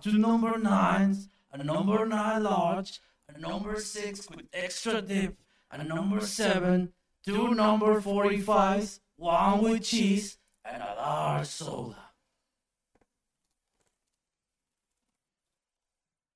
Two 0.00 0.16
number 0.18 0.58
nines, 0.58 1.28
a 1.52 1.62
number 1.62 2.06
nine 2.06 2.42
large, 2.42 3.00
a 3.28 3.38
number 3.38 3.78
six 3.78 4.28
with 4.30 4.46
extra 4.52 5.02
dip, 5.02 5.36
a 5.70 5.84
number 5.84 6.20
seven, 6.20 6.92
two 7.24 7.54
number 7.54 8.00
45s, 8.00 9.00
one 9.16 9.62
with 9.62 9.82
cheese, 9.82 10.38
and 10.64 10.82
a 10.82 10.94
large 10.96 11.46
soda. 11.46 11.96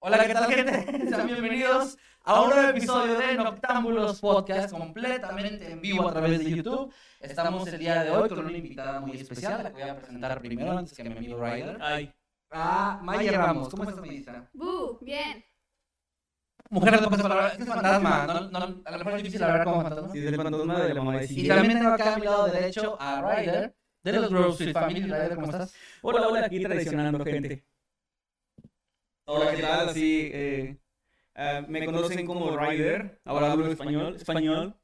Hola, 0.01 0.27
¿qué 0.27 0.35
tal, 0.35 0.53
gente? 0.53 1.09
Sean 1.09 1.27
bienvenidos 1.27 1.97
a 2.25 2.43
un 2.43 2.51
nuevo 2.51 2.69
episodio 2.69 3.19
de 3.19 3.35
Noctámbulos 3.37 4.21
Podcast, 4.21 4.71
completamente 4.71 5.71
en 5.71 5.81
vivo 5.81 6.07
a 6.07 6.13
través 6.13 6.45
de 6.45 6.51
YouTube. 6.51 6.93
Estamos 7.19 7.67
el 7.69 7.79
día 7.79 8.05
de 8.05 8.11
hoy 8.11 8.29
con 8.29 8.41
una 8.41 8.59
invitada 8.59 9.01
muy 9.01 9.17
especial, 9.17 9.63
la 9.63 9.71
que 9.71 9.81
voy 9.81 9.91
a 9.91 9.97
presentar 9.97 10.39
primero 10.41 10.77
antes 10.77 10.95
que 10.95 11.05
mi 11.05 11.17
amigo 11.17 11.43
Ryder. 11.43 11.79
Ay, 11.81 12.13
Ah, 12.57 13.01
Maya 13.03 13.33
Ramos, 13.33 13.69
¿cómo 13.69 13.83
estás, 13.83 14.01
Mayita? 14.01 14.49
¡Bu! 14.53 14.99
Bien. 15.01 15.45
Mujer 16.71 17.01
de 17.01 17.03
pocas 17.03 17.23
palabras, 17.23 17.59
es 17.59 17.67
fantasma, 17.67 18.27
no, 18.27 18.49
no, 18.49 18.83
a 18.85 18.91
lo 18.93 18.99
mejor 18.99 19.13
es 19.15 19.19
difícil 19.19 19.43
hablar 19.43 19.65
como 19.65 19.83
fantasma. 19.83 20.13
sí, 20.13 20.19
es 20.21 20.27
el 20.27 20.37
fantasma 20.37 20.81
de 20.85 20.95
la 20.95 21.03
mamá 21.03 21.19
de 21.19 21.27
Y 21.31 21.49
también 21.49 21.79
tengo 21.79 21.91
acá 21.91 22.15
a 22.15 22.19
mi 22.19 22.25
lado 22.25 22.47
derecho 22.47 22.97
a 23.01 23.23
Ryder, 23.23 23.77
de 24.05 24.13
los 24.13 24.31
Grove 24.31 24.51
Street 24.51 24.73
Family. 24.73 25.03
Ryder, 25.03 25.35
¿cómo 25.35 25.47
estás? 25.47 25.75
Hola, 26.03 26.29
hola, 26.29 26.47
aquí 26.47 26.63
traicionando 26.63 27.25
gente. 27.25 27.65
Hola, 29.25 29.55
¿qué 29.57 29.63
tal? 29.63 29.89
Así, 29.89 30.31
eh, 30.33 30.79
ah, 31.35 31.65
me 31.67 31.85
conocen 31.85 32.25
como 32.25 32.57
Ryder, 32.57 33.21
ahora 33.25 33.51
hablo 33.51 33.67
español, 33.67 34.15
español, 34.15 34.77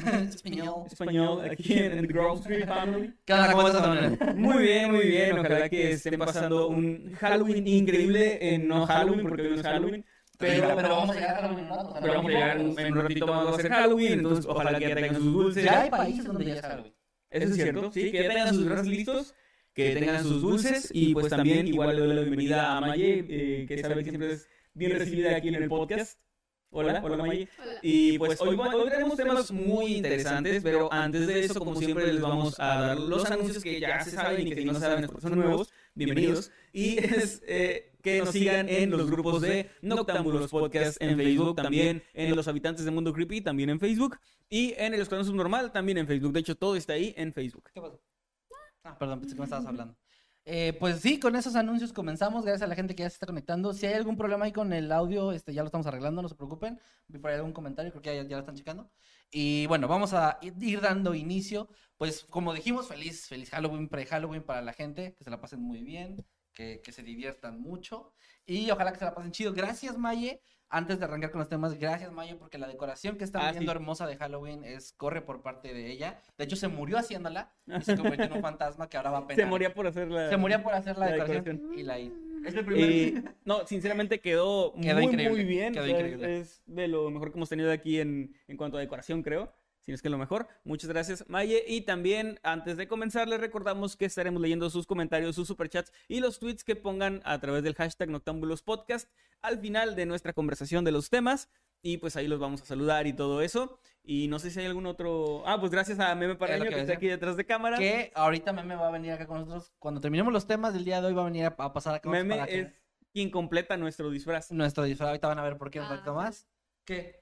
Español. 0.34 0.86
español, 0.86 1.50
aquí 1.50 1.74
en 1.74 1.98
el 1.98 2.06
Grove 2.06 2.40
Street 2.40 2.66
Family. 2.66 3.14
¿Qué 3.24 3.32
onda? 3.32 3.52
¿Cómo 3.52 3.68
estás, 3.68 3.86
Manuel? 3.86 4.18
Muy 4.36 4.62
bien, 4.62 4.90
muy 4.92 5.06
bien, 5.06 5.38
ojalá 5.38 5.68
que 5.68 5.92
estén 5.92 6.18
pasando 6.18 6.68
un 6.68 7.12
Halloween 7.14 7.66
increíble 7.66 8.54
en 8.54 8.68
no 8.68 8.86
Halloween, 8.86 9.26
porque 9.28 9.42
hoy 9.42 9.50
no 9.50 9.54
es 9.56 9.62
Halloween. 9.62 10.04
Pero, 10.38 10.62
Pero, 10.62 10.76
pero 10.76 10.88
vamos 10.88 11.10
a 11.10 11.14
llegar 11.14 11.34
a 11.34 11.42
Halloween, 11.42 11.68
¿no? 11.68 11.74
O 11.80 11.92
sea, 11.92 12.00
pero 12.00 12.14
vamos 12.14 12.30
a 12.30 12.34
llegar 12.34 12.60
en 12.60 12.78
en 12.78 12.92
un 12.92 13.02
ratito 13.02 13.26
más 13.26 13.46
a 13.46 13.50
hacer 13.50 13.70
Halloween, 13.70 14.12
entonces 14.14 14.46
ojalá 14.48 14.78
que 14.78 14.88
ya 14.88 14.94
tengan 14.94 15.14
sus 15.16 15.32
dulces. 15.32 15.64
Ya 15.64 15.82
hay 15.82 15.90
países 15.90 16.24
donde 16.24 16.44
ya 16.46 16.54
es 16.54 16.60
Halloween. 16.62 16.94
Eso 17.30 17.46
es 17.46 17.54
cierto, 17.54 17.92
sí, 17.92 18.10
que 18.10 18.22
ya 18.22 18.28
tengan 18.28 18.54
sus 18.54 18.64
brazos 18.64 18.86
listos, 18.86 19.34
que 19.74 19.94
tengan 19.94 20.22
sus 20.22 20.42
dulces 20.42 20.90
y 20.92 21.12
pues 21.12 21.28
también 21.28 21.68
igual 21.68 21.94
le 21.94 22.02
doy 22.02 22.14
la 22.14 22.20
bienvenida 22.22 22.76
a 22.76 22.80
Maye, 22.80 23.24
eh, 23.28 23.66
que 23.68 23.78
sabe 23.78 24.02
que 24.02 24.10
siempre 24.10 24.32
es 24.32 24.48
bien 24.74 24.98
recibida 24.98 25.36
aquí 25.36 25.48
en 25.48 25.56
el 25.56 25.68
podcast. 25.68 26.18
Hola, 26.72 27.00
hola 27.02 27.16
Maye. 27.16 27.48
Hola. 27.60 27.72
Y 27.82 28.16
pues 28.16 28.40
hoy, 28.40 28.56
hoy 28.56 28.90
tenemos 28.90 29.16
temas 29.16 29.50
muy 29.50 29.96
interesantes, 29.96 30.62
pero 30.62 30.92
antes 30.92 31.26
de 31.26 31.40
eso, 31.40 31.58
como 31.58 31.74
siempre, 31.74 32.12
les 32.12 32.20
vamos 32.20 32.60
a 32.60 32.80
dar 32.80 33.00
los 33.00 33.28
anuncios 33.28 33.62
que 33.62 33.80
ya 33.80 34.04
se 34.04 34.12
saben 34.12 34.46
y 34.46 34.50
que 34.50 34.60
si 34.60 34.64
no 34.64 34.78
saben, 34.78 35.08
son 35.20 35.34
nuevos, 35.36 35.72
bienvenidos. 35.94 36.52
Y 36.72 36.98
es 37.04 37.42
eh, 37.48 37.90
que 38.00 38.20
nos 38.20 38.30
sigan 38.30 38.68
en 38.68 38.90
los 38.90 39.10
grupos 39.10 39.42
de 39.42 39.68
Noctámbulos 39.82 40.48
Podcast 40.48 41.02
en 41.02 41.16
Facebook, 41.16 41.56
también 41.56 42.04
en 42.14 42.36
Los 42.36 42.46
Habitantes 42.46 42.84
del 42.84 42.94
Mundo 42.94 43.12
Creepy, 43.12 43.40
también 43.40 43.70
en 43.70 43.80
Facebook, 43.80 44.20
y 44.48 44.74
en 44.78 44.94
El 44.94 45.00
Escuadrón 45.00 45.26
Subnormal, 45.26 45.72
también 45.72 45.98
en 45.98 46.06
Facebook. 46.06 46.32
De 46.32 46.40
hecho, 46.40 46.54
todo 46.54 46.76
está 46.76 46.92
ahí 46.92 47.12
en 47.16 47.32
Facebook. 47.32 47.68
¿Qué 47.74 47.80
pasó? 47.80 48.00
Ah, 48.84 48.96
perdón, 48.96 49.18
pensé 49.18 49.34
que 49.34 49.40
me 49.40 49.44
estabas 49.44 49.66
hablando. 49.66 49.96
Eh, 50.46 50.72
pues 50.80 51.00
sí, 51.00 51.20
con 51.20 51.36
esos 51.36 51.54
anuncios 51.54 51.92
comenzamos. 51.92 52.44
Gracias 52.44 52.62
a 52.62 52.66
la 52.66 52.74
gente 52.74 52.94
que 52.94 53.02
ya 53.02 53.10
se 53.10 53.14
está 53.14 53.26
conectando. 53.26 53.72
Si 53.72 53.86
hay 53.86 53.94
algún 53.94 54.16
problema 54.16 54.46
ahí 54.46 54.52
con 54.52 54.72
el 54.72 54.90
audio, 54.90 55.32
este, 55.32 55.52
ya 55.54 55.62
lo 55.62 55.66
estamos 55.66 55.86
arreglando, 55.86 56.22
no 56.22 56.28
se 56.28 56.34
preocupen. 56.34 56.80
Vi 57.06 57.18
por 57.18 57.30
ahí 57.30 57.36
algún 57.36 57.52
comentario, 57.52 57.90
creo 57.92 58.02
que 58.02 58.16
ya, 58.16 58.22
ya 58.24 58.36
lo 58.36 58.40
están 58.40 58.56
checando. 58.56 58.90
Y 59.30 59.66
bueno, 59.66 59.86
vamos 59.86 60.12
a 60.14 60.38
ir- 60.42 60.80
dando 60.80 61.14
inicio. 61.14 61.68
Pues 61.96 62.24
como 62.24 62.52
dijimos, 62.54 62.88
feliz, 62.88 63.26
feliz 63.28 63.50
Halloween, 63.50 63.88
pre-Halloween 63.88 64.42
para 64.42 64.62
la 64.62 64.72
gente. 64.72 65.14
Que 65.16 65.24
se 65.24 65.30
la 65.30 65.40
pasen 65.40 65.60
muy 65.60 65.82
bien, 65.82 66.16
que, 66.52 66.80
que 66.82 66.92
se 66.92 67.02
diviertan 67.02 67.60
mucho. 67.60 68.12
Y 68.46 68.70
ojalá 68.70 68.92
que 68.92 68.98
se 68.98 69.04
la 69.04 69.14
pasen 69.14 69.32
chido. 69.32 69.52
Gracias, 69.52 69.96
Maye. 69.98 70.42
Antes 70.72 71.00
de 71.00 71.04
arrancar 71.04 71.32
con 71.32 71.40
los 71.40 71.48
temas, 71.48 71.76
gracias, 71.78 72.12
Mayo, 72.12 72.38
porque 72.38 72.56
la 72.56 72.68
decoración 72.68 73.16
que 73.18 73.24
están 73.24 73.42
Ah, 73.42 73.50
viendo 73.50 73.72
sí. 73.72 73.76
hermosa 73.76 74.06
de 74.06 74.16
Halloween 74.16 74.62
es 74.64 74.92
corre 74.92 75.20
por 75.20 75.42
parte 75.42 75.74
de 75.74 75.90
ella. 75.90 76.20
De 76.38 76.44
hecho, 76.44 76.54
se 76.54 76.68
murió 76.68 76.96
haciéndola 76.96 77.50
y 77.66 77.80
se 77.82 77.96
convirtió 77.96 78.26
en 78.26 78.32
un 78.34 78.40
fantasma 78.42 78.88
que 78.88 78.96
ahora 78.96 79.10
va 79.10 79.18
a 79.18 79.26
penar. 79.26 79.44
Se 79.44 79.50
moría 79.50 79.74
por 79.74 79.88
hacer 79.88 80.08
la... 80.08 80.28
Se 80.30 80.36
moría 80.36 80.62
por 80.62 80.72
hacer 80.74 80.96
la, 80.96 81.06
la 81.06 81.12
decoración, 81.12 81.44
decoración. 81.44 81.78
y 81.78 81.82
la 81.82 81.98
hizo. 81.98 82.14
Es 82.46 82.54
el 82.54 82.64
primer... 82.64 82.90
Eh, 82.90 83.22
no, 83.44 83.66
sinceramente 83.66 84.20
quedó, 84.20 84.72
Quedó 84.80 84.94
muy, 84.94 85.04
increíble, 85.06 85.30
muy 85.30 85.44
bien. 85.44 85.72
quedó 85.72 85.82
o 85.82 85.86
sea, 85.86 85.96
increíble. 85.96 86.38
Es 86.38 86.62
de 86.66 86.86
lo 86.88 87.10
mejor 87.10 87.32
que 87.32 87.38
hemos 87.38 87.48
tenido 87.48 87.72
aquí 87.72 87.98
en, 88.00 88.34
en 88.46 88.56
cuanto 88.56 88.76
a 88.76 88.80
decoración, 88.80 89.22
creo. 89.22 89.52
Si 89.82 89.90
no 89.90 89.94
es 89.94 90.02
que 90.02 90.10
lo 90.10 90.18
mejor. 90.18 90.46
Muchas 90.64 90.90
gracias, 90.90 91.24
Maye. 91.28 91.64
Y 91.66 91.82
también, 91.82 92.38
antes 92.42 92.76
de 92.76 92.86
comenzar, 92.86 93.26
les 93.28 93.40
recordamos 93.40 93.96
que 93.96 94.04
estaremos 94.04 94.40
leyendo 94.42 94.68
sus 94.70 94.86
comentarios, 94.86 95.34
sus 95.34 95.48
superchats 95.48 95.92
y 96.06 96.20
los 96.20 96.38
tweets 96.38 96.64
que 96.64 96.76
pongan 96.76 97.22
a 97.24 97.40
través 97.40 97.62
del 97.62 97.74
hashtag 97.74 98.10
Noctámbulos 98.10 98.62
Podcast 98.62 99.10
al 99.40 99.58
final 99.58 99.96
de 99.96 100.04
nuestra 100.06 100.32
conversación 100.34 100.84
de 100.84 100.92
los 100.92 101.08
temas. 101.10 101.48
Y 101.82 101.96
pues 101.96 102.14
ahí 102.16 102.28
los 102.28 102.38
vamos 102.38 102.60
a 102.60 102.66
saludar 102.66 103.06
y 103.06 103.14
todo 103.14 103.40
eso. 103.40 103.78
Y 104.04 104.28
no 104.28 104.38
sé 104.38 104.50
si 104.50 104.60
hay 104.60 104.66
algún 104.66 104.84
otro. 104.84 105.42
Ah, 105.46 105.58
pues 105.58 105.72
gracias 105.72 105.98
a 105.98 106.14
Meme 106.14 106.34
Paraño 106.36 106.64
que 106.64 106.68
que 106.70 106.80
está 106.80 106.92
aquí 106.92 107.06
detrás 107.08 107.38
de 107.38 107.46
cámara. 107.46 107.78
Que 107.78 108.12
ahorita 108.14 108.52
Meme 108.52 108.76
va 108.76 108.88
a 108.88 108.90
venir 108.90 109.12
acá 109.12 109.26
con 109.26 109.38
nosotros. 109.38 109.72
Cuando 109.78 109.98
terminemos 110.02 110.30
los 110.30 110.46
temas 110.46 110.74
del 110.74 110.84
día 110.84 111.00
de 111.00 111.06
hoy, 111.06 111.14
va 111.14 111.22
a 111.22 111.24
venir 111.24 111.46
a, 111.46 111.54
a 111.56 111.72
pasar 111.72 111.94
acá 111.94 112.10
Meme 112.10 112.34
para 112.34 112.46
que 112.46 112.60
es 112.60 112.72
quien 113.14 113.30
completa 113.30 113.78
nuestro 113.78 114.10
disfraz. 114.10 114.52
nuestro 114.52 114.84
disfraz. 114.84 115.08
Ahorita 115.08 115.28
van 115.28 115.38
a 115.38 115.42
ver 115.42 115.56
por 115.56 115.70
qué 115.70 115.80
un 115.80 115.86
Ah. 115.86 115.88
poquito 115.90 116.14
más. 116.14 116.46
¿Qué? 116.84 117.19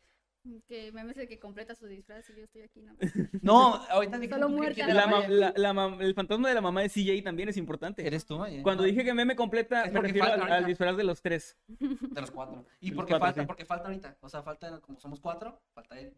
Que 0.67 0.93
Meme 0.93 1.13
es 1.13 1.19
el 1.19 1.29
que 1.29 1.39
completa 1.39 1.75
su 1.75 1.87
disfraz 1.87 2.29
y 2.31 2.37
yo 2.37 2.45
estoy 2.45 2.63
aquí, 2.63 2.81
¿no? 2.83 2.95
No, 3.43 3.75
ahorita 3.91 4.19
dije 4.19 4.33
Solo 4.35 4.49
que 4.49 4.53
muerta. 4.55 4.87
La 4.89 5.07
la- 5.29 5.53
la 5.57 5.73
mam- 5.73 6.01
el 6.03 6.15
fantasma 6.15 6.49
de 6.49 6.55
la 6.55 6.61
mamá 6.61 6.83
de 6.83 6.89
CJ 6.89 7.23
también 7.23 7.49
es 7.49 7.57
importante. 7.57 8.07
¿Eres 8.07 8.25
tú, 8.27 8.39
Maya? 8.39 8.63
Cuando 8.63 8.83
dije 8.85 9.05
que 9.05 9.15
meme 9.15 9.37
completa, 9.37 9.83
Es 9.85 9.93
me 9.93 9.97
porque 10.01 10.09
refiero 10.09 10.29
falta 10.29 10.45
al, 10.47 10.53
al 10.53 10.67
disfraz 10.67 10.97
de 10.97 11.05
los 11.05 11.23
tres. 11.23 11.57
De 11.69 12.21
los 12.21 12.31
cuatro. 12.31 12.65
¿Y 12.81 12.91
De 12.91 12.97
por 12.97 13.03
los 13.05 13.07
qué 13.09 13.13
cuatro, 13.13 13.27
falta? 13.27 13.41
sí. 13.43 13.47
Porque 13.47 13.65
falta 13.65 13.87
ahorita. 13.89 14.17
O 14.21 14.29
sea, 14.29 14.43
falta, 14.43 14.81
como 14.81 14.99
somos 15.01 15.21
cuatro, 15.21 15.61
falta 15.75 15.99
él. 15.99 16.15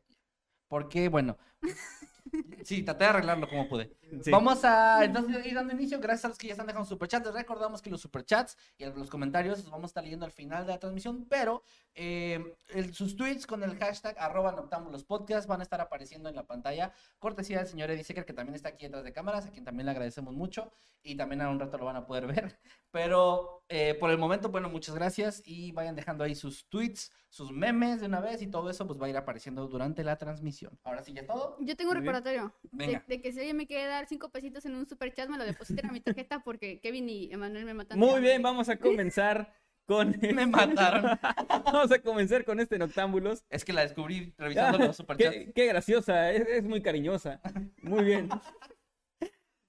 Porque, 0.70 1.08
bueno. 1.10 1.36
Sí, 2.62 2.82
traté 2.84 3.04
de 3.04 3.10
arreglarlo 3.10 3.48
como 3.48 3.66
pude. 3.68 3.96
Sí. 4.22 4.30
Vamos 4.30 4.62
a 4.64 5.04
entonces 5.04 5.44
ir 5.46 5.54
dando 5.54 5.72
inicio. 5.72 5.98
Gracias 5.98 6.26
a 6.26 6.28
los 6.28 6.38
que 6.38 6.46
ya 6.46 6.52
están 6.52 6.66
dejando 6.66 6.86
superchats. 6.86 7.24
Les 7.26 7.34
recordamos 7.34 7.82
que 7.82 7.90
los 7.90 8.00
superchats 8.00 8.56
y 8.78 8.84
los 8.84 9.10
comentarios 9.10 9.58
los 9.64 9.70
vamos 9.70 9.84
a 9.84 9.86
estar 9.86 10.04
leyendo 10.04 10.26
al 10.26 10.30
final 10.30 10.64
de 10.66 10.72
la 10.74 10.78
transmisión. 10.78 11.26
Pero 11.28 11.64
eh, 11.94 12.54
el- 12.68 12.94
sus 12.94 13.16
tweets 13.16 13.46
con 13.46 13.64
el 13.64 13.76
hashtag 13.78 14.14
arroba 14.18 14.52
Noctámbulos 14.52 15.02
podcast 15.04 15.48
van 15.48 15.60
a 15.60 15.62
estar 15.64 15.80
apareciendo 15.80 16.28
en 16.28 16.36
la 16.36 16.44
pantalla. 16.46 16.92
Cortesía 17.18 17.58
del 17.58 17.66
señor 17.66 17.90
Eddie 17.90 18.04
Secker, 18.04 18.26
que 18.26 18.34
también 18.34 18.54
está 18.54 18.68
aquí 18.68 18.84
detrás 18.84 19.02
de 19.04 19.12
cámaras, 19.12 19.46
a 19.46 19.50
quien 19.50 19.64
también 19.64 19.86
le 19.86 19.92
agradecemos 19.92 20.34
mucho. 20.34 20.70
Y 21.02 21.16
también 21.16 21.40
a 21.40 21.50
un 21.50 21.58
rato 21.58 21.78
lo 21.78 21.86
van 21.86 21.96
a 21.96 22.06
poder 22.06 22.26
ver. 22.52 22.60
Pero 22.92 23.59
eh, 23.72 23.94
por 23.94 24.10
el 24.10 24.18
momento, 24.18 24.48
bueno, 24.50 24.68
muchas 24.68 24.96
gracias. 24.96 25.42
Y 25.46 25.70
vayan 25.70 25.94
dejando 25.94 26.24
ahí 26.24 26.34
sus 26.34 26.68
tweets, 26.68 27.12
sus 27.28 27.52
memes 27.52 28.00
de 28.00 28.06
una 28.06 28.20
vez. 28.20 28.42
Y 28.42 28.48
todo 28.48 28.68
eso 28.68 28.84
pues 28.86 29.00
va 29.00 29.06
a 29.06 29.10
ir 29.10 29.16
apareciendo 29.16 29.68
durante 29.68 30.02
la 30.02 30.18
transmisión. 30.18 30.76
Ahora 30.82 31.04
sí, 31.04 31.12
ya 31.12 31.24
todo. 31.24 31.56
Yo 31.60 31.76
tengo 31.76 31.92
un 31.92 31.98
Muy 31.98 32.02
bien. 32.02 32.14
reparatorio. 32.14 32.54
De, 33.06 33.22
que 33.22 33.32
si 33.32 33.38
alguien 33.38 33.56
me 33.56 33.68
quiere 33.68 33.86
dar 33.86 34.06
cinco 34.08 34.28
pesitos 34.30 34.66
en 34.66 34.74
un 34.74 34.86
super 34.86 35.14
chat, 35.14 35.28
me 35.28 35.38
lo 35.38 35.44
depositen 35.44 35.86
a 35.86 35.92
mi 35.92 36.00
tarjeta 36.00 36.40
porque 36.40 36.80
Kevin 36.80 37.08
y 37.08 37.32
Emanuel 37.32 37.64
me 37.64 37.74
matan. 37.74 37.96
Muy 37.96 38.20
bien, 38.20 38.42
vamos 38.42 38.68
a 38.68 38.76
comenzar 38.76 39.54
con. 39.86 40.16
Me 40.34 40.46
mataron. 40.46 41.18
vamos 41.64 41.92
a 41.92 42.00
comenzar 42.00 42.44
con 42.44 42.58
este 42.58 42.76
Noctámbulos. 42.78 43.44
Es 43.50 43.64
que 43.64 43.72
la 43.72 43.82
descubrí 43.82 44.34
revisando 44.36 44.78
los 44.78 44.96
superchats. 44.96 45.34
qué, 45.34 45.52
qué 45.52 45.66
graciosa, 45.66 46.32
es, 46.32 46.46
es 46.48 46.64
muy 46.64 46.82
cariñosa. 46.82 47.40
Muy 47.82 48.04
bien. 48.04 48.28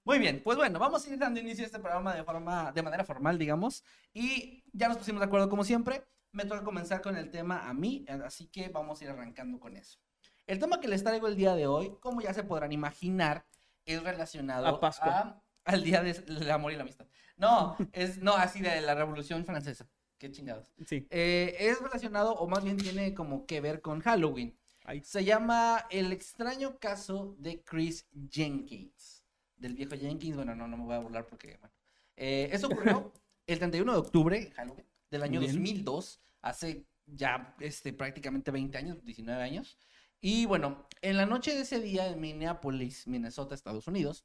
Muy 0.04 0.18
bien, 0.18 0.40
pues 0.42 0.56
bueno, 0.58 0.78
vamos 0.78 1.06
a 1.06 1.10
ir 1.10 1.18
dando 1.18 1.38
inicio 1.40 1.64
a 1.64 1.66
este 1.66 1.78
programa 1.78 2.14
de 2.14 2.24
forma, 2.24 2.72
de 2.72 2.82
manera 2.82 3.04
formal, 3.04 3.38
digamos. 3.38 3.84
Y 4.12 4.64
ya 4.72 4.88
nos 4.88 4.98
pusimos 4.98 5.20
de 5.20 5.26
acuerdo 5.26 5.48
como 5.48 5.62
siempre. 5.64 6.04
Me 6.32 6.44
toca 6.44 6.64
comenzar 6.64 7.02
con 7.02 7.16
el 7.16 7.30
tema 7.30 7.68
a 7.68 7.74
mí, 7.74 8.04
así 8.24 8.46
que 8.48 8.68
vamos 8.68 9.00
a 9.00 9.04
ir 9.04 9.10
arrancando 9.10 9.60
con 9.60 9.76
eso. 9.76 9.98
El 10.46 10.58
tema 10.58 10.80
que 10.80 10.88
les 10.88 11.04
traigo 11.04 11.28
el 11.28 11.36
día 11.36 11.54
de 11.54 11.66
hoy, 11.66 11.94
como 12.00 12.20
ya 12.20 12.34
se 12.34 12.42
podrán 12.42 12.72
imaginar, 12.72 13.46
es 13.84 14.02
relacionado 14.02 14.66
A 14.66 14.80
Pascua. 14.80 15.18
a- 15.18 15.42
al 15.64 15.84
día 15.84 16.02
del 16.02 16.50
amor 16.50 16.72
y 16.72 16.76
la 16.76 16.82
amistad. 16.82 17.06
No, 17.36 17.76
es 17.92 18.18
no 18.18 18.34
así 18.34 18.60
de 18.60 18.80
la 18.80 18.94
Revolución 18.96 19.44
Francesa. 19.44 19.88
Qué 20.18 20.30
chingados. 20.32 20.66
Sí. 20.86 21.06
Eh, 21.10 21.54
es 21.58 21.80
relacionado, 21.80 22.34
o 22.34 22.48
más 22.48 22.64
bien 22.64 22.76
tiene 22.76 23.14
como 23.14 23.46
que 23.46 23.60
ver 23.60 23.80
con 23.80 24.00
Halloween. 24.00 24.58
Ay. 24.84 25.02
Se 25.04 25.24
llama 25.24 25.86
El 25.90 26.12
extraño 26.12 26.78
caso 26.78 27.36
de 27.38 27.62
Chris 27.62 28.08
Jenkins. 28.30 29.21
Del 29.62 29.74
viejo 29.74 29.96
Jenkins, 29.96 30.36
bueno, 30.36 30.54
no, 30.56 30.66
no 30.66 30.76
me 30.76 30.84
voy 30.84 30.94
a 30.94 30.98
burlar 30.98 31.26
porque, 31.26 31.56
bueno. 31.60 31.72
Eh, 32.16 32.50
eso 32.52 32.66
ocurrió 32.66 33.12
el 33.46 33.58
31 33.58 33.92
de 33.92 33.98
octubre, 33.98 34.50
Halloween, 34.56 34.86
del 35.10 35.22
año 35.22 35.40
Bien. 35.40 35.52
2002, 35.52 36.20
hace 36.42 36.86
ya 37.06 37.54
este, 37.60 37.92
prácticamente 37.92 38.50
20 38.50 38.76
años, 38.76 39.04
19 39.04 39.42
años. 39.42 39.78
Y 40.20 40.46
bueno, 40.46 40.88
en 41.00 41.16
la 41.16 41.26
noche 41.26 41.54
de 41.54 41.62
ese 41.62 41.80
día 41.80 42.08
en 42.08 42.20
Minneapolis, 42.20 43.06
Minnesota, 43.06 43.54
Estados 43.54 43.86
Unidos, 43.86 44.24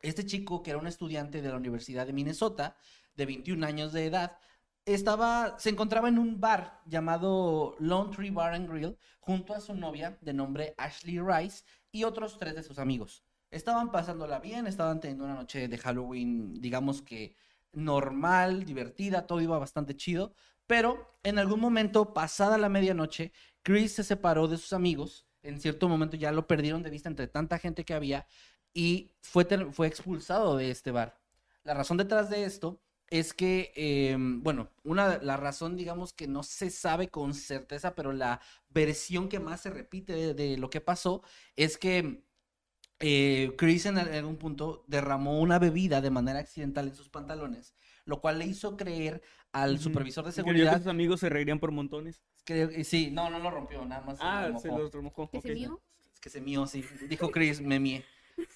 este 0.00 0.24
chico, 0.24 0.62
que 0.62 0.70
era 0.70 0.78
un 0.78 0.86
estudiante 0.86 1.42
de 1.42 1.48
la 1.48 1.56
Universidad 1.56 2.06
de 2.06 2.12
Minnesota, 2.12 2.76
de 3.14 3.26
21 3.26 3.66
años 3.66 3.92
de 3.92 4.06
edad, 4.06 4.38
estaba, 4.84 5.58
se 5.58 5.70
encontraba 5.70 6.08
en 6.08 6.18
un 6.18 6.40
bar 6.40 6.80
llamado 6.86 7.76
Lone 7.78 8.14
Tree 8.14 8.30
Bar 8.30 8.54
and 8.54 8.70
Grill 8.70 8.96
junto 9.20 9.54
a 9.54 9.60
su 9.60 9.74
novia 9.74 10.16
de 10.22 10.32
nombre 10.32 10.74
Ashley 10.78 11.20
Rice 11.20 11.64
y 11.92 12.04
otros 12.04 12.38
tres 12.38 12.54
de 12.54 12.62
sus 12.62 12.78
amigos. 12.78 13.24
Estaban 13.50 13.90
pasándola 13.90 14.40
bien, 14.40 14.66
estaban 14.66 15.00
teniendo 15.00 15.24
una 15.24 15.34
noche 15.34 15.68
de 15.68 15.78
Halloween, 15.78 16.60
digamos 16.60 17.00
que 17.02 17.34
normal, 17.72 18.64
divertida, 18.64 19.26
todo 19.26 19.40
iba 19.40 19.58
bastante 19.58 19.96
chido, 19.96 20.34
pero 20.66 21.18
en 21.22 21.38
algún 21.38 21.60
momento, 21.60 22.12
pasada 22.12 22.58
la 22.58 22.68
medianoche, 22.68 23.32
Chris 23.62 23.92
se 23.92 24.04
separó 24.04 24.48
de 24.48 24.58
sus 24.58 24.72
amigos, 24.72 25.26
en 25.42 25.60
cierto 25.60 25.88
momento 25.88 26.16
ya 26.16 26.32
lo 26.32 26.46
perdieron 26.46 26.82
de 26.82 26.90
vista 26.90 27.08
entre 27.08 27.26
tanta 27.26 27.58
gente 27.58 27.84
que 27.84 27.94
había 27.94 28.26
y 28.74 29.12
fue, 29.20 29.46
fue 29.72 29.86
expulsado 29.86 30.56
de 30.56 30.70
este 30.70 30.90
bar. 30.90 31.18
La 31.64 31.74
razón 31.74 31.96
detrás 31.96 32.28
de 32.30 32.44
esto 32.44 32.80
es 33.10 33.32
que, 33.32 33.72
eh, 33.74 34.16
bueno, 34.18 34.70
una, 34.84 35.18
la 35.18 35.38
razón, 35.38 35.76
digamos 35.76 36.12
que 36.12 36.28
no 36.28 36.42
se 36.42 36.70
sabe 36.70 37.08
con 37.08 37.32
certeza, 37.32 37.94
pero 37.94 38.12
la 38.12 38.40
versión 38.68 39.28
que 39.30 39.40
más 39.40 39.62
se 39.62 39.70
repite 39.70 40.34
de 40.34 40.58
lo 40.58 40.68
que 40.68 40.82
pasó 40.82 41.22
es 41.56 41.78
que 41.78 42.27
eh, 43.00 43.54
Chris 43.56 43.86
en 43.86 43.98
al- 43.98 44.12
algún 44.12 44.36
punto 44.36 44.84
derramó 44.88 45.40
una 45.40 45.58
bebida 45.58 46.00
de 46.00 46.10
manera 46.10 46.38
accidental 46.40 46.88
en 46.88 46.94
sus 46.94 47.08
pantalones, 47.08 47.74
lo 48.04 48.20
cual 48.20 48.38
le 48.38 48.46
hizo 48.46 48.76
creer 48.76 49.22
al 49.52 49.78
supervisor 49.78 50.24
de 50.24 50.30
Y 50.30 50.32
creyó 50.32 50.44
que 50.44 50.50
seguridad 50.52 50.78
sus 50.78 50.86
amigos 50.88 51.20
se 51.20 51.28
reirían 51.28 51.58
por 51.58 51.70
montones. 51.72 52.22
que 52.44 52.62
eh, 52.62 52.84
sí, 52.84 53.10
no, 53.10 53.30
no 53.30 53.38
lo 53.38 53.50
rompió, 53.50 53.84
nada 53.84 54.02
más. 54.02 54.18
Ah, 54.20 54.48
lo 54.48 54.58
se 54.58 54.68
los 54.68 54.92
remojó. 54.92 55.30
¿Que 55.30 55.40
se 55.40 55.52
vio? 55.52 55.80
Es 56.12 56.20
que 56.20 56.30
se 56.30 56.40
mío, 56.40 56.66
sí. 56.66 56.84
Dijo 57.08 57.30
Chris, 57.30 57.60
me 57.60 57.78
mié. 57.78 58.04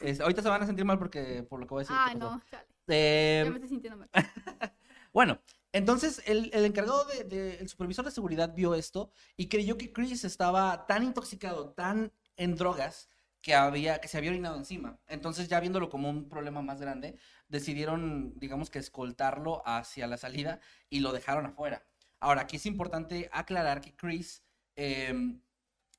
Es- 0.00 0.20
ahorita 0.20 0.42
se 0.42 0.48
van 0.48 0.62
a 0.62 0.66
sentir 0.66 0.84
mal 0.84 0.98
porque 0.98 1.42
por 1.42 1.60
lo 1.60 1.66
que 1.66 1.74
voy 1.74 1.80
a 1.80 1.84
decir. 1.84 1.96
Ay, 1.98 2.14
¿qué 2.14 2.18
pasó? 2.20 2.36
no, 2.36 2.42
chale. 2.50 2.66
Eh, 2.88 3.42
Ya 3.44 3.50
me 3.50 3.56
estoy 3.56 3.68
sintiendo 3.68 3.98
mal. 3.98 4.10
bueno, 5.12 5.38
entonces 5.72 6.22
el, 6.26 6.50
el 6.52 6.64
encargado 6.64 7.04
de, 7.04 7.24
de- 7.24 7.56
el 7.58 7.68
supervisor 7.68 8.04
de 8.04 8.10
seguridad 8.10 8.54
vio 8.54 8.74
esto 8.74 9.10
y 9.36 9.48
creyó 9.48 9.76
que 9.78 9.92
Chris 9.92 10.24
estaba 10.24 10.86
tan 10.86 11.02
intoxicado, 11.04 11.70
tan 11.70 12.12
en 12.36 12.56
drogas, 12.56 13.08
que 13.42 13.54
había, 13.54 14.00
que 14.00 14.08
se 14.08 14.18
había 14.18 14.30
orinado 14.30 14.56
encima. 14.56 15.00
Entonces, 15.08 15.48
ya 15.48 15.60
viéndolo 15.60 15.90
como 15.90 16.08
un 16.08 16.28
problema 16.28 16.62
más 16.62 16.80
grande, 16.80 17.16
decidieron, 17.48 18.38
digamos 18.38 18.70
que 18.70 18.78
escoltarlo 18.78 19.62
hacia 19.66 20.06
la 20.06 20.16
salida 20.16 20.60
y 20.88 21.00
lo 21.00 21.12
dejaron 21.12 21.46
afuera. 21.46 21.84
Ahora, 22.20 22.42
aquí 22.42 22.56
es 22.56 22.66
importante 22.66 23.28
aclarar 23.32 23.80
que 23.80 23.94
Chris 23.96 24.44
em, 24.76 25.42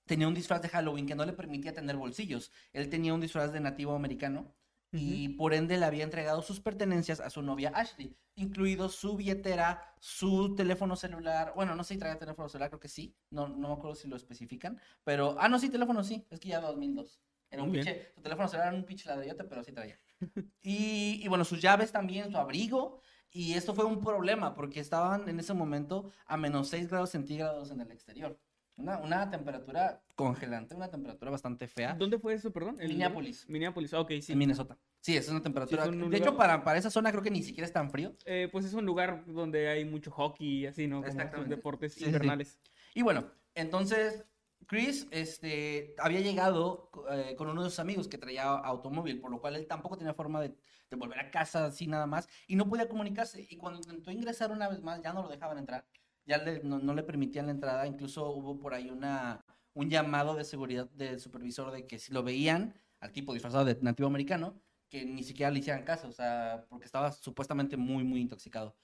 tenía 0.06 0.28
un 0.28 0.34
disfraz 0.34 0.62
de 0.62 0.69
Halloween 0.69 1.06
que 1.06 1.16
no 1.16 1.25
le 1.25 1.34
permitía 1.34 1.74
tener 1.74 1.98
bolsillos. 1.98 2.51
Él 2.72 2.90
tenía 2.90 3.13
un 3.13 3.22
disfraz 3.22 3.51
de 3.51 3.60
nativo 3.60 3.94
americano 3.96 4.56
y 4.96 5.30
por 5.30 5.56
ende 5.56 5.78
le 5.78 5.86
había 5.86 6.04
entregado 6.04 6.44
sus 6.44 6.60
pertenencias 6.60 7.19
a 7.19 7.31
su 7.31 7.42
novia 7.42 7.72
Ashley, 7.74 8.16
incluido 8.36 8.89
su 8.89 9.18
billetera, 9.18 9.96
su 10.00 10.56
teléfono 10.56 10.96
celular. 10.96 11.54
Bueno, 11.56 11.75
no 11.75 11.84
sé 11.84 11.96
si 11.96 12.00
traía 12.00 12.19
teléfono 12.19 12.48
celular, 12.48 12.69
creo 12.69 12.80
que 12.80 12.89
sí. 12.89 13.16
No, 13.31 13.48
no 13.48 13.69
me 13.69 13.74
acuerdo 13.74 13.96
si 13.96 14.07
lo 14.07 14.16
especifican. 14.16 14.80
Pero, 15.04 15.36
ah, 15.39 15.50
no, 15.50 15.57
sí, 15.57 15.69
teléfono 15.69 16.04
sí. 16.04 16.28
Es 16.30 16.39
que 16.39 16.50
ya 16.50 16.62
2002. 16.62 17.19
Era 17.54 17.62
un 17.64 17.70
Muy 17.70 17.78
bien. 17.80 17.86
pinche, 17.86 18.12
su 18.16 18.22
teléfono 18.22 18.48
celular 18.48 18.68
era 18.70 18.78
un 18.78 18.84
pinche 18.86 19.08
ladrillote, 19.08 19.44
pero 19.44 19.64
sí 19.64 19.72
traía. 19.72 19.98
Y, 20.64 21.22
y 21.24 21.28
bueno, 21.28 21.44
sus 21.46 21.62
llaves 21.62 21.92
también, 21.92 22.32
su 22.32 22.38
abrigo. 22.38 23.00
Y 23.32 23.54
esto 23.54 23.74
fue 23.74 23.86
un 23.86 24.00
problema 24.00 24.54
porque 24.56 24.80
estaban 24.80 25.28
en 25.28 25.40
ese 25.40 25.54
momento 25.54 26.12
a 26.26 26.38
menos 26.38 26.70
6 26.70 26.88
grados 26.90 27.10
centígrados 27.12 27.72
en 27.72 27.82
el 27.82 27.92
exterior. 27.92 28.40
Una, 28.76 28.98
una 29.00 29.30
temperatura 29.30 30.02
congelante, 30.16 30.74
una 30.76 30.90
temperatura 30.90 31.30
bastante 31.32 31.68
fea. 31.68 31.94
¿Dónde 31.94 32.18
fue 32.20 32.34
eso, 32.34 32.52
perdón? 32.52 32.78
¿El- 32.80 32.90
Minneapolis. 32.90 33.48
Minneapolis, 33.50 33.94
ah, 33.94 34.00
ok, 34.02 34.12
sí. 34.22 34.32
En 34.34 34.38
Minnesota. 34.40 34.78
Sí, 35.00 35.16
es 35.18 35.28
una 35.30 35.42
temperatura. 35.42 35.84
es 35.84 35.90
un 35.90 36.10
de 36.10 36.18
hecho, 36.18 36.36
para, 36.38 36.64
para 36.64 36.80
esa 36.80 36.90
zona 36.90 37.12
creo 37.12 37.22
que 37.24 37.30
ni 37.32 37.44
siquiera 37.44 37.68
es 37.68 37.74
tan 37.74 37.92
frío. 37.92 38.16
Eh, 38.26 38.50
pues 38.52 38.66
es 38.66 38.74
un 38.74 38.86
lugar 38.86 39.26
donde 39.28 39.68
hay 39.70 39.84
mucho 39.86 40.10
hockey 40.12 40.48
y 40.62 40.66
así, 40.68 40.88
¿no? 40.88 40.98
Como 41.02 41.08
Exactamente. 41.08 41.56
deportes 41.56 41.94
Sí, 41.94 42.00
sí, 42.00 42.06
sí. 42.06 42.10
invernales. 42.12 42.60
Y 42.96 43.02
bueno, 43.04 43.26
entonces 43.54 44.26
Chris 44.68 45.07
este, 45.12 45.95
había 45.98 46.21
llegado 46.21 46.89
eh, 47.12 47.36
con 47.38 47.50
uno 47.50 47.63
de 47.63 47.69
sus 47.69 47.80
amigos 47.80 48.07
que 48.07 48.18
traía 48.18 48.44
automóvil, 48.44 49.19
por 49.19 49.31
lo 49.31 49.39
cual 49.42 49.56
él 49.56 49.68
tampoco 49.68 49.98
tenía 49.98 50.13
forma 50.13 50.42
de, 50.42 50.56
volver 50.95 51.19
a 51.19 51.31
casa 51.31 51.65
así 51.65 51.88
nada 51.88 52.06
más 52.06 52.27
y 52.48 52.56
no 52.56 52.68
podía 52.69 52.88
comunicarse. 52.88 53.45
Y 53.50 53.57
cuando 53.57 53.80
intentó 53.80 54.12
ingresar 54.12 54.51
una 54.51 54.69
vez 54.69 54.81
más, 54.81 55.01
ya 55.01 55.12
no 55.13 55.24
lo 55.24 55.30
dejaban 55.30 55.57
entrar, 55.57 55.88
ya 56.25 56.38
le- 56.38 56.62
no, 56.63 56.94
le 56.94 57.04
permitían 57.04 57.48
la 57.48 57.51
entrada. 57.51 57.88
Incluso 57.88 58.30
hubo 58.31 58.60
por 58.60 58.74
ahí 58.75 58.89
una, 58.92 59.44
un 59.74 59.89
llamado 59.89 60.36
de 60.36 60.44
seguridad 60.45 60.89
del 60.92 61.19
supervisor 61.19 61.71
de 61.71 61.88
que 61.88 61.98
si 62.00 62.13
lo 62.13 62.24
veían 62.24 62.75
al 63.00 63.12
tipo 63.12 63.33
disfrazado 63.33 63.65
de 63.65 63.77
nativo 63.81 64.07
americano, 64.07 64.62
que 64.89 65.04
ni 65.06 65.24
siquiera 65.24 65.51
le 65.51 65.60
hicieran 65.60 65.83
caso, 65.83 66.07
o 66.07 66.12
sea, 66.12 66.65
porque 66.69 66.86
estaba 66.86 67.12
supuestamente 67.12 67.75
muy, 67.77 68.04
muy 68.04 68.21
intoxicado. 68.21 68.75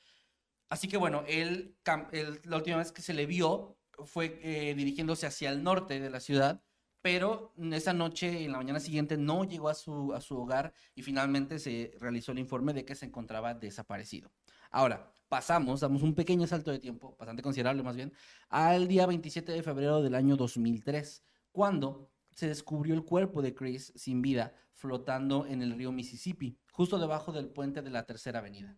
Así 0.70 0.88
que 0.88 0.98
bueno, 0.98 1.24
él, 1.28 1.78
él- 2.12 2.42
la 2.44 2.58
última 2.58 2.78
vez 2.78 2.92
que 2.92 3.02
se 3.02 3.14
le 3.14 3.26
vio 3.26 3.79
fue 4.06 4.40
eh, 4.44 4.74
dirigiéndose 4.76 5.28
hacia 5.28 5.50
el 5.50 5.64
norte 5.64 6.00
de 6.00 6.10
la 6.10 6.20
ciudad, 6.20 6.62
pero 7.02 7.54
esa 7.72 7.94
noche, 7.94 8.44
en 8.44 8.52
la 8.52 8.58
mañana 8.58 8.80
siguiente, 8.80 9.18
no 9.18 9.46
llegó 9.46 9.70
a 9.70 9.74
su, 9.74 10.14
a 10.14 10.22
su 10.22 10.38
hogar 10.38 10.74
y 10.96 11.02
finalmente 11.02 11.60
se 11.60 11.94
realizó 12.00 12.34
el 12.34 12.40
informe 12.40 12.74
de 12.74 12.84
que 12.86 12.96
se 12.96 13.06
encontraba 13.06 13.54
desaparecido. 13.54 14.32
Ahora, 14.70 15.14
pasamos, 15.30 15.80
damos 15.80 16.02
un 16.02 16.14
pequeño 16.14 16.46
salto 16.48 16.72
de 16.72 16.80
tiempo, 16.80 17.16
bastante 17.18 17.42
considerable 17.42 17.84
más 17.84 17.96
bien, 17.96 18.12
al 18.50 18.88
día 18.88 19.06
27 19.06 19.52
de 19.52 19.64
febrero 19.64 20.02
del 20.02 20.16
año 20.16 20.36
2003, 20.36 21.24
cuando 21.52 22.12
se 22.32 22.48
descubrió 22.48 22.94
el 22.96 23.04
cuerpo 23.04 23.42
de 23.42 23.54
Chris 23.54 23.94
sin 23.96 24.22
vida 24.22 24.54
flotando 24.74 25.46
en 25.46 25.62
el 25.62 25.78
río 25.78 25.92
Mississippi, 25.92 26.58
justo 26.72 26.98
debajo 27.00 27.32
del 27.32 27.50
puente 27.50 27.82
de 27.82 27.90
la 27.90 28.06
Tercera 28.06 28.40
Avenida. 28.40 28.78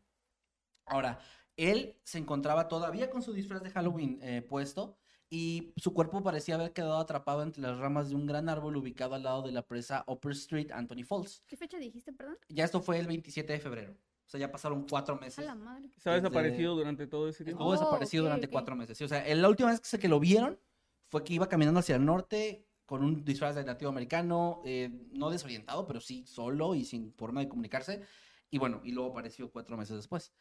Ahora, 0.86 1.20
él 1.58 2.00
se 2.04 2.18
encontraba 2.18 2.68
todavía 2.68 3.10
con 3.10 3.22
su 3.22 3.34
disfraz 3.34 3.62
de 3.62 3.72
Halloween 3.72 4.20
eh, 4.22 4.42
puesto 4.42 4.98
y 5.34 5.72
su 5.78 5.94
cuerpo 5.94 6.22
parecía 6.22 6.56
haber 6.56 6.74
quedado 6.74 6.98
atrapado 6.98 7.42
entre 7.42 7.62
las 7.62 7.78
ramas 7.80 8.10
de 8.10 8.16
un 8.16 8.26
gran 8.28 8.50
árbol 8.50 8.76
ubicado 8.76 9.16
al 9.16 9.24
lado 9.24 9.42
de 9.44 9.54
la 9.54 9.62
presa 9.66 10.04
Upper 10.06 10.34
Street, 10.34 10.72
Anthony 10.72 11.04
Falls. 11.06 11.42
¿Qué 11.48 11.56
fecha 11.56 11.78
dijiste, 11.80 12.12
perdón? 12.12 12.38
Ya 12.50 12.66
esto 12.66 12.82
fue 12.82 13.00
el 13.00 13.08
27 13.08 13.54
de 13.54 13.60
febrero. 13.60 13.94
O 13.94 14.30
sea, 14.32 14.40
ya 14.42 14.52
pasaron 14.52 14.86
cuatro 14.90 15.16
meses. 15.18 15.40
A 15.40 15.44
la 15.44 15.56
madre. 15.56 15.90
¿Se 15.98 16.10
ha 16.10 16.14
Desde- 16.14 16.28
desaparecido 16.30 16.76
durante 16.76 17.08
todo 17.08 17.30
ese 17.30 17.46
tiempo? 17.46 17.64
Estuvo 17.64 17.70
Oh, 17.70 17.80
desaparecido 17.80 18.24
durante 18.26 18.50
cuatro 18.50 18.76
meses. 18.76 18.98
sí, 18.98 19.06
o 19.06 19.08
sea, 19.08 19.24
la 19.34 19.48
última 19.50 19.70
vez 19.72 19.80
que, 19.82 20.08
lo 20.10 20.20
vieron 20.20 20.60
fue 21.08 21.24
que 21.24 21.34
iba 21.34 21.48
caminando 21.48 21.80
hacia 21.80 21.96
el 21.96 22.04
norte 22.06 22.68
con 22.86 23.02
un 23.02 23.24
disfraz 23.24 23.56
de 23.56 23.64
nativo 23.64 23.88
americano, 23.90 24.62
eh, 24.66 24.90
no 25.14 25.30
desorientado, 25.30 25.88
pero 25.88 26.02
sí 26.02 26.26
solo 26.28 26.76
y 26.76 26.84
sin 26.84 27.14
forma 27.14 27.40
de 27.40 27.48
comunicarse. 27.48 28.02
Y 28.50 28.58
bueno, 28.58 28.82
y 28.84 28.92
luego 28.92 29.12
apareció 29.12 29.50
cuatro 29.50 29.78
meses 29.78 29.96
después. 29.96 30.34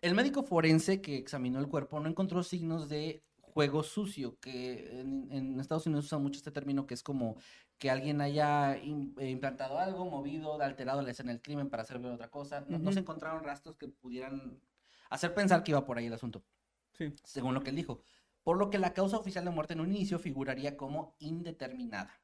El 0.00 0.14
médico 0.16 0.42
forense 0.42 1.00
que 1.00 1.16
examinó 1.16 1.60
el 1.60 1.68
cuerpo 1.68 2.00
no 2.00 2.08
encontró 2.08 2.42
signos 2.42 2.88
de 2.88 3.24
juego 3.56 3.82
sucio, 3.82 4.38
que 4.38 5.00
en, 5.00 5.32
en 5.32 5.58
Estados 5.58 5.86
Unidos 5.86 6.04
usan 6.04 6.22
mucho 6.22 6.36
este 6.36 6.50
término 6.50 6.86
que 6.86 6.92
es 6.92 7.02
como 7.02 7.36
que 7.78 7.90
alguien 7.90 8.20
haya 8.20 8.76
eh, 8.76 9.30
implantado 9.30 9.78
algo, 9.78 10.04
movido, 10.04 10.60
alterado 10.60 11.00
la 11.00 11.10
escena 11.10 11.32
del 11.32 11.40
crimen 11.40 11.70
para 11.70 11.82
hacer 11.82 11.98
ver 11.98 12.12
otra 12.12 12.28
cosa. 12.28 12.66
No, 12.68 12.78
no 12.78 12.92
se 12.92 12.98
encontraron 12.98 13.42
rastros 13.42 13.76
que 13.78 13.88
pudieran 13.88 14.60
hacer 15.08 15.32
pensar 15.32 15.64
que 15.64 15.70
iba 15.70 15.86
por 15.86 15.96
ahí 15.96 16.04
el 16.04 16.12
asunto, 16.12 16.44
Sí. 16.92 17.14
según 17.24 17.54
lo 17.54 17.62
que 17.62 17.70
él 17.70 17.76
dijo. 17.76 18.02
Por 18.42 18.58
lo 18.58 18.68
que 18.68 18.78
la 18.78 18.92
causa 18.92 19.16
oficial 19.16 19.46
de 19.46 19.50
muerte 19.52 19.72
en 19.72 19.80
un 19.80 19.88
inicio 19.88 20.18
figuraría 20.18 20.76
como 20.76 21.16
indeterminada. 21.18 22.20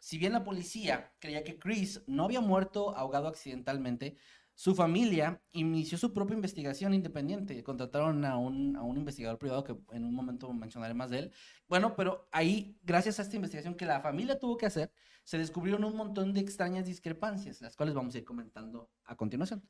Si 0.00 0.18
bien 0.18 0.32
la 0.32 0.42
policía 0.42 1.14
creía 1.20 1.44
que 1.44 1.56
Chris 1.60 2.02
no 2.08 2.24
había 2.24 2.40
muerto 2.40 2.96
ahogado 2.96 3.28
accidentalmente, 3.28 4.16
su 4.54 4.74
familia 4.74 5.42
inició 5.52 5.98
su 5.98 6.12
propia 6.12 6.34
investigación 6.34 6.94
independiente. 6.94 7.62
Contrataron 7.64 8.24
a 8.24 8.36
un, 8.36 8.76
a 8.76 8.82
un 8.82 8.96
investigador 8.96 9.38
privado 9.38 9.64
que 9.64 9.76
en 9.92 10.04
un 10.04 10.14
momento 10.14 10.52
mencionaré 10.52 10.94
más 10.94 11.10
de 11.10 11.18
él. 11.18 11.32
Bueno, 11.68 11.94
pero 11.96 12.28
ahí, 12.30 12.78
gracias 12.82 13.18
a 13.18 13.22
esta 13.22 13.36
investigación 13.36 13.74
que 13.74 13.86
la 13.86 14.00
familia 14.00 14.38
tuvo 14.38 14.56
que 14.56 14.66
hacer, 14.66 14.92
se 15.24 15.38
descubrieron 15.38 15.84
un 15.84 15.96
montón 15.96 16.32
de 16.32 16.40
extrañas 16.40 16.86
discrepancias, 16.86 17.60
las 17.60 17.76
cuales 17.76 17.94
vamos 17.94 18.14
a 18.14 18.18
ir 18.18 18.24
comentando 18.24 18.90
a 19.04 19.16
continuación. 19.16 19.62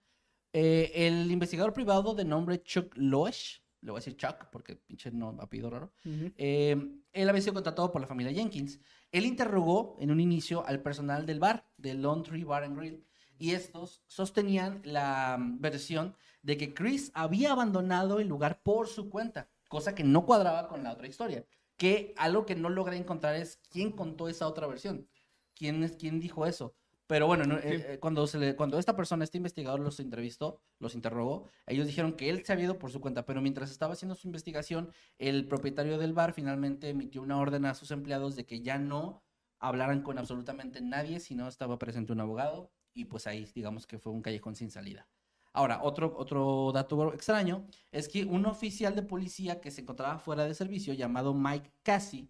Eh, 0.52 0.92
el 0.94 1.30
investigador 1.30 1.72
privado 1.72 2.14
de 2.14 2.24
nombre 2.24 2.62
Chuck 2.62 2.94
Loesch, 2.96 3.62
le 3.80 3.90
voy 3.90 3.98
a 3.98 4.00
decir 4.00 4.16
Chuck 4.16 4.50
porque 4.50 4.76
pinche 4.76 5.10
no 5.10 5.36
apellido 5.40 5.70
raro, 5.70 5.92
eh, 6.04 6.76
él 7.12 7.28
había 7.28 7.40
sido 7.40 7.54
contratado 7.54 7.90
por 7.90 8.00
la 8.00 8.06
familia 8.06 8.32
Jenkins. 8.32 8.80
Él 9.10 9.26
interrogó 9.26 9.96
en 9.98 10.10
un 10.10 10.20
inicio 10.20 10.66
al 10.66 10.82
personal 10.82 11.24
del 11.26 11.40
bar, 11.40 11.66
del 11.76 12.02
Lone 12.02 12.22
Tree 12.22 12.44
Bar 12.44 12.64
and 12.64 12.76
Grill, 12.76 13.04
y 13.38 13.52
estos 13.52 14.02
sostenían 14.06 14.80
la 14.84 15.36
mm, 15.38 15.60
versión 15.60 16.16
de 16.42 16.56
que 16.56 16.74
Chris 16.74 17.10
había 17.14 17.52
abandonado 17.52 18.20
el 18.20 18.28
lugar 18.28 18.62
por 18.62 18.88
su 18.88 19.08
cuenta, 19.08 19.48
cosa 19.68 19.94
que 19.94 20.04
no 20.04 20.26
cuadraba 20.26 20.68
con 20.68 20.82
la 20.82 20.92
otra 20.92 21.08
historia. 21.08 21.44
Que 21.76 22.14
algo 22.16 22.46
que 22.46 22.54
no 22.54 22.68
logré 22.68 22.96
encontrar 22.96 23.34
es 23.34 23.58
quién 23.70 23.90
contó 23.90 24.28
esa 24.28 24.46
otra 24.46 24.66
versión, 24.66 25.08
quién 25.54 25.82
es 25.82 25.96
quién 25.96 26.20
dijo 26.20 26.46
eso. 26.46 26.74
Pero 27.06 27.26
bueno, 27.26 27.44
no, 27.44 27.58
eh, 27.58 27.94
eh, 27.94 27.98
cuando, 28.00 28.26
se 28.26 28.38
le, 28.38 28.56
cuando 28.56 28.78
esta 28.78 28.96
persona, 28.96 29.24
este 29.24 29.36
investigador 29.36 29.80
los 29.80 30.00
entrevistó, 30.00 30.60
los 30.78 30.94
interrogó, 30.94 31.50
ellos 31.66 31.86
dijeron 31.86 32.14
que 32.14 32.30
él 32.30 32.44
se 32.46 32.52
había 32.52 32.64
ido 32.64 32.78
por 32.78 32.90
su 32.90 33.00
cuenta, 33.00 33.26
pero 33.26 33.42
mientras 33.42 33.70
estaba 33.70 33.92
haciendo 33.92 34.14
su 34.14 34.26
investigación, 34.26 34.90
el 35.18 35.46
propietario 35.46 35.98
del 35.98 36.14
bar 36.14 36.32
finalmente 36.32 36.88
emitió 36.88 37.20
una 37.20 37.38
orden 37.38 37.66
a 37.66 37.74
sus 37.74 37.90
empleados 37.90 38.36
de 38.36 38.46
que 38.46 38.62
ya 38.62 38.78
no 38.78 39.22
hablaran 39.58 40.02
con 40.02 40.18
absolutamente 40.18 40.80
nadie 40.80 41.20
si 41.20 41.34
no 41.34 41.46
estaba 41.46 41.78
presente 41.78 42.12
un 42.12 42.20
abogado 42.20 42.70
y 42.94 43.04
pues 43.04 43.26
ahí 43.26 43.50
digamos 43.54 43.86
que 43.86 43.98
fue 43.98 44.12
un 44.12 44.22
callejón 44.22 44.54
sin 44.54 44.70
salida. 44.70 45.08
Ahora, 45.52 45.82
otro, 45.82 46.14
otro 46.16 46.72
dato 46.72 47.12
extraño 47.14 47.66
es 47.92 48.08
que 48.08 48.24
un 48.24 48.44
oficial 48.46 48.96
de 48.96 49.02
policía 49.02 49.60
que 49.60 49.70
se 49.70 49.82
encontraba 49.82 50.18
fuera 50.18 50.44
de 50.44 50.54
servicio 50.54 50.94
llamado 50.94 51.32
Mike 51.32 51.70
Cassie 51.82 52.28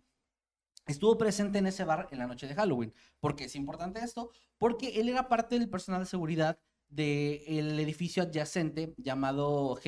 estuvo 0.86 1.16
presente 1.16 1.58
en 1.58 1.66
ese 1.66 1.84
bar 1.84 2.08
en 2.10 2.18
la 2.18 2.26
noche 2.26 2.46
de 2.46 2.54
Halloween. 2.54 2.92
¿Por 3.20 3.34
qué 3.34 3.44
es 3.44 3.56
importante 3.56 4.00
esto? 4.00 4.30
Porque 4.58 5.00
él 5.00 5.08
era 5.08 5.28
parte 5.28 5.58
del 5.58 5.70
personal 5.70 6.02
de 6.02 6.06
seguridad 6.06 6.58
del 6.88 7.78
edificio 7.80 8.22
adyacente 8.22 8.94
llamado 8.98 9.78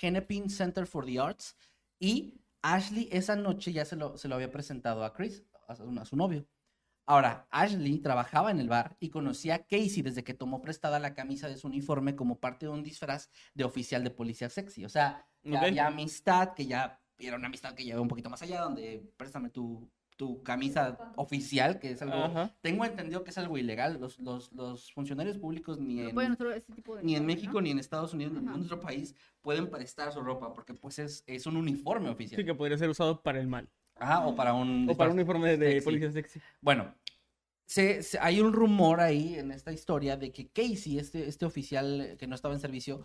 Hennepin 0.00 0.50
Center 0.50 0.86
for 0.86 1.06
the 1.06 1.20
Arts 1.20 1.56
y 2.00 2.34
Ashley 2.62 3.08
esa 3.12 3.36
noche 3.36 3.72
ya 3.72 3.84
se 3.84 3.96
lo, 3.96 4.18
se 4.18 4.28
lo 4.28 4.34
había 4.34 4.50
presentado 4.50 5.04
a 5.04 5.12
Chris, 5.12 5.44
a 5.68 6.04
su 6.04 6.16
novio. 6.16 6.46
Ahora, 7.04 7.48
Ashley 7.50 7.98
trabajaba 7.98 8.50
en 8.50 8.60
el 8.60 8.68
bar 8.68 8.96
y 9.00 9.10
conocía 9.10 9.56
a 9.56 9.58
Casey 9.58 10.02
desde 10.02 10.22
que 10.22 10.34
tomó 10.34 10.62
prestada 10.62 11.00
la 11.00 11.14
camisa 11.14 11.48
de 11.48 11.56
su 11.56 11.66
uniforme 11.66 12.14
como 12.14 12.38
parte 12.38 12.66
de 12.66 12.72
un 12.72 12.82
disfraz 12.82 13.28
de 13.54 13.64
oficial 13.64 14.04
de 14.04 14.10
policía 14.10 14.48
sexy. 14.48 14.84
O 14.84 14.88
sea, 14.88 15.26
ya, 15.42 15.86
amistad, 15.86 16.54
que 16.54 16.66
ya 16.66 17.00
era 17.18 17.36
una 17.36 17.48
amistad 17.48 17.74
que 17.74 17.84
lleva 17.84 18.00
un 18.00 18.08
poquito 18.08 18.30
más 18.30 18.42
allá, 18.42 18.60
donde 18.60 19.12
préstame 19.16 19.50
tu, 19.50 19.90
tu 20.16 20.44
camisa 20.44 21.12
oficial, 21.16 21.80
que 21.80 21.90
es 21.90 22.02
algo... 22.02 22.50
Tengo 22.60 22.84
entendido 22.84 23.24
que 23.24 23.30
es 23.30 23.38
algo 23.38 23.58
ilegal. 23.58 23.98
Los, 24.00 24.20
los, 24.20 24.52
los 24.52 24.92
funcionarios 24.92 25.38
públicos 25.38 25.80
ni 25.80 26.00
en, 26.00 26.14
ni 27.02 27.16
en 27.16 27.26
México 27.26 27.60
ni 27.60 27.70
en 27.70 27.80
Estados 27.80 28.14
Unidos, 28.14 28.32
ni 28.32 28.38
en 28.38 28.44
nuestro 28.44 28.78
país, 28.78 29.16
pueden 29.40 29.68
prestar 29.68 30.12
su 30.12 30.20
ropa 30.20 30.52
porque 30.54 30.74
pues 30.74 31.00
es, 31.00 31.24
es 31.26 31.46
un 31.46 31.56
uniforme 31.56 32.10
oficial. 32.10 32.40
Sí, 32.40 32.44
que 32.44 32.54
podría 32.54 32.78
ser 32.78 32.90
usado 32.90 33.22
para 33.22 33.40
el 33.40 33.48
mal. 33.48 33.68
Ah, 34.02 34.26
o 34.26 34.34
para 34.34 34.54
un... 34.54 34.88
O 34.90 34.96
para 34.96 35.10
un 35.10 35.16
uniforme 35.16 35.56
de 35.56 35.80
policía 35.82 36.10
sexy. 36.10 36.40
Bueno, 36.60 36.94
se, 37.66 38.02
hay 38.20 38.40
un 38.40 38.52
rumor 38.52 39.00
ahí 39.00 39.36
en 39.36 39.50
esta 39.50 39.72
historia 39.72 40.16
de 40.16 40.32
que 40.32 40.48
Casey, 40.48 40.98
este, 40.98 41.28
este 41.28 41.46
oficial 41.46 42.16
que 42.18 42.26
no 42.26 42.34
estaba 42.34 42.54
en 42.54 42.60
servicio, 42.60 43.02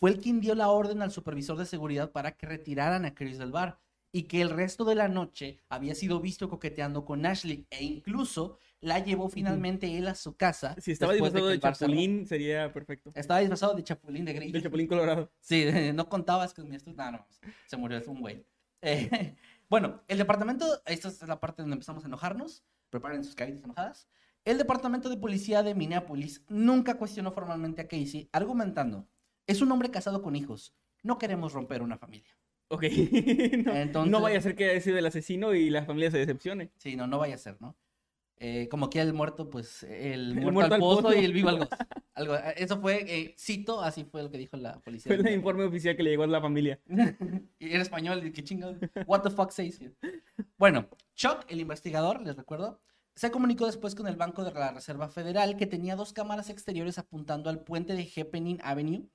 fue 0.00 0.10
el 0.10 0.20
quien 0.20 0.40
dio 0.40 0.54
la 0.54 0.68
orden 0.70 1.02
al 1.02 1.12
supervisor 1.12 1.56
de 1.56 1.66
seguridad 1.66 2.10
para 2.10 2.32
que 2.32 2.46
retiraran 2.46 3.04
a 3.04 3.14
Chris 3.14 3.38
del 3.38 3.52
bar 3.52 3.78
y 4.10 4.22
que 4.22 4.40
el 4.40 4.50
resto 4.50 4.84
de 4.84 4.94
la 4.94 5.08
noche 5.08 5.58
había 5.68 5.94
sido 5.94 6.20
visto 6.20 6.48
coqueteando 6.48 7.04
con 7.04 7.26
Ashley 7.26 7.66
e 7.70 7.84
incluso 7.84 8.58
la 8.80 9.00
llevó 9.00 9.28
finalmente 9.28 9.98
él 9.98 10.08
a 10.08 10.14
su 10.14 10.36
casa. 10.36 10.74
Si 10.80 10.92
estaba 10.92 11.12
disfrazado 11.12 11.48
de, 11.48 11.60
Chapulín, 11.60 12.26
sería 12.26 12.72
perfecto. 12.72 13.10
Estaba 13.14 13.40
disfrazado 13.40 13.74
de 13.74 13.84
Chapulín 13.84 14.24
de 14.24 14.32
Gris. 14.32 14.52
De 14.52 14.62
Chapulín 14.62 14.86
Colorado. 14.86 15.30
Sí, 15.40 15.64
no 15.94 16.08
contabas 16.08 16.54
que 16.54 16.62
mi 16.62 16.76
No, 16.96 17.12
no, 17.12 17.26
se 17.66 17.76
murió, 17.76 17.98
es 17.98 18.06
un 18.06 18.20
güey. 18.20 18.44
Eh, 18.80 19.34
bueno, 19.68 20.02
el 20.08 20.18
departamento, 20.18 20.82
esta 20.86 21.08
es 21.08 21.26
la 21.26 21.40
parte 21.40 21.62
donde 21.62 21.74
empezamos 21.74 22.04
a 22.04 22.06
enojarnos. 22.06 22.64
Preparen 22.90 23.24
sus 23.24 23.34
caritas 23.34 23.62
enojadas. 23.64 24.08
El 24.44 24.56
departamento 24.56 25.10
de 25.10 25.16
policía 25.18 25.62
de 25.62 25.74
Minneapolis 25.74 26.44
nunca 26.48 26.96
cuestionó 26.96 27.32
formalmente 27.32 27.82
a 27.82 27.88
Casey, 27.88 28.28
argumentando: 28.32 29.06
es 29.46 29.60
un 29.60 29.70
hombre 29.72 29.90
casado 29.90 30.22
con 30.22 30.36
hijos. 30.36 30.74
No 31.02 31.18
queremos 31.18 31.52
romper 31.52 31.82
una 31.82 31.98
familia. 31.98 32.36
Ok. 32.68 32.84
no, 33.92 34.06
no, 34.06 34.20
vaya 34.20 34.38
a 34.38 34.42
ser 34.42 34.54
que 34.54 34.70
haya 34.70 34.80
sido 34.80 34.98
el 34.98 35.06
asesino 35.06 35.54
y 35.54 35.70
la 35.70 35.84
familia 35.84 36.10
se 36.10 36.18
decepcione. 36.18 36.70
Sí, 36.76 36.96
no, 36.96 37.06
no 37.06 37.18
vaya 37.18 37.34
a 37.34 37.38
ser, 37.38 37.60
¿no? 37.60 37.76
Eh, 38.40 38.68
como 38.70 38.88
que 38.88 39.00
el 39.00 39.12
muerto, 39.12 39.50
pues 39.50 39.82
el, 39.82 40.36
muerto, 40.36 40.74
al 40.74 40.80
pozo, 40.80 41.12
y 41.12 41.24
el 41.24 41.32
vivo 41.32 41.48
algo. 41.48 41.66
algo 42.14 42.36
eso 42.56 42.80
fue, 42.80 43.04
eh, 43.08 43.34
cito, 43.36 43.82
así 43.82 44.04
fue 44.04 44.22
lo 44.22 44.30
que 44.30 44.38
dijo 44.38 44.56
la 44.56 44.78
policía. 44.80 45.14
Fue 45.14 45.28
el 45.28 45.34
informe 45.34 45.64
oficial 45.64 45.96
que 45.96 46.04
le 46.04 46.10
llegó 46.10 46.22
a 46.22 46.28
la 46.28 46.40
familia. 46.40 46.78
y 47.58 47.72
era 47.72 47.82
español, 47.82 48.32
qué 48.32 48.44
chingado. 48.44 48.76
What 49.06 49.22
the 49.22 49.30
fuck 49.30 49.50
says 49.50 49.80
Bueno, 50.56 50.88
Chuck, 51.14 51.44
el 51.48 51.60
investigador, 51.60 52.22
les 52.22 52.36
recuerdo, 52.36 52.80
se 53.16 53.32
comunicó 53.32 53.66
después 53.66 53.96
con 53.96 54.06
el 54.06 54.14
Banco 54.14 54.44
de 54.44 54.52
la 54.52 54.70
Reserva 54.70 55.08
Federal 55.08 55.56
que 55.56 55.66
tenía 55.66 55.96
dos 55.96 56.12
cámaras 56.12 56.50
exteriores 56.50 56.98
apuntando 56.98 57.50
al 57.50 57.64
puente 57.64 57.94
de 57.94 58.08
Happening 58.16 58.60
Avenue. 58.62 59.08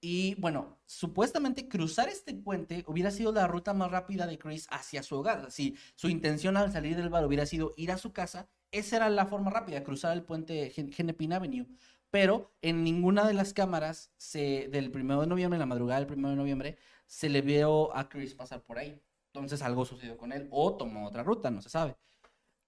Y 0.00 0.34
bueno, 0.36 0.80
supuestamente 0.86 1.68
cruzar 1.68 2.08
este 2.08 2.34
puente 2.34 2.82
hubiera 2.86 3.10
sido 3.10 3.30
la 3.30 3.46
ruta 3.46 3.74
más 3.74 3.90
rápida 3.90 4.26
de 4.26 4.38
Chris 4.38 4.66
hacia 4.70 5.02
su 5.02 5.16
hogar. 5.16 5.50
Si 5.50 5.76
su 5.94 6.08
intención 6.08 6.56
al 6.56 6.72
salir 6.72 6.96
del 6.96 7.10
bar 7.10 7.26
hubiera 7.26 7.44
sido 7.44 7.74
ir 7.76 7.92
a 7.92 7.98
su 7.98 8.12
casa, 8.12 8.48
esa 8.72 8.96
era 8.96 9.10
la 9.10 9.26
forma 9.26 9.50
rápida, 9.50 9.84
cruzar 9.84 10.16
el 10.16 10.24
puente 10.24 10.72
Hennepin 10.74 11.32
Avenue. 11.32 11.66
Pero 12.10 12.52
en 12.60 12.84
ninguna 12.84 13.26
de 13.26 13.32
las 13.32 13.54
cámaras 13.54 14.12
se, 14.18 14.68
del 14.68 14.90
1 14.94 15.22
de 15.22 15.26
noviembre, 15.26 15.56
en 15.56 15.60
la 15.60 15.66
madrugada 15.66 16.00
del 16.00 16.12
1 16.12 16.30
de 16.30 16.36
noviembre, 16.36 16.78
se 17.06 17.30
le 17.30 17.40
vio 17.40 17.94
a 17.96 18.08
Chris 18.08 18.34
pasar 18.34 18.62
por 18.62 18.78
ahí. 18.78 19.00
Entonces 19.28 19.62
algo 19.62 19.86
sucedió 19.86 20.18
con 20.18 20.32
él 20.32 20.46
o 20.50 20.76
tomó 20.76 21.06
otra 21.06 21.22
ruta, 21.22 21.50
no 21.50 21.62
se 21.62 21.70
sabe. 21.70 21.96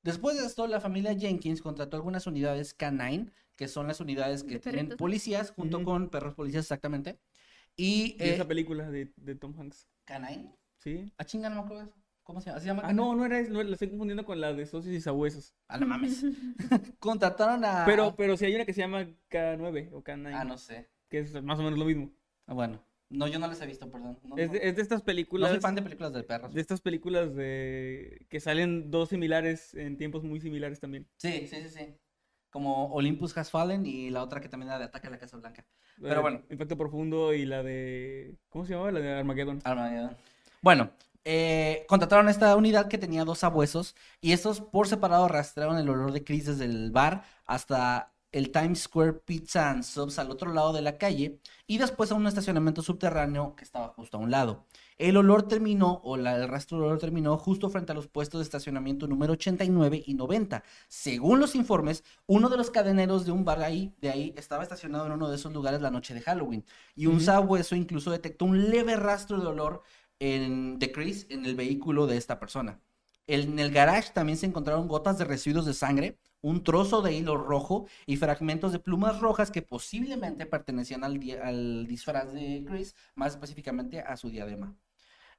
Después 0.03 0.39
de 0.39 0.47
esto, 0.47 0.67
la 0.67 0.81
familia 0.81 1.15
Jenkins 1.15 1.61
contrató 1.61 1.97
algunas 1.97 2.27
unidades 2.27 2.73
canine, 2.73 3.31
que 3.57 3.69
son 3.69 3.87
las 3.87 4.01
unidades 4.01 4.45
que 4.45 4.59
tienen 4.59 4.91
policías 4.97 5.51
junto 5.51 5.83
con 5.85 6.09
perros 6.09 6.35
policías 6.35 6.65
exactamente. 6.65 7.19
Y, 7.77 8.17
esa 8.19 8.43
eh, 8.43 8.47
película 8.47 8.91
de, 8.91 9.07
Tom 9.39 9.55
Hanks. 9.59 9.89
¿Canine? 10.05 10.55
Sí. 10.79 11.13
A 11.19 11.23
ah, 11.23 11.25
chinga, 11.25 11.49
no 11.49 11.57
me 11.57 11.63
acuerdo 11.63 11.85
eso. 11.85 12.04
¿Cómo 12.25 12.41
se 12.41 12.49
llama? 12.49 12.61
¿Se 12.61 12.67
llama 12.67 12.83
ah, 12.87 12.93
no, 12.95 13.15
no 13.15 13.27
era 13.27 13.39
eso, 13.39 13.53
no, 13.53 13.63
lo 13.63 13.73
estoy 13.75 13.91
confundiendo 13.91 14.25
con 14.25 14.41
la 14.41 14.55
de 14.55 14.65
socios 14.65 14.95
y 14.95 15.01
sabuesos. 15.01 15.55
A 15.69 15.77
la 15.77 15.85
mames. 15.85 16.25
Contrataron 16.99 17.63
a. 17.65 17.85
Pero, 17.85 18.17
pero 18.17 18.37
si 18.39 18.47
hay 18.47 18.55
una 18.55 18.65
que 18.65 18.73
se 18.73 18.81
llama 18.81 19.07
K9 19.31 19.91
o 19.93 20.03
K9. 20.03 20.33
Ah, 20.35 20.45
no 20.45 20.57
sé. 20.57 20.89
Que 21.11 21.19
es 21.19 21.43
más 21.43 21.59
o 21.59 21.63
menos 21.63 21.79
lo 21.79 21.85
mismo. 21.85 22.11
Ah, 22.47 22.55
bueno. 22.55 22.83
No, 23.11 23.29
yo 23.29 23.39
no 23.39 23.47
les 23.47 23.61
he 23.61 23.67
visto, 23.67 23.91
perdón. 23.91 24.19
es, 24.39 24.51
de, 24.51 24.59
es, 24.63 24.75
de, 24.75 24.83
estas 24.83 25.03
películas. 25.03 25.51
No 25.51 25.55
soy 25.55 25.61
fan 25.61 25.75
de 25.75 25.83
películas 25.83 26.15
de 26.15 26.23
perros. 26.23 26.55
De 26.55 26.61
estas 26.63 26.81
películas 26.81 27.35
de 27.37 28.27
que 28.31 28.41
salen 28.41 28.91
dos 28.91 29.11
similares 29.11 29.75
en 29.75 29.99
tiempos 29.99 30.25
muy 30.25 30.41
similares 30.41 30.81
también. 30.81 31.07
Sí, 31.19 31.47
sí, 31.47 31.61
sí, 31.63 31.69
sí. 31.69 31.95
Como 32.49 32.87
Olympus 32.95 33.37
Has 33.37 33.51
Fallen 33.51 33.85
y 33.85 34.09
la 34.09 34.23
otra 34.23 34.41
que 34.41 34.49
también 34.49 34.71
era 34.71 34.79
de 34.79 34.87
Ataque 34.87 35.09
a 35.09 35.11
la 35.11 35.19
Casa 35.19 35.37
Blanca. 35.37 35.67
Pero 36.01 36.23
bueno. 36.23 36.43
Impacto 36.49 36.79
Profundo 36.79 37.35
y 37.35 37.45
la 37.45 37.63
de. 37.63 38.39
¿Cómo 38.49 38.65
se 38.65 38.73
llamaba? 38.73 38.93
La 38.93 39.01
de 39.01 39.13
Armageddon. 39.13 39.61
Armageddon. 39.63 40.17
Bueno, 40.63 40.91
eh, 41.25 41.85
contrataron 41.89 42.29
a 42.29 42.31
esta 42.31 42.55
unidad 42.57 42.89
que 42.89 42.99
tenía 42.99 43.25
dos 43.25 43.45
abuesos 43.45 43.97
y 44.21 44.33
estos 44.33 44.61
por 44.61 44.89
separado 44.89 45.29
rastrearon 45.29 45.79
el 45.79 45.89
olor 45.89 46.13
de 46.13 46.25
Chris 46.25 46.47
desde 46.47 46.67
el 46.67 46.91
bar 46.91 47.25
hasta 47.47 48.15
el 48.35 48.51
Times 48.51 48.81
Square 48.83 49.13
Pizza 49.25 49.71
and 49.71 49.85
Subs 49.85 50.19
al 50.19 50.31
otro 50.31 50.53
lado 50.53 50.73
de 50.73 50.83
la 50.83 50.99
calle 50.99 51.39
y 51.69 51.79
después 51.79 52.11
a 52.11 52.17
un 52.17 52.27
estacionamiento 52.27 52.83
subterráneo 52.83 53.55
que 53.55 53.63
estaba 53.63 53.89
justo 53.89 54.17
a 54.17 54.21
un 54.21 54.33
lado. 54.33 54.67
El 54.99 55.17
olor 55.17 55.47
terminó, 55.47 56.01
o 56.05 56.17
el 56.17 56.49
rastro 56.49 56.79
del 56.79 56.87
olor 56.87 56.99
terminó 56.99 57.39
justo 57.39 57.71
frente 57.71 57.93
a 57.93 57.95
los 57.95 58.09
puestos 58.09 58.41
de 58.41 58.43
estacionamiento 58.43 59.07
número 59.07 59.35
89 59.35 60.03
y 60.05 60.15
90. 60.15 60.65
Según 60.89 61.39
los 61.39 61.55
informes, 61.55 62.03
uno 62.27 62.49
de 62.49 62.57
los 62.57 62.71
cadeneros 62.71 63.25
de 63.25 63.31
un 63.31 63.45
bar 63.45 63.63
ahí, 63.63 63.95
de 64.01 64.11
ahí 64.11 64.35
estaba 64.37 64.65
estacionado 64.65 65.07
en 65.07 65.13
uno 65.13 65.29
de 65.29 65.37
esos 65.37 65.53
lugares 65.53 65.81
la 65.81 65.93
noche 65.93 66.13
de 66.13 66.21
Halloween. 66.21 66.65
Y 66.97 67.07
un 67.07 67.21
sabueso 67.21 67.77
incluso 67.77 68.11
detectó 68.11 68.47
un 68.47 68.71
leve 68.71 68.97
rastro 68.97 69.39
de 69.39 69.47
olor 69.47 69.83
en, 70.19 70.79
de 70.79 70.93
Chris 70.93 71.27
en 71.31 71.45
el 71.45 71.55
vehículo 71.55 72.07
de 72.07 72.17
esta 72.17 72.39
persona. 72.39 72.81
En 73.27 73.59
el 73.59 73.71
garage 73.71 74.13
también 74.13 74.39
se 74.39 74.47
encontraron 74.47 74.89
gotas 74.89 75.19
de 75.19 75.25
residuos 75.25 75.65
de 75.65 75.73
sangre, 75.73 76.19
un 76.43 76.63
trozo 76.63 77.01
de 77.01 77.15
hilo 77.15 77.39
rojo 77.39 77.87
y 78.07 78.17
fragmentos 78.17 78.73
de 78.73 78.79
plumas 78.79 79.21
rojas 79.21 79.51
que 79.51 79.63
posiblemente 79.63 80.45
pertenecían 80.45 81.05
al, 81.05 81.19
al 81.43 81.87
disfraz 81.87 82.33
de 82.35 82.65
Chris, 82.69 82.95
más 83.15 83.33
específicamente 83.33 84.01
a 84.01 84.17
su 84.19 84.29
diadema. 84.29 84.77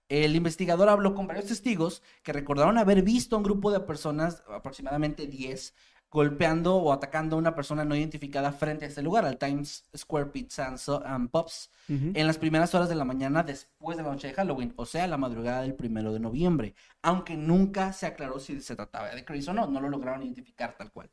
El 0.07 0.35
investigador 0.35 0.89
habló 0.89 1.15
con 1.15 1.25
varios 1.25 1.47
testigos 1.47 2.03
que 2.21 2.33
recordaron 2.33 2.77
haber 2.77 3.01
visto 3.01 3.35
a 3.35 3.39
un 3.39 3.43
grupo 3.43 3.71
de 3.71 3.79
personas, 3.79 4.43
aproximadamente 4.49 5.25
10, 5.25 5.73
golpeando 6.11 6.77
o 6.77 6.93
atacando 6.93 7.35
a 7.35 7.39
una 7.39 7.55
persona 7.55 7.83
no 7.83 7.95
identificada 7.95 8.51
frente 8.51 8.85
a 8.85 8.87
este 8.87 9.01
lugar, 9.01 9.25
al 9.25 9.37
Times 9.37 9.85
Square 9.95 10.27
Pizza 10.27 10.73
and, 11.05 11.29
Pops, 11.29 11.69
en 11.87 12.25
las 12.25 12.37
primeras 12.37 12.73
horas 12.73 12.89
de 12.89 12.95
la 12.95 13.03
mañana 13.03 13.43
después 13.43 13.97
de 13.97 14.03
la 14.03 14.09
noche 14.09 14.27
de 14.27 14.33
Halloween, 14.33 14.73
o 14.77 14.85
sea, 14.85 15.07
la 15.07 15.17
madrugada 15.17 15.63
del 15.63 15.75
primero 15.75 16.13
de 16.13 16.19
noviembre, 16.19 16.73
aunque 17.01 17.35
nunca 17.35 17.91
se 17.93 18.05
aclaró 18.05 18.39
si 18.39 18.61
se 18.61 18.75
trataba 18.75 19.13
de 19.13 19.25
Chris 19.25 19.47
o 19.49 19.53
no, 19.53 19.67
no 19.67 19.81
lo 19.81 19.89
lograron 19.89 20.23
identificar 20.23 20.75
tal 20.77 20.91
cual. 20.91 21.09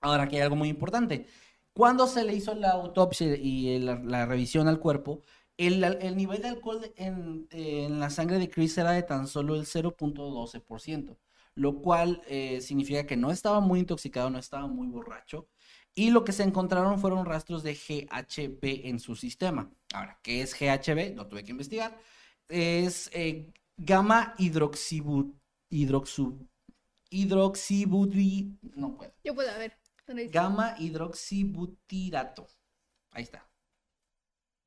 Ahora, 0.00 0.24
aquí 0.24 0.36
hay 0.36 0.42
algo 0.42 0.56
muy 0.56 0.68
importante. 0.68 1.26
Cuando 1.72 2.06
se 2.06 2.24
le 2.24 2.34
hizo 2.34 2.54
la 2.54 2.70
autopsia 2.72 3.34
y 3.36 3.78
la, 3.80 4.26
revisión 4.26 4.68
al 4.68 4.78
cuerpo, 4.78 5.22
el, 5.56 6.16
nivel 6.16 6.42
de 6.42 6.48
alcohol 6.48 6.92
en, 6.96 7.48
en, 7.50 8.00
la 8.00 8.10
sangre 8.10 8.38
de 8.38 8.50
Chris 8.50 8.76
era 8.78 8.92
de 8.92 9.02
tan 9.02 9.26
solo 9.26 9.54
el 9.54 9.62
0.12%, 9.62 11.16
lo 11.54 11.80
cual 11.80 12.22
eh, 12.26 12.60
significa 12.60 13.06
que 13.06 13.16
no 13.16 13.30
estaba 13.30 13.60
muy 13.60 13.80
intoxicado, 13.80 14.30
no 14.30 14.38
estaba 14.38 14.66
muy 14.66 14.88
borracho. 14.88 15.48
Y 15.94 16.10
lo 16.10 16.24
que 16.24 16.32
se 16.32 16.42
encontraron 16.42 16.98
fueron 16.98 17.24
rastros 17.24 17.62
de 17.62 17.74
GHB 17.74 18.88
en 18.88 18.98
su 18.98 19.14
sistema. 19.14 19.70
Ahora, 19.92 20.18
¿qué 20.22 20.42
es 20.42 20.52
GHB? 20.58 21.16
Lo 21.16 21.28
tuve 21.28 21.44
que 21.44 21.52
investigar. 21.52 21.96
Es 22.48 23.10
eh, 23.12 23.52
gamma 23.76 24.34
hidroxibu, 24.38 25.34
hidroxu, 25.70 26.48
hidroxibutri, 27.10 28.58
no 28.74 28.96
puedo. 28.96 29.14
Yo 29.22 29.34
puedo, 29.34 29.50
a 29.50 29.58
ver. 29.58 29.78
Gamma 30.30 30.74
hidroxibutirato. 30.78 32.46
Ahí 33.12 33.22
está. 33.22 33.48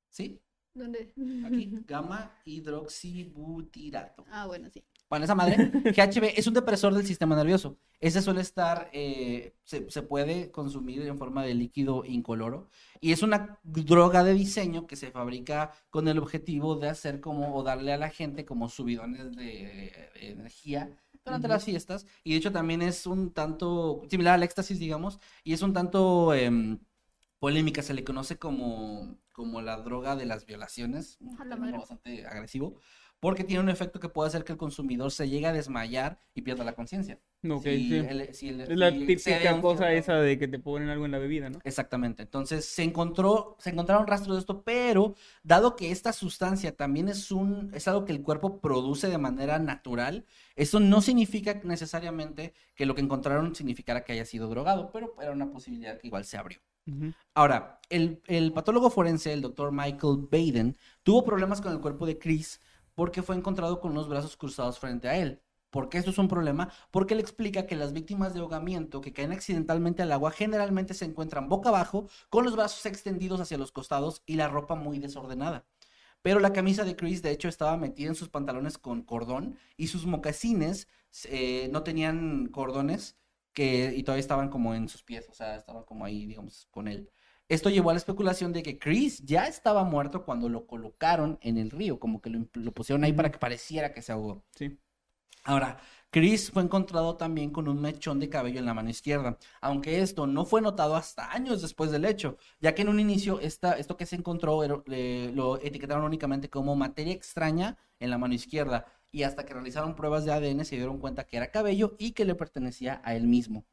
¿Sí? 0.10 0.42
¿Dónde? 0.74 1.14
Aquí. 1.46 1.70
Gamma 1.88 2.40
hidroxibutirato. 2.46 4.26
Ah, 4.32 4.48
bueno, 4.48 4.70
sí. 4.70 4.84
Bueno, 5.10 5.24
esa 5.24 5.36
madre, 5.36 5.72
GHB 5.86 6.34
es 6.36 6.48
un 6.48 6.54
depresor 6.54 6.94
del 6.94 7.06
sistema 7.06 7.36
nervioso. 7.36 7.78
Ese 8.00 8.22
suele 8.22 8.42
estar, 8.42 8.90
eh, 8.92 9.56
se, 9.64 9.90
se 9.90 10.02
puede 10.02 10.52
consumir 10.52 11.02
en 11.04 11.18
forma 11.18 11.44
de 11.44 11.54
líquido 11.54 12.04
incoloro 12.06 12.70
y 13.00 13.14
es 13.14 13.24
una 13.24 13.60
droga 13.64 14.24
de 14.24 14.34
diseño 14.34 14.86
que 14.86 14.98
se 14.98 15.12
fabrica 15.12 15.72
con 15.90 16.08
el 16.10 16.20
objetivo 16.20 16.76
de 16.76 16.90
hacer 16.90 17.22
como, 17.22 17.56
o 17.56 17.64
darle 17.64 17.94
a 17.94 17.98
la 17.98 18.10
gente 18.10 18.46
como 18.46 18.68
subidones 18.68 19.36
de 19.36 19.88
eh, 19.88 20.10
energía 20.16 20.90
durante 21.24 21.48
las 21.48 21.64
fiestas. 21.64 22.06
Y 22.24 22.32
de 22.32 22.38
hecho 22.38 22.52
también 22.52 22.82
es 22.82 23.06
un 23.06 23.32
tanto, 23.32 24.02
similar 24.10 24.36
al 24.36 24.44
éxtasis, 24.44 24.80
digamos, 24.80 25.20
y 25.44 25.54
es 25.54 25.62
un 25.62 25.74
tanto 25.74 26.34
em, 26.34 26.80
polémica, 27.40 27.82
se 27.82 27.94
le 27.94 28.04
conoce 28.04 28.38
como, 28.38 29.18
como 29.32 29.62
la 29.62 29.78
droga 29.78 30.16
de 30.16 30.26
las 30.26 30.46
violaciones, 30.46 31.18
un 31.20 31.38
bastante 31.38 32.26
agresivo, 32.26 32.80
porque 33.20 33.44
tiene 33.44 33.64
un 33.64 33.70
efecto 33.70 34.00
que 34.00 34.10
puede 34.10 34.28
hacer 34.28 34.44
que 34.44 34.52
el 34.52 34.58
consumidor 34.58 35.12
se 35.12 35.28
llegue 35.28 35.48
a 35.48 35.54
desmayar 35.54 36.20
y 36.36 36.42
pierda 36.44 36.64
la 36.64 36.74
conciencia. 36.74 37.20
Ok, 37.50 37.64
Si 37.64 37.90
sí. 37.90 37.96
el- 37.96 38.34
si 38.34 38.50
el- 38.50 38.62
Es 38.62 38.70
la 38.78 38.92
si 38.92 39.00
típica 39.00 39.62
cosa 39.62 39.86
cierto- 39.88 39.98
esa 39.98 40.16
de 40.16 40.38
que 40.38 40.48
te 40.48 40.60
ponen 40.60 40.90
algo 40.90 41.06
en 41.06 41.12
la 41.12 41.18
bebida, 41.18 41.50
¿no? 41.50 41.60
Exactamente. 41.64 42.24
Entonces 42.24 42.66
se 42.66 42.84
encontró, 42.84 43.56
se 43.60 43.70
encontraron 43.72 44.06
rastros 44.08 44.36
de 44.36 44.40
esto, 44.42 44.64
pero 44.64 45.16
dado 45.44 45.76
que 45.76 45.92
esta 45.92 46.14
sustancia 46.14 46.76
también 46.76 47.10
es 47.10 47.32
un, 47.32 47.72
es 47.74 47.88
algo 47.88 48.06
que 48.06 48.12
el 48.12 48.22
cuerpo 48.22 48.60
produce 48.60 49.08
de 49.08 49.18
manera 49.18 49.58
natural, 49.60 50.26
eso 50.56 50.80
no 50.80 51.02
significa 51.02 51.60
necesariamente 51.64 52.54
que 52.76 52.86
lo 52.86 52.96
que 52.96 53.02
encontraron 53.02 53.56
significara 53.56 54.04
que 54.04 54.14
haya 54.14 54.26
sido 54.26 54.48
drogado, 54.50 54.92
pero 54.92 55.16
era 55.22 55.32
una 55.32 55.50
posibilidad 55.52 55.98
que 56.00 56.08
igual 56.08 56.26
se 56.26 56.38
abrió. 56.38 56.60
Ahora, 57.34 57.80
el, 57.90 58.22
el 58.28 58.54
patólogo 58.54 58.90
forense, 58.90 59.34
el 59.34 59.42
doctor 59.42 59.72
Michael 59.74 60.28
Baden, 60.32 60.78
tuvo 61.04 61.26
problemas 61.26 61.60
con 61.60 61.74
el 61.74 61.82
cuerpo 61.82 62.06
de 62.06 62.18
Chris 62.18 62.62
porque 62.98 63.22
fue 63.22 63.36
encontrado 63.36 63.80
con 63.80 63.94
los 63.94 64.10
brazos 64.10 64.36
cruzados 64.36 64.80
frente 64.80 65.08
a 65.08 65.18
él. 65.18 65.40
¿Por 65.70 65.88
qué 65.88 66.00
esto 66.00 66.10
es 66.10 66.18
un 66.18 66.28
problema? 66.28 66.74
Porque 66.90 67.14
él 67.14 67.20
explica 67.20 67.68
que 67.68 67.76
las 67.76 67.94
víctimas 67.94 68.34
de 68.34 68.40
ahogamiento 68.40 69.02
que 69.02 69.14
caen 69.14 69.32
accidentalmente 69.32 70.02
al 70.02 70.12
agua 70.12 70.32
generalmente 70.32 70.96
se 70.96 71.06
encuentran 71.06 71.48
boca 71.48 71.70
abajo, 71.70 72.10
con 72.32 72.44
los 72.44 72.56
brazos 72.56 72.88
extendidos 72.88 73.40
hacia 73.40 73.60
los 73.60 73.72
costados 73.72 74.24
y 74.26 74.34
la 74.34 74.48
ropa 74.48 74.74
muy 74.74 74.98
desordenada. 74.98 75.64
Pero 76.24 76.40
la 76.40 76.54
camisa 76.54 76.86
de 76.86 76.96
Chris, 76.96 77.22
de 77.22 77.30
hecho, 77.30 77.50
estaba 77.50 77.78
metida 77.78 78.08
en 78.08 78.16
sus 78.16 78.30
pantalones 78.30 78.80
con 78.80 79.04
cordón 79.04 79.60
y 79.78 79.90
sus 79.90 80.08
mocasines 80.08 80.88
eh, 81.26 81.70
no 81.72 81.84
tenían 81.84 82.48
cordones 82.48 83.16
y 83.56 84.02
todavía 84.02 84.22
estaban 84.22 84.50
como 84.50 84.74
en 84.74 84.90
sus 84.90 85.04
pies, 85.04 85.30
o 85.30 85.36
sea, 85.36 85.56
estaban 85.56 85.84
como 85.84 86.04
ahí, 86.04 86.26
digamos, 86.26 86.68
con 86.72 86.88
él. 86.88 87.12
Esto 87.50 87.70
llevó 87.70 87.90
a 87.92 87.94
la 87.94 87.98
especulación 88.00 88.52
de 88.54 88.62
que 88.64 88.78
Chris 88.78 89.24
ya 89.24 89.48
estaba 89.48 89.84
muerto 89.84 90.26
cuando 90.26 90.50
lo 90.50 90.68
colocaron 90.68 91.38
en 91.42 91.58
el 91.58 91.72
río, 91.72 92.00
como 92.00 92.22
que 92.22 92.30
lo, 92.30 92.46
lo 92.54 92.72
pusieron 92.74 93.04
ahí 93.04 93.14
para 93.14 93.32
que 93.32 93.40
pareciera 93.40 93.94
que 93.94 94.02
se 94.02 94.12
ahogó. 94.12 94.44
Sí. 94.52 94.78
Ahora, 95.44 95.80
Chris 96.10 96.52
fue 96.52 96.64
encontrado 96.64 97.16
también 97.16 97.52
con 97.52 97.68
un 97.70 97.82
mechón 97.82 98.20
de 98.20 98.30
cabello 98.30 98.60
en 98.60 98.66
la 98.66 98.74
mano 98.74 98.90
izquierda, 98.90 99.38
aunque 99.62 100.02
esto 100.02 100.28
no 100.28 100.46
fue 100.46 100.62
notado 100.62 100.96
hasta 100.96 101.32
años 101.32 101.62
después 101.62 101.90
del 101.92 102.04
hecho, 102.06 102.38
ya 102.60 102.76
que 102.76 102.82
en 102.82 102.90
un 102.90 103.00
inicio 103.00 103.40
esta, 103.40 103.74
esto 103.74 103.96
que 103.96 104.06
se 104.06 104.18
encontró 104.18 104.64
era- 104.64 104.82
lo 105.34 105.58
etiquetaron 105.62 106.04
únicamente 106.04 106.50
como 106.50 106.76
materia 106.76 107.14
extraña 107.14 107.78
en 108.00 108.10
la 108.10 108.18
mano 108.18 108.34
izquierda, 108.34 108.86
y 109.12 109.24
hasta 109.24 109.46
que 109.46 109.54
realizaron 109.54 109.96
pruebas 109.96 110.26
de 110.26 110.32
ADN 110.34 110.66
se 110.66 110.76
dieron 110.76 111.00
cuenta 111.00 111.26
que 111.26 111.38
era 111.38 111.50
cabello 111.52 111.96
y 111.98 112.12
que 112.12 112.26
le 112.26 112.36
pertenecía 112.36 113.02
a 113.06 113.16
él 113.16 113.26
mismo. 113.28 113.66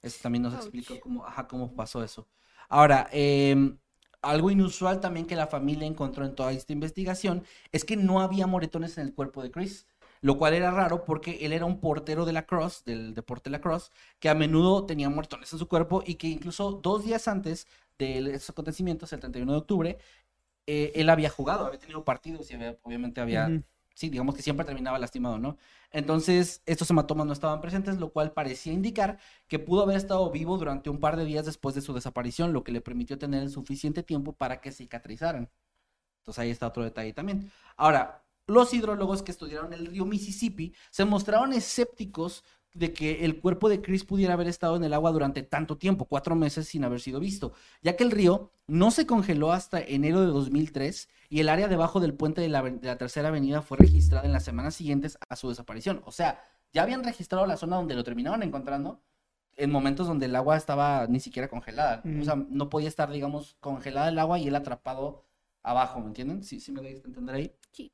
Eso 0.00 0.18
también 0.22 0.42
nos 0.44 0.54
Ouch. 0.54 0.62
explicó 0.62 0.98
cómo, 1.00 1.26
ajá, 1.26 1.46
cómo 1.46 1.74
pasó 1.74 2.02
eso. 2.02 2.26
Ahora, 2.68 3.08
em, 3.12 3.78
algo 4.22 4.50
inusual 4.50 5.00
también 5.00 5.26
que 5.26 5.36
la 5.36 5.46
familia 5.46 5.86
encontró 5.86 6.24
en 6.24 6.34
toda 6.34 6.52
esta 6.52 6.72
investigación 6.72 7.44
es 7.72 7.84
que 7.84 7.96
no 7.96 8.20
había 8.20 8.46
moretones 8.46 8.98
en 8.98 9.06
el 9.06 9.14
cuerpo 9.14 9.42
de 9.42 9.50
Chris, 9.50 9.86
lo 10.20 10.36
cual 10.36 10.54
era 10.54 10.70
raro 10.72 11.04
porque 11.04 11.38
él 11.46 11.52
era 11.52 11.64
un 11.64 11.80
portero 11.80 12.24
de 12.26 12.32
la 12.32 12.44
Cross, 12.46 12.84
del 12.84 13.14
deporte 13.14 13.50
de 13.50 13.52
la 13.52 13.60
Cross, 13.60 13.92
que 14.18 14.28
a 14.28 14.34
menudo 14.34 14.84
tenía 14.86 15.08
moretones 15.08 15.52
en 15.52 15.58
su 15.58 15.68
cuerpo 15.68 16.02
y 16.06 16.16
que 16.16 16.26
incluso 16.28 16.72
dos 16.72 17.04
días 17.04 17.28
antes 17.28 17.66
de 17.98 18.18
esos 18.34 18.50
acontecimientos, 18.50 19.12
el 19.12 19.20
31 19.20 19.52
de 19.52 19.58
octubre, 19.58 19.98
eh, 20.66 20.92
él 20.94 21.08
había 21.10 21.30
jugado, 21.30 21.66
había 21.66 21.78
tenido 21.78 22.04
partidos 22.04 22.50
y 22.50 22.54
había- 22.54 22.78
obviamente 22.82 23.20
había. 23.20 23.46
Sí, 23.98 24.10
digamos 24.10 24.36
que 24.36 24.42
siempre 24.42 24.64
terminaba 24.64 24.96
lastimado, 24.96 25.38
¿no? 25.38 25.58
Entonces, 25.90 26.62
estos 26.66 26.88
hematomas 26.88 27.26
no 27.26 27.32
estaban 27.32 27.60
presentes, 27.60 27.98
lo 27.98 28.12
cual 28.12 28.32
parecía 28.32 28.72
indicar 28.72 29.18
que 29.48 29.58
pudo 29.58 29.82
haber 29.82 29.96
estado 29.96 30.30
vivo 30.30 30.56
durante 30.56 30.88
un 30.88 31.00
par 31.00 31.16
de 31.16 31.24
días 31.24 31.44
después 31.46 31.74
de 31.74 31.80
su 31.80 31.92
desaparición, 31.92 32.52
lo 32.52 32.62
que 32.62 32.70
le 32.70 32.80
permitió 32.80 33.18
tener 33.18 33.42
el 33.42 33.50
suficiente 33.50 34.04
tiempo 34.04 34.32
para 34.34 34.60
que 34.60 34.70
cicatrizaran. 34.70 35.50
Entonces 36.20 36.38
ahí 36.38 36.50
está 36.50 36.68
otro 36.68 36.84
detalle 36.84 37.12
también. 37.12 37.50
Ahora, 37.76 38.24
los 38.46 38.72
hidrólogos 38.72 39.24
que 39.24 39.32
estudiaron 39.32 39.72
el 39.72 39.86
río 39.86 40.04
Mississippi 40.04 40.72
se 40.90 41.04
mostraron 41.04 41.52
escépticos 41.52 42.44
de 42.78 42.92
que 42.92 43.24
el 43.24 43.40
cuerpo 43.40 43.68
de 43.68 43.80
Chris 43.82 44.04
pudiera 44.04 44.34
haber 44.34 44.48
estado 44.48 44.76
en 44.76 44.84
el 44.84 44.94
agua 44.94 45.10
durante 45.12 45.42
tanto 45.42 45.76
tiempo, 45.76 46.04
cuatro 46.04 46.34
meses 46.36 46.68
sin 46.68 46.84
haber 46.84 47.00
sido 47.00 47.20
visto, 47.20 47.52
ya 47.82 47.96
que 47.96 48.04
el 48.04 48.10
río 48.10 48.50
no 48.66 48.90
se 48.90 49.06
congeló 49.06 49.52
hasta 49.52 49.80
enero 49.80 50.20
de 50.20 50.28
2003 50.28 51.08
y 51.30 51.40
el 51.40 51.48
área 51.48 51.68
debajo 51.68 52.00
del 52.00 52.14
puente 52.14 52.40
de 52.40 52.48
la, 52.48 52.62
de 52.62 52.86
la 52.86 52.96
tercera 52.96 53.28
avenida 53.28 53.62
fue 53.62 53.78
registrada 53.78 54.26
en 54.26 54.32
las 54.32 54.44
semanas 54.44 54.74
siguientes 54.74 55.18
a 55.28 55.36
su 55.36 55.48
desaparición. 55.48 56.02
O 56.04 56.12
sea, 56.12 56.42
ya 56.72 56.82
habían 56.82 57.04
registrado 57.04 57.46
la 57.46 57.56
zona 57.56 57.76
donde 57.76 57.94
lo 57.94 58.04
terminaron 58.04 58.42
encontrando 58.42 59.00
en 59.56 59.70
momentos 59.70 60.06
donde 60.06 60.26
el 60.26 60.36
agua 60.36 60.56
estaba 60.56 61.06
ni 61.08 61.20
siquiera 61.20 61.48
congelada. 61.48 62.02
O 62.20 62.24
sea, 62.24 62.36
no 62.36 62.70
podía 62.70 62.88
estar, 62.88 63.10
digamos, 63.10 63.56
congelada 63.60 64.08
el 64.08 64.18
agua 64.18 64.38
y 64.38 64.46
él 64.46 64.54
atrapado 64.54 65.24
abajo, 65.64 66.00
¿me 66.00 66.06
entienden? 66.06 66.44
Sí, 66.44 66.60
sí 66.60 66.70
me 66.70 66.80
doy 66.80 66.92
a 66.92 67.06
entender 67.06 67.34
ahí. 67.34 67.52
Sí. 67.72 67.92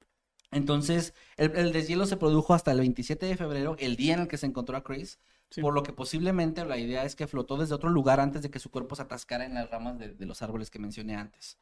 Entonces, 0.54 1.14
el, 1.36 1.54
el 1.56 1.72
deshielo 1.72 2.06
se 2.06 2.16
produjo 2.16 2.54
hasta 2.54 2.72
el 2.72 2.78
27 2.80 3.26
de 3.26 3.36
febrero, 3.36 3.76
el 3.78 3.96
día 3.96 4.14
en 4.14 4.20
el 4.20 4.28
que 4.28 4.38
se 4.38 4.46
encontró 4.46 4.76
a 4.76 4.84
Chris, 4.84 5.18
Sí. 5.50 5.60
por 5.60 5.74
lo 5.74 5.82
que 5.84 5.92
posiblemente 5.92 6.64
la 6.64 6.78
idea 6.78 7.04
es 7.04 7.14
que 7.14 7.26
flotó 7.28 7.56
desde 7.56 7.74
otro 7.74 7.88
lugar 7.90 8.18
antes 8.20 8.42
de 8.42 8.50
que 8.50 8.58
su 8.58 8.70
cuerpo 8.70 8.96
se 8.96 9.02
atascara 9.02 9.44
en 9.44 9.54
las 9.54 9.70
ramas 9.70 9.98
de, 9.98 10.08
de 10.14 10.26
los 10.26 10.42
árboles 10.42 10.70
que 10.70 10.80
mencioné 10.80 11.14
antes. 11.16 11.58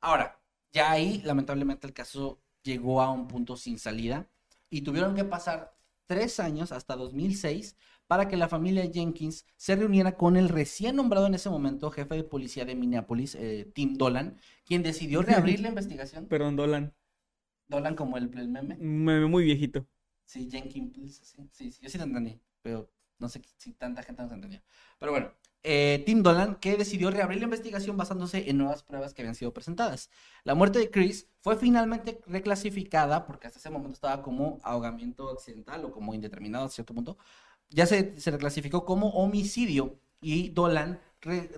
Ahora, 0.00 0.40
ya 0.72 0.90
ahí, 0.90 1.20
lamentablemente, 1.24 1.86
el 1.86 1.92
caso 1.94 2.40
llegó 2.62 3.02
a 3.02 3.10
un 3.10 3.28
punto 3.28 3.56
sin 3.56 3.78
salida 3.78 4.28
y 4.70 4.82
tuvieron 4.82 5.14
que 5.14 5.24
pasar 5.24 5.76
tres 6.06 6.40
años, 6.40 6.72
hasta 6.72 6.96
2006, 6.96 7.76
para 8.06 8.28
que 8.28 8.36
la 8.36 8.48
familia 8.48 8.88
Jenkins 8.92 9.44
se 9.56 9.76
reuniera 9.76 10.16
con 10.16 10.36
el 10.36 10.48
recién 10.48 10.96
nombrado 10.96 11.26
en 11.26 11.34
ese 11.34 11.50
momento 11.50 11.90
jefe 11.90 12.14
de 12.14 12.24
policía 12.24 12.64
de 12.64 12.74
Minneapolis, 12.76 13.34
eh, 13.34 13.70
Tim 13.74 13.94
Dolan, 13.98 14.38
quien 14.64 14.82
decidió 14.82 15.22
reabrir 15.22 15.60
la 15.60 15.68
investigación. 15.68 16.26
Perdón, 16.28 16.56
Dolan. 16.56 16.94
Dolan 17.68 17.94
como 17.94 18.16
el, 18.16 18.30
el 18.38 18.48
meme. 18.48 18.76
Un 18.80 19.04
meme 19.04 19.26
muy 19.26 19.44
viejito. 19.44 19.86
Sí, 20.24 20.48
Jenkins, 20.50 20.92
please, 20.92 21.24
sí, 21.24 21.48
sí, 21.52 21.70
sí, 21.72 21.80
yo 21.82 21.88
sí 21.88 21.98
te 21.98 22.04
entendí, 22.04 22.40
pero 22.62 22.90
no 23.18 23.28
sé 23.28 23.40
si 23.56 23.72
tanta 23.72 24.02
gente 24.02 24.22
nos 24.22 24.32
entendió. 24.32 24.60
Pero 24.98 25.12
bueno, 25.12 25.32
eh, 25.62 26.02
Tim 26.06 26.22
Dolan, 26.22 26.56
que 26.56 26.76
decidió 26.76 27.10
reabrir 27.10 27.38
la 27.38 27.44
investigación 27.44 27.96
basándose 27.96 28.48
en 28.50 28.58
nuevas 28.58 28.82
pruebas 28.82 29.14
que 29.14 29.22
habían 29.22 29.34
sido 29.34 29.52
presentadas. 29.52 30.10
La 30.44 30.54
muerte 30.54 30.78
de 30.78 30.90
Chris 30.90 31.28
fue 31.40 31.56
finalmente 31.56 32.20
reclasificada, 32.26 33.26
porque 33.26 33.46
hasta 33.46 33.58
ese 33.58 33.70
momento 33.70 33.94
estaba 33.94 34.22
como 34.22 34.60
ahogamiento 34.62 35.30
accidental 35.30 35.84
o 35.84 35.92
como 35.92 36.14
indeterminado 36.14 36.66
a 36.66 36.68
cierto 36.70 36.94
punto, 36.94 37.18
ya 37.68 37.86
se, 37.86 38.18
se 38.20 38.30
reclasificó 38.30 38.84
como 38.84 39.10
homicidio 39.10 40.00
y 40.20 40.50
Dolan 40.50 41.00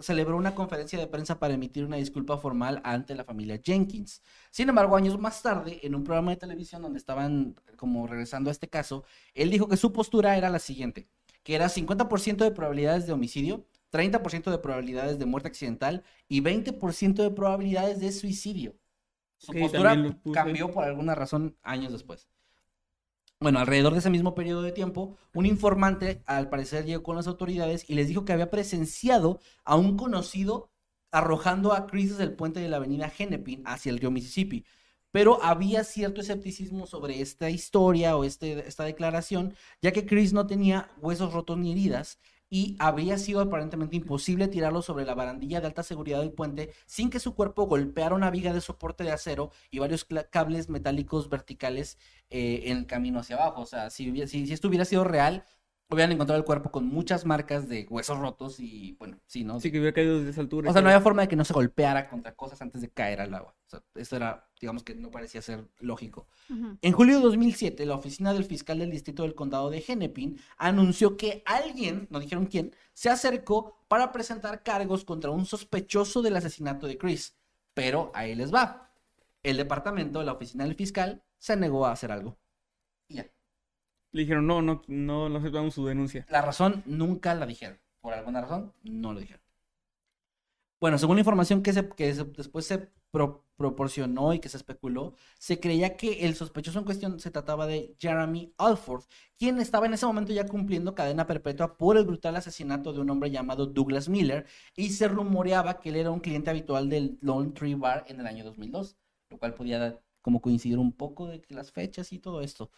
celebró 0.01 0.37
una 0.37 0.55
conferencia 0.55 0.99
de 0.99 1.07
prensa 1.07 1.39
para 1.39 1.55
emitir 1.55 1.85
una 1.85 1.97
disculpa 1.97 2.39
formal 2.39 2.81
ante 2.85 3.15
la 3.15 3.25
familia 3.25 3.61
Jenkins. 3.63 4.23
Sin 4.51 4.69
embargo, 4.69 4.97
años 4.97 5.19
más 5.19 5.43
tarde, 5.43 5.81
en 5.83 5.95
un 5.95 6.05
programa 6.05 6.31
de 6.31 6.37
televisión 6.37 6.83
donde 6.83 6.99
estaban 6.99 7.55
como 7.77 8.07
regresando 8.07 8.51
a 8.51 8.53
este 8.53 8.69
caso, 8.69 9.05
él 9.35 9.51
dijo 9.51 9.69
que 9.69 9.77
su 9.77 9.93
postura 9.93 10.37
era 10.37 10.51
la 10.51 10.59
siguiente, 10.59 11.09
que 11.43 11.55
era 11.55 11.69
50% 11.69 12.37
de 12.45 12.51
probabilidades 12.51 13.07
de 13.07 13.13
homicidio, 13.13 13.67
30% 13.93 14.51
de 14.51 14.59
probabilidades 14.59 15.19
de 15.19 15.27
muerte 15.27 15.49
accidental 15.49 16.05
y 16.29 16.41
20% 16.41 17.15
de 17.23 17.31
probabilidades 17.31 18.01
de 18.01 18.13
suicidio. 18.13 18.77
Su 19.39 19.53
postura 19.53 19.97
cambió 20.33 20.71
por 20.71 20.85
alguna 20.85 21.15
razón 21.15 21.57
años 21.63 21.93
después. 21.93 22.29
Bueno, 23.41 23.61
alrededor 23.61 23.93
de 23.93 24.01
ese 24.01 24.11
mismo 24.11 24.35
periodo 24.35 24.63
de 24.63 24.73
tiempo, 24.73 25.17
un 25.33 25.47
informante 25.47 26.23
al 26.27 26.49
parecer 26.49 26.85
llegó 26.85 27.05
con 27.05 27.15
las 27.15 27.29
autoridades 27.29 27.89
y 27.89 27.95
les 27.95 28.09
dijo 28.09 28.25
que 28.25 28.33
había 28.33 28.51
presenciado 28.51 29.39
a 29.65 29.77
un 29.77 29.97
conocido 29.97 30.73
arrojando 31.13 31.73
a 31.73 31.87
Chris 31.87 32.11
desde 32.11 32.25
el 32.25 32.35
puente 32.35 32.59
de 32.59 32.69
la 32.69 32.79
avenida 32.79 33.13
Hennepin 33.17 33.63
hacia 33.65 33.91
el 33.91 33.99
río 33.99 34.11
Mississippi. 34.11 34.65
pero 35.11 35.43
había 35.43 35.85
cierto 35.85 36.21
escepticismo 36.21 36.87
sobre 36.87 37.21
esta 37.23 37.51
historia 37.51 38.17
o 38.17 38.25
este, 38.25 38.69
esta 38.69 38.85
declaración, 38.85 39.55
ya 39.83 39.93
que 39.93 40.07
Chris 40.07 40.33
no 40.35 40.47
tenía 40.47 40.91
huesos 41.01 41.33
rotos 41.33 41.59
ni 41.59 41.73
heridas 41.73 42.19
y 42.51 42.77
habría 42.79 43.19
sido 43.19 43.41
aparentemente 43.41 43.97
imposible 43.97 44.49
tirarlo 44.49 44.83
sobre 44.83 45.05
la 45.05 45.15
barandilla 45.15 45.61
de 45.61 45.67
alta 45.67 45.83
seguridad 45.83 46.21
del 46.21 46.33
puente 46.33 46.73
sin 46.87 47.11
que 47.11 47.21
su 47.21 47.35
cuerpo 47.35 47.67
golpeara 47.67 48.15
una 48.15 48.31
viga 48.31 48.53
de 48.53 48.61
soporte 48.61 49.05
de 49.05 49.13
acero 49.13 49.51
y 49.71 49.79
varios 49.79 50.07
cables 50.31 50.69
metálicos 50.69 51.29
verticales 51.29 51.99
eh, 52.31 52.63
en 52.67 52.79
el 52.79 52.87
camino 52.87 53.21
hacia 53.21 53.37
abajo. 53.37 53.63
O 53.63 53.67
sea, 53.67 53.91
si, 53.91 54.27
si, 54.27 54.47
si 54.47 54.53
esto 54.53 54.69
hubiera 54.69 54.85
sido 54.85 55.05
real, 55.05 55.45
hubieran 55.91 56.13
encontrado 56.13 56.39
el 56.39 56.45
cuerpo 56.45 56.71
con 56.71 56.87
muchas 56.87 57.25
marcas 57.25 57.69
de 57.69 57.87
huesos 57.89 58.19
rotos 58.19 58.61
y 58.61 58.93
bueno, 58.99 59.19
sí, 59.27 59.43
¿no? 59.43 59.59
Sí, 59.59 59.73
que 59.73 59.79
hubiera 59.79 59.95
caído 59.95 60.19
desde 60.19 60.31
esa 60.31 60.43
altura. 60.43 60.69
O 60.69 60.73
sea, 60.73 60.83
no 60.83 60.89
había 60.89 61.01
forma 61.01 61.23
de 61.23 61.29
que 61.29 61.37
no 61.37 61.45
se 61.45 61.55
golpeara 61.55 62.11
contra 62.11 62.35
cosas 62.35 62.61
antes 62.61 62.83
de 62.83 62.91
caer 62.91 63.21
al 63.23 63.33
agua. 63.33 63.55
O 63.67 63.71
sea, 63.71 63.83
esto 63.95 64.17
era, 64.17 64.49
digamos 64.61 64.83
que 64.83 64.95
no 64.95 65.11
parecía 65.11 65.41
ser 65.41 65.67
lógico. 65.81 66.29
En 66.83 66.93
julio 66.93 67.17
de 67.17 67.23
2007, 67.23 67.87
la 67.87 67.95
oficina 67.95 68.35
del 68.35 68.45
fiscal 68.45 68.79
del 68.79 68.91
distrito 68.91 69.23
del 69.23 69.35
condado 69.35 69.71
de 69.71 69.83
Hennepin 69.87 70.39
anunció 70.59 71.17
que 71.17 71.43
alguien, 71.47 72.07
no 72.11 72.21
dijeron 72.21 72.47
quién, 72.47 72.75
se 72.93 73.09
acercó 73.09 73.79
para 73.89 74.13
presentar 74.13 74.63
cargos 74.63 75.05
contra 75.05 75.31
un 75.31 75.47
sospechoso 75.47 76.21
del 76.21 76.37
asesinato 76.37 76.87
de 76.87 76.99
Chris. 76.99 77.35
Pero 77.73 78.11
ahí 78.15 78.35
les 78.35 78.53
va. 78.53 78.91
El 79.43 79.57
departamento, 79.57 80.23
la 80.23 80.33
oficina 80.33 80.65
del 80.65 80.75
fiscal, 80.75 81.23
se 81.39 81.57
negó 81.57 81.87
a 81.87 81.93
hacer 81.93 82.13
algo. 82.13 82.37
Le 84.13 84.23
dijeron, 84.23 84.47
no, 84.47 84.63
no, 84.63 84.83
no, 84.87 85.29
no 85.29 85.39
aceptamos 85.39 85.75
su 85.75 85.85
denuncia. 85.87 86.27
La 86.31 86.43
razón 86.43 86.83
nunca 86.87 87.35
la 87.35 87.47
dijeron. 87.47 87.79
Por 88.01 88.15
alguna 88.15 88.41
razón, 88.41 88.73
no 88.83 89.13
lo 89.13 89.21
dijeron. 89.21 89.43
Bueno, 90.81 90.97
según 90.97 91.17
la 91.17 91.21
información 91.21 91.63
que, 91.63 91.73
se, 91.73 91.89
que 91.89 92.15
después 92.15 92.65
se 92.65 92.89
proporcionó 93.57 94.33
y 94.33 94.39
que 94.39 94.49
se 94.49 94.57
especuló, 94.57 95.15
se 95.39 95.59
creía 95.59 95.97
que 95.97 96.25
el 96.25 96.37
sospechoso 96.37 96.79
en 96.79 96.85
cuestión 96.85 97.19
se 97.19 97.33
trataba 97.33 97.67
de 97.67 97.97
Jeremy 97.99 98.55
Alford, 98.59 99.05
quien 99.37 99.59
estaba 99.59 99.87
en 99.87 99.95
ese 99.95 100.07
momento 100.07 100.33
ya 100.33 100.47
cumpliendo 100.47 100.95
cadena 100.95 101.27
perpetua 101.27 101.77
por 101.77 101.97
el 101.97 102.05
brutal 102.05 102.37
asesinato 102.37 102.93
de 102.93 103.01
un 103.01 103.11
hombre 103.11 103.31
llamado 103.31 103.67
Douglas 103.67 104.09
Miller, 104.09 104.47
y 104.77 104.91
se 104.91 105.09
rumoreaba 105.09 105.81
que 105.81 105.89
él 105.89 105.97
era 105.97 106.11
un 106.13 106.21
cliente 106.21 106.51
habitual 106.51 106.89
del 106.89 107.19
Lone 107.21 107.51
Tree 107.51 107.75
Bar 107.75 108.05
en 108.07 108.21
el 108.21 108.27
año 108.29 108.45
2002, 108.45 108.97
lo 109.31 109.39
cual 109.39 109.55
podía 109.55 110.01
como 110.23 110.41
coincidir 110.41 110.79
un 110.79 110.93
poco 110.93 111.27
de 111.27 111.43
las 111.49 111.73
fechas 111.73 112.13
y 112.13 112.19
todo 112.19 112.41
esto. 112.41 112.71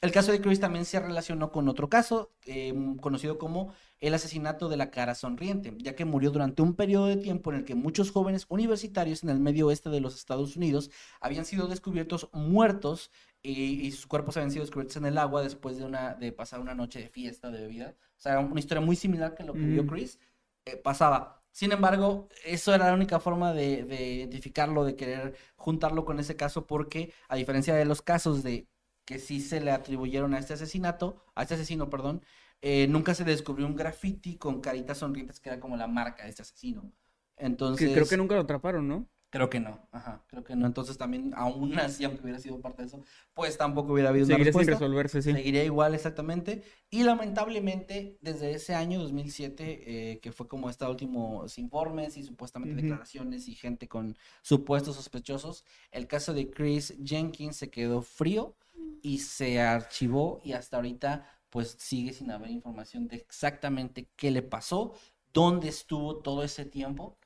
El 0.00 0.10
caso 0.10 0.32
de 0.32 0.40
Chris 0.40 0.58
también 0.58 0.84
se 0.84 0.98
relacionó 0.98 1.52
con 1.52 1.68
otro 1.68 1.88
caso, 1.88 2.32
em, 2.44 2.96
conocido 2.96 3.38
como 3.38 3.72
el 4.00 4.14
asesinato 4.14 4.68
de 4.68 4.76
la 4.76 4.90
cara 4.90 5.14
sonriente, 5.14 5.72
ya 5.78 5.94
que 5.94 6.04
murió 6.04 6.30
durante 6.32 6.60
un 6.60 6.74
periodo 6.74 7.06
de 7.06 7.16
tiempo 7.16 7.52
en 7.52 7.58
el 7.58 7.64
que 7.64 7.76
muchos 7.76 8.10
jóvenes 8.10 8.46
universitarios 8.48 9.22
en 9.22 9.30
el 9.30 9.38
medio 9.38 9.68
oeste 9.68 9.90
de 9.90 10.00
los 10.00 10.16
Estados 10.16 10.56
Unidos 10.56 10.90
habían 11.20 11.44
sido 11.44 11.68
descubiertos 11.68 12.28
muertos 12.32 13.12
y, 13.42 13.90
sus 13.92 14.06
cuerpos 14.06 14.36
habían 14.36 14.50
sido 14.50 14.64
descubiertos 14.64 14.96
en 14.96 15.06
el 15.06 15.18
agua 15.18 15.42
después 15.42 15.76
de, 15.76 15.84
una, 15.84 16.14
de 16.14 16.32
pasar 16.32 16.60
una 16.60 16.74
noche 16.74 17.00
de 17.00 17.08
fiesta, 17.08 17.50
de 17.50 17.60
bebida. 17.60 17.94
O 18.16 18.20
sea, 18.20 18.40
una 18.40 18.60
historia 18.60 18.80
muy 18.80 18.96
similar 18.96 19.34
que 19.34 19.44
lo 19.44 19.52
que 19.52 19.60
vio 19.60 19.84
mm. 19.84 19.86
Chris. 19.86 20.18
Eh, 20.64 20.76
pasaba. 20.76 21.41
Sin 21.52 21.70
embargo, 21.70 22.28
eso 22.44 22.74
era 22.74 22.86
la 22.86 22.94
única 22.94 23.20
forma 23.20 23.52
de, 23.52 23.84
de 23.84 24.12
identificarlo, 24.14 24.84
de 24.84 24.96
querer 24.96 25.36
juntarlo 25.54 26.04
con 26.04 26.18
ese 26.18 26.34
caso, 26.34 26.66
porque 26.66 27.12
a 27.28 27.36
diferencia 27.36 27.74
de 27.74 27.84
los 27.84 28.02
casos 28.02 28.42
de 28.42 28.66
que 29.04 29.18
sí 29.18 29.40
se 29.40 29.60
le 29.60 29.70
atribuyeron 29.70 30.34
a 30.34 30.38
este 30.38 30.54
asesinato, 30.54 31.22
a 31.34 31.42
este 31.42 31.54
asesino, 31.54 31.90
perdón, 31.90 32.24
eh, 32.62 32.86
nunca 32.88 33.14
se 33.14 33.24
descubrió 33.24 33.66
un 33.66 33.76
graffiti 33.76 34.36
con 34.36 34.60
caritas 34.60 34.98
sonrientes 34.98 35.40
que 35.40 35.50
era 35.50 35.60
como 35.60 35.76
la 35.76 35.88
marca 35.88 36.22
de 36.24 36.30
este 36.30 36.42
asesino. 36.42 36.92
Entonces... 37.36 37.92
creo 37.92 38.06
que 38.06 38.16
nunca 38.16 38.36
lo 38.36 38.42
atraparon, 38.42 38.86
¿no? 38.88 39.08
Creo 39.32 39.48
que 39.48 39.60
no, 39.60 39.88
ajá, 39.92 40.22
creo 40.26 40.44
que 40.44 40.54
no. 40.54 40.66
Entonces 40.66 40.98
también, 40.98 41.32
aún 41.34 41.72
así, 41.78 42.04
aunque 42.04 42.22
hubiera 42.22 42.38
sido 42.38 42.60
parte 42.60 42.82
de 42.82 42.88
eso, 42.88 43.02
pues 43.32 43.56
tampoco 43.56 43.94
hubiera 43.94 44.10
habido 44.10 44.26
Seguiría 44.26 44.42
una 44.42 44.44
respuesta. 44.44 44.72
sin 44.72 44.80
resolverse, 44.80 45.22
sí. 45.22 45.32
Seguiría 45.32 45.64
igual, 45.64 45.94
exactamente. 45.94 46.62
Y 46.90 47.02
lamentablemente, 47.02 48.18
desde 48.20 48.52
ese 48.52 48.74
año, 48.74 49.00
2007, 49.00 50.10
eh, 50.12 50.20
que 50.20 50.32
fue 50.32 50.48
como 50.48 50.68
estos 50.68 50.86
últimos 50.90 51.56
informes 51.56 52.18
y 52.18 52.24
supuestamente 52.24 52.82
declaraciones 52.82 53.48
y 53.48 53.54
gente 53.54 53.88
con 53.88 54.18
supuestos 54.42 54.96
sospechosos, 54.96 55.64
el 55.92 56.06
caso 56.06 56.34
de 56.34 56.50
Chris 56.50 56.94
Jenkins 57.02 57.56
se 57.56 57.70
quedó 57.70 58.02
frío 58.02 58.54
y 59.00 59.20
se 59.20 59.62
archivó 59.62 60.42
y 60.44 60.52
hasta 60.52 60.76
ahorita 60.76 61.26
pues 61.48 61.74
sigue 61.78 62.12
sin 62.12 62.30
haber 62.30 62.50
información 62.50 63.08
de 63.08 63.16
exactamente 63.16 64.10
qué 64.14 64.30
le 64.30 64.42
pasó, 64.42 64.92
dónde 65.32 65.68
estuvo 65.68 66.16
todo 66.18 66.42
ese 66.42 66.66
tiempo 66.66 67.16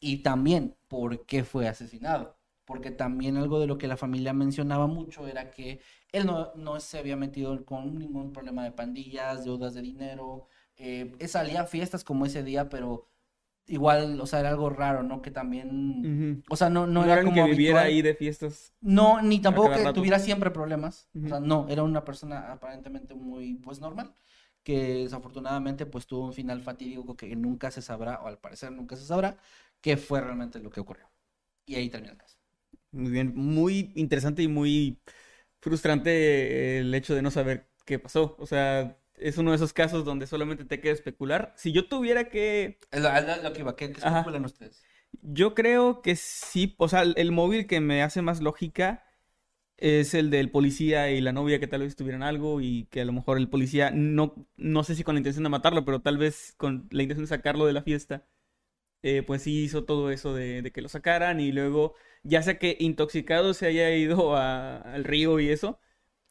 y 0.00 0.18
también 0.18 0.76
por 0.88 1.26
qué 1.26 1.44
fue 1.44 1.68
asesinado. 1.68 2.36
Porque 2.64 2.90
también 2.90 3.36
algo 3.36 3.58
de 3.60 3.66
lo 3.66 3.78
que 3.78 3.88
la 3.88 3.96
familia 3.96 4.32
mencionaba 4.32 4.86
mucho 4.86 5.26
era 5.26 5.50
que 5.50 5.80
él 6.12 6.26
no, 6.26 6.52
no 6.54 6.80
se 6.80 6.98
había 6.98 7.16
metido 7.16 7.64
con 7.64 7.98
ningún 7.98 8.32
problema 8.32 8.64
de 8.64 8.72
pandillas, 8.72 9.44
deudas 9.44 9.74
de 9.74 9.82
dinero, 9.82 10.46
eh, 10.76 11.12
salía 11.28 11.62
a 11.62 11.66
fiestas 11.66 12.04
como 12.04 12.26
ese 12.26 12.42
día, 12.42 12.68
pero 12.68 13.10
igual, 13.66 14.20
o 14.20 14.26
sea, 14.26 14.40
era 14.40 14.48
algo 14.48 14.70
raro, 14.70 15.02
¿no? 15.02 15.22
Que 15.22 15.30
también, 15.30 16.42
o 16.48 16.56
sea, 16.56 16.70
no, 16.70 16.86
no, 16.86 17.04
era 17.04 17.22
como 17.22 17.34
que 17.34 17.50
viviera 17.50 17.82
ahí 17.82 18.02
de 18.02 18.14
fiestas. 18.14 18.74
No, 18.80 19.22
ni 19.22 19.40
tampoco 19.40 19.70
que 19.70 19.92
tuviera 19.92 20.18
siempre 20.18 20.50
problemas. 20.50 21.08
O 21.24 21.28
sea, 21.28 21.40
no, 21.40 21.66
era 21.68 21.82
una 21.82 22.04
persona 22.04 22.52
aparentemente 22.52 23.14
muy, 23.14 23.54
pues, 23.54 23.80
normal. 23.80 24.14
Que 24.62 25.04
desafortunadamente, 25.04 25.86
pues, 25.86 26.06
tuvo 26.06 26.26
un 26.26 26.32
final 26.32 26.60
fatídico 26.62 27.16
que 27.16 27.34
nunca 27.36 27.70
se 27.70 27.80
sabrá, 27.80 28.20
o 28.22 28.26
al 28.26 28.38
parecer 28.38 28.72
nunca 28.72 28.96
se 28.96 29.04
sabrá, 29.04 29.36
qué 29.80 29.96
fue 29.96 30.20
realmente 30.20 30.58
lo 30.58 30.70
que 30.70 30.80
ocurrió. 30.80 31.10
Y 31.66 31.76
ahí 31.76 31.88
termina 31.88 32.12
el 32.12 32.18
caso. 32.18 32.36
Muy 32.92 33.10
bien, 33.10 33.32
muy 33.34 33.92
interesante 33.94 34.42
y 34.42 34.48
muy 34.48 35.00
frustrante 35.60 36.78
el 36.78 36.94
hecho 36.94 37.14
de 37.14 37.22
no 37.22 37.30
saber 37.30 37.68
qué 37.84 37.98
pasó. 37.98 38.36
O 38.38 38.46
sea, 38.46 38.98
es 39.14 39.38
uno 39.38 39.50
de 39.50 39.56
esos 39.56 39.72
casos 39.72 40.04
donde 40.04 40.26
solamente 40.26 40.64
te 40.64 40.80
queda 40.80 40.92
especular. 40.92 41.52
Si 41.56 41.72
yo 41.72 41.88
tuviera 41.88 42.28
que... 42.28 42.80
Es 42.90 43.02
lo, 43.02 43.52
que 43.52 43.60
iba, 43.60 43.76
¿qué, 43.76 43.84
especulan 43.86 44.44
ustedes? 44.44 44.82
Yo 45.22 45.54
creo 45.54 46.02
que 46.02 46.16
sí, 46.16 46.74
o 46.78 46.88
sea, 46.88 47.02
el 47.02 47.32
móvil 47.32 47.66
que 47.66 47.80
me 47.80 48.02
hace 48.02 48.22
más 48.22 48.40
lógica 48.40 49.04
es 49.76 50.14
el 50.14 50.30
del 50.30 50.50
policía 50.50 51.10
y 51.10 51.20
la 51.20 51.32
novia 51.32 51.58
que 51.58 51.66
tal 51.66 51.80
vez 51.80 51.96
tuvieran 51.96 52.22
algo 52.22 52.60
y 52.60 52.86
que 52.90 53.00
a 53.00 53.04
lo 53.04 53.12
mejor 53.12 53.38
el 53.38 53.48
policía 53.48 53.90
no, 53.90 54.46
no 54.56 54.84
sé 54.84 54.94
si 54.94 55.04
con 55.04 55.14
la 55.14 55.20
intención 55.20 55.42
de 55.42 55.50
matarlo, 55.50 55.84
pero 55.84 56.00
tal 56.00 56.18
vez 56.18 56.54
con 56.56 56.86
la 56.90 57.02
intención 57.02 57.24
de 57.24 57.28
sacarlo 57.28 57.66
de 57.66 57.72
la 57.72 57.82
fiesta, 57.82 58.26
eh, 59.02 59.22
pues 59.26 59.42
sí 59.42 59.64
hizo 59.64 59.84
todo 59.84 60.10
eso 60.10 60.34
de, 60.34 60.70
que 60.72 60.82
lo 60.82 60.88
sacaran 60.88 61.40
y 61.40 61.52
luego 61.52 61.94
ya 62.22 62.42
sea 62.42 62.58
que 62.58 62.76
intoxicado 62.80 63.54
se 63.54 63.66
haya 63.66 63.90
ido 63.94 64.36
al 64.36 65.04
río 65.04 65.40
y 65.40 65.48
eso, 65.50 65.78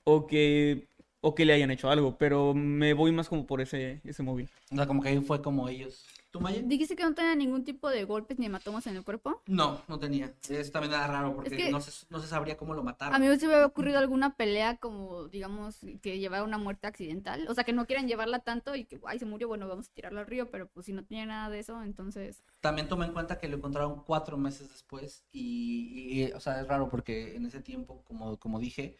o 0.03 0.27
que 0.27 0.87
o 1.21 1.35
que 1.35 1.45
le 1.45 1.53
hayan 1.53 1.71
hecho 1.71 1.89
algo, 1.89 2.17
pero 2.17 2.53
me 2.53 2.93
voy 2.93 3.11
más 3.11 3.27
como 3.27 3.45
por 3.45 3.61
ese, 3.61 4.01
ese 4.05 4.23
móvil. 4.23 4.49
O 4.71 4.75
sea, 4.75 4.87
como 4.87 5.01
que 5.01 5.09
ahí 5.09 5.19
fue 5.19 5.41
como 5.41 5.67
ellos. 5.67 6.05
¿Tú, 6.31 6.39
Maya? 6.39 6.61
¿Dijiste 6.63 6.95
que 6.95 7.03
no 7.03 7.15
tenía 7.15 7.33
ningún 7.33 7.63
tipo 7.63 7.89
de 7.89 8.03
golpes 8.03 8.37
ni 8.37 8.45
hematomas 8.45 8.85
en 8.85 8.95
el 8.95 9.03
cuerpo? 9.03 9.41
No, 9.47 9.81
no 9.87 9.97
tenía. 9.97 10.31
Eso 10.47 10.71
también 10.71 10.93
era 10.93 11.07
raro 11.07 11.35
porque 11.35 11.71
no, 11.71 11.81
se, 11.81 12.05
no 12.09 12.19
se 12.19 12.27
sabría 12.27 12.55
cómo 12.55 12.75
lo 12.75 12.83
mataron. 12.83 13.15
A 13.15 13.19
mí 13.19 13.27
me 13.27 13.33
hubiera 13.33 13.65
ocurrido 13.65 13.97
alguna 13.97 14.35
pelea 14.35 14.77
como, 14.77 15.27
digamos, 15.27 15.77
que 16.03 16.19
llevara 16.19 16.43
una 16.43 16.59
muerte 16.59 16.85
accidental. 16.85 17.47
O 17.49 17.55
sea, 17.55 17.63
que 17.63 17.73
no 17.73 17.87
quieran 17.87 18.07
llevarla 18.07 18.39
tanto 18.39 18.75
y 18.75 18.85
que, 18.85 18.99
ay, 19.07 19.17
se 19.17 19.25
murió, 19.25 19.47
bueno, 19.47 19.67
vamos 19.67 19.89
a 19.89 19.93
tirarlo 19.93 20.19
al 20.19 20.27
río, 20.27 20.51
pero 20.51 20.67
pues 20.67 20.85
si 20.85 20.93
no 20.93 21.03
tenía 21.03 21.25
nada 21.25 21.49
de 21.49 21.59
eso, 21.59 21.81
entonces... 21.81 22.43
También 22.59 22.87
toma 22.87 23.07
en 23.07 23.13
cuenta 23.13 23.39
que 23.39 23.47
lo 23.47 23.57
encontraron 23.57 24.03
cuatro 24.03 24.37
meses 24.37 24.69
después 24.69 25.25
y, 25.31 26.21
y 26.21 26.31
o 26.33 26.39
sea, 26.39 26.61
es 26.61 26.67
raro 26.67 26.89
porque 26.89 27.35
en 27.35 27.45
ese 27.47 27.61
tiempo, 27.61 28.03
como, 28.05 28.37
como 28.37 28.59
dije 28.59 28.97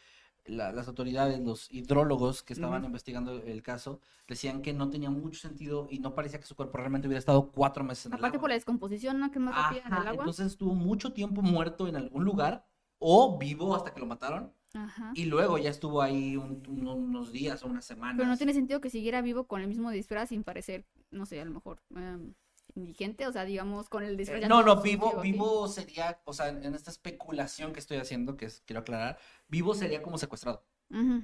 las 0.50 0.88
autoridades, 0.88 1.40
los 1.40 1.72
hidrólogos 1.72 2.44
que 2.44 2.54
estaban 2.54 2.84
investigando 2.84 3.34
el 3.34 3.62
caso, 3.62 4.00
decían 4.28 4.62
que 4.62 4.74
no 4.74 4.90
tenía 4.90 5.10
mucho 5.10 5.40
sentido 5.40 5.88
y 5.90 6.00
no 6.00 6.16
parecía 6.16 6.40
que 6.40 6.46
su 6.46 6.56
cuerpo 6.56 6.78
realmente 6.78 7.08
hubiera 7.08 7.20
estado 7.20 7.52
cuatro 7.52 7.84
meses 7.84 8.08
en 8.08 8.14
Aparte 8.14 8.26
el 8.28 8.32
agua. 8.32 8.42
por 8.42 8.50
la 8.50 8.56
descomposición, 8.56 9.20
¿no? 9.20 9.32
Que 9.32 9.40
más 9.40 9.56
rápida 9.56 9.82
en 9.88 9.94
el 9.94 10.08
agua. 10.08 10.24
Entonces 10.24 10.48
estuvo 10.48 10.76
mucho 10.76 11.14
tiempo 11.14 11.42
muerto 11.42 11.88
en 11.88 11.96
algún 11.96 12.24
lugar 12.24 12.66
o 13.00 13.38
vivo 13.38 13.76
hasta 13.76 13.94
que 13.94 14.00
lo 14.00 14.06
mataron. 14.06 14.54
Ajá. 14.74 15.12
Y 15.16 15.26
luego 15.26 15.58
ya 15.58 15.70
estuvo 15.70 16.02
ahí 16.02 16.38
unos 16.38 17.32
días 17.32 17.64
o 17.64 17.68
unas 17.68 17.86
semanas. 17.86 18.18
Pero 18.18 18.30
no 18.30 18.38
tiene 18.38 18.54
sentido 18.54 18.82
que 18.82 18.90
siguiera 18.90 19.22
vivo 19.22 19.46
con 19.46 19.62
el 19.62 19.68
mismo 19.68 19.90
disfraz 19.90 20.30
sin 20.30 20.44
parecer, 20.44 20.86
no 21.10 21.26
sé, 21.26 21.42
a 21.42 21.46
lo 21.46 21.52
mejor. 21.52 21.82
Em, 21.96 22.34
indigente, 22.76 23.28
o 23.28 23.32
sea, 23.32 23.46
digamos, 23.46 23.90
con 23.90 24.04
el 24.04 24.18
disfraz. 24.18 24.48
no, 24.48 24.64
no, 24.64 24.82
vivo, 24.82 25.20
vivo 25.22 25.68
sería, 25.68 26.20
o 26.26 26.34
sea, 26.34 26.50
en, 26.50 26.74
esta 26.76 26.92
especulación 26.92 27.74
que 27.74 27.80
estoy 27.80 27.98
haciendo, 27.98 28.38
que 28.38 28.50
quiero 28.66 28.82
aclarar, 28.82 29.18
vivo 29.48 29.74
sería 29.74 30.02
como 30.02 30.18
secuestrado. 30.18 30.64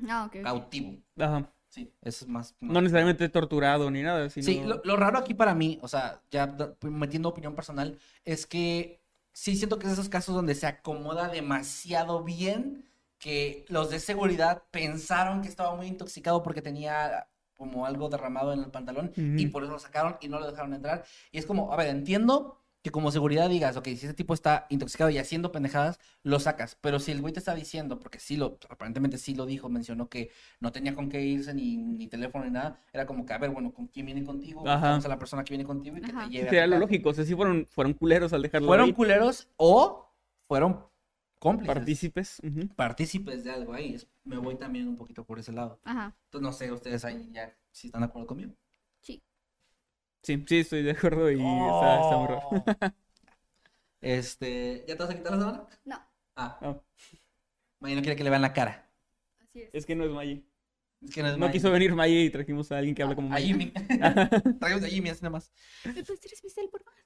ah, 0.09 0.25
okay, 0.27 0.41
Cautivo. 0.41 0.97
Ajá. 1.17 1.51
Sí, 1.75 1.91
eso 2.01 2.23
es 2.23 2.31
más, 2.31 2.55
No 2.61 2.79
necesariamente 2.79 3.27
torturado 3.27 3.91
ni 3.91 4.01
nada. 4.01 4.29
Sino... 4.29 4.45
Sí, 4.45 4.63
lo, 4.63 4.95
raro 4.95 5.17
aquí 5.17 5.33
para 5.33 5.53
mí, 5.53 5.77
o 5.81 5.89
sea, 5.89 6.21
ya 6.31 6.55
metiendo 6.81 7.27
opinión 7.27 7.53
personal, 7.53 7.99
es 8.23 8.45
que 8.45 9.01
sí 9.33 9.57
siento 9.57 9.77
que 9.77 9.87
es 9.87 9.93
esos 9.93 10.07
casos 10.07 10.33
donde 10.33 10.55
se 10.55 10.67
acomoda 10.67 11.27
demasiado 11.27 12.23
bien 12.23 12.85
que 13.19 13.65
los 13.67 13.89
de 13.89 13.99
seguridad 13.99 14.63
pensaron 14.71 15.41
que 15.41 15.49
estaba 15.49 15.75
muy 15.75 15.87
intoxicado 15.87 16.43
porque 16.43 16.61
tenía 16.61 17.27
como 17.55 17.85
algo 17.85 18.09
derramado 18.09 18.53
en 18.53 18.59
el 18.59 18.71
pantalón 18.71 19.11
y 19.15 19.47
por 19.47 19.63
eso 19.63 19.71
lo 19.73 19.79
sacaron 19.79 20.17
y 20.21 20.27
no 20.27 20.39
lo 20.39 20.49
dejaron 20.49 20.73
entrar. 20.73 21.03
Y 21.31 21.37
es 21.37 21.45
como, 21.45 21.71
a 21.73 21.75
ver, 21.77 21.87
entiendo 21.87 22.59
que 22.81 22.91
como 22.91 23.09
seguridad 23.11 23.49
digas, 23.49 23.77
ok, 23.77 23.85
si 23.85 23.93
ese 24.05 24.13
tipo 24.13 24.35
está 24.35 24.67
intoxicado 24.69 25.09
y 25.09 25.17
haciendo 25.17 25.51
pendejadas, 25.51 25.99
lo 26.21 26.39
sacas. 26.39 26.77
Pero 26.81 26.99
si 26.99 27.11
el 27.11 27.19
güey 27.19 27.33
te 27.33 27.39
está 27.39 27.55
diciendo, 27.55 27.99
porque 27.99 28.19
sí 28.19 28.37
lo, 28.37 28.59
aparentemente 28.69 29.17
sí 29.17 29.33
lo 29.33 29.47
dijo, 29.47 29.69
mencionó 29.69 30.07
que 30.07 30.29
no 30.59 30.71
tenía 30.71 30.93
con 30.93 31.09
qué 31.09 31.19
irse, 31.23 31.55
ni, 31.55 31.77
ni 31.77 32.05
teléfono, 32.07 32.45
ni 32.45 32.51
nada, 32.51 32.79
era 32.93 33.07
como 33.07 33.25
que, 33.25 33.33
a 33.33 33.39
ver, 33.39 33.49
bueno, 33.49 33.73
¿con 33.73 33.87
quién 33.87 34.05
viene 34.05 34.23
contigo? 34.23 34.61
Ajá. 34.67 34.75
Buscamos 34.75 35.05
a 35.05 35.09
la 35.09 35.17
persona 35.17 35.43
que 35.43 35.49
viene 35.55 35.63
contigo 35.65 35.97
y 35.97 36.01
que 36.01 36.11
Ajá. 36.11 36.25
te 36.25 36.29
lleve 36.29 36.47
a 36.47 36.49
Sería 36.51 36.65
tu 36.65 36.69
lo 36.69 36.79
lógico. 36.79 37.09
O 37.09 37.13
sea, 37.15 37.25
sí 37.25 37.33
fueron, 37.33 37.65
fueron 37.71 37.93
culeros 37.93 38.33
al 38.33 38.43
dejarlo 38.43 38.67
¿Fueron 38.67 38.85
ahí. 38.85 38.93
culeros 38.93 39.49
o 39.57 40.07
fueron 40.47 40.85
cómplices? 41.51 41.75
Partícipes. 41.75 42.41
partícipes 42.75 43.43
de 43.43 43.51
algo 43.51 43.73
ahí. 43.73 43.95
Es- 43.95 44.07
me 44.23 44.37
voy 44.37 44.55
también 44.55 44.87
un 44.87 44.95
poquito 44.97 45.23
por 45.25 45.39
ese 45.39 45.51
lado. 45.51 45.79
Ajá. 45.83 46.15
Entonces, 46.25 46.41
no 46.43 46.51
sé, 46.53 46.71
ustedes 46.71 47.05
ahí 47.05 47.29
ya 47.31 47.55
si 47.71 47.87
están 47.87 48.01
de 48.01 48.07
acuerdo 48.07 48.27
conmigo. 48.27 48.53
Sí. 49.01 49.21
Sí, 50.23 50.43
sí, 50.47 50.57
estoy 50.59 50.83
de 50.83 50.91
acuerdo 50.91 51.29
y 51.31 51.35
está, 51.35 52.01
está 52.01 52.17
muy 52.17 52.27
raro. 52.27 52.41
Oh. 52.51 52.63
Este, 54.01 54.85
¿ya 54.87 54.95
te 54.95 55.03
vas 55.03 55.09
a 55.09 55.15
quitar 55.15 55.31
la 55.33 55.39
sábana? 55.39 55.67
No, 55.85 55.99
Ah, 56.35 56.59
Oh, 56.61 56.83
Maggie 57.79 57.95
no 57.95 58.01
quiere 58.01 58.15
que 58.15 58.23
le 58.23 58.29
vean 58.29 58.41
la 58.41 58.53
cara. 58.53 58.89
así 59.39 59.61
es. 59.63 59.69
es 59.73 59.85
que 59.85 59.95
no 59.95 60.03
es 60.03 60.11
Maggie. 60.11 60.43
Es 61.01 61.11
que 61.13 61.21
no 61.23 61.29
es 61.29 61.37
No 61.37 61.49
quiso 61.51 61.71
venir 61.71 61.93
Maggie 61.95 62.23
y 62.25 62.29
trajimos 62.29 62.71
a 62.71 62.77
alguien 62.77 62.93
que 62.93 63.03
habla 63.03 63.15
como 63.15 63.29
A 63.29 63.31
Maggie. 63.31 63.47
Jimmy. 63.47 63.71
Traigamos 64.59 64.83
a 64.83 64.87
Jimmy, 64.89 65.09
así 65.09 65.21
nada 65.21 65.31
más. 65.31 65.51
¿Me 65.85 65.93
puedes 65.93 66.07
decir 66.21 66.33
especial, 66.33 66.67
por 66.69 66.83
favor? 66.83 66.99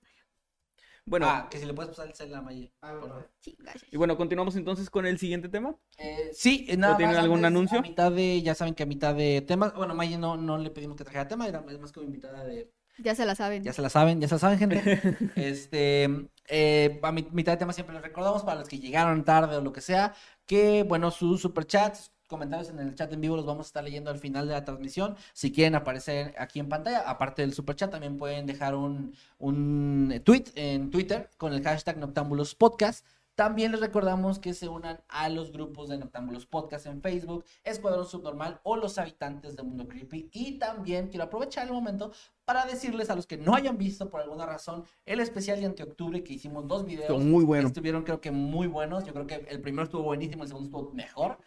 Bueno, 1.10 1.26
Ah, 1.28 1.48
que 1.50 1.58
si 1.58 1.66
le 1.66 1.74
puedes 1.74 1.90
pasar 1.90 2.08
el 2.08 2.14
cel 2.16 2.34
a 2.36 2.42
Maggie. 2.42 2.72
por 2.80 2.90
favor. 3.10 3.30
Sí, 3.40 3.58
gracias. 3.60 3.92
y 3.92 3.98
bueno, 3.98 4.16
continuamos 4.16 4.56
entonces 4.56 4.90
con 4.90 5.06
el 5.06 5.18
siguiente 5.18 5.50
tema. 5.50 5.76
Eh, 5.98 6.30
sí, 6.34 6.66
eh, 6.70 6.78
nada 6.78 6.94
¿O 6.94 6.98
tienen 6.98 7.16
más 7.16 7.24
algún 7.24 7.38
antes, 7.40 7.48
anuncio? 7.48 7.80
A 7.80 7.82
mitad 7.82 8.12
de, 8.12 8.42
ya 8.42 8.54
saben 8.56 8.76
que 8.76 8.84
a 8.84 8.86
mitad 8.86 9.16
de 9.16 9.42
temas, 9.42 9.74
bueno, 9.74 9.96
Maggie 9.96 10.18
no, 10.18 10.38
no 10.38 10.58
le 10.58 10.70
pedimos 10.70 10.96
que 10.98 11.04
trajera 11.04 11.28
tema, 11.28 11.48
era 11.48 11.62
más 11.62 11.92
como 11.92 12.06
invitada 12.06 12.44
de, 12.46 12.72
Ya 13.00 13.16
se 13.16 13.26
la 13.26 13.34
saben. 13.36 13.64
Ya 13.64 13.74
se 13.74 13.82
la 13.82 13.90
saben, 13.90 14.22
ya 14.22 14.28
se 14.28 14.36
la 14.36 14.40
saben, 14.40 14.60
gente. 14.60 14.80
Este, 15.36 16.08
eh, 16.48 17.00
a 17.02 17.12
mi- 17.12 17.28
mitad 17.32 17.54
de 17.54 17.58
tema 17.58 17.74
siempre 17.74 17.94
les 17.96 18.04
recordamos 18.04 18.44
para 18.44 18.60
los 18.60 18.70
que 18.70 18.80
llegaron 18.80 19.24
tarde 19.24 19.56
o 19.58 19.62
lo 19.62 19.72
que 19.74 19.82
sea, 19.82 20.14
que 20.46 20.84
bueno, 20.84 21.10
sus 21.12 21.42
superchats, 21.42 22.12
comentarios 22.30 22.70
en 22.70 22.80
el 22.80 22.96
chat 22.96 23.12
en 23.12 23.20
vivo 23.20 23.36
los 23.36 23.46
vamos 23.46 23.66
a 23.66 23.70
estar 23.70 23.84
leyendo 23.84 24.10
al 24.10 24.20
final 24.20 24.48
de 24.48 24.54
la 24.54 24.64
transmisión. 24.64 25.18
Si 25.34 25.52
quieren 25.52 25.76
aparecer 25.76 26.34
aquí 26.38 26.60
en 26.60 26.70
pantalla, 26.70 27.02
aparte 27.10 27.42
del 27.42 27.54
superchat, 27.54 27.92
también 27.92 28.18
pueden 28.18 28.46
dejar 28.46 28.76
un, 28.76 29.14
un 29.40 30.22
tweet 30.24 30.46
en 30.56 30.92
Twitter 30.92 31.30
con 31.38 31.54
el 31.54 31.62
hashtag 31.64 31.98
Noctámbulos 31.98 32.56
Podcast. 32.56 33.06
También 33.40 33.72
les 33.72 33.80
recordamos 33.80 34.38
que 34.38 34.54
se 34.54 34.68
unan 34.68 35.00
a 35.08 35.30
los 35.30 35.54
grupos 35.54 35.88
de 35.88 35.98
Noctámbulos 35.98 36.46
Podcast 36.46 36.88
en 36.88 37.02
Facebook, 37.02 37.46
Escuadrón 37.64 38.06
Subnormal 38.06 38.60
o 38.64 38.76
Los 38.76 38.98
Habitantes 38.98 39.56
de 39.56 39.64
Mundo 39.64 39.88
Creepy. 39.88 40.30
Y 40.34 40.60
también 40.60 41.08
quiero 41.08 41.24
aprovechar 41.24 41.66
el 41.66 41.72
momento 41.72 42.12
para 42.44 42.66
decirles 42.66 43.10
a 43.10 43.16
los 43.16 43.28
que 43.28 43.38
no 43.38 43.56
hayan 43.56 43.78
visto 43.78 44.10
por 44.10 44.20
alguna 44.20 44.46
razón 44.46 44.84
el 45.06 45.22
especial 45.22 45.62
de 45.62 45.68
antioctubre 45.68 46.22
que 46.22 46.34
hicimos 46.34 46.68
dos 46.68 46.86
videos. 46.86 47.24
Muy 47.24 47.46
bueno. 47.46 47.70
Estuvieron 47.70 48.04
creo 48.04 48.20
que 48.20 48.32
muy 48.32 48.68
buenos. 48.68 49.06
Yo 49.06 49.14
creo 49.14 49.26
que 49.26 49.36
el 49.48 49.62
primero 49.62 49.84
estuvo 49.86 50.04
buenísimo, 50.04 50.44
el 50.44 50.50
segundo 50.50 50.68
estuvo 50.68 50.94
mejor. 50.94 51.40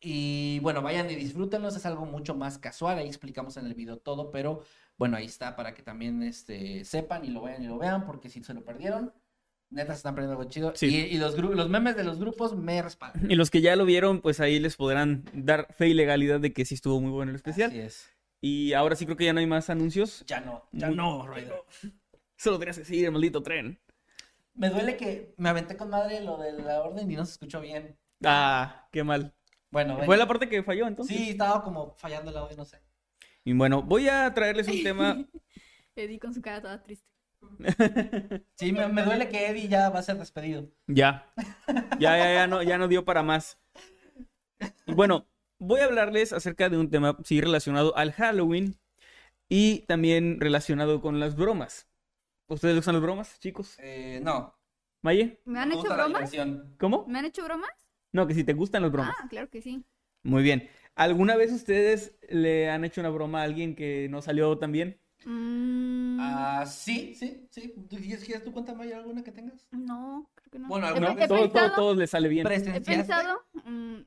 Y 0.00 0.58
bueno, 0.60 0.80
vayan 0.82 1.10
y 1.10 1.14
disfrútenlos, 1.14 1.76
es 1.76 1.84
algo 1.84 2.06
mucho 2.06 2.34
más 2.34 2.58
casual, 2.58 2.98
ahí 2.98 3.06
explicamos 3.06 3.56
en 3.58 3.66
el 3.66 3.74
video 3.74 3.98
todo, 3.98 4.30
pero 4.30 4.62
bueno, 4.96 5.16
ahí 5.16 5.26
está 5.26 5.56
para 5.56 5.74
que 5.74 5.82
también 5.82 6.22
este, 6.22 6.84
sepan 6.84 7.24
y 7.24 7.28
lo 7.28 7.42
vean 7.42 7.62
y 7.62 7.66
lo 7.66 7.78
vean, 7.78 8.06
porque 8.06 8.30
si 8.30 8.42
se 8.42 8.54
lo 8.54 8.64
perdieron, 8.64 9.12
neta 9.68 9.92
se 9.92 9.98
están 9.98 10.14
perdiendo 10.14 10.38
algo 10.38 10.50
chido. 10.50 10.72
Sí. 10.74 10.86
Y, 10.86 11.14
y 11.16 11.18
los, 11.18 11.36
los 11.38 11.68
memes 11.68 11.96
de 11.96 12.04
los 12.04 12.18
grupos 12.18 12.56
me 12.56 12.80
respaldan. 12.80 13.30
Y 13.30 13.34
los 13.34 13.50
que 13.50 13.60
ya 13.60 13.76
lo 13.76 13.84
vieron, 13.84 14.20
pues 14.22 14.40
ahí 14.40 14.58
les 14.58 14.76
podrán 14.76 15.24
dar 15.34 15.72
fe 15.74 15.88
y 15.88 15.94
legalidad 15.94 16.40
de 16.40 16.52
que 16.54 16.64
sí 16.64 16.74
estuvo 16.76 17.00
muy 17.00 17.10
bueno 17.10 17.30
el 17.30 17.36
especial. 17.36 17.70
Así 17.70 17.80
es. 17.80 18.10
Y 18.40 18.72
ahora 18.72 18.96
sí 18.96 19.04
creo 19.04 19.18
que 19.18 19.26
ya 19.26 19.34
no 19.34 19.40
hay 19.40 19.46
más 19.46 19.68
anuncios. 19.68 20.24
Ya 20.26 20.40
no, 20.40 20.64
ya 20.72 20.86
Muy- 20.86 20.96
no, 20.96 21.26
Raider. 21.26 21.62
Solo 22.36 22.58
tenías 22.58 22.78
que 22.78 22.86
seguir 22.86 23.04
el 23.04 23.12
maldito 23.12 23.42
tren. 23.42 23.78
Me 24.54 24.70
duele 24.70 24.96
que 24.96 25.34
me 25.36 25.50
aventé 25.50 25.76
con 25.76 25.90
madre 25.90 26.22
lo 26.22 26.38
de 26.38 26.52
la 26.52 26.82
orden 26.82 27.10
y 27.10 27.16
no 27.16 27.24
se 27.26 27.32
escuchó 27.32 27.60
bien. 27.60 27.98
Ah, 28.24 28.88
qué 28.92 29.04
mal. 29.04 29.34
Bueno, 29.70 30.02
Fue 30.04 30.16
la 30.16 30.26
parte 30.26 30.48
que 30.48 30.62
falló 30.62 30.86
entonces. 30.86 31.16
Sí, 31.16 31.30
estaba 31.30 31.62
como 31.62 31.94
fallando 31.96 32.30
el 32.30 32.36
audio, 32.36 32.56
no 32.56 32.64
sé. 32.64 32.82
Y 33.44 33.52
bueno, 33.52 33.82
voy 33.82 34.08
a 34.08 34.32
traerles 34.34 34.68
un 34.68 34.82
tema. 34.82 35.16
Eddie 35.96 36.18
con 36.18 36.34
su 36.34 36.42
cara 36.42 36.60
toda 36.60 36.82
triste. 36.82 37.06
Sí, 38.56 38.72
me, 38.72 38.86
me 38.88 39.02
duele 39.02 39.28
que 39.28 39.46
Eddie 39.48 39.68
ya 39.68 39.88
va 39.88 40.00
a 40.00 40.02
ser 40.02 40.18
despedido. 40.18 40.68
Ya. 40.86 41.32
Ya, 41.98 42.16
ya, 42.16 42.32
ya 42.34 42.46
no, 42.46 42.62
ya 42.62 42.78
no 42.78 42.88
dio 42.88 43.04
para 43.04 43.22
más. 43.22 43.60
Y 44.86 44.94
Bueno, 44.94 45.26
voy 45.58 45.80
a 45.80 45.84
hablarles 45.84 46.32
acerca 46.32 46.68
de 46.68 46.78
un 46.78 46.90
tema, 46.90 47.16
sí, 47.24 47.40
relacionado 47.40 47.96
al 47.96 48.12
Halloween 48.12 48.78
y 49.48 49.80
también 49.80 50.40
relacionado 50.40 51.00
con 51.00 51.20
las 51.20 51.36
bromas. 51.36 51.88
¿Ustedes 52.48 52.74
gustan 52.76 52.94
las 52.94 53.02
bromas, 53.02 53.38
chicos? 53.38 53.76
Eh, 53.78 54.20
no. 54.22 54.54
¿Maye? 55.02 55.40
¿Me 55.44 55.60
han 55.60 55.72
hecho 55.72 55.84
bromas? 55.84 56.32
¿Cómo? 56.78 57.06
¿Me 57.06 57.18
han 57.18 57.26
hecho 57.26 57.44
bromas? 57.44 57.70
No, 58.12 58.26
que 58.26 58.34
si 58.34 58.44
te 58.44 58.54
gustan 58.54 58.82
las 58.82 58.92
bromas. 58.92 59.14
Ah, 59.20 59.28
claro 59.28 59.48
que 59.50 59.62
sí. 59.62 59.84
Muy 60.22 60.42
bien. 60.42 60.68
¿Alguna 60.96 61.36
vez 61.36 61.52
ustedes 61.52 62.16
le 62.28 62.68
han 62.68 62.84
hecho 62.84 63.00
una 63.00 63.10
broma 63.10 63.40
a 63.40 63.44
alguien 63.44 63.74
que 63.74 64.08
no 64.10 64.20
salió 64.22 64.58
tan 64.58 64.72
bien? 64.72 64.98
Mm, 65.24 66.18
Ah, 66.20 66.64
sí, 66.66 67.14
sí, 67.14 67.46
sí. 67.50 67.72
¿Tú- 67.88 67.98
¿Quieres, 67.98 68.24
quieres 68.24 68.44
tú 68.44 68.52
cuéntame 68.52 68.84
¿hay 68.84 68.92
alguna 68.92 69.22
que 69.22 69.32
tengas? 69.32 69.66
no, 69.72 70.30
creo 70.34 70.50
que 70.50 70.58
no. 70.58 70.68
Bueno, 70.68 70.86
alguna 70.86 71.14
vez- 71.14 71.28
Todo, 71.28 71.48
todo, 71.50 71.70
todo 71.70 71.94
les 71.94 72.10
sale 72.10 72.28
bien. 72.28 72.46
he 72.46 72.80
pensado, 72.80 73.42
mm, 73.64 73.98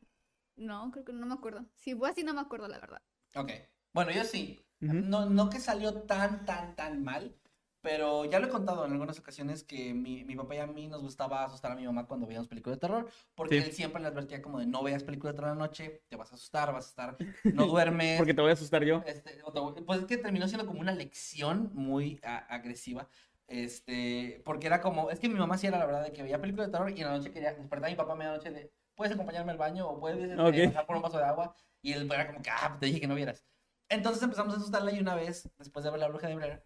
no, 0.58 0.92
creo 0.92 1.06
que 1.06 1.13
no 1.13 1.26
me 1.26 1.34
acuerdo. 1.34 1.66
Si 1.76 1.96
fue 1.96 2.10
así, 2.10 2.24
no 2.24 2.34
me 2.34 2.42
acuerdo, 2.42 2.68
la 2.68 2.80
verdad. 2.80 3.02
Ok. 3.36 3.52
Bueno, 3.94 4.12
yo 4.12 4.24
sí. 4.24 4.60
No, 4.80 5.30
no 5.30 5.50
que 5.50 5.60
salió 5.60 5.94
tan, 6.02 6.46
tan, 6.46 6.76
tan 6.76 7.04
mal, 7.04 7.36
pero 7.84 8.24
ya 8.26 8.39
lo 8.39 8.48
he 8.48 8.50
contado 8.50 8.86
en 8.86 8.93
algunas 8.93 9.19
ocasiones 9.19 9.63
que 9.63 9.93
mi, 9.93 10.24
mi 10.24 10.36
papá 10.36 10.56
y 10.56 10.60
a 10.60 10.67
mí 10.67 10.88
nos 10.88 11.02
gustaba 11.02 11.43
asustar 11.43 11.74
a 11.74 11.76
mi 11.76 11.86
mamá 11.86 12.08
cuando 12.08 12.26
veíamos 12.26 12.48
películas 12.48 12.78
de 12.78 12.80
terror, 12.80 13.10
porque 13.36 13.62
Sí. 13.62 13.67
él 13.67 13.74
siempre 13.74 14.02
le 14.02 14.08
advertía 14.08 14.41
como 14.41 14.60
de 14.60 14.65
no 14.65 14.82
veas 14.82 15.04
películas 15.04 15.34
de 15.34 15.38
terror 15.39 15.52
en 15.52 15.60
la 15.60 15.65
noche, 15.67 16.02
te 16.08 16.15
vas 16.15 16.32
a 16.32 16.36
asustar, 16.36 16.72
vas 16.72 16.86
a 16.86 16.89
estar, 16.89 17.17
no 17.43 17.67
duermes. 17.67 18.17
Porque 18.17 18.34
te 18.34 18.41
voy 18.41 18.52
a 18.52 18.54
asustar 18.54 18.84
yo. 18.86 19.04
Este, 19.06 19.32
te- 19.34 19.82
pues 19.84 20.00
es 20.00 20.06
que 20.06 20.17
terminó 20.17 20.48
siendo 20.48 20.65
como 20.65 20.80
una 20.80 20.93
lección 20.93 21.72
muy 21.74 22.19
a- 22.24 22.38
agresiva. 22.56 23.10
Este, 23.48 24.41
porque 24.46 24.67
era 24.67 24.80
como, 24.82 25.12
es 25.12 25.19
que 25.19 25.28
mi 25.28 25.36
mamá 25.36 25.58
sí 25.58 25.67
era 25.67 25.78
la 25.78 25.86
verdad 25.86 26.04
de 26.06 26.13
que 26.13 26.24
veía 26.24 26.39
películas 26.39 26.67
de 26.67 26.72
terror 26.72 26.89
y 26.89 27.02
en 27.02 27.08
la 27.08 27.17
noche 27.17 27.32
quería 27.32 27.54
despertar 27.54 27.88
a 27.88 27.91
mi 27.91 27.96
papá 27.98 28.13
a 28.13 28.15
medianoche 28.15 28.50
de, 28.52 28.72
¿puedes 28.96 29.13
acompañarme 29.13 29.52
al 29.52 29.58
baño? 29.58 29.88
O 29.89 30.00
puedes 30.00 30.32
este, 30.32 30.41
Ok. 30.41 30.74
bajar 30.74 30.86
por 30.88 30.96
un 30.96 31.02
vaso 31.02 31.17
de 31.17 31.26
agua. 31.26 31.54
Y 31.82 31.91
él 31.91 32.10
era 32.12 32.28
como 32.28 32.41
que, 32.41 32.50
ah, 32.50 32.78
te 32.80 32.86
dije 32.86 33.02
que 33.02 33.08
no 33.08 33.15
vieras. 33.15 33.43
Entonces 33.89 34.24
empezamos 34.24 34.54
a 34.54 34.58
asustarla 34.58 34.91
y 34.93 35.00
una 35.00 35.15
vez, 35.15 35.50
después 35.58 35.84
de 35.84 35.91
ver 35.91 36.00
la 36.00 36.08
bruja 36.08 36.28
de 36.30 36.36
Blair, 36.36 36.63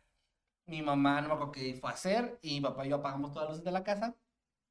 mi 0.67 0.82
mamá 0.82 1.21
no 1.21 1.30
me 1.30 1.34
acuerdo 1.36 1.51
qué 1.53 1.75
fue 1.75 1.89
a 1.89 1.93
hacer 1.93 2.39
y 2.41 2.56
mi 2.56 2.62
papá 2.62 2.86
y 2.86 2.89
yo 2.89 2.97
apagamos 2.97 3.32
todas 3.34 3.47
las 3.49 3.58
luces 3.58 3.65
de 3.65 3.71
la 3.71 3.84
casa 3.84 4.15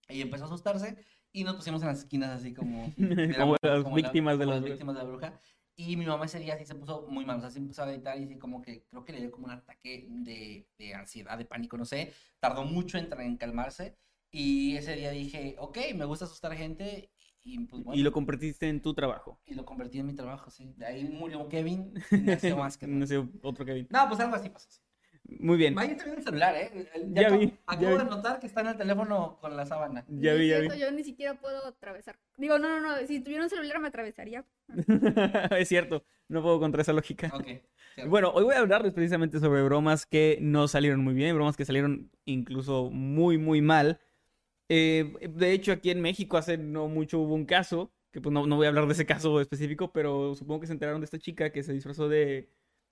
y 0.08 0.20
empezó 0.22 0.44
a 0.44 0.46
asustarse 0.48 0.96
y 1.32 1.44
nos 1.44 1.56
pusimos 1.56 1.82
en 1.82 1.88
las 1.88 1.98
esquinas 2.00 2.30
así 2.30 2.54
como... 2.54 2.94
éramos 2.98 3.58
las 3.62 3.84
la- 3.84 3.92
víctimas 3.94 4.38
de 4.38 4.44
como 4.44 4.50
la 4.52 4.56
las 4.56 4.64
víctimas 4.64 4.94
de 4.96 5.02
la 5.02 5.08
bruja. 5.08 5.40
Y 5.78 5.96
mi 5.96 6.06
mamá 6.06 6.24
ese 6.26 6.38
día 6.40 6.56
sí 6.58 6.64
se 6.64 6.74
puso 6.74 7.02
muy 7.08 7.24
mal, 7.26 7.36
o 7.38 7.40
sea, 7.40 7.50
sí 7.50 7.58
empezó 7.58 7.82
a 7.82 7.86
gritar 7.86 8.18
y 8.18 8.26
sí 8.26 8.38
como 8.38 8.62
que 8.62 8.84
creo 8.88 9.04
que 9.04 9.12
le 9.12 9.20
dio 9.20 9.30
como 9.30 9.46
un 9.46 9.52
ataque 9.52 10.06
de, 10.08 10.66
de 10.78 10.94
ansiedad, 10.94 11.36
de 11.36 11.44
pánico, 11.44 11.76
no 11.76 11.84
sé. 11.84 12.12
Tardó 12.40 12.64
mucho 12.64 12.96
en, 12.98 13.08
en 13.20 13.36
calmarse 13.36 13.96
y 14.30 14.76
ese 14.76 14.96
día 14.96 15.10
dije, 15.10 15.56
ok, 15.58 15.78
me 15.94 16.06
gusta 16.06 16.24
asustar 16.24 16.54
gente 16.56 17.10
y 17.44 17.58
pues 17.60 17.82
bueno, 17.84 18.00
Y 18.00 18.02
lo 18.04 18.12
convertiste 18.12 18.68
en 18.68 18.80
tu 18.80 18.94
trabajo. 18.94 19.38
y 19.44 19.54
lo 19.54 19.64
convertí 19.64 19.98
en 19.98 20.06
mi 20.06 20.14
trabajo, 20.14 20.50
sí. 20.50 20.72
De 20.76 20.86
ahí 20.86 21.04
murió 21.04 21.48
Kevin 21.48 21.92
y 22.10 22.16
nació 22.22 22.56
más 22.56 22.76
que 22.78 22.86
No 22.86 23.06
nada. 23.06 23.06
sé, 23.06 23.28
otro 23.42 23.64
Kevin. 23.64 23.86
No, 23.90 24.08
pues 24.08 24.20
algo 24.20 24.36
así 24.36 24.48
pasó. 24.48 24.66
sí. 24.70 24.80
Muy 25.28 25.56
bien. 25.56 25.74
Vaya 25.74 25.96
también 25.96 26.18
el 26.18 26.24
celular, 26.24 26.54
¿eh? 26.56 26.88
Ya 27.12 27.22
acabo- 27.28 27.38
vi, 27.40 27.46
ya 27.48 27.52
Acabo 27.66 27.90
vi. 27.92 27.98
de 27.98 28.04
notar 28.04 28.38
que 28.40 28.46
está 28.46 28.60
en 28.60 28.66
el 28.68 28.76
teléfono 28.76 29.38
con 29.40 29.56
la 29.56 29.66
sábana. 29.66 30.04
Ya 30.08 30.34
vi, 30.34 30.48
ya 30.48 30.58
vi. 30.60 30.68
cierto, 30.68 30.74
Yo 30.76 30.90
ni 30.92 31.04
siquiera 31.04 31.34
puedo 31.40 31.66
atravesar. 31.66 32.18
Digo, 32.36 32.58
no, 32.58 32.68
no, 32.68 32.80
no. 32.80 33.06
Si 33.06 33.20
tuviera 33.20 33.42
un 33.42 33.50
celular 33.50 33.80
me 33.80 33.88
atravesaría. 33.88 34.44
es 35.58 35.68
cierto, 35.68 36.04
no 36.28 36.42
puedo 36.42 36.58
contra 36.60 36.82
esa 36.82 36.92
lógica. 36.92 37.30
Ok. 37.34 37.44
cierto. 37.94 38.10
Bueno, 38.10 38.30
hoy 38.34 38.44
voy 38.44 38.54
a 38.54 38.58
hablarles 38.58 38.92
precisamente 38.92 39.40
sobre 39.40 39.62
bromas 39.62 40.06
que 40.06 40.38
no 40.40 40.68
salieron 40.68 41.02
muy 41.02 41.14
bien, 41.14 41.34
bromas 41.34 41.56
que 41.56 41.64
salieron 41.64 42.10
incluso 42.24 42.90
muy, 42.90 43.38
muy 43.38 43.60
mal. 43.62 44.00
Eh, 44.68 45.12
de 45.30 45.52
hecho, 45.52 45.72
aquí 45.72 45.90
en 45.90 46.00
México 46.00 46.36
hace 46.36 46.58
no 46.58 46.88
mucho 46.88 47.18
hubo 47.20 47.34
un 47.34 47.46
caso, 47.46 47.92
que 48.12 48.20
pues 48.20 48.32
no, 48.32 48.46
no 48.46 48.56
voy 48.56 48.66
a 48.66 48.68
hablar 48.68 48.86
de 48.86 48.92
ese 48.92 49.06
caso 49.06 49.40
específico, 49.40 49.92
pero 49.92 50.34
supongo 50.34 50.60
que 50.60 50.66
se 50.66 50.72
enteraron 50.72 51.00
de 51.00 51.04
esta 51.06 51.18
chica 51.18 51.50
que 51.50 51.62
se 51.62 51.72
disfrazó 51.72 52.08
de 52.08 52.50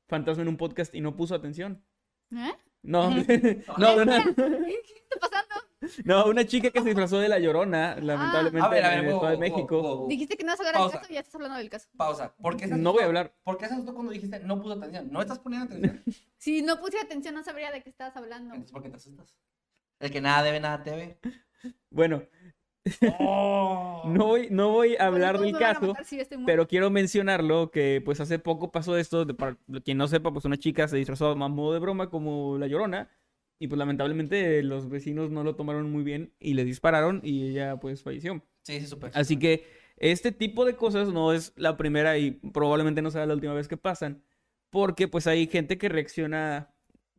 fantasma 0.09 0.43
en 0.43 0.49
un 0.49 0.57
podcast 0.57 0.95
y 0.95 1.01
no 1.01 1.17
puso 1.17 1.35
atención. 1.35 1.83
¿Eh? 2.37 2.55
No, 2.83 3.11
no, 3.79 3.95
una, 3.97 4.23
¿Qué 4.23 4.35
está 5.11 5.19
pasando? 5.21 5.55
no, 6.05 6.27
una 6.27 6.45
chica 6.47 6.71
que 6.71 6.81
se 6.81 6.87
disfrazó 6.87 7.19
de 7.19 7.29
la 7.29 7.39
llorona, 7.39 7.97
lamentablemente 7.97 8.67
A 8.67 8.69
ver, 8.69 8.85
a 8.85 8.91
ver, 8.91 8.99
en 8.99 9.05
el 9.07 9.11
Estado 9.13 9.31
de 9.31 9.39
México. 9.39 10.07
Dijiste 10.09 10.37
que 10.37 10.45
no 10.45 10.53
vas 10.53 10.61
a 10.61 10.69
hablar 10.69 10.83
del 10.83 11.01
caso 11.01 11.11
y 11.11 11.15
ya 11.15 11.21
estás 11.21 11.35
hablando 11.37 11.57
del 11.59 11.71
caso. 11.71 11.89
Pausa. 11.97 12.35
¿Por 12.37 12.57
qué 12.57 12.67
No 12.67 12.93
voy 12.93 13.03
a 13.03 13.07
hablar. 13.07 13.35
¿Por 13.43 13.57
qué 13.57 13.67
se 13.67 13.75
asustó 13.75 13.95
cuando 13.95 14.13
dijiste 14.13 14.39
no 14.41 14.61
puso 14.61 14.75
atención? 14.75 15.11
¿No 15.11 15.21
estás 15.23 15.39
poniendo 15.39 15.67
atención? 15.67 16.03
Si 16.37 16.61
no 16.61 16.79
puse 16.79 16.99
atención, 17.01 17.35
no 17.35 17.43
sabría 17.43 17.71
de 17.73 17.83
qué 17.83 17.89
estabas 17.89 18.15
hablando. 18.19 18.55
Entonces, 18.55 18.73
¿por 18.73 18.83
qué 18.83 18.91
te 18.91 18.97
asustas? 18.97 19.35
El 19.99 20.11
que 20.11 20.21
nada 20.21 20.43
debe, 20.43 20.61
nada 20.61 20.83
teme. 20.83 21.19
Bueno, 21.89 22.23
Oh. 23.19 24.03
no 24.07 24.27
voy, 24.27 24.49
no 24.51 24.71
voy 24.71 24.97
a 24.97 25.07
hablar 25.07 25.39
del 25.39 25.53
caso. 25.57 25.89
matar 25.89 26.05
muerta. 26.15 26.43
Pero 26.47 26.69
quiero 26.69 26.91
mencionarlo 26.91 27.71
que 27.71 28.03
pues 28.05 28.21
hace 28.21 28.39
poco 28.39 28.73
pasó 28.73 28.97
esto, 28.97 29.25
de, 29.25 29.35
para 29.35 29.57
quien 29.85 29.99
no 29.99 30.09
sepa, 30.09 30.33
pues 30.33 30.45
una 30.45 30.59
chica 30.59 30.87
se 30.89 30.97
disfrazó 30.97 31.31
a 31.31 31.35
modo 31.49 31.73
de 31.73 31.79
broma 31.79 32.11
como 32.11 32.59
la 32.59 32.67
llorona 32.67 33.11
Y 33.59 33.69
pues 33.69 33.79
lamentablemente 33.79 34.63
los 34.63 34.89
vecinos 34.89 35.31
no 35.31 35.45
lo 35.45 35.57
tomaron 35.57 35.91
muy 35.91 36.03
bien 36.03 36.33
y 36.39 36.55
le 36.55 36.65
dispararon 36.65 37.21
y 37.25 37.49
ella 37.49 37.79
pues 37.79 38.03
falleció. 38.03 38.43
Sí, 38.63 38.81
sí, 38.81 38.87
súper. 38.87 39.13
Así 39.15 39.39
que 39.39 39.65
este 39.97 40.33
tipo 40.33 40.65
de 40.65 40.77
cosas 40.77 41.09
no 41.13 41.33
es 41.33 41.53
la 41.57 41.77
primera 41.77 42.19
y 42.19 42.33
probablemente 42.33 43.03
no 43.03 43.11
será 43.11 43.27
la 43.27 43.35
última 43.35 43.55
vez 43.55 43.69
que 43.69 43.77
pasan, 43.77 44.23
porque 44.71 45.09
pues 45.09 45.27
hay 45.27 45.47
gente 45.47 45.79
que 45.79 45.89
reacciona 45.89 46.75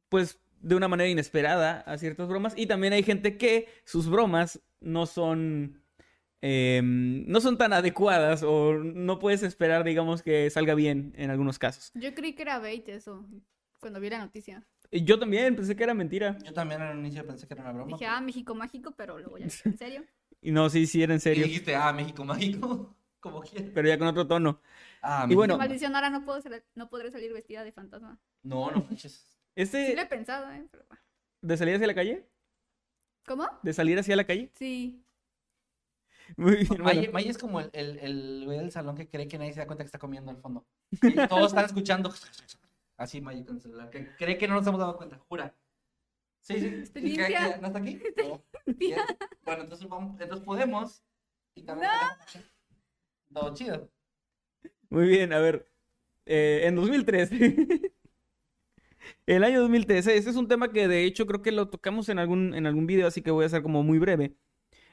pues 0.09 0.39
de 0.61 0.75
una 0.75 0.87
manera 0.87 1.09
inesperada 1.09 1.81
a 1.81 1.97
ciertas 1.97 2.27
bromas 2.27 2.53
y 2.57 2.67
también 2.67 2.93
hay 2.93 3.03
gente 3.03 3.37
que 3.37 3.67
sus 3.85 4.09
bromas 4.09 4.61
no 4.85 5.05
son 5.05 5.81
em, 6.41 7.25
no 7.27 7.41
son 7.41 7.57
tan 7.57 7.73
adecuadas 7.73 8.43
o 8.43 8.73
no 8.75 9.19
puedes 9.19 9.43
esperar 9.43 9.83
digamos 9.83 10.21
que 10.23 10.49
salga 10.49 10.75
bien 10.75 11.13
en 11.17 11.31
algunos 11.31 11.59
casos. 11.59 11.91
Yo 11.95 12.13
creí 12.13 12.33
que 12.33 12.43
era 12.43 12.59
bait 12.59 12.87
eso, 12.89 13.25
cuando 13.79 13.99
vi 13.99 14.09
la 14.09 14.19
noticia. 14.19 14.65
Y 14.91 15.03
Yo 15.03 15.17
también 15.19 15.55
pensé 15.55 15.75
que 15.75 15.83
era 15.83 15.93
mentira 15.95 16.37
Yo 16.45 16.53
también 16.53 16.81
al 16.81 16.97
inicio 16.99 17.25
pensé 17.25 17.47
que 17.47 17.53
era 17.55 17.63
una 17.63 17.71
broma. 17.73 17.91
Dije, 17.91 18.05
ah, 18.05 18.21
México 18.21 18.53
mágico, 18.55 18.93
pero 18.95 19.17
luego 19.17 19.37
ya, 19.39 19.45
¿en 19.45 19.77
serio? 19.77 20.03
y 20.41 20.51
no, 20.51 20.69
sí, 20.69 20.85
sí 20.87 21.01
era 21.03 21.13
en 21.13 21.17
Y 21.17 21.21
serio, 21.21 21.45
dijiste, 21.45 21.75
ah, 21.75 21.91
México 21.91 22.23
mágico. 22.23 22.95
Como 23.19 23.41
quieras. 23.41 23.71
pero 23.73 23.87
ya 23.87 23.97
con 23.97 24.07
otro 24.07 24.27
tono. 24.27 24.61
Ah, 25.01 25.23
Y 25.23 25.29
México 25.29 25.37
bueno-. 25.37 25.57
Maldición, 25.57 25.95
ahora 25.95 26.11
no, 26.11 26.23
puedo 26.23 26.39
ser- 26.41 26.63
no 26.75 26.89
podré 26.89 27.09
salir 27.09 27.33
vestida 27.33 27.63
de 27.63 27.71
fantasma. 27.71 28.19
No, 28.43 28.69
no 28.69 28.83
manches. 28.83 29.35
Este 29.55 29.87
Sí 29.87 29.95
lo 29.95 30.01
he 30.03 30.05
pensado, 30.05 30.51
¿eh? 30.51 30.63
Pero... 30.69 30.85
de 31.41 31.57
salir 31.57 31.73
hacia 31.75 31.87
la 31.87 31.95
calle, 31.95 32.29
¿Cómo? 33.25 33.47
de 33.63 33.73
salir 33.73 33.97
hacia 33.99 34.15
la 34.15 34.25
calle. 34.25 34.51
Sí. 34.55 35.01
Muy 36.37 36.55
bien, 36.57 36.67
bueno. 36.81 37.01
May, 37.11 37.27
es 37.29 37.37
como 37.37 37.59
el, 37.59 37.69
el, 37.73 37.99
el 37.99 38.41
güey 38.45 38.57
del 38.59 38.71
salón 38.71 38.95
que 38.95 39.07
cree 39.07 39.27
que 39.27 39.37
nadie 39.37 39.53
se 39.53 39.59
da 39.59 39.67
cuenta 39.67 39.83
que 39.83 39.87
está 39.87 39.99
comiendo 39.99 40.31
al 40.31 40.37
fondo. 40.37 40.65
Y 40.91 41.13
todos 41.27 41.47
están 41.51 41.65
escuchando. 41.65 42.11
Así 42.97 43.21
May 43.21 43.43
con 43.45 43.57
el 43.57 43.61
celular. 43.61 43.89
Que 43.89 44.07
cree 44.15 44.37
que 44.37 44.47
no 44.47 44.55
nos 44.55 44.65
hemos 44.67 44.79
dado 44.79 44.97
cuenta, 44.97 45.17
jura. 45.29 45.53
Sí, 46.41 46.59
sí. 46.59 46.65
Estoy 46.83 47.01
¿Y 47.03 47.15
qué- 47.15 47.21
limpia. 47.23 47.53
qué- 47.55 47.61
¿No 47.61 47.67
está 47.67 47.79
aquí? 47.79 47.99
No. 48.17 48.43
Bien. 48.65 48.99
Bueno, 49.43 49.63
entonces, 49.63 49.87
vamos, 49.87 50.19
entonces 50.19 50.45
podemos. 50.45 51.03
Y 51.55 51.63
también 51.63 51.91
podemos- 51.91 52.51
Todo 53.33 53.53
chido. 53.53 53.91
Muy 54.89 55.07
bien, 55.07 55.33
a 55.33 55.39
ver. 55.39 55.67
eh, 56.25 56.61
en 56.65 56.75
2013. 56.75 57.91
El 59.25 59.43
año 59.43 59.61
2013. 59.61 60.17
Este 60.17 60.29
es 60.29 60.35
un 60.35 60.47
tema 60.47 60.71
que 60.71 60.87
de 60.87 61.03
hecho 61.05 61.25
creo 61.25 61.41
que 61.41 61.51
lo 61.51 61.67
tocamos 61.69 62.09
en 62.09 62.19
algún, 62.19 62.53
en 62.53 62.65
algún 62.65 62.87
video, 62.87 63.07
así 63.07 63.21
que 63.21 63.31
voy 63.31 63.45
a 63.45 63.49
ser 63.49 63.61
como 63.61 63.83
muy 63.83 63.99
breve. 63.99 64.33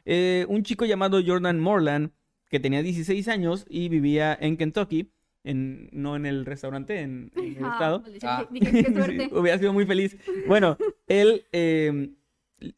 Eh, 0.04 0.46
un 0.48 0.62
chico 0.62 0.84
llamado 0.84 1.20
Jordan 1.24 1.60
Morland, 1.60 2.10
que 2.48 2.60
tenía 2.60 2.82
16 2.82 3.28
años 3.28 3.64
y 3.68 3.88
vivía 3.88 4.36
en 4.40 4.56
Kentucky, 4.56 5.10
en, 5.44 5.88
no 5.92 6.16
en 6.16 6.26
el 6.26 6.44
restaurante, 6.46 7.00
en, 7.00 7.32
en 7.36 7.56
el 7.56 7.64
Ah, 7.64 7.72
estado. 7.72 8.00
maldición, 8.00 8.30
Ah. 8.32 8.48
Sí, 8.52 8.84
suerte. 8.94 9.30
hubiera 9.32 9.58
sido 9.58 9.72
muy 9.72 9.86
feliz. 9.86 10.16
Bueno, 10.46 10.76
él 11.06 11.44
eh, 11.52 12.10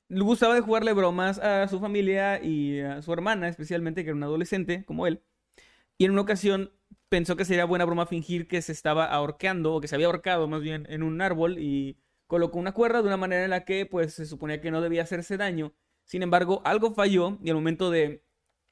le 0.08 0.20
gustaba 0.22 0.54
de 0.54 0.60
jugarle 0.60 0.92
bromas 0.92 1.38
a 1.38 1.66
su 1.68 1.80
familia 1.80 2.42
y 2.42 2.80
a 2.80 3.02
su 3.02 3.12
hermana, 3.12 3.48
especialmente, 3.48 4.02
que 4.02 4.10
era 4.10 4.16
un 4.16 4.22
adolescente 4.22 4.84
como 4.84 5.06
él. 5.06 5.20
Y 5.98 6.04
en 6.06 6.12
una 6.12 6.22
ocasión 6.22 6.70
pensó 7.08 7.36
que 7.36 7.44
sería 7.44 7.64
buena 7.64 7.84
broma 7.84 8.06
fingir 8.06 8.48
que 8.48 8.62
se 8.62 8.72
estaba 8.72 9.04
ahorcando, 9.04 9.74
o 9.74 9.80
que 9.80 9.88
se 9.88 9.94
había 9.94 10.06
ahorcado 10.06 10.48
más 10.48 10.62
bien, 10.62 10.86
en 10.88 11.02
un 11.02 11.20
árbol 11.20 11.58
y 11.58 11.98
colocó 12.26 12.58
una 12.58 12.72
cuerda 12.72 13.02
de 13.02 13.08
una 13.08 13.16
manera 13.16 13.44
en 13.44 13.50
la 13.50 13.64
que 13.64 13.86
pues 13.86 14.14
se 14.14 14.26
suponía 14.26 14.60
que 14.60 14.70
no 14.70 14.80
debía 14.80 15.02
hacerse 15.02 15.36
daño. 15.36 15.74
Sin 16.04 16.22
embargo, 16.22 16.62
algo 16.64 16.92
falló 16.92 17.38
y 17.42 17.50
al 17.50 17.56
momento 17.56 17.90
de 17.90 18.24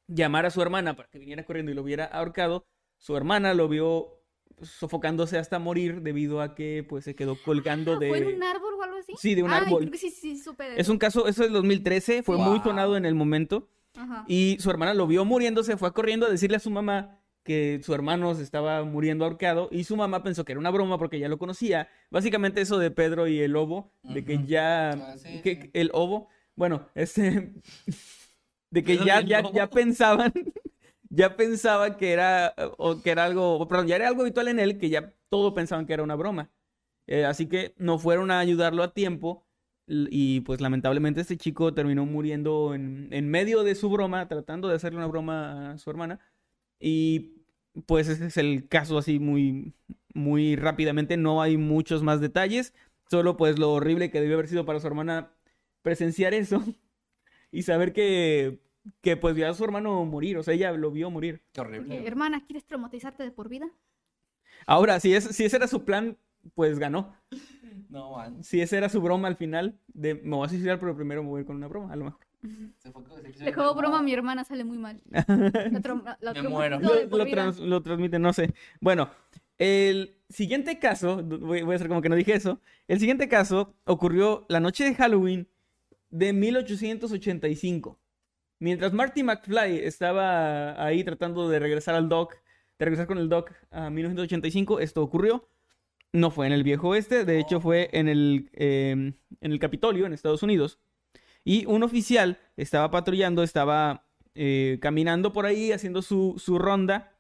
llamar 0.07 0.47
a 0.47 0.51
su 0.51 0.61
hermana 0.61 0.97
para 0.97 1.09
que 1.09 1.19
viniera 1.19 1.45
corriendo 1.45 1.73
y 1.73 1.75
lo 1.75 1.83
hubiera 1.83 2.05
ahorcado, 2.05 2.67
su 2.99 3.17
hermana 3.17 3.55
lo 3.55 3.69
vio 3.69 4.23
sofocándose 4.61 5.39
hasta 5.39 5.59
morir 5.59 6.03
debido 6.03 6.41
a 6.41 6.55
que 6.55 6.85
pues 6.89 7.05
se 7.05 7.15
quedó 7.15 7.37
colgando 7.43 7.99
de... 7.99 8.09
¿Fue 8.09 8.19
en 8.19 8.37
un 8.37 8.43
árbol 8.43 8.75
o 8.75 8.83
algo 8.83 8.97
así? 8.99 9.15
Sí, 9.17 9.35
de 9.35 9.43
un 9.43 9.51
árbol. 9.51 9.91
sí, 9.95 10.11
sí, 10.11 10.41
de 10.59 10.75
Es 10.77 10.89
un 10.89 10.99
caso, 10.99 11.27
eso 11.27 11.43
es 11.43 11.49
del 11.49 11.55
2013, 11.55 12.23
fue 12.23 12.37
muy 12.37 12.61
sonado 12.61 12.97
en 12.97 13.07
el 13.07 13.15
momento 13.15 13.69
Ajá. 13.95 14.25
y 14.29 14.57
su 14.61 14.71
hermana 14.71 14.95
lo 14.95 15.07
vio 15.07 15.25
muriéndose, 15.25 15.77
fue 15.77 15.93
corriendo 15.93 16.27
a 16.27 16.31
decirle 16.31 16.57
a 16.57 16.61
su 16.61 16.71
mamá 16.71 17.22
que 17.45 17.81
su 17.83 17.95
hermano 17.95 18.35
se 18.35 18.43
estaba 18.43 18.85
muriendo 18.85 19.25
ahorcado 19.25 19.69
y 19.73 19.85
su 19.85 19.97
mamá 19.97 20.23
pensó 20.23 20.45
que 20.45 20.53
era 20.53 20.61
una 20.61 20.71
broma 20.71 20.99
porque 20.99 21.19
ya 21.19 21.29
lo 21.29 21.39
conocía. 21.39 21.89
Básicamente 22.11 22.61
eso 22.61 22.79
de 22.79 22.91
Pedro 22.91 23.27
y 23.27 23.41
el 23.41 23.53
lobo, 23.53 23.93
de 24.03 24.25
que 24.25 24.45
ya 24.45 24.91
Ah, 24.91 25.19
sí, 25.19 25.41
que 25.43 25.55
sí. 25.63 25.71
el 25.75 25.91
ovo, 25.93 26.29
bueno, 26.55 26.89
este 26.95 27.53
de 28.71 28.85
que 28.85 28.97
ya 28.99 29.21
ya, 29.21 29.43
ya 29.53 29.69
pensaban 29.71 30.33
ya 31.11 31.37
pensaban 31.37 31.97
que 31.97 32.13
era 32.13 32.55
o 32.79 33.01
que 33.03 33.11
era 33.11 33.25
algo, 33.25 33.59
o, 33.59 33.69
perdón, 33.69 33.87
ya 33.87 33.97
era 33.97 34.09
algo 34.09 34.23
habitual 34.23 34.49
en 34.49 34.59
él 34.61 34.79
que 34.79 34.89
ya 34.91 35.15
todo 35.29 35.55
pensaban 35.55 35.87
que 35.87 35.93
era 35.95 36.03
una 36.03 36.15
broma. 36.17 36.51
Eh, 37.07 37.25
así 37.25 37.49
que 37.49 37.75
no 37.79 37.99
fueron 37.99 38.31
a 38.31 38.39
ayudarlo 38.39 38.83
a 38.83 38.95
tiempo 38.95 39.45
y 39.87 40.41
pues 40.43 40.61
lamentablemente 40.61 41.21
este 41.21 41.37
chico 41.37 41.75
terminó 41.75 42.07
muriendo 42.07 42.75
en, 42.75 43.09
en 43.13 43.29
medio 43.29 43.65
de 43.65 43.75
su 43.75 43.91
broma, 43.91 44.29
tratando 44.29 44.69
de 44.69 44.77
hacerle 44.77 44.99
una 44.99 45.09
broma 45.09 45.73
a 45.73 45.79
su 45.79 45.91
hermana. 45.91 46.21
Y 46.85 47.45
pues 47.87 48.09
ese 48.09 48.27
es 48.27 48.37
el 48.37 48.69
caso 48.69 48.99
así 48.99 49.21
muy, 49.21 49.73
muy 50.15 50.57
rápidamente, 50.57 51.17
no 51.17 51.41
hay 51.41 51.57
muchos 51.57 52.03
más 52.03 52.21
detalles, 52.21 52.75
solo 53.09 53.37
pues 53.37 53.57
lo 53.57 53.73
horrible 53.73 54.11
que 54.11 54.21
debió 54.21 54.35
haber 54.35 54.49
sido 54.49 54.67
para 54.67 54.81
su 54.81 54.89
hermana 54.89 55.31
presenciar 55.83 56.35
eso 56.35 56.61
y 57.53 57.63
saber 57.63 57.93
que, 57.93 58.59
que 59.01 59.17
pues 59.17 59.37
vio 59.37 59.49
a 59.49 59.55
su 59.55 59.63
hermano 59.63 60.05
morir, 60.05 60.37
o 60.39 60.43
sea, 60.43 60.55
ella 60.55 60.73
lo 60.73 60.91
vio 60.91 61.09
morir. 61.09 61.45
Qué 61.53 61.61
horrible. 61.61 61.95
Dije, 61.95 62.09
Hermana, 62.09 62.45
¿quieres 62.45 62.65
traumatizarte 62.65 63.23
de 63.23 63.31
por 63.31 63.49
vida? 63.49 63.71
Ahora, 64.67 64.99
si, 64.99 65.15
es, 65.15 65.23
si 65.25 65.45
ese 65.45 65.57
era 65.57 65.69
su 65.69 65.85
plan, 65.85 66.19
pues 66.55 66.81
ganó. 66.81 67.15
No, 67.89 68.17
man. 68.17 68.43
Si 68.43 68.61
esa 68.61 68.77
era 68.77 68.89
su 68.89 69.01
broma 69.01 69.29
al 69.29 69.37
final, 69.37 69.79
de 69.87 70.17
me 70.17 70.35
voy 70.35 70.47
a 70.47 70.49
suicidar, 70.49 70.81
pero 70.81 70.97
primero 70.97 71.23
me 71.23 71.29
voy 71.29 71.45
con 71.45 71.57
una 71.57 71.69
broma, 71.69 71.93
a 71.93 71.97
lo 71.97 72.07
mejor. 72.07 72.27
Se 72.79 72.91
fue, 72.91 73.03
se 73.23 73.31
quiso- 73.33 73.45
Le 73.45 73.53
juego 73.53 73.75
broma 73.75 73.99
a 74.01 74.03
mi 74.03 74.13
hermana, 74.13 74.45
sale 74.45 74.65
muy 74.65 74.79
mal. 74.79 75.01
La 75.11 75.81
trauma- 75.81 76.19
la 76.21 76.33
Me 76.35 76.43
muero. 76.49 76.81
Lo, 76.81 77.17
lo 77.19 77.27
trans- 77.27 77.61
lo 77.61 77.83
transmite, 77.83 78.19
no 78.19 78.33
sé. 78.33 78.53
Bueno, 78.81 79.11
el 79.59 80.17
siguiente 80.29 80.79
caso, 80.79 81.23
voy, 81.23 81.63
voy 81.63 81.73
a 81.73 81.77
hacer 81.77 81.89
como 81.89 82.03
que 82.03 82.09
no 82.09 82.17
dije 82.17 82.35
eso. 82.35 82.61
El 82.89 82.99
siguiente 82.99 83.29
caso 83.29 83.75
ocurrió 83.85 84.45
la 84.49 84.59
noche 84.61 84.85
de 84.85 84.95
Halloween 84.95 85.47
de 86.11 86.33
1885. 86.33 87.99
Mientras 88.59 88.93
Marty 88.93 89.23
McFly 89.23 89.79
estaba 89.79 90.85
ahí 90.85 91.03
tratando 91.05 91.49
de 91.49 91.59
regresar 91.59 91.95
al 91.95 92.09
dock, 92.09 92.35
de 92.79 92.85
regresar 92.85 93.07
con 93.07 93.19
el 93.19 93.29
dock 93.29 93.53
a 93.71 93.91
1985, 93.91 94.81
esto 94.81 95.03
ocurrió. 95.03 95.49
No 96.13 96.31
fue 96.31 96.47
en 96.47 96.53
el 96.53 96.63
viejo 96.63 96.89
oeste, 96.89 97.25
de 97.25 97.39
hecho 97.41 97.61
fue 97.61 97.89
en 97.93 98.07
el, 98.09 98.51
eh, 98.53 98.91
en 99.41 99.53
el 99.53 99.59
Capitolio, 99.59 100.07
en 100.07 100.13
Estados 100.13 100.43
Unidos. 100.43 100.79
Y 101.45 101.67
un 101.67 101.83
oficial 101.83 102.39
estaba 102.57 102.91
patrullando, 102.91 103.43
estaba 103.43 104.07
eh, 104.35 104.79
caminando 104.81 105.33
por 105.33 105.47
ahí 105.47 105.73
haciendo 105.73 106.03
su, 106.03 106.35
su 106.39 106.59
ronda, 106.59 107.17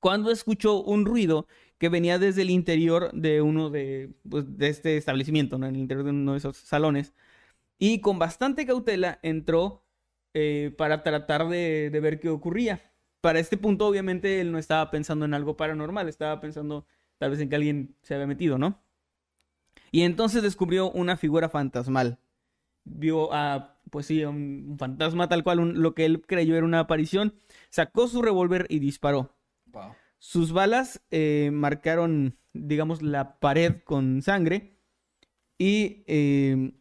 cuando 0.00 0.30
escuchó 0.30 0.82
un 0.82 1.04
ruido 1.04 1.46
que 1.78 1.88
venía 1.88 2.18
desde 2.18 2.42
el 2.42 2.50
interior 2.50 3.10
de 3.12 3.42
uno 3.42 3.70
de, 3.70 4.14
pues, 4.28 4.56
de 4.58 4.68
este 4.68 4.96
establecimiento, 4.96 5.58
¿no? 5.58 5.66
en 5.66 5.74
el 5.76 5.80
interior 5.80 6.04
de 6.04 6.10
uno 6.10 6.32
de 6.32 6.38
esos 6.38 6.56
salones. 6.56 7.14
Y 7.78 8.00
con 8.00 8.18
bastante 8.18 8.66
cautela 8.66 9.18
entró 9.22 9.84
eh, 10.34 10.74
para 10.76 11.02
tratar 11.02 11.48
de, 11.48 11.90
de 11.90 12.00
ver 12.00 12.20
qué 12.20 12.28
ocurría. 12.28 12.92
Para 13.20 13.40
este 13.40 13.56
punto, 13.56 13.86
obviamente, 13.86 14.40
él 14.40 14.52
no 14.52 14.58
estaba 14.58 14.90
pensando 14.90 15.24
en 15.24 15.34
algo 15.34 15.56
paranormal, 15.56 16.08
estaba 16.08 16.40
pensando 16.40 16.86
tal 17.18 17.30
vez 17.30 17.40
en 17.40 17.48
que 17.48 17.56
alguien 17.56 17.96
se 18.02 18.14
había 18.14 18.26
metido, 18.26 18.58
¿no? 18.58 18.80
Y 19.90 20.02
entonces 20.02 20.42
descubrió 20.42 20.90
una 20.90 21.16
figura 21.16 21.48
fantasmal. 21.48 22.18
Vio 22.84 23.32
a, 23.32 23.78
pues 23.90 24.06
sí, 24.06 24.24
un, 24.24 24.66
un 24.70 24.78
fantasma 24.78 25.28
tal 25.28 25.44
cual, 25.44 25.60
un- 25.60 25.82
lo 25.82 25.94
que 25.94 26.04
él 26.04 26.22
creyó 26.26 26.56
era 26.56 26.64
una 26.66 26.80
aparición. 26.80 27.34
Sacó 27.70 28.08
su 28.08 28.22
revólver 28.22 28.66
y 28.70 28.78
disparó. 28.78 29.36
Wow. 29.66 29.94
Sus 30.18 30.52
balas 30.52 31.02
eh, 31.10 31.50
marcaron, 31.52 32.36
digamos, 32.52 33.02
la 33.02 33.38
pared 33.38 33.76
con 33.84 34.22
sangre. 34.22 34.78
Y 35.58 36.04
eh, 36.06 36.72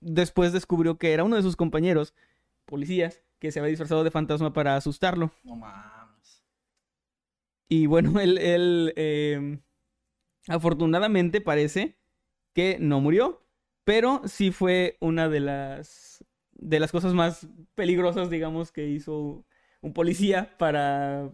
después 0.00 0.52
descubrió 0.52 0.98
que 0.98 1.12
era 1.12 1.24
uno 1.24 1.36
de 1.36 1.42
sus 1.42 1.56
compañeros, 1.56 2.14
policías, 2.66 3.22
que 3.38 3.52
se 3.52 3.60
había 3.60 3.70
disfrazado 3.70 4.04
de 4.04 4.10
fantasma 4.10 4.52
para 4.52 4.76
asustarlo. 4.76 5.32
No 5.44 5.56
mames. 5.56 6.42
Y 7.68 7.86
bueno, 7.86 8.18
él, 8.20 8.38
él, 8.38 8.92
eh, 8.96 9.58
afortunadamente 10.48 11.40
parece 11.40 11.98
que 12.54 12.78
no 12.80 13.00
murió, 13.00 13.45
pero 13.86 14.20
sí 14.26 14.50
fue 14.50 14.96
una 15.00 15.28
de 15.28 15.38
las, 15.38 16.24
de 16.54 16.80
las 16.80 16.90
cosas 16.90 17.14
más 17.14 17.46
peligrosas, 17.76 18.30
digamos, 18.30 18.72
que 18.72 18.88
hizo 18.88 19.46
un 19.80 19.92
policía 19.94 20.56
para... 20.58 21.30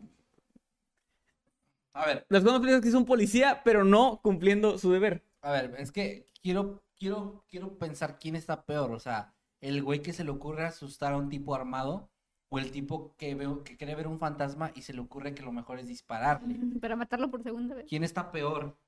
A 1.94 2.06
ver, 2.06 2.26
Las 2.28 2.42
cosas 2.42 2.54
más 2.54 2.60
peligrosas 2.60 2.82
que 2.82 2.88
hizo 2.90 2.98
un 2.98 3.06
policía, 3.06 3.62
pero 3.64 3.84
no 3.84 4.20
cumpliendo 4.22 4.76
su 4.76 4.92
deber. 4.92 5.24
a 5.40 5.50
ver, 5.52 5.74
es 5.78 5.92
que 5.92 6.28
quiero, 6.42 6.82
quiero, 6.94 7.44
quiero 7.48 7.78
pensar 7.78 8.18
quién 8.18 8.36
está 8.36 8.66
peor. 8.66 8.92
O 8.92 9.00
sea, 9.00 9.34
el 9.60 9.82
güey 9.82 10.02
que 10.02 10.12
se 10.12 10.24
le 10.24 10.30
ocurre 10.30 10.64
asustar 10.66 11.14
a 11.14 11.16
un 11.16 11.30
tipo 11.30 11.54
armado 11.54 12.10
o 12.50 12.58
el 12.58 12.70
tipo 12.70 13.14
que 13.16 13.34
veo, 13.34 13.64
que 13.64 13.78
cree 13.78 13.94
ver 13.94 14.08
un 14.08 14.18
fantasma 14.18 14.72
y 14.74 14.82
se 14.82 14.92
le 14.92 15.00
ocurre 15.00 15.34
que 15.34 15.42
lo 15.42 15.52
mejor 15.52 15.78
es 15.78 15.88
dispararle. 15.88 16.54
Para 16.82 16.96
matarlo 16.96 17.30
por 17.30 17.42
segunda 17.42 17.74
vez. 17.76 17.86
¿Quién 17.88 18.04
está 18.04 18.30
peor? 18.30 18.78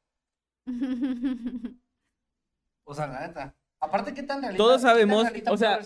O 2.85 2.95
sea, 2.95 3.07
la 3.07 3.27
neta. 3.27 3.55
Aparte, 3.81 4.15
¿qué 4.15 4.23
tan 4.23 4.41
realista? 4.41 4.63
Todos 4.63 4.83
sabemos, 4.83 5.25
realista 5.25 5.53
o 5.53 5.57
sea? 5.57 5.81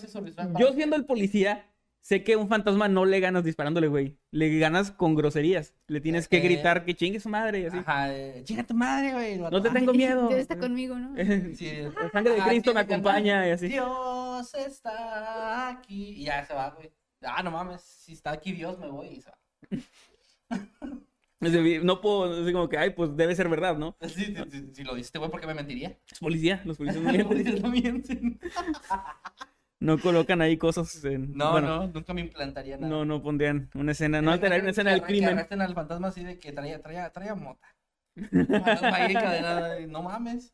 Yo 0.58 0.72
siendo 0.74 0.94
el 0.96 1.04
policía, 1.04 1.64
sé 2.00 2.22
que 2.22 2.36
un 2.36 2.48
fantasma 2.48 2.86
no 2.88 3.04
le 3.04 3.18
ganas 3.20 3.42
disparándole, 3.44 3.88
güey. 3.88 4.16
Le 4.30 4.56
ganas 4.58 4.90
con 4.92 5.14
groserías. 5.16 5.74
Le 5.88 6.00
tienes 6.00 6.28
que 6.28 6.36
Eh. 6.38 6.40
gritar 6.40 6.84
que 6.84 6.94
chingue 6.94 7.18
su 7.20 7.28
madre 7.28 7.60
y 7.60 7.66
así. 7.66 7.78
Ajá, 7.78 8.14
eh, 8.14 8.42
chinga 8.44 8.62
tu 8.64 8.74
madre, 8.74 9.12
güey. 9.12 9.38
No 9.38 9.60
te 9.62 9.68
"Ay, 9.68 9.74
tengo 9.74 9.92
miedo. 9.94 10.28
Dios 10.28 10.40
está 10.40 10.58
conmigo, 10.58 10.96
¿no? 10.96 11.14
Sí. 11.56 11.72
La 12.00 12.10
sangre 12.10 12.34
de 12.34 12.40
Ah, 12.40 12.46
Cristo 12.48 12.72
me 12.74 12.80
acompaña 12.80 13.48
y 13.48 13.50
así. 13.50 13.68
Dios 13.68 14.54
está 14.54 15.68
aquí. 15.70 16.10
Y 16.20 16.24
ya 16.24 16.44
se 16.44 16.54
va, 16.54 16.70
güey. 16.70 16.92
Ah, 17.22 17.42
no 17.42 17.50
mames, 17.50 17.80
si 17.82 18.12
está 18.12 18.30
aquí 18.30 18.52
Dios, 18.52 18.78
me 18.78 18.86
voy 18.88 19.08
y 19.08 19.20
se 19.20 19.30
va. 19.30 19.37
No 21.40 22.00
puedo, 22.00 22.42
así 22.42 22.52
como 22.52 22.68
que, 22.68 22.78
ay, 22.78 22.90
pues 22.90 23.16
debe 23.16 23.34
ser 23.36 23.48
verdad, 23.48 23.76
¿no? 23.78 23.96
Sí, 24.02 24.08
sí, 24.26 24.34
sí, 24.50 24.70
si 24.72 24.84
lo 24.84 24.94
dices, 24.94 25.12
güey, 25.16 25.30
¿por 25.30 25.40
qué 25.40 25.46
me 25.46 25.54
mentiría? 25.54 25.96
Es 26.10 26.18
policía, 26.18 26.60
los 26.64 26.76
policías 26.76 27.02
no, 27.02 27.10
mienten. 27.12 27.28
policías 27.28 27.62
no 27.62 27.68
mienten. 27.70 28.40
No 29.80 29.96
colocan 30.00 30.42
ahí 30.42 30.56
cosas 30.56 31.04
en... 31.04 31.34
No, 31.34 31.52
bueno, 31.52 31.68
no, 31.68 31.86
nunca 31.86 32.12
me 32.12 32.20
implantaría 32.22 32.76
nada. 32.76 32.88
no, 32.88 33.04
no 33.04 33.22
pondrían 33.22 33.70
una 33.74 33.92
escena, 33.92 34.20
no 34.20 34.32
alterarían 34.32 34.62
una 34.64 34.70
escena 34.72 34.90
del 34.90 35.02
Que 35.02 35.06
crimen. 35.06 35.28
arresten 35.30 35.60
al 35.60 35.72
fantasma 35.72 36.08
así 36.08 36.24
de 36.24 36.36
que 36.36 36.50
traía, 36.50 36.82
traía, 36.82 37.08
traía 37.12 37.36
mota. 37.36 37.64
Ahí 38.16 39.12
encadenado, 39.12 39.78
No 39.86 40.02
mames. 40.02 40.52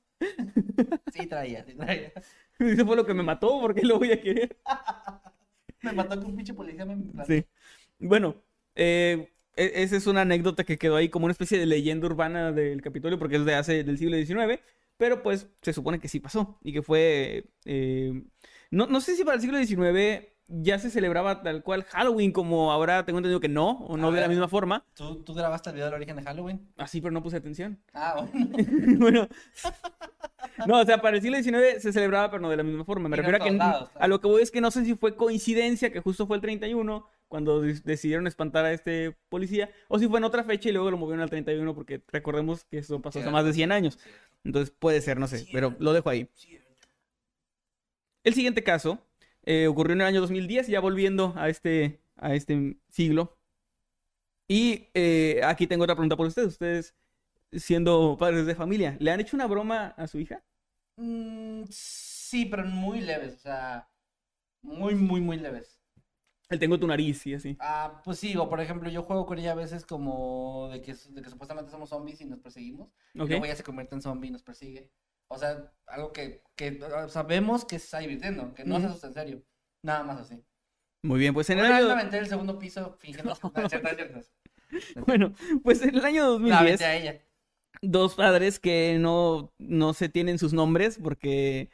Sí 1.11 1.27
traía, 1.27 1.65
sí 1.65 1.73
traía. 1.75 2.13
Eso 2.59 2.85
fue 2.85 2.97
lo 2.97 3.07
que 3.07 3.15
me 3.15 3.23
mató, 3.23 3.59
¿por 3.63 3.75
qué 3.75 3.81
lo 3.87 3.99
voy 3.99 4.13
a 4.13 4.21
querer? 4.21 4.59
Me 5.81 5.93
mató 5.93 6.21
que 6.21 6.27
un 6.27 6.37
pinche 6.37 6.53
policía 6.53 6.85
me 6.85 6.93
implantó. 6.93 7.33
Sí. 7.33 7.47
Bueno, 7.99 8.37
eh, 8.75 9.33
esa 9.57 9.97
es 9.97 10.07
una 10.07 10.23
anécdota 10.23 10.65
que 10.65 10.79
quedó 10.79 10.97
ahí 10.97 11.09
como 11.09 11.27
una 11.27 11.33
especie 11.33 11.59
de 11.59 11.67
leyenda 11.67 12.07
urbana 12.07 12.53
del 12.53 12.83
Capitolio 12.83 13.19
porque 13.19 13.37
es 13.37 13.45
de 13.45 13.55
hace 13.55 13.85
del 13.85 13.99
siglo 13.99 14.17
XIX, 14.17 14.61
pero 14.97 15.23
pues 15.23 15.49
se 15.63 15.73
supone 15.73 15.99
que 16.01 16.09
sí 16.09 16.21
pasó 16.21 16.59
y 16.63 16.73
que 16.73 16.83
fue... 16.83 17.47
eh, 17.65 18.23
no, 18.71 18.87
no 18.87 19.01
sé 19.01 19.15
si 19.17 19.25
para 19.25 19.37
el 19.37 19.41
siglo 19.41 19.59
XIX 19.59 20.27
ya 20.47 20.79
se 20.79 20.91
celebraba 20.91 21.43
tal 21.43 21.63
cual 21.63 21.85
Halloween 21.85 22.31
como 22.33 22.71
ahora 22.71 23.05
tengo 23.07 23.19
entendido 23.19 23.41
que 23.41 23.49
no, 23.49 23.79
o 23.87 23.97
no 23.97 24.09
A 24.09 24.11
de 24.11 24.17
la 24.17 24.21
ver. 24.23 24.31
misma 24.31 24.49
forma. 24.49 24.85
¿Tú, 24.95 25.23
tú 25.23 25.33
grabaste 25.35 25.71
el 25.71 25.75
video 25.77 25.87
del 25.87 25.95
origen 25.95 26.17
de 26.17 26.23
Halloween. 26.23 26.69
Así, 26.77 27.01
pero 27.01 27.13
no 27.13 27.23
puse 27.23 27.37
atención. 27.37 27.81
Ah, 27.95 28.27
bueno. 28.31 28.51
bueno. 28.99 29.29
No, 30.67 30.81
o 30.81 30.85
sea, 30.85 31.01
para 31.01 31.17
el 31.17 31.23
siglo 31.23 31.39
XIX 31.43 31.83
se 31.83 31.93
celebraba, 31.93 32.31
pero 32.31 32.43
no 32.43 32.51
de 32.51 32.57
la 32.59 32.63
misma 32.63 32.85
forma. 32.85 33.09
Me 33.09 33.17
Y 33.17 33.21
no 33.21 33.23
refiero 33.23 33.43
a 33.43 33.49
que 33.49 33.57
lados, 33.57 33.91
a 33.99 34.07
lo 34.09 34.21
que 34.21 34.29
voy 34.29 34.43
es 34.43 34.51
que 34.51 34.61
no 34.61 34.71
sé 34.71 34.85
si 34.85 34.95
fue 34.95 35.17
coincidencia 35.17 35.91
que 35.91 36.01
justo 36.01 36.27
fue 36.27 36.37
el 36.37 36.43
31 36.43 37.07
cuando 37.29 37.61
de- 37.61 37.81
decidieron 37.85 38.27
espantar 38.27 38.65
a 38.65 38.73
este 38.73 39.17
policía, 39.29 39.71
o 39.89 39.99
si 39.99 40.09
fue 40.09 40.19
en 40.19 40.25
otra 40.25 40.45
fecha 40.45 40.69
y 40.69 40.73
luego 40.73 40.91
lo 40.91 40.99
movieron 40.99 41.23
al 41.23 41.31
31 41.31 41.75
porque 41.75 42.03
recordemos 42.09 42.65
que 42.65 42.79
eso 42.79 43.01
pasó 43.03 43.21
hace 43.21 43.31
más 43.31 43.45
de 43.45 43.53
100 43.53 43.73
años. 43.73 43.99
Entonces 44.45 44.71
puede 44.79 45.01
ser, 45.01 45.19
no 45.19 45.27
sé, 45.27 45.47
pero 45.53 45.75
lo 45.79 45.93
dejo 45.93 46.11
ahí. 46.11 46.29
El 48.25 48.35
siguiente 48.35 48.65
caso 48.65 48.99
eh, 49.45 49.67
ocurrió 49.67 49.95
en 49.95 50.01
el 50.01 50.07
año 50.07 50.21
2010, 50.21 50.67
ya 50.69 50.81
volviendo 50.81 51.33
a 51.37 51.49
este, 51.49 52.01
a 52.17 52.35
este 52.35 52.77
siglo. 52.89 53.37
Y 54.49 54.89
eh, 54.95 55.41
aquí 55.45 55.67
tengo 55.67 55.85
otra 55.85 55.95
pregunta 55.95 56.17
por 56.17 56.27
ustedes. 56.27 56.49
Ustedes, 56.49 56.95
siendo 57.53 58.17
padres 58.19 58.47
de 58.47 58.55
familia, 58.55 58.97
¿le 59.01 59.11
han 59.11 59.21
hecho 59.21 59.37
una 59.37 59.47
broma 59.47 59.89
a 59.97 60.07
su 60.07 60.19
hija? 60.19 60.43
Mm, 60.97 61.65
sí, 61.71 62.47
pero 62.47 62.65
muy 62.67 63.01
leves, 63.01 63.35
o 63.35 63.39
sea, 63.39 63.89
muy, 64.63 64.95
muy, 64.95 65.21
muy 65.21 65.39
leves. 65.39 65.81
El 66.51 66.59
tengo 66.59 66.79
tu 66.79 66.87
nariz 66.87 67.27
y 67.27 67.35
así. 67.35 67.57
Ah, 67.61 68.01
pues 68.05 68.19
sí, 68.19 68.37
o 68.37 68.49
por 68.49 68.61
ejemplo, 68.61 68.91
yo 68.91 69.03
juego 69.05 69.25
con 69.27 69.39
ella 69.39 69.53
a 69.53 69.55
veces 69.55 69.87
como 69.87 70.69
de 70.71 70.83
que, 70.83 70.95
de 70.95 71.23
que 71.23 71.31
supuestamente 71.31 71.71
somos 71.71 71.89
zombies 71.89 72.21
y 72.21 72.27
nos 72.27 72.39
perseguimos. 72.41 72.91
Y 73.15 73.21
Ok. 73.21 73.29
luego 73.31 73.45
ella 73.47 73.57
se 73.57 73.63
convierte 73.63 73.95
en 73.95 74.03
zombie 74.03 74.29
y 74.29 74.33
nos 74.33 74.43
persigue. 74.43 74.91
O 75.29 75.39
sea, 75.39 75.73
algo 75.87 76.13
que, 76.13 76.43
que 76.55 76.79
sabemos 77.09 77.65
que 77.65 77.79
se 77.79 77.85
está 77.87 77.99
divirtiendo, 78.01 78.53
que 78.55 78.65
no 78.65 78.77
se 78.77 78.83
Ujú. 78.83 78.89
asusta 78.91 79.07
en 79.09 79.15
serio. 79.15 79.43
Nada 79.83 80.05
más 80.05 80.21
así. 80.21 80.45
Muy 81.03 81.19
bien, 81.21 81.35
pues 81.35 81.49
en 81.51 81.59
el 81.59 81.67
año... 81.67 81.91
aventé 81.91 82.17
del 82.17 82.29
segundo 82.29 82.59
piso 82.59 82.97
fingiendo. 83.01 83.35
No. 84.97 85.05
Bueno, 85.07 85.35
pues 85.63 85.83
en 85.83 85.97
el 85.97 86.05
año 86.05 86.23
La 86.23 86.29
2010... 86.29 86.61
aventé 86.61 86.85
a 86.85 86.97
ella. 86.97 87.21
dos 87.83 88.15
padres 88.15 88.59
que 88.59 88.99
no, 88.99 89.53
no 89.59 89.95
se 89.95 90.09
tienen 90.09 90.39
sus 90.39 90.53
nombres 90.53 90.99
porque 91.03 91.71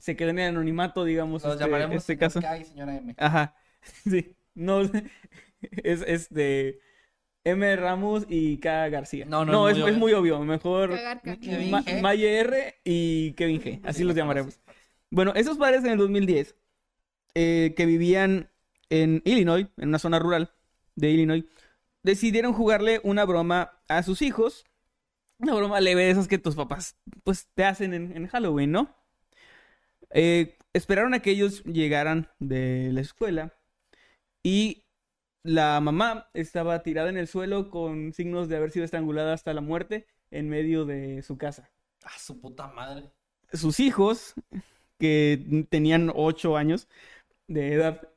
se 0.00 0.16
quedan 0.16 0.38
en 0.38 0.48
anonimato, 0.50 1.04
digamos, 1.04 1.42
Los 1.44 1.52
este, 1.52 1.64
llamaremos 1.64 1.96
este 1.96 2.18
caso. 2.18 2.40
K 2.40 2.58
y 2.58 2.64
señora 2.64 2.96
M. 2.96 3.14
Ajá, 3.18 3.54
sí, 4.04 4.36
no, 4.54 4.82
es 5.60 6.02
este 6.06 6.80
M. 7.44 7.76
Ramos 7.76 8.26
y 8.28 8.58
K. 8.58 8.88
García. 8.88 9.24
No, 9.26 9.44
no, 9.44 9.68
es 9.68 9.76
es, 9.76 9.78
muy 9.78 9.90
es 9.90 9.96
obvio. 9.96 9.98
muy 9.98 10.12
obvio, 10.12 10.40
mejor 10.40 10.90
Ma-. 11.70 11.84
Maye 12.00 12.38
R 12.40 12.74
y 12.84 13.32
Kevin 13.34 13.60
G, 13.60 13.80
así 13.84 13.98
Sí, 13.98 14.04
los 14.04 14.14
llamaremos. 14.14 14.54
sí. 14.54 14.60
Bueno, 15.10 15.32
esos 15.34 15.58
padres 15.58 15.84
en 15.84 15.90
el 15.92 15.98
2010 15.98 16.56
eh, 17.34 17.74
que 17.76 17.86
vivían 17.86 18.50
en 18.90 19.22
Illinois, 19.24 19.66
en 19.76 19.88
una 19.88 19.98
zona 19.98 20.18
rural 20.18 20.52
de 20.96 21.10
Illinois, 21.10 21.44
decidieron 22.02 22.52
jugarle 22.52 23.00
una 23.04 23.24
broma 23.24 23.80
a 23.88 24.02
sus 24.02 24.22
hijos. 24.22 24.64
Una 25.38 25.54
broma 25.54 25.80
leve 25.80 26.04
de 26.04 26.10
esas 26.10 26.28
que 26.28 26.38
tus 26.38 26.54
papás 26.54 26.96
pues 27.24 27.48
te 27.54 27.64
hacen 27.64 27.94
en, 27.94 28.16
en 28.16 28.26
Halloween, 28.28 28.70
¿no? 28.72 28.94
Eh, 30.10 30.56
esperaron 30.72 31.14
a 31.14 31.20
que 31.20 31.30
ellos 31.30 31.64
llegaran 31.64 32.28
de 32.38 32.90
la 32.92 33.00
escuela 33.00 33.52
y 34.42 34.84
la 35.44 35.80
mamá 35.80 36.30
estaba 36.34 36.82
tirada 36.82 37.10
en 37.10 37.16
el 37.18 37.28
suelo 37.28 37.70
con 37.70 38.12
signos 38.12 38.48
de 38.48 38.56
haber 38.56 38.70
sido 38.70 38.84
estrangulada 38.84 39.32
hasta 39.34 39.54
la 39.54 39.60
muerte 39.60 40.06
en 40.30 40.48
medio 40.48 40.84
de 40.86 41.22
su 41.22 41.36
casa 41.38 41.70
Ah, 42.04 42.18
su 42.18 42.40
puta 42.40 42.66
madre. 42.68 43.12
sus 43.52 43.80
hijos, 43.80 44.34
que 44.98 45.66
tenían 45.70 46.12
ocho 46.14 46.56
años 46.56 46.88
de 47.48 47.74
edad, 47.74 48.08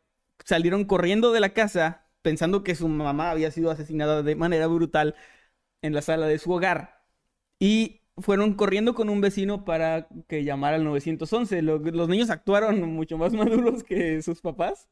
salieron 0.45 0.85
corriendo 0.85 1.31
de 1.31 1.39
la 1.41 1.53
casa 1.53 2.07
pensando 2.21 2.63
que 2.63 2.75
su 2.75 2.87
mamá 2.87 3.31
había 3.31 3.51
sido 3.51 3.71
asesinada 3.71 4.23
de 4.23 4.35
manera 4.35 4.67
brutal 4.67 5.15
en 5.81 5.93
la 5.93 6.01
sala 6.01 6.27
de 6.27 6.39
su 6.39 6.51
hogar. 6.51 7.03
Y 7.59 8.01
fueron 8.17 8.55
corriendo 8.55 8.95
con 8.95 9.09
un 9.09 9.21
vecino 9.21 9.65
para 9.65 10.07
que 10.27 10.43
llamara 10.43 10.77
al 10.77 10.83
911. 10.85 11.61
Lo- 11.61 11.79
los 11.79 12.09
niños 12.09 12.29
actuaron 12.31 12.81
mucho 12.93 13.17
más 13.17 13.33
maduros 13.33 13.83
que 13.83 14.21
sus 14.21 14.41
papás. 14.41 14.87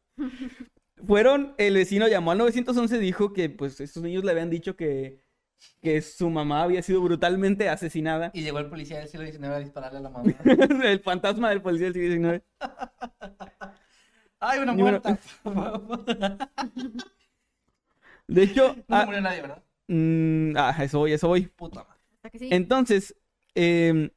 Fueron, 1.05 1.53
el 1.57 1.73
vecino 1.73 2.07
llamó 2.07 2.31
al 2.31 2.37
911 2.37 2.95
y 2.97 2.99
dijo 2.99 3.33
que 3.33 3.49
pues 3.49 3.79
estos 3.81 4.03
niños 4.03 4.23
le 4.23 4.31
habían 4.31 4.49
dicho 4.49 4.75
que, 4.75 5.21
que 5.81 6.01
su 6.01 6.29
mamá 6.29 6.63
había 6.63 6.81
sido 6.81 7.01
brutalmente 7.01 7.69
asesinada. 7.69 8.31
Y 8.33 8.41
llegó 8.41 8.59
el 8.59 8.69
policía 8.69 8.99
del 8.99 9.09
siglo 9.09 9.25
XIX 9.25 9.43
a 9.45 9.59
dispararle 9.59 9.99
a 9.99 10.01
la 10.01 10.09
mamá. 10.09 10.33
el 10.85 10.99
fantasma 11.01 11.49
del 11.49 11.61
policía 11.61 11.91
del 11.91 11.93
siglo 11.93 12.39
XIX. 12.39 12.43
¡Ay, 14.39 14.59
una 14.59 14.73
muerta! 14.73 15.17
De 18.27 18.43
hecho, 18.43 18.75
No 18.87 18.95
ah, 18.95 19.05
murió 19.05 19.21
nadie, 19.21 19.41
¿verdad? 19.41 19.63
mm, 19.87 20.53
ah, 20.57 20.75
eso 20.81 20.99
voy, 20.99 21.13
eso 21.13 21.27
voy. 21.27 21.47
Puta 21.47 21.83
madre. 21.83 21.99
Sí. 22.39 22.47
Entonces, 22.51 23.15
em, 23.55 24.09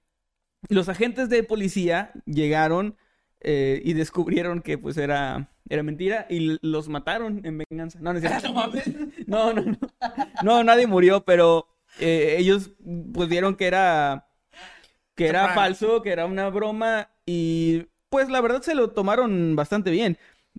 los 0.68 0.88
agentes 0.88 1.28
de 1.28 1.42
policía 1.42 2.12
llegaron 2.24 2.96
eh, 3.40 3.80
y 3.84 3.92
descubrieron 3.92 4.60
que 4.60 4.78
pues 4.78 4.96
era, 4.96 5.50
era 5.68 5.82
mentira 5.82 6.26
y 6.28 6.58
los 6.66 6.88
mataron 6.88 7.42
en 7.44 7.58
venganza. 7.58 7.98
No, 8.00 8.12
no. 8.12 8.20
No. 9.26 9.52
No, 9.52 9.62
no, 9.62 9.78
no. 10.42 10.64
Nadie 10.64 10.86
murió, 10.86 11.24
pero 11.24 11.68
eh, 12.00 12.36
ellos 12.38 12.72
pues 13.12 13.28
vieron 13.28 13.56
que 13.56 13.66
era 13.66 14.28
que 15.14 15.28
era 15.28 15.54
falso, 15.54 16.02
que 16.02 16.10
era 16.10 16.26
una 16.26 16.48
broma 16.50 17.10
y 17.24 17.86
pues 18.10 18.28
la 18.28 18.40
verdad 18.40 18.62
se 18.62 18.74
lo 18.74 18.90
tomaron 18.90 19.56
bastante 19.56 19.90
bien. 19.90 20.18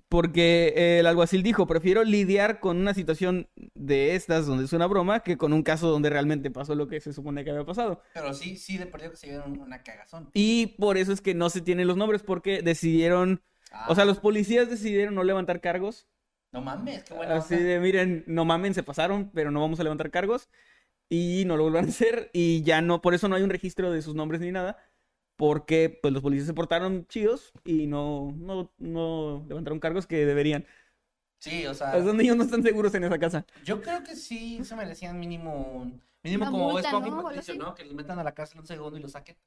Porque 0.09 0.73
eh, 0.75 0.99
el 0.99 1.07
alguacil 1.07 1.43
dijo, 1.43 1.67
prefiero 1.67 2.03
lidiar 2.03 2.59
con 2.59 2.77
una 2.77 2.93
situación 2.93 3.49
de 3.73 4.15
estas 4.15 4.45
donde 4.45 4.65
es 4.65 4.73
una 4.73 4.87
broma 4.87 5.21
que 5.21 5.37
con 5.37 5.53
un 5.53 5.63
caso 5.63 5.89
donde 5.89 6.09
realmente 6.09 6.51
pasó 6.51 6.75
lo 6.75 6.87
que 6.87 6.99
se 7.01 7.13
supone 7.13 7.43
que 7.43 7.51
había 7.51 7.65
pasado. 7.65 8.01
Pero 8.13 8.33
sí, 8.33 8.57
sí, 8.57 8.77
de 8.77 8.85
perdido 8.85 9.11
que 9.11 9.17
se 9.17 9.27
dieron 9.27 9.59
una 9.59 9.83
cagazón. 9.83 10.29
Y 10.33 10.67
por 10.79 10.97
eso 10.97 11.11
es 11.11 11.21
que 11.21 11.33
no 11.33 11.49
se 11.49 11.61
tienen 11.61 11.87
los 11.87 11.97
nombres 11.97 12.23
porque 12.23 12.61
decidieron, 12.61 13.41
o 13.87 13.95
sea, 13.95 14.03
Ah, 14.03 14.05
los 14.05 14.19
policías 14.19 14.69
decidieron 14.69 15.15
no 15.15 15.23
levantar 15.23 15.61
cargos 15.61 16.07
No 16.51 16.61
mames, 16.61 17.03
qué 17.03 17.13
buena 17.13 17.35
Así 17.35 17.55
onda. 17.55 17.65
de, 17.67 17.79
miren, 17.79 18.23
no 18.27 18.45
mamen, 18.45 18.73
se 18.73 18.83
pasaron, 18.83 19.31
pero 19.33 19.51
no 19.51 19.61
vamos 19.61 19.79
a 19.79 19.83
levantar 19.83 20.11
cargos. 20.11 20.49
Y 21.09 21.43
no 21.45 21.57
lo 21.57 21.63
vuelvan 21.63 21.85
a 21.85 21.89
hacer. 21.89 22.29
Y 22.33 22.63
ya 22.63 22.81
no, 22.81 23.01
por 23.01 23.13
eso 23.13 23.27
no 23.27 23.35
hay 23.35 23.43
un 23.43 23.49
registro 23.49 23.91
de 23.91 24.01
sus 24.01 24.15
nombres 24.15 24.41
ni 24.41 24.51
nada. 24.51 24.77
Porque 25.37 25.89
pues 26.01 26.13
los 26.13 26.21
policías 26.23 26.47
se 26.47 26.53
portaron 26.53 27.07
chidos 27.07 27.53
y 27.63 27.87
no, 27.87 28.33
no, 28.37 28.71
no 28.79 29.45
levantaron 29.47 29.79
cargos 29.79 30.07
que 30.07 30.25
deberían. 30.25 30.65
Sí, 31.39 31.65
o 31.67 31.73
sea, 31.75 31.95
Esos 31.95 32.15
niños 32.15 32.35
no 32.35 32.43
están 32.43 32.63
seguros 32.63 32.93
en 32.95 33.03
esa 33.03 33.19
casa. 33.19 33.45
yo 33.63 33.81
creo 33.81 34.03
que 34.03 34.15
sí 34.15 34.63
se 34.65 34.75
merecían 34.75 35.19
mínimo, 35.19 35.91
mínimo 36.23 36.43
Una 36.43 36.51
como 36.51 36.71
multa, 36.71 36.87
Esponja 36.89 37.07
y 37.07 37.11
¿no? 37.11 37.23
Patricio. 37.23 37.55
¿no? 37.55 37.75
Que 37.75 37.85
los 37.85 37.93
metan 37.93 38.17
a 38.19 38.23
la 38.23 38.33
cárcel 38.33 38.59
un 38.59 38.65
segundo 38.67 38.97
y 38.97 39.01
los 39.01 39.11
saquen. 39.11 39.37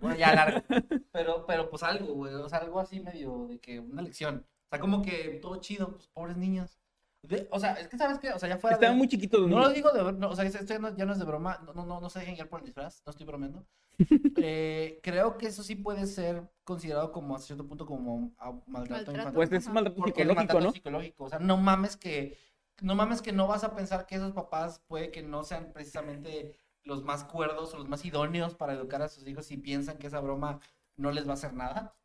Bueno, 0.00 0.16
ya 0.16 0.34
largo. 0.34 0.62
Pero, 1.12 1.44
pero 1.46 1.70
pues 1.70 1.82
algo, 1.82 2.12
güey, 2.14 2.32
o 2.34 2.48
sea, 2.48 2.58
algo 2.58 2.78
así 2.78 3.00
medio 3.00 3.48
de 3.48 3.58
que 3.58 3.80
una 3.80 4.02
lección. 4.02 4.46
O 4.66 4.68
sea, 4.70 4.78
como 4.78 5.02
que 5.02 5.38
todo 5.42 5.56
chido, 5.56 5.92
pues 5.96 6.06
pobres 6.08 6.36
niños. 6.36 6.77
De- 7.22 7.48
o 7.50 7.58
sea, 7.58 7.72
es 7.74 7.88
que 7.88 7.98
sabes 7.98 8.18
que, 8.18 8.30
o 8.30 8.38
sea, 8.38 8.48
ya 8.48 8.58
fuera 8.58 8.74
Estaban 8.76 8.94
de- 8.94 8.98
muy 8.98 9.08
chiquitos 9.08 9.40
los 9.40 9.50
No 9.50 9.58
lo 9.58 9.70
digo 9.70 9.90
de 9.90 10.12
no, 10.12 10.30
o 10.30 10.36
sea, 10.36 10.44
esto 10.44 10.64
ya 10.64 10.78
no, 10.78 10.96
ya 10.96 11.04
no 11.04 11.12
es 11.12 11.18
de 11.18 11.24
broma, 11.24 11.60
no, 11.64 11.72
no, 11.74 11.84
no, 11.84 12.00
no 12.00 12.08
se 12.10 12.20
dejen 12.20 12.36
guiar 12.36 12.48
por 12.48 12.60
el 12.60 12.66
disfraz, 12.66 13.02
no 13.04 13.10
estoy 13.10 13.26
bromeando. 13.26 13.66
Eh, 14.40 15.00
creo 15.02 15.36
que 15.36 15.46
eso 15.48 15.62
sí 15.64 15.74
puede 15.74 16.06
ser 16.06 16.48
considerado 16.62 17.10
como 17.10 17.34
a 17.34 17.40
cierto 17.40 17.66
punto 17.66 17.84
como 17.86 18.32
a- 18.38 18.52
maltrato 18.52 18.68
Maltrato. 18.70 19.10
infantil. 19.12 19.34
Pues 19.34 19.52
es 19.52 19.68
maltrato 19.68 19.96
Porque 19.96 20.10
psicológico, 20.22 20.36
maltrato 20.40 20.60
¿no? 20.64 20.72
psicológico, 20.72 21.24
o 21.24 21.28
sea, 21.28 21.38
no 21.40 21.56
mames 21.56 21.96
que 21.96 22.38
no 22.80 22.94
mames 22.94 23.20
que 23.22 23.32
no 23.32 23.48
vas 23.48 23.64
a 23.64 23.74
pensar 23.74 24.06
que 24.06 24.14
esos 24.14 24.32
papás 24.32 24.80
puede 24.86 25.10
que 25.10 25.22
no 25.22 25.42
sean 25.42 25.72
precisamente 25.72 26.54
los 26.84 27.02
más 27.02 27.24
cuerdos 27.24 27.74
o 27.74 27.78
los 27.78 27.88
más 27.88 28.04
idóneos 28.04 28.54
para 28.54 28.72
educar 28.74 29.02
a 29.02 29.08
sus 29.08 29.26
hijos 29.26 29.46
si 29.46 29.56
piensan 29.56 29.98
que 29.98 30.06
esa 30.06 30.20
broma 30.20 30.60
no 30.96 31.10
les 31.10 31.26
va 31.26 31.32
a 31.32 31.34
hacer 31.34 31.52
nada. 31.52 31.96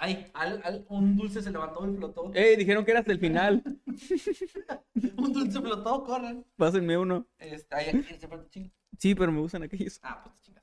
Ay, 0.00 0.30
al, 0.34 0.60
al- 0.64 0.86
un 0.88 1.16
dulce 1.16 1.42
se 1.42 1.50
levantó 1.50 1.88
y 1.90 1.96
flotó. 1.96 2.30
Eh, 2.34 2.56
dijeron 2.56 2.84
que 2.84 2.90
era 2.92 3.00
hasta 3.00 3.12
el 3.12 3.18
final. 3.20 3.62
Un 5.16 5.32
dulce 5.32 5.60
flotó, 5.60 6.04
corran. 6.04 6.44
Pásenme 6.56 6.96
uno. 6.98 7.26
Este, 7.38 7.74
ay, 7.74 7.86
aquí 7.88 8.02
se. 8.18 8.70
Sí, 8.98 9.14
pero 9.14 9.30
me 9.32 9.40
gustan 9.40 9.62
aquellos. 9.62 10.00
Ah, 10.02 10.22
pues 10.22 10.40
chinga. 10.42 10.62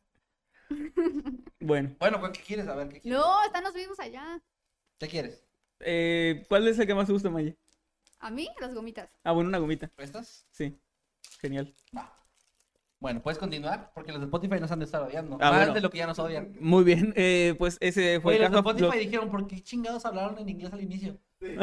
Bueno, 1.60 1.96
Bueno, 2.00 2.20
pues, 2.20 2.32
¿qué 2.34 2.44
quieres? 2.44 2.68
A 2.68 2.76
ver, 2.76 2.90
¿qué 2.90 3.02
quieres? 3.02 3.20
No, 3.20 3.44
están 3.44 3.64
los 3.64 3.74
mismos 3.74 4.00
allá. 4.00 4.42
¿Qué 5.00 5.08
quieres? 5.08 5.44
eh, 5.80 6.46
¿cuál 6.48 6.68
es 6.68 6.78
el 6.80 6.86
que 6.88 6.94
más 6.96 7.08
te 7.08 7.14
gusta, 7.14 7.30
Maye? 7.30 7.58
A 8.20 8.30
mí, 8.30 8.48
las 8.62 8.74
gomitas. 8.74 9.10
Ah, 9.24 9.32
bueno, 9.32 9.50
una 9.50 9.58
gomita. 9.58 9.92
¿Estas? 9.98 10.46
Sí. 10.52 10.78
Genial. 11.40 11.74
Va. 11.96 12.14
Bueno, 13.00 13.22
puedes 13.22 13.38
continuar 13.38 13.92
porque 13.94 14.12
los 14.12 14.22
de 14.22 14.26
Spotify 14.26 14.60
nos 14.60 14.72
han 14.72 14.80
de 14.80 14.86
estar 14.86 15.02
odiando. 15.04 15.38
Ah, 15.42 15.52
Más 15.52 15.60
bueno. 15.60 15.74
de 15.74 15.82
lo 15.82 15.90
que 15.90 15.98
ya 16.00 16.08
nos 16.08 16.18
odian. 16.18 16.54
Muy 16.60 16.84
bien. 16.84 17.14
eh, 17.16 17.54
pues 17.60 17.78
ese 17.82 18.20
fue 18.22 18.36
Oye, 18.36 18.46
el 18.46 18.52
los 18.52 18.64
de. 18.64 18.70
Spotify 18.70 18.86
los- 18.86 19.06
dijeron, 19.06 19.30
¿por 19.30 19.48
qué 19.48 19.62
chingados 19.62 20.06
hablaron 20.06 20.40
en 20.40 20.50
inglés 20.50 20.74
al 20.74 20.82
inicio? 20.82 21.18
es 21.42 21.58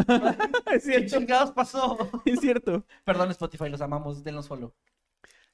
¿Qué 0.66 0.80
cierto. 0.80 1.18
chingados 1.18 1.50
pasó? 1.52 1.96
Es 2.24 2.40
cierto. 2.40 2.84
Perdón, 3.04 3.30
Spotify, 3.30 3.68
los 3.70 3.80
amamos, 3.80 4.22
denos 4.22 4.46
follow. 4.46 4.72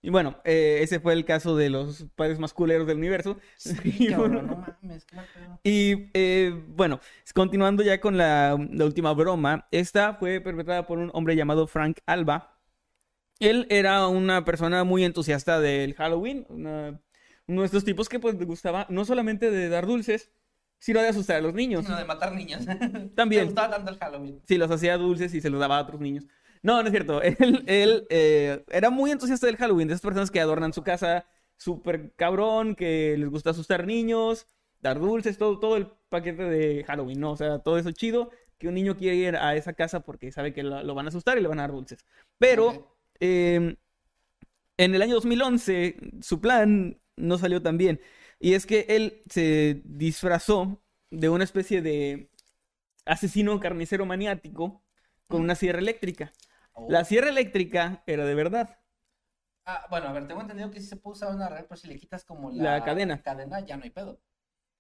Y 0.01 0.11
bueno, 0.11 0.37
eh, 0.45 0.79
ese 0.83 1.01
fue 1.01 1.13
el 1.13 1.25
caso 1.25 1.57
de 1.57 1.71
los 1.71 2.07
padres 2.15 2.39
más 2.39 2.53
culeros 2.53 2.87
del 2.87 2.99
universo. 2.99 3.37
Sí, 3.57 3.75
cabrón, 4.11 4.47
no 4.47 4.57
mames, 4.83 5.05
qué. 5.07 5.17
Y 5.65 6.11
eh, 6.15 6.65
bueno, 6.69 7.01
continuando 7.35 7.83
ya 7.83 8.01
con 8.01 8.17
la, 8.17 8.57
la 8.71 8.85
última 8.85 9.13
broma, 9.13 9.67
esta 9.73 10.15
fue 10.15 10.41
perpetrada 10.41 10.87
por 10.87 10.99
un 10.99 11.11
hombre 11.15 11.35
llamado 11.35 11.67
Frank 11.67 11.99
Alba. 12.07 12.58
Él 13.41 13.67
era 13.71 14.07
una 14.09 14.45
persona 14.45 14.85
muy 14.85 15.05
entusiasta 15.05 15.61
del 15.61 15.95
Halloween, 15.95 16.47
una- 16.49 17.01
uno 17.47 17.61
de 17.63 17.67
estos 17.67 17.85
tipos 17.85 18.09
que 18.09 18.19
pues 18.21 18.35
le 18.35 18.45
gustaba 18.45 18.87
no 18.91 19.05
solamente 19.05 19.51
de 19.51 19.69
dar 19.69 19.87
dulces, 19.87 20.31
sino 20.79 21.01
de 21.01 21.09
asustar 21.09 21.37
a 21.37 21.41
los 21.41 21.55
niños. 21.55 21.89
No, 21.89 21.97
de 21.97 22.05
matar 22.05 22.33
niños. 22.35 22.63
También. 23.15 23.43
Me 23.43 23.47
gustaba 23.47 23.71
tanto 23.71 23.91
el 23.91 23.99
Halloween. 23.99 24.43
Sí, 24.47 24.59
los 24.59 24.71
hacía 24.71 24.97
dulces 24.99 25.33
y 25.35 25.41
se 25.41 25.51
los 25.51 25.59
daba 25.61 25.79
a 25.79 25.83
otros 25.83 26.01
niños. 26.01 26.25
No, 26.63 26.81
no 26.83 26.89
es 26.89 26.91
cierto. 26.91 27.23
Él, 27.23 27.65
él, 27.67 28.07
eh, 28.11 28.65
era 28.71 28.91
muy 28.91 29.11
entusiasta 29.13 29.47
del 29.47 29.57
Halloween, 29.57 29.89
de 29.89 29.95
esas 29.95 30.03
personas 30.03 30.31
que 30.31 30.41
adornan 30.41 30.73
su 30.73 30.83
casa 30.83 31.25
súper 31.57 32.13
cabrón, 32.17 32.75
que 32.75 33.17
les 33.19 33.29
gusta 33.31 33.51
asustar 33.51 33.87
niños, 33.87 34.47
dar 34.81 34.99
dulces, 35.01 35.39
todo, 35.39 35.59
todo 35.59 35.77
el 35.77 35.87
paquete 36.09 36.43
de 36.45 36.85
Halloween, 36.85 37.19
¿no? 37.21 37.33
O 37.33 37.37
sea, 37.37 37.61
todo 37.61 37.79
eso 37.79 37.91
chido, 37.93 38.31
que 38.59 38.69
un 38.69 38.75
niño 38.75 38.97
quiere 38.97 39.17
ir 39.17 39.37
a 39.37 39.57
esa 39.57 39.73
casa 39.73 40.01
porque 40.01 40.31
sabe 40.33 40.53
que 40.53 40.63
lo, 40.63 40.83
lo 40.83 40.95
van 40.95 41.07
a 41.07 41.09
asustar 41.09 41.39
y 41.39 41.41
le 41.41 41.49
van 41.49 41.59
a 41.61 41.63
dar 41.63 41.73
dulces. 41.73 42.05
Pero. 42.39 42.97
Eh, 43.21 43.77
en 44.77 44.95
el 44.95 45.03
año 45.03 45.15
2011 45.15 45.97
su 46.23 46.41
plan 46.41 47.01
no 47.17 47.39
salió 47.39 47.63
tan 47.63 47.79
bien. 47.79 48.01
Y 48.41 48.55
es 48.55 48.67
que 48.67 48.87
él 48.89 49.23
se 49.29 49.83
disfrazó 49.85 50.83
de 51.11 51.29
una 51.29 51.45
especie 51.45 51.83
de 51.83 52.31
asesino 53.07 53.59
carnicero 53.61 54.07
maniático 54.07 54.85
con 55.27 55.43
una 55.43 55.55
sierra 55.55 55.81
eléctrica. 55.81 56.33
Oh. 56.73 56.87
La 56.91 57.05
sierra 57.05 57.29
eléctrica 57.31 58.03
era 58.07 58.25
de 58.25 58.35
verdad. 58.35 58.79
Ah, 59.65 59.87
bueno, 59.91 60.09
a 60.09 60.13
ver, 60.13 60.27
tengo 60.27 60.41
entendido 60.41 60.71
que 60.71 60.81
sí 60.81 60.87
se 60.87 60.97
puede 60.97 61.15
usar 61.17 61.35
una 61.35 61.49
red, 61.49 61.65
pero 61.69 61.77
si 61.77 61.89
le 61.89 61.99
quitas 61.99 62.25
como 62.25 62.51
La 62.51 62.79
la, 62.79 62.85
cadena. 62.85 63.23
cadena, 63.23 63.61
ya 63.61 63.77
no 63.77 63.85
hay 63.85 63.91
pedo. 63.91 64.21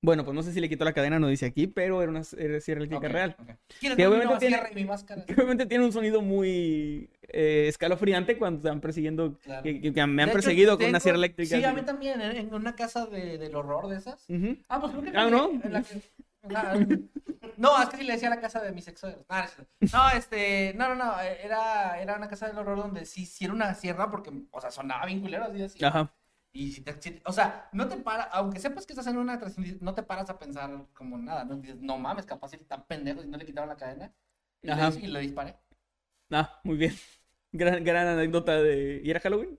Bueno, 0.01 0.24
pues 0.24 0.34
no 0.34 0.42
sé 0.44 0.53
si 0.53 0.61
le 0.61 0.68
quitó 0.68 0.84
la 0.84 0.92
cadena, 0.92 1.18
no 1.18 1.26
dice 1.26 1.46
aquí, 1.46 1.66
pero 1.66 2.01
era 2.03 2.11
una 2.11 2.22
sierra 2.22 2.55
eléctrica 2.84 3.09
real. 3.09 3.34
ok. 3.38 3.51
¿Quieres 3.80 3.96
Que 3.96 4.07
obviamente 4.07 4.36
tiene-? 4.38 5.24
Que 5.26 5.32
obviamente 5.34 5.78
un 5.80 5.92
sonido 5.92 6.22
muy 6.22 7.11
eh, 7.22 7.66
escalofriante 7.68 8.38
cuando 8.38 8.68
van 8.68 8.80
persiguiendo, 8.80 9.36
Claro. 9.38 9.62
que, 9.64 9.80
que- 9.80 9.92
que 9.92 10.07
me 10.07 10.22
han 10.22 10.28
De 10.28 10.32
hecho, 10.32 10.32
perseguido 10.34 10.78
con 10.78 10.86
una 10.88 11.01
sierra 11.01 11.18
eléctrica. 11.18 11.57
Sí, 11.57 11.64
a 11.64 11.72
mí 11.72 11.82
también, 11.82 12.20
en, 12.20 12.36
en 12.36 12.55
una 12.55 12.76
casa 12.76 13.07
de, 13.07 13.38
del 13.38 13.55
horror 13.57 13.88
de 13.88 13.96
esas. 13.96 14.24
Ah, 14.68 14.80
pues 14.80 14.92
creo 14.92 15.03
que 15.03 15.12
Ah, 15.18 15.28
¿no? 15.30 15.51
en 15.51 15.72
la 15.72 15.82
que- 15.82 16.01
na- 16.49 16.99
no, 17.57 17.82
es 17.82 17.88
que 17.88 17.96
sí 17.96 18.05
le 18.05 18.12
decía 18.12 18.30
la 18.30 18.40
casa 18.40 18.62
de 18.62 18.70
mis 18.70 18.86
ex. 18.86 19.03
No, 19.03 20.11
este, 20.16 20.74
no, 20.74 20.88
no, 20.88 20.94
no, 20.94 21.20
eh, 21.20 21.38
era, 21.42 22.01
era 22.01 22.16
una 22.16 22.28
casa 22.28 22.46
del 22.46 22.57
horror 22.57 22.78
donde 22.78 23.05
sí, 23.05 23.26
sí 23.26 23.44
era 23.46 23.53
una 23.55 23.74
sierra 23.74 24.11
porque, 24.12 24.30
o 24.53 24.61
sea, 24.61 24.70
sonaba 24.70 25.07
bien 25.07 25.20
culero, 25.20 25.44
así, 25.44 25.61
así. 25.62 25.84
Ajá. 25.84 26.14
Y 26.53 26.72
si 26.72 26.80
te, 26.82 27.01
si- 27.01 27.20
o 27.24 27.32
sea, 27.32 27.68
no 27.72 27.88
te 27.88 27.96
para, 27.99 28.24
aunque 28.24 28.59
sepas 28.61 28.86
que 28.86 28.92
estás 28.92 29.07
en 29.07 29.18
una 29.18 29.38
transmisión, 29.38 29.78
no 29.82 29.94
te 29.94 30.03
paras 30.03 30.30
a 30.30 30.38
pensar 30.38 30.70
como 30.94 31.18
nada, 31.18 31.44
no 31.44 31.57
dices, 31.57 31.80
no 31.80 31.99
mames, 31.99 32.26
capaz 32.26 32.49
si 32.51 32.57
está 32.57 32.84
pendejo 32.86 33.22
si 33.22 33.28
no 33.28 33.36
le 33.38 33.46
quitaron 33.46 33.68
la 33.68 33.76
cadena. 33.76 34.12
Y, 34.62 34.66
le, 34.68 34.72
Ajá. 34.72 34.90
dis- 34.90 35.03
y 35.03 35.07
le 35.07 35.20
disparé. 35.20 35.57
Ah, 36.30 36.61
muy 36.64 36.76
bien. 36.76 36.94
Gran, 37.53 37.82
gran 37.82 38.07
anécdota 38.07 38.61
de... 38.62 39.01
¿Y 39.03 39.11
era 39.11 39.20
Halloween? 39.20 39.59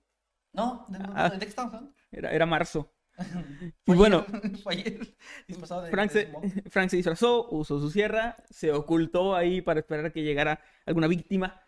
No, 0.54 0.86
¿de, 0.90 1.00
Ah. 1.16 1.30
de 1.30 1.40
qué 1.40 1.46
estamos 1.46 1.74
hablando? 1.74 1.96
Era, 2.12 2.32
era 2.32 2.46
marzo. 2.46 2.94
Y 3.86 3.94
bueno, 3.96 4.26
de- 4.32 5.92
Frank 5.92 6.12
de 6.12 6.28
se. 6.28 6.70
Frank 6.70 6.90
se 6.90 6.98
disfrazó, 6.98 7.48
usó 7.50 7.80
su 7.80 7.90
sierra, 7.90 8.36
se 8.50 8.72
ocultó 8.72 9.36
ahí 9.36 9.62
para 9.62 9.80
esperar 9.80 10.06
a 10.06 10.10
que 10.12 10.24
llegara 10.24 10.62
alguna 10.86 11.08
víctima. 11.08 11.62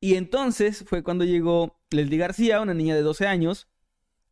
Y 0.00 0.16
entonces 0.16 0.84
fue 0.86 1.02
cuando 1.02 1.24
llegó 1.24 1.80
Leslie 1.90 2.18
García, 2.18 2.60
una 2.60 2.74
niña 2.74 2.94
de 2.96 3.02
12 3.02 3.26
años, 3.26 3.68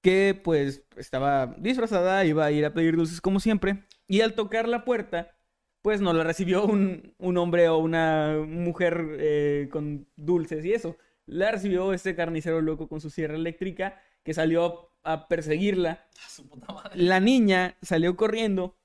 que 0.02 0.40
pues 0.42 0.84
estaba 0.96 1.54
disfrazada, 1.58 2.24
iba 2.24 2.44
a 2.44 2.50
ir 2.50 2.64
a 2.64 2.74
pedir 2.74 2.96
dulces 2.96 3.20
como 3.20 3.40
siempre. 3.40 3.84
Y 4.06 4.22
al 4.22 4.34
tocar 4.34 4.68
la 4.68 4.84
puerta, 4.84 5.36
pues 5.82 6.00
no 6.00 6.12
la 6.12 6.24
recibió 6.24 6.64
un, 6.64 7.14
un 7.18 7.36
hombre 7.38 7.68
o 7.68 7.78
una 7.78 8.38
mujer 8.46 9.16
eh, 9.18 9.68
con 9.70 10.08
dulces 10.16 10.64
y 10.64 10.72
eso. 10.72 10.96
La 11.26 11.50
recibió 11.50 11.92
este 11.92 12.14
carnicero 12.14 12.60
loco 12.60 12.88
con 12.88 13.00
su 13.00 13.10
sierra 13.10 13.34
eléctrica 13.34 14.00
que 14.24 14.34
salió 14.34 14.92
a 15.02 15.28
perseguirla. 15.28 16.06
A 16.26 16.28
su 16.28 16.48
puta 16.48 16.72
madre. 16.72 16.90
La 16.94 17.20
niña 17.20 17.76
salió 17.82 18.16
corriendo 18.16 18.76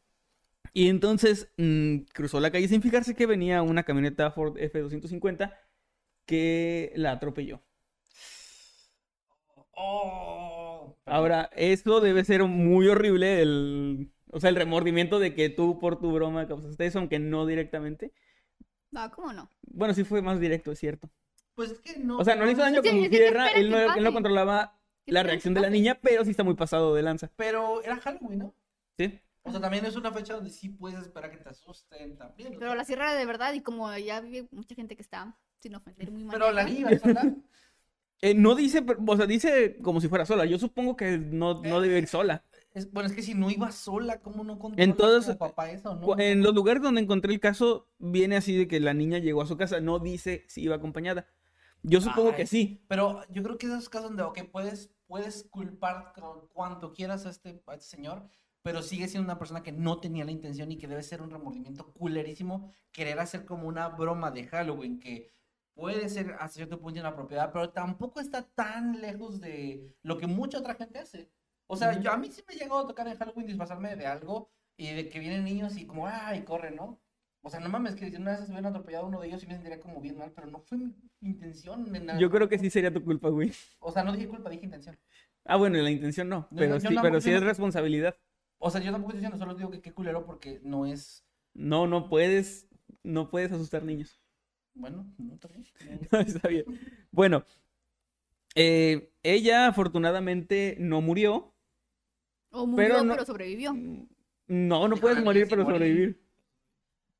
y 0.74 0.89
entonces 0.89 1.49
mm, 1.57 1.99
cruzó 2.13 2.39
la 2.39 2.51
calle 2.51 2.68
sin 2.68 2.82
fijarse 2.82 3.16
que 3.16 3.26
venía 3.26 3.61
una 3.61 3.84
camioneta 3.84 4.32
Ford 4.32 4.57
F250 4.57 5.53
que 6.26 6.91
la 6.95 7.13
atropelló. 7.13 7.61
Oh. 9.72 10.55
Ahora, 11.06 11.49
esto 11.56 12.01
debe 12.01 12.24
ser 12.24 12.43
muy 12.43 12.88
horrible, 12.88 13.41
el, 13.41 14.12
o 14.32 14.39
sea, 14.39 14.49
el 14.49 14.56
remordimiento 14.56 15.20
de 15.20 15.36
que 15.36 15.49
tú 15.49 15.80
por 15.80 15.99
tu 15.99 16.12
broma 16.12 16.47
causaste 16.47 16.86
eso, 16.86 16.99
aunque 16.99 17.20
no 17.20 17.45
directamente. 17.45 18.12
No, 18.91 19.12
¿cómo 19.12 19.32
no? 19.32 19.49
Bueno, 19.62 19.93
sí 19.93 20.03
fue 20.03 20.22
más 20.22 20.39
directo, 20.39 20.72
es 20.72 20.80
cierto. 20.80 21.10
Pues 21.53 21.72
es 21.72 21.80
que 21.80 21.99
no. 21.99 22.18
O 22.18 22.24
sea, 22.24 22.36
no 22.36 22.45
le 22.45 22.53
hizo 22.53 22.62
daño 22.62 22.82
con 22.82 23.10
tierra, 23.10 23.49
él 23.49 23.70
no, 23.70 23.78
él 23.78 24.14
controlaba 24.14 24.80
¿Qué 25.06 25.12
la 25.12 25.22
reacción 25.22 25.53
de 25.53 25.62
la 25.62 25.70
niña, 25.70 25.99
pero 26.01 26.24
sí 26.26 26.32
está 26.32 26.43
muy 26.43 26.56
pasado 26.56 26.95
de 26.95 27.03
lanza. 27.03 27.30
Pero 27.36 27.84
era 27.84 27.97
Halloween, 27.97 28.39
¿no? 28.39 28.56
¿Sí? 28.97 29.20
O 29.43 29.51
sea, 29.51 29.62
también 29.62 29.86
es 29.86 29.95
una 29.95 30.12
fecha 30.12 30.34
donde 30.34 30.49
sí 30.49 30.70
puedes 30.70 30.99
esperar 30.99 31.30
que 31.30 31.38
te 31.38 31.49
asusten 31.49 32.18
también. 32.18 32.56
Pero 32.58 32.74
la 32.74 32.84
sierra 32.84 33.14
de 33.14 33.26
verdad, 33.28 33.53
y 33.53 33.62
como 33.62 33.95
ya 33.95 34.20
vi 34.22 34.47
mucha 34.51 34.74
gente 34.74 34.95
que 34.95 35.03
está, 35.03 35.38
sin 35.60 35.76
ofender, 35.76 36.12
muy 36.12 36.24
mal. 36.24 36.34
Pero 36.34 36.51
la 36.51 36.64
niña 36.64 36.97
sola. 36.97 37.22
Eh, 38.22 38.34
no 38.34 38.55
dice, 38.55 38.84
o 39.07 39.18
sea, 39.18 39.26
dice 39.26 39.78
como 39.82 40.01
si 40.01 40.07
fuera 40.07 40.26
sola. 40.26 40.45
Yo 40.45 40.57
supongo 40.57 40.95
que 40.95 41.18
no, 41.18 41.61
no 41.61 41.82
debe 41.82 41.97
ir 41.99 42.07
sola. 42.07 42.43
Es, 42.74 42.91
bueno, 42.91 43.07
es 43.07 43.16
que 43.16 43.22
si 43.22 43.34
no 43.34 43.49
iba 43.49 43.72
sola, 43.72 44.20
¿cómo 44.22 44.43
no 44.43 44.59
controla 44.59 44.84
En 44.84 44.95
todos- 44.95 45.26
como 45.26 45.38
papá 45.38 45.72
eso, 45.72 45.95
no? 45.95 46.18
En 46.20 46.41
los 46.43 46.53
lugares 46.53 46.82
donde 46.84 47.01
encontré 47.01 47.34
el 47.34 47.39
caso, 47.39 47.88
viene 47.99 48.36
así 48.36 48.55
de 48.57 48.68
que 48.68 48.80
la 48.80 48.93
niña 48.93 49.18
llegó 49.20 49.41
a 49.41 49.45
su 49.47 49.55
casa, 49.57 49.80
no 49.80 49.99
dice 49.99 50.43
si 50.47 50.61
iba 50.63 50.76
acompañada. 50.76 51.28
Yo 51.84 52.01
supongo 52.01 52.30
Ay. 52.32 52.36
que 52.36 52.47
sí. 52.47 52.84
Pero 52.88 53.22
yo 53.32 53.43
creo 53.43 53.57
que 53.57 53.68
esos 53.68 53.89
casos 53.89 54.09
donde, 54.09 54.24
ok, 54.24 54.39
puedes, 54.51 54.89
puedes 55.07 55.47
culpar 55.51 56.13
cuanto 56.51 56.93
quieras 56.93 57.26
a 57.26 57.30
este, 57.30 57.61
a 57.68 57.74
este 57.76 57.86
señor, 57.86 58.28
pero 58.63 58.82
sigue 58.82 59.07
siendo 59.07 59.26
una 59.28 59.38
persona 59.38 59.61
que 59.61 59.72
no 59.72 59.99
tenía 59.99 60.26
la 60.26 60.32
intención 60.32 60.72
y 60.72 60.78
que 60.78 60.88
debe 60.88 61.03
ser 61.03 61.22
un 61.22 61.30
remordimiento 61.30 61.93
culerísimo 61.93 62.74
querer 62.91 63.20
hacer 63.20 63.45
como 63.45 63.68
una 63.68 63.88
broma 63.89 64.32
de 64.32 64.47
Halloween 64.47 64.99
que 64.99 65.30
puede 65.76 66.09
ser 66.09 66.32
hasta 66.34 66.49
cierto 66.49 66.80
punto 66.80 66.99
inapropiada, 66.99 67.51
pero 67.51 67.69
tampoco 67.71 68.19
está 68.19 68.43
tan 68.43 69.01
lejos 69.01 69.39
de 69.41 69.93
lo 70.03 70.17
que 70.17 70.28
mucha 70.28 70.59
otra 70.59 70.76
gente 70.76 70.99
hace. 70.99 71.30
O 71.67 71.76
sea, 71.76 71.99
yo 71.99 72.11
a 72.11 72.17
mí 72.17 72.30
sí 72.32 72.43
me 72.47 72.55
ha 72.55 72.57
llegado 72.57 72.80
a 72.80 72.88
tocar 72.88 73.07
en 73.07 73.17
Halloween 73.17 73.47
disfrazarme 73.47 73.95
de 73.95 74.05
algo 74.07 74.51
y 74.78 74.93
de 74.93 75.09
que 75.09 75.19
vienen 75.19 75.43
niños 75.43 75.78
y 75.78 75.86
como, 75.86 76.07
ay, 76.07 76.43
corren, 76.43 76.76
¿no? 76.76 77.01
O 77.43 77.49
sea, 77.49 77.59
no 77.59 77.69
mames, 77.69 77.95
que 77.95 78.09
si 78.09 78.15
una 78.15 78.32
vez 78.32 78.39
se 78.39 78.45
hubieran 78.51 78.67
atropellado 78.67 79.05
a 79.05 79.07
uno 79.09 79.21
de 79.21 79.28
ellos 79.28 79.41
sí 79.41 79.47
me 79.47 79.53
sentiría 79.53 79.80
como 79.80 80.01
bien 80.01 80.17
mal, 80.17 80.32
pero 80.32 80.47
no 80.47 80.59
fue 80.61 80.78
mi 80.78 80.93
intención. 81.21 81.95
en 81.95 82.19
Yo 82.19 82.30
creo 82.32 82.49
que 82.49 82.57
sí 82.57 82.69
sería 82.69 82.91
tu 82.91 83.03
culpa, 83.03 83.30
güey. 83.30 83.51
O 83.80 83.91
sea, 83.91 84.03
no 84.03 84.13
dije 84.13 84.28
culpa, 84.28 84.49
dije 84.49 84.65
intención. 84.65 84.97
Ah, 85.43 85.57
bueno, 85.57 85.78
la 85.78 85.91
intención 85.91 86.28
no, 86.28 86.47
No, 86.49 86.57
pero 86.57 86.80
sí, 86.80 86.88
no- 86.95 87.01
pero 87.03 87.21
sí 87.21 87.32
es 87.32 87.43
responsabilidad. 87.43 88.15
O 88.57 88.71
sea, 88.71 88.82
yo 88.82 88.91
tampoco 88.91 89.11
estoy 89.11 89.21
diciendo, 89.21 89.38
solo 89.38 89.55
digo 89.55 89.69
que 89.69 89.82
qué 89.82 89.93
culero 89.93 90.26
porque 90.26 90.59
no 90.63 90.86
es. 90.88 91.23
No, 91.53 91.86
no 91.86 92.09
puedes, 92.09 92.67
no 93.03 93.30
puedes 93.30 93.51
asustar 93.51 93.84
niños. 93.84 94.19
Bueno, 94.76 95.05
no, 95.17 95.34
está 95.34 95.47
bien. 95.47 95.65
Está 96.28 96.47
bien. 96.47 96.65
Bueno, 97.11 97.43
eh, 98.55 99.11
ella 99.23 99.67
afortunadamente 99.67 100.76
no 100.80 101.01
murió. 101.01 101.53
O 102.51 102.65
murió, 102.67 102.88
Pero 102.88 102.99
pero, 103.01 103.15
no- 103.15 103.26
sobrevivió. 103.26 103.73
No, 103.73 104.07
no 104.47 104.86
Híjole, 104.86 105.01
puedes 105.01 105.23
morir 105.23 105.43
sí 105.45 105.49
pero 105.49 105.63
sobrevivir. 105.63 106.21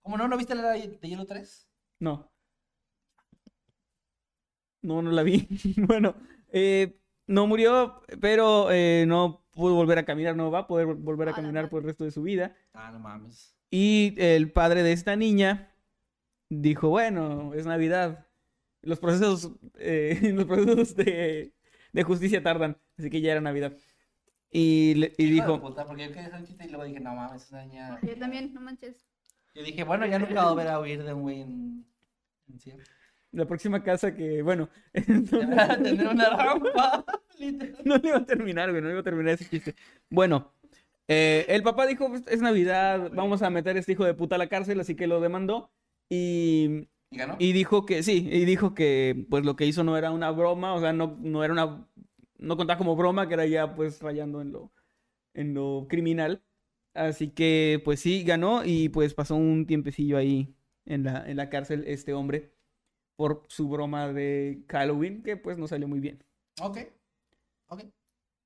¿Cómo 0.02 0.18
no? 0.18 0.28
¿No 0.28 0.38
viste 0.38 0.54
la 0.54 0.62
era 0.62 0.72
de 0.74 1.00
Hielo 1.02 1.26
3? 1.26 1.68
No. 2.00 2.30
No, 4.82 5.02
no 5.02 5.12
la 5.12 5.24
vi. 5.24 5.48
Bueno, 5.78 6.16
eh, 6.52 7.00
no 7.28 7.48
murió, 7.48 8.02
pero 8.22 8.72
eh, 8.72 9.06
no 9.08 9.44
pudo 9.52 9.74
volver 9.76 9.98
a 9.98 10.06
caminar, 10.06 10.36
no 10.36 10.52
va 10.52 10.60
a 10.60 10.68
poder 10.68 10.86
volver 10.88 11.30
a 11.30 11.34
caminar 11.34 11.70
por 11.70 11.82
el 11.82 11.88
resto 11.88 12.04
de 12.04 12.12
su 12.12 12.22
vida. 12.22 12.56
Ah, 12.74 12.92
no 12.92 13.00
mames. 13.00 13.56
Y 13.72 14.14
el 14.18 14.52
padre 14.52 14.84
de 14.84 14.92
esta 14.92 15.16
niña 15.16 15.75
dijo, 16.50 16.90
bueno, 16.90 17.54
es 17.54 17.66
Navidad. 17.66 18.26
Los 18.82 19.00
procesos, 19.00 19.52
eh, 19.80 20.20
los 20.36 20.46
procesos 20.46 20.96
de, 20.96 21.54
de 21.92 22.04
justicia 22.04 22.44
tardan, 22.44 22.78
así 22.98 23.10
que 23.10 23.22
ya 23.22 23.32
era 23.32 23.42
Navidad. 23.42 23.74
Y, 24.52 24.94
le- 24.96 25.14
y 25.18 25.30
dijo, 25.32 25.60
puta, 25.60 25.86
porque 25.86 26.04
yo 26.04 26.10
quería 26.10 26.28
hacer 26.28 26.40
un 26.40 26.46
chiste 26.46 26.66
y 26.66 26.70
luego 26.70 26.86
dije, 26.86 27.00
no 27.00 27.14
mames, 27.16 27.44
esa 27.44 27.66
niña. 27.66 28.00
Yo 28.02 28.16
también, 28.18 28.54
no 28.54 28.62
manches. 28.62 29.06
Yo 29.54 29.64
dije, 29.64 29.84
bueno, 29.84 30.06
ya 30.06 30.20
nunca 30.20 30.34
voy 30.34 30.44
a 30.44 30.50
volver 30.50 30.68
a 30.68 30.80
huir 30.80 31.04
de 31.04 31.14
un 31.14 31.22
güey 31.24 31.42
en. 31.42 31.86
en 32.50 32.60
cierre. 32.60 32.84
la 33.32 33.46
próxima 33.46 33.84
casa 33.84 34.14
que, 34.16 34.42
bueno, 34.42 34.70
Ya 34.94 35.78
Tener 35.78 36.08
una 36.08 36.30
rampa. 36.30 37.06
literal. 37.40 37.82
no 37.84 37.98
le 37.98 38.08
iba 38.08 38.18
a 38.18 38.26
terminar, 38.26 38.70
güey, 38.70 38.82
no 38.82 38.88
le 38.88 38.94
iba 38.94 39.02
a 39.02 39.04
terminar 39.04 39.34
ese 39.34 39.50
chiste. 39.50 39.76
Bueno, 40.10 40.54
eh, 41.08 41.46
el 41.50 41.64
papá 41.64 41.86
dijo, 41.86 42.08
"Pues, 42.08 42.24
es 42.28 42.42
Navidad, 42.42 43.12
vamos 43.14 43.42
a 43.42 43.50
meter 43.50 43.76
a 43.76 43.80
este 43.80 43.92
hijo 43.94 44.06
de 44.06 44.14
puta 44.14 44.36
a 44.36 44.38
la 44.38 44.48
cárcel, 44.48 44.80
así 44.80 44.96
que 44.96 45.08
lo 45.08 45.20
demandó. 45.20 45.70
Y, 46.10 46.88
¿Y 47.10 47.18
ganó? 47.18 47.36
y 47.40 47.54
dijo 47.54 47.86
que, 47.86 48.04
sí, 48.04 48.28
y 48.32 48.46
dijo 48.46 48.74
que 48.74 49.26
pues 49.30 49.46
lo 49.46 49.56
que 49.56 49.66
hizo 49.66 49.84
no 49.84 49.98
era 49.98 50.12
una 50.12 50.32
broma, 50.32 50.74
o 50.74 50.80
sea, 50.80 50.94
no, 50.94 51.18
no 51.20 51.44
era 51.44 51.54
una, 51.54 51.88
no 52.38 52.58
contaba 52.58 52.78
como 52.78 52.96
broma, 52.96 53.28
que 53.28 53.34
era 53.34 53.46
ya 53.46 53.76
pues 53.76 54.02
rayando 54.02 54.42
en 54.42 54.52
lo, 54.52 54.72
en 55.34 55.54
lo 55.54 55.88
criminal. 55.90 56.44
Así 56.94 57.30
que 57.30 57.82
pues 57.84 58.00
sí, 58.00 58.24
ganó 58.24 58.64
y 58.64 58.90
pues 58.90 59.14
pasó 59.14 59.36
un 59.36 59.66
tiempecillo 59.66 60.18
ahí 60.18 60.56
en 60.86 61.04
la, 61.04 61.30
en 61.30 61.38
la 61.38 61.50
cárcel 61.50 61.84
este 61.88 62.14
hombre 62.14 62.54
por 63.16 63.44
su 63.48 63.68
broma 63.70 64.12
de 64.14 64.64
Halloween, 64.70 65.24
que 65.24 65.38
pues 65.38 65.58
no 65.58 65.68
salió 65.68 65.88
muy 65.88 66.00
bien. 66.00 66.24
Ok. 66.62 66.80
Ok. 67.68 67.84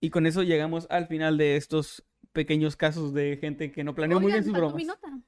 Y 0.01 0.09
con 0.09 0.25
eso 0.25 0.43
llegamos 0.43 0.87
al 0.89 1.07
final 1.07 1.37
de 1.37 1.57
estos 1.57 2.05
pequeños 2.31 2.75
casos 2.75 3.13
de 3.13 3.37
gente 3.37 3.71
que 3.71 3.83
no 3.83 3.95
planeó 3.95 4.19
muy 4.19 4.31
bien 4.31 4.43
sus 4.43 4.53
bromas. 4.53 4.75
mi 4.75 4.85
nota. 4.85 5.19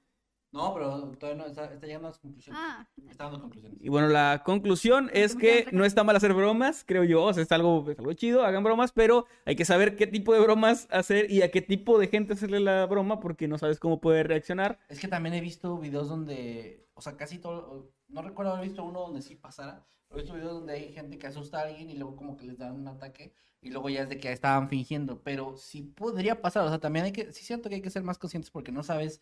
No, 0.51 0.73
pero 0.73 1.11
todavía 1.17 1.43
no 1.43 1.49
está, 1.49 1.71
está 1.73 1.87
llegando 1.87 2.09
a 2.09 2.11
las 2.11 2.19
conclusiones. 2.19 2.61
Ah, 2.61 2.85
Está 3.09 3.25
dando 3.25 3.39
conclusiones. 3.39 3.79
Y 3.81 3.87
bueno, 3.87 4.09
la 4.09 4.41
conclusión 4.45 5.09
es 5.13 5.35
que 5.35 5.67
no 5.71 5.85
está 5.85 6.03
mal 6.03 6.15
hacer 6.17 6.33
bromas, 6.33 6.83
creo 6.85 7.05
yo. 7.05 7.23
O 7.23 7.33
sea, 7.33 7.43
es 7.43 7.51
algo, 7.53 7.89
es 7.89 7.97
algo 7.97 8.11
chido, 8.13 8.43
hagan 8.43 8.63
bromas, 8.63 8.91
pero 8.91 9.25
hay 9.45 9.55
que 9.55 9.63
saber 9.63 9.95
qué 9.95 10.07
tipo 10.07 10.33
de 10.33 10.41
bromas 10.41 10.87
hacer 10.91 11.31
y 11.31 11.41
a 11.41 11.51
qué 11.51 11.61
tipo 11.61 11.97
de 11.97 12.07
gente 12.07 12.33
hacerle 12.33 12.59
la 12.59 12.85
broma 12.85 13.21
porque 13.21 13.47
no 13.47 13.57
sabes 13.57 13.79
cómo 13.79 14.01
puede 14.01 14.23
reaccionar. 14.23 14.77
Es 14.89 14.99
que 14.99 15.07
también 15.07 15.35
he 15.35 15.41
visto 15.41 15.77
videos 15.77 16.09
donde, 16.09 16.85
o 16.95 17.01
sea, 17.01 17.15
casi 17.15 17.37
todo, 17.37 17.89
no 18.09 18.21
recuerdo 18.21 18.53
haber 18.53 18.67
visto 18.67 18.83
uno 18.83 18.99
donde 18.99 19.21
sí 19.21 19.35
pasara, 19.35 19.85
pero 20.09 20.19
he 20.19 20.23
visto 20.23 20.35
videos 20.35 20.53
donde 20.53 20.73
hay 20.73 20.91
gente 20.91 21.17
que 21.17 21.27
asusta 21.27 21.59
a 21.59 21.63
alguien 21.63 21.89
y 21.89 21.95
luego 21.95 22.17
como 22.17 22.35
que 22.35 22.45
les 22.45 22.57
dan 22.57 22.73
un 22.73 22.89
ataque 22.89 23.33
y 23.61 23.69
luego 23.69 23.89
ya 23.89 24.01
es 24.01 24.09
de 24.09 24.17
que 24.17 24.31
estaban 24.31 24.67
fingiendo, 24.69 25.21
pero 25.21 25.55
sí 25.55 25.83
podría 25.83 26.41
pasar, 26.41 26.65
o 26.65 26.69
sea, 26.69 26.79
también 26.79 27.05
hay 27.05 27.11
que, 27.11 27.31
sí 27.31 27.41
es 27.41 27.47
cierto 27.47 27.69
que 27.69 27.75
hay 27.75 27.81
que 27.81 27.91
ser 27.91 28.03
más 28.03 28.17
conscientes 28.17 28.49
porque 28.49 28.71
no 28.71 28.81
sabes 28.83 29.21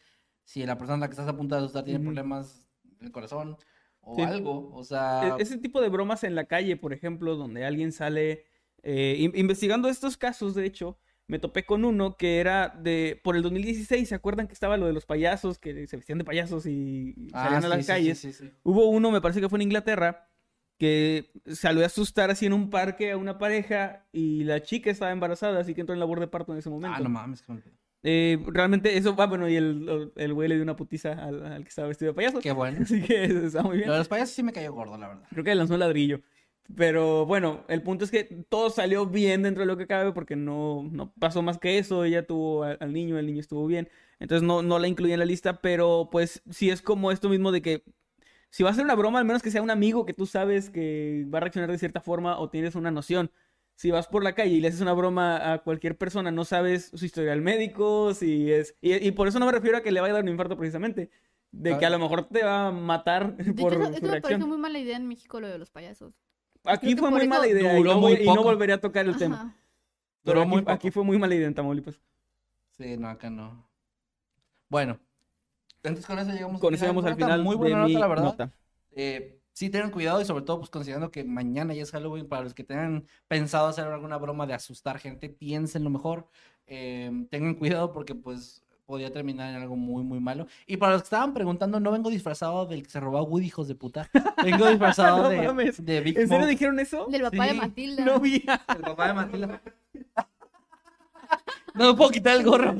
si 0.50 0.66
la 0.66 0.78
persona 0.80 0.96
a 0.96 1.00
la 1.02 1.08
que 1.08 1.12
estás 1.14 1.28
a 1.28 1.38
punto 1.38 1.54
de 1.54 1.62
asustar 1.62 1.84
tiene 1.84 2.00
problemas 2.00 2.68
del 3.00 3.12
corazón 3.12 3.56
o 4.02 4.16
Sí. 4.16 4.22
algo, 4.24 4.72
o 4.74 4.84
sea, 4.84 5.36
E- 5.38 5.42
Ese 5.44 5.58
tipo 5.60 5.80
de 5.80 5.90
bromas 5.90 6.24
en 6.24 6.34
la 6.34 6.46
calle, 6.46 6.76
por 6.76 6.92
ejemplo, 6.92 7.36
donde 7.36 7.66
alguien 7.66 7.92
sale 7.92 8.46
eh, 8.82 9.16
in- 9.20 9.34
investigando 9.36 9.90
estos 9.90 10.18
casos, 10.18 10.56
de 10.56 10.66
hecho, 10.66 10.98
me 11.28 11.38
topé 11.38 11.66
con 11.66 11.86
uno 11.86 12.16
que 12.18 12.40
era 12.40 12.70
de 12.70 13.20
por 13.24 13.36
el 13.36 13.44
2016, 13.44 14.10
¿se 14.10 14.16
acuerdan 14.16 14.48
que 14.48 14.54
estaba 14.54 14.78
lo 14.78 14.88
de 14.88 14.94
los 14.94 15.06
payasos 15.06 15.60
que 15.60 15.86
se 15.86 15.98
vestían 15.98 16.18
de 16.18 16.24
payasos 16.24 16.66
y 16.66 17.14
ah, 17.34 17.42
salían 17.44 17.66
a 17.66 17.68
las 17.68 17.86
sí, 17.86 17.92
calles? 17.92 18.18
sí. 18.20 18.52
Hubo 18.64 18.88
uno, 18.90 19.12
me 19.12 19.22
parece 19.22 19.42
que 19.42 19.50
fue 19.50 19.58
en 19.60 19.64
Inglaterra, 19.64 20.30
que 20.80 21.30
salió 21.46 21.84
a 21.84 21.88
asustar 21.88 22.32
así 22.32 22.48
en 22.48 22.54
un 22.54 22.72
parque 22.72 23.12
a 23.12 23.18
una 23.18 23.38
pareja 23.38 24.08
y 24.12 24.46
la 24.46 24.64
chica 24.64 24.90
estaba 24.90 25.12
embarazada, 25.12 25.60
así 25.60 25.76
que 25.76 25.82
entró 25.82 25.94
en 25.94 26.00
labor 26.00 26.20
de 26.22 26.28
parto 26.28 26.54
en 26.54 26.58
ese 26.60 26.70
momento. 26.72 26.96
Ah, 26.98 27.02
no 27.02 27.10
mames, 27.10 27.44
pedo. 27.44 27.60
Eh, 28.04 28.38
realmente 28.48 28.96
eso 28.98 29.16
va, 29.16 29.28
bueno, 29.28 29.50
y 29.50 29.56
el, 29.58 30.12
el 30.16 30.34
güey 30.34 30.48
le 30.48 30.56
dio 30.56 30.64
una 30.64 30.76
putiza 30.76 31.12
al, 31.14 31.46
al 31.46 31.64
que 31.64 31.70
estaba 31.70 31.88
vestido 31.88 32.12
de 32.12 32.16
payaso. 32.16 32.40
Qué 32.40 32.52
bueno. 32.52 32.80
Así 32.84 33.02
que 33.02 33.26
eso 33.26 33.46
está 33.46 33.64
muy 33.64 33.78
bien. 33.78 33.88
Lo 33.88 33.94
de 33.94 34.00
los 34.00 34.08
payasos 34.08 34.36
sí 34.36 34.44
me 34.44 34.54
cayó 34.54 34.74
gordo, 34.74 34.98
la 34.98 35.10
verdad. 35.10 35.28
Creo 35.30 35.44
que 35.44 35.56
lanzó 35.56 35.74
un 35.74 35.82
ladrillo. 35.82 36.22
Pero 36.76 37.26
bueno, 37.26 37.66
el 37.68 37.82
punto 37.82 38.06
es 38.06 38.12
que 38.12 38.24
todo 38.24 38.70
salió 38.70 39.08
bien 39.08 39.42
dentro 39.42 39.62
de 39.62 39.68
lo 39.68 39.76
que 39.76 39.88
cabe 39.88 40.12
porque 40.12 40.36
no, 40.36 40.88
no 40.92 41.12
pasó 41.20 41.42
más 41.42 41.58
que 41.58 41.80
eso. 41.80 42.04
Ella 42.04 42.26
tuvo 42.28 42.64
al, 42.64 42.78
al 42.80 42.94
niño, 42.94 43.18
el 43.18 43.26
niño 43.26 43.40
estuvo 43.40 43.66
bien. 43.66 43.90
Entonces 44.20 44.48
no, 44.48 44.62
no 44.62 44.78
la 44.80 44.88
incluí 44.88 45.12
en 45.12 45.20
la 45.20 45.26
lista, 45.26 45.62
pero 45.62 46.10
pues 46.12 46.44
sí 46.50 46.70
es 46.70 46.82
como 46.82 47.12
esto 47.12 47.28
mismo 47.28 47.52
de 47.52 47.62
que 47.62 47.84
si 48.52 48.64
va 48.64 48.72
a 48.72 48.74
ser 48.74 48.86
una 48.86 48.96
broma, 48.96 49.20
al 49.20 49.26
menos 49.26 49.42
que 49.42 49.52
sea 49.52 49.62
un 49.62 49.70
amigo 49.70 50.06
que 50.06 50.14
tú 50.14 50.26
sabes 50.26 50.70
que 50.70 51.26
va 51.34 51.38
a 51.38 51.42
reaccionar 51.42 51.72
de 51.72 51.78
cierta 51.78 52.02
forma 52.02 52.40
o 52.40 52.50
tienes 52.50 52.76
una 52.76 52.92
noción. 52.92 53.32
Si 53.80 53.92
vas 53.92 54.08
por 54.08 54.24
la 54.26 54.34
calle 54.36 54.56
y 54.56 54.60
le 54.62 54.68
haces 54.70 54.82
una 54.82 54.94
broma 54.94 55.54
a 55.54 55.60
cualquier 55.64 55.98
persona, 55.98 56.32
no 56.32 56.44
sabes 56.44 56.92
su 56.94 57.06
historial 57.06 57.42
médico, 57.42 58.14
si 58.14 58.52
es... 58.52 58.76
Y, 58.82 58.96
y 59.08 59.12
por 59.12 59.28
eso 59.30 59.40
no 59.40 59.46
me 59.46 59.54
refiero 59.54 59.78
a 59.78 59.82
que 59.82 59.92
le 59.94 60.02
vaya 60.02 60.12
a 60.14 60.16
dar 60.18 60.24
un 60.24 60.30
infarto 60.30 60.58
precisamente. 60.58 61.10
De 61.52 61.78
que 61.78 61.86
a 61.86 61.90
lo 61.90 61.98
mejor 61.98 62.28
te 62.28 62.44
va 62.44 62.68
a 62.68 62.72
matar 62.72 63.38
de 63.38 63.54
por 63.54 63.74
hecho, 63.74 63.84
eso, 63.84 63.94
su 63.98 63.98
eso 63.98 64.02
me 64.08 64.12
reacción. 64.12 64.22
pareció 64.22 64.48
muy 64.48 64.58
mala 64.58 64.80
idea 64.80 64.98
en 64.98 65.08
México 65.08 65.40
lo 65.40 65.48
de 65.48 65.58
los 65.58 65.70
payasos. 65.72 66.14
Aquí 66.66 66.96
fue 66.96 67.10
muy 67.10 67.22
eso 67.22 67.30
mala 67.30 67.48
idea 67.48 67.80
y 67.80 67.84
no, 67.84 67.98
muy 67.98 68.16
voy- 68.16 68.24
y 68.24 68.34
no 68.34 68.36
poco. 68.36 68.44
volveré 68.44 68.74
a 68.74 68.82
tocar 68.82 69.06
el 69.08 69.18
tema. 69.18 69.36
Ajá. 69.36 69.56
Pero 70.24 70.42
Duró 70.42 70.42
aquí, 70.42 70.50
muy 70.50 70.62
poco. 70.62 70.72
aquí 70.72 70.92
fue 70.92 71.04
muy 71.04 71.18
mala 71.18 71.36
idea 71.36 71.48
en 71.48 71.56
Tamaulipas. 71.56 72.00
Sí, 72.72 72.98
no, 72.98 73.10
acá 73.10 73.30
no. 73.30 73.70
Bueno, 74.70 75.00
entonces 75.78 76.06
con 76.06 76.20
eso 76.20 76.32
llegamos 76.32 76.62
Con 76.62 76.74
eso 76.74 76.84
llegamos 76.86 77.06
al 77.06 77.16
final 77.16 77.44
Muy 77.44 77.56
buena 77.56 77.78
de 77.78 77.82
nota, 77.84 77.88
mi 77.88 77.94
la 78.00 78.08
verdad. 78.08 78.24
nota. 78.24 78.52
Eh, 78.92 79.39
sí, 79.60 79.70
tengan 79.70 79.92
cuidado 79.92 80.22
y 80.22 80.26
sobre 80.26 80.46
todo, 80.46 80.60
pues 80.60 80.70
considerando 80.70 81.12
que 81.12 81.26
mañana 81.26 81.74
ya 81.74 81.84
es 81.84 81.92
Halloween, 81.92 82.30
para 82.30 82.44
los 82.44 82.54
que 82.54 82.64
tengan 82.64 83.06
pensado 83.28 83.68
hacer 83.68 83.86
alguna 83.86 84.16
broma 84.16 84.48
de 84.48 84.54
asustar 84.54 85.00
gente, 85.00 85.28
piensen 85.28 85.84
lo 85.84 85.90
mejor. 85.90 86.30
Eh, 86.66 87.12
tengan 87.30 87.56
cuidado 87.56 87.92
porque, 87.92 88.16
pues, 88.16 88.64
podría 88.86 89.12
terminar 89.12 89.54
en 89.54 89.62
algo 89.62 89.76
muy, 89.76 90.02
muy 90.06 90.22
malo. 90.22 90.48
Y 90.66 90.78
para 90.78 90.94
los 90.94 91.02
que 91.02 91.08
estaban 91.08 91.34
preguntando, 91.34 91.82
no 91.82 91.92
vengo 91.92 92.10
disfrazado 92.10 92.66
del 92.68 92.84
que 92.84 92.90
se 92.90 93.02
robó 93.02 93.18
a 93.18 93.24
Woody, 93.24 93.48
hijos 93.48 93.68
de 93.68 93.76
puta. 93.76 94.10
Vengo 94.46 94.66
disfrazado 94.70 95.24
No 95.24 95.30
de, 95.30 95.42
mames. 95.42 95.86
de 95.86 96.00
Big 96.00 96.18
¿En 96.18 96.30
serio 96.30 96.48
dijeron 96.48 96.80
eso? 96.80 97.08
Del 97.08 97.24
papá 97.24 97.48
de 97.48 97.54
Matilda. 97.56 98.06
No 98.06 98.18
vi. 98.22 98.36
el 98.36 98.82
papá 98.82 99.08
de 99.10 99.14
Matilda. 99.14 99.62
No 101.80 101.88
me 101.92 101.98
puedo 101.98 102.12
quitar 102.12 102.36
el 102.38 102.44
gorro. 102.44 102.76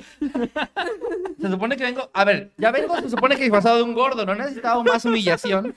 Se 1.40 1.50
supone 1.50 1.78
que 1.78 1.84
vengo. 1.86 2.10
A 2.14 2.26
ver, 2.26 2.52
ya 2.58 2.70
vengo, 2.72 2.96
se 2.98 3.10
supone 3.10 3.36
que 3.36 3.44
disfrazado 3.44 3.78
de 3.78 3.84
un 3.84 3.94
gordo, 3.94 4.26
no 4.26 4.36
necesitaba 4.36 4.84
más 4.84 5.06
humillación. 5.06 5.74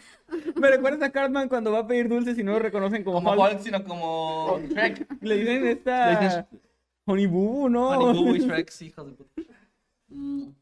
Me 0.57 0.69
recuerdas 0.71 1.03
a 1.03 1.11
Cartman 1.13 1.49
cuando 1.49 1.71
va 1.73 1.81
a 1.81 1.87
pedir 1.87 2.09
dulces 2.09 2.37
y 2.39 2.43
no 2.43 2.53
lo 2.53 2.59
reconocen 2.59 3.05
como, 3.05 3.19
Como 3.23 3.31
Hulk. 3.43 3.53
Hulk, 3.53 3.61
sino 3.63 3.85
como 3.85 4.59
Shrek. 4.69 5.07
Le 5.23 5.37
dicen 5.37 5.63
Le 5.65 5.71
esta 5.73 6.21
dicen- 6.21 6.47
Honey 7.05 7.27
Boo, 7.27 7.69
¿no? 7.69 7.91
Honey 7.91 8.23
Boo 8.25 8.35
y 8.37 8.41
Shrek, 8.41 8.71
sí, 8.71 8.87
hijos 8.87 9.07
de 9.07 9.13
puta. 9.13 9.43
Mm. 10.09 10.43
De 10.47 10.53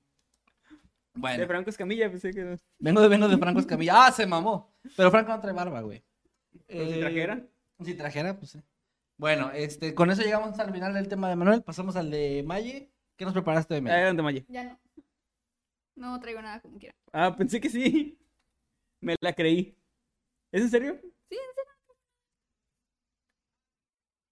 Bueno, 1.14 1.46
Franco 1.46 1.70
Escamilla, 1.70 2.08
pensé 2.10 2.30
que 2.32 2.56
vengo 2.78 3.00
de, 3.00 3.08
vengo 3.08 3.26
de 3.28 3.36
Franco 3.38 3.60
Escamilla. 3.60 4.06
¡Ah, 4.06 4.12
se 4.12 4.26
mamó! 4.26 4.70
Pero 4.96 5.10
Franco 5.10 5.32
no 5.32 5.40
trae 5.40 5.52
barba, 5.52 5.80
güey. 5.80 6.02
Pero 6.66 6.84
si 6.86 6.92
Eh, 6.92 7.00
trajera. 7.00 7.40
Si 7.84 7.94
trajera, 7.94 8.36
pues 8.36 8.50
sí. 8.52 8.60
Bueno, 9.20 9.50
este, 9.52 9.94
con 9.94 10.10
eso 10.10 10.22
llegamos 10.22 10.58
al 10.58 10.72
final 10.72 10.94
del 10.94 11.06
tema 11.06 11.28
de 11.28 11.36
Manuel. 11.36 11.62
Pasamos 11.62 11.94
al 11.94 12.10
de 12.10 12.42
Maye. 12.42 12.90
¿Qué 13.16 13.26
nos 13.26 13.34
preparaste 13.34 13.74
de 13.74 13.82
Maye? 13.82 13.94
Adelante, 13.96 14.22
Maye. 14.22 14.46
Ya 14.48 14.64
no. 14.64 14.80
No 15.94 16.18
traigo 16.20 16.40
nada 16.40 16.58
como 16.62 16.78
quiera. 16.78 16.94
Ah, 17.12 17.36
pensé 17.36 17.60
que 17.60 17.68
sí. 17.68 18.18
Me 19.02 19.16
la 19.20 19.34
creí. 19.34 19.76
¿Es 20.50 20.62
en 20.62 20.70
serio? 20.70 20.98
Sí, 21.28 21.36
en 21.36 21.54
serio. 21.54 21.72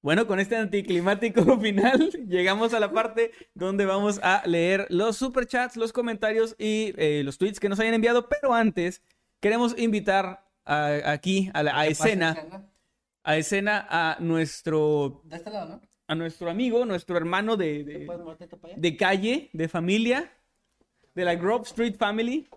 Bueno, 0.00 0.26
con 0.26 0.40
este 0.40 0.56
anticlimático 0.56 1.42
final 1.60 2.10
llegamos 2.26 2.72
a 2.72 2.80
la 2.80 2.90
parte 2.90 3.32
donde 3.52 3.84
vamos 3.84 4.18
a 4.22 4.42
leer 4.46 4.86
los 4.88 5.18
superchats, 5.18 5.76
los 5.76 5.92
comentarios 5.92 6.56
y 6.58 6.94
eh, 6.96 7.22
los 7.24 7.36
tweets 7.36 7.60
que 7.60 7.68
nos 7.68 7.78
hayan 7.80 7.92
enviado. 7.92 8.26
Pero 8.30 8.54
antes, 8.54 9.02
queremos 9.40 9.78
invitar 9.78 10.48
a- 10.64 11.12
aquí 11.12 11.50
a, 11.52 11.62
la, 11.62 11.78
a 11.78 11.82
¿Qué 11.84 11.90
pasa, 11.90 12.04
escena, 12.06 12.67
a 13.28 13.36
escena 13.36 13.86
a 13.90 14.16
nuestro, 14.20 15.20
De 15.24 15.36
este 15.36 15.50
lado, 15.50 15.68
¿no? 15.68 15.82
a 16.06 16.14
nuestro 16.14 16.48
amigo, 16.48 16.86
nuestro 16.86 17.18
hermano 17.18 17.58
de, 17.58 17.84
¿Te 17.84 18.74
de, 18.78 18.96
calle, 18.96 19.50
de 19.52 19.68
familia, 19.68 20.32
de 21.14 21.24
la 21.26 21.34
Grove 21.34 21.64
Street 21.64 21.96
Family. 21.98 22.48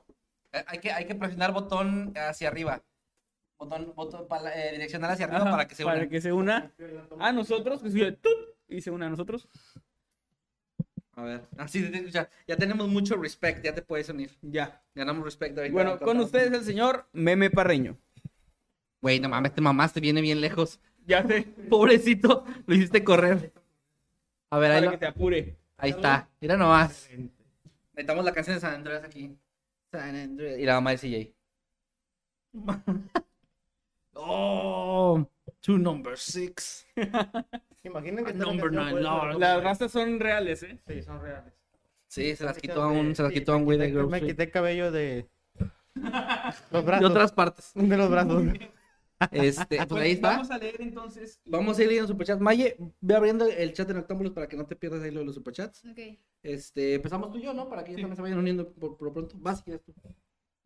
Eh, 0.54 0.64
Hay 0.68 0.80
que, 0.80 0.94
hay 0.94 1.04
que 1.06 1.16
presionar 1.16 1.52
botón 1.52 2.14
hacia 2.16 2.48
arriba. 2.48 2.82
Botón, 3.60 3.92
botón 3.94 4.30
para, 4.30 4.50
eh, 4.58 4.72
direccional 4.72 5.12
hacia 5.12 5.26
arriba 5.26 5.42
Ajá, 5.42 5.52
para 5.52 5.68
que 5.68 5.76
se 5.76 5.84
una. 5.84 5.94
para 5.94 6.08
que 6.08 6.22
se 6.22 6.32
una 6.32 6.72
a 7.20 7.32
nosotros, 7.34 7.84
que 7.84 8.18
y 8.70 8.80
se 8.80 8.92
una 8.92 9.08
a 9.08 9.10
nosotros. 9.10 9.50
A 11.16 11.24
ver. 11.24 11.42
Así 11.58 11.84
escucha. 11.84 12.30
Ya 12.48 12.56
tenemos 12.56 12.88
mucho 12.88 13.18
respect, 13.18 13.62
ya 13.62 13.76
te 13.76 13.82
puedes 13.82 14.08
unir. 14.08 14.32
Ya. 14.42 14.82
Ganamos 14.96 15.26
respect 15.26 15.58
ahorita. 15.58 15.74
Bueno, 15.74 16.00
con 16.00 16.18
ustedes 16.22 16.54
el 16.54 16.64
señor 16.64 17.10
Meme 17.12 17.50
Parreño. 17.50 17.98
Güey, 19.02 19.20
no 19.20 19.30
mames, 19.30 19.54
te 19.54 19.62
mamaste, 19.62 20.00
viene 20.00 20.22
bien 20.22 20.40
lejos. 20.42 20.80
Ya 21.08 21.26
sé. 21.28 21.44
Pobrecito, 21.70 22.46
lo 22.68 22.76
hiciste 22.76 23.04
correr. 23.04 23.52
A 24.52 24.60
ver, 24.60 24.72
ahí, 24.72 24.78
Para 24.80 24.86
lo- 24.86 24.92
que 24.92 24.98
te 24.98 25.06
apure. 25.08 25.58
ahí 25.78 25.90
está. 25.92 26.30
Mira 26.40 26.56
nomás. 26.58 27.10
Necesitamos 27.94 28.26
la 28.26 28.32
canción 28.34 28.56
de 28.58 28.62
San 28.62 28.74
Andrés 28.76 29.04
aquí. 29.04 29.36
San 29.92 30.16
Andrés. 30.16 30.60
Y 30.60 30.66
la 30.66 30.76
mamá 30.76 30.92
de 30.92 30.98
CJ. 30.98 31.34
oh, 34.14 35.28
two 35.62 35.78
number 35.78 36.18
six. 36.18 36.86
Imaginen 37.84 38.24
que 38.24 38.32
A 38.32 38.34
esta 38.34 38.46
number 38.46 38.66
canción 38.72 38.86
nine 38.86 38.92
puede 38.92 39.04
ser 39.04 39.12
large. 39.12 39.32
rock. 39.34 39.40
Las 39.42 39.64
razas 39.64 39.92
son 39.92 40.20
reales, 40.20 40.64
¿eh? 40.64 40.78
Sí, 40.88 41.02
son 41.02 41.22
reales. 41.22 41.54
Sí, 42.08 42.36
se 42.36 42.44
las 42.44 42.58
quitó 42.58 42.84
a 42.84 42.88
un, 42.90 43.16
se 43.16 43.24
las 43.24 43.32
sí, 43.34 43.40
quitó 43.40 43.54
a 43.54 43.56
un 43.56 43.62
me 43.62 43.66
güey 43.66 43.78
de 43.80 43.88
quité- 43.88 43.94
Grove 43.94 44.12
Me 44.12 44.18
Street. 44.18 44.32
quité 44.34 44.52
cabello 44.52 44.92
de 44.92 45.28
los 46.72 46.86
De 46.86 47.06
otras 47.06 47.32
partes. 47.32 47.72
De 47.74 47.98
los 47.98 48.10
brazos. 48.10 48.44
Este, 49.32 49.78
pues 49.78 49.88
Pues 49.88 50.02
ahí 50.04 50.12
está. 50.12 50.30
Vamos 50.32 50.52
a 50.52 50.58
leer 50.58 50.82
entonces. 50.82 51.40
Vamos 51.46 51.78
a 51.78 51.82
ir 51.84 51.88
leyendo 51.90 52.08
superchats. 52.08 52.42
Maye, 52.42 52.78
ve 53.02 53.16
abriendo 53.16 53.46
el 53.46 53.74
chat 53.74 53.88
de 53.88 53.94
Noctámbulos 53.94 54.34
para 54.34 54.48
que 54.48 54.58
no 54.58 54.66
te 54.66 54.76
pierdas 54.76 55.04
ahí 55.04 55.12
lo 55.12 55.20
de 55.20 55.26
los 55.28 55.36
superchats. 55.36 55.84
Ok. 55.86 56.00
Este, 56.44 56.96
empezamos 56.96 57.32
tú 57.32 57.38
y 57.38 57.44
yo, 57.44 57.54
¿no? 57.54 57.70
Para 57.70 57.84
que 57.84 57.92
ya 57.92 57.98
Sí. 57.98 58.02
también 58.02 58.16
se 58.16 58.22
vayan 58.22 58.40
uniendo 58.40 58.72
por, 58.74 58.98
por 58.98 59.08
lo 59.08 59.14
pronto. 59.14 59.36
Vas, 59.40 59.62
quieres 59.62 59.84
tú. 59.84 59.94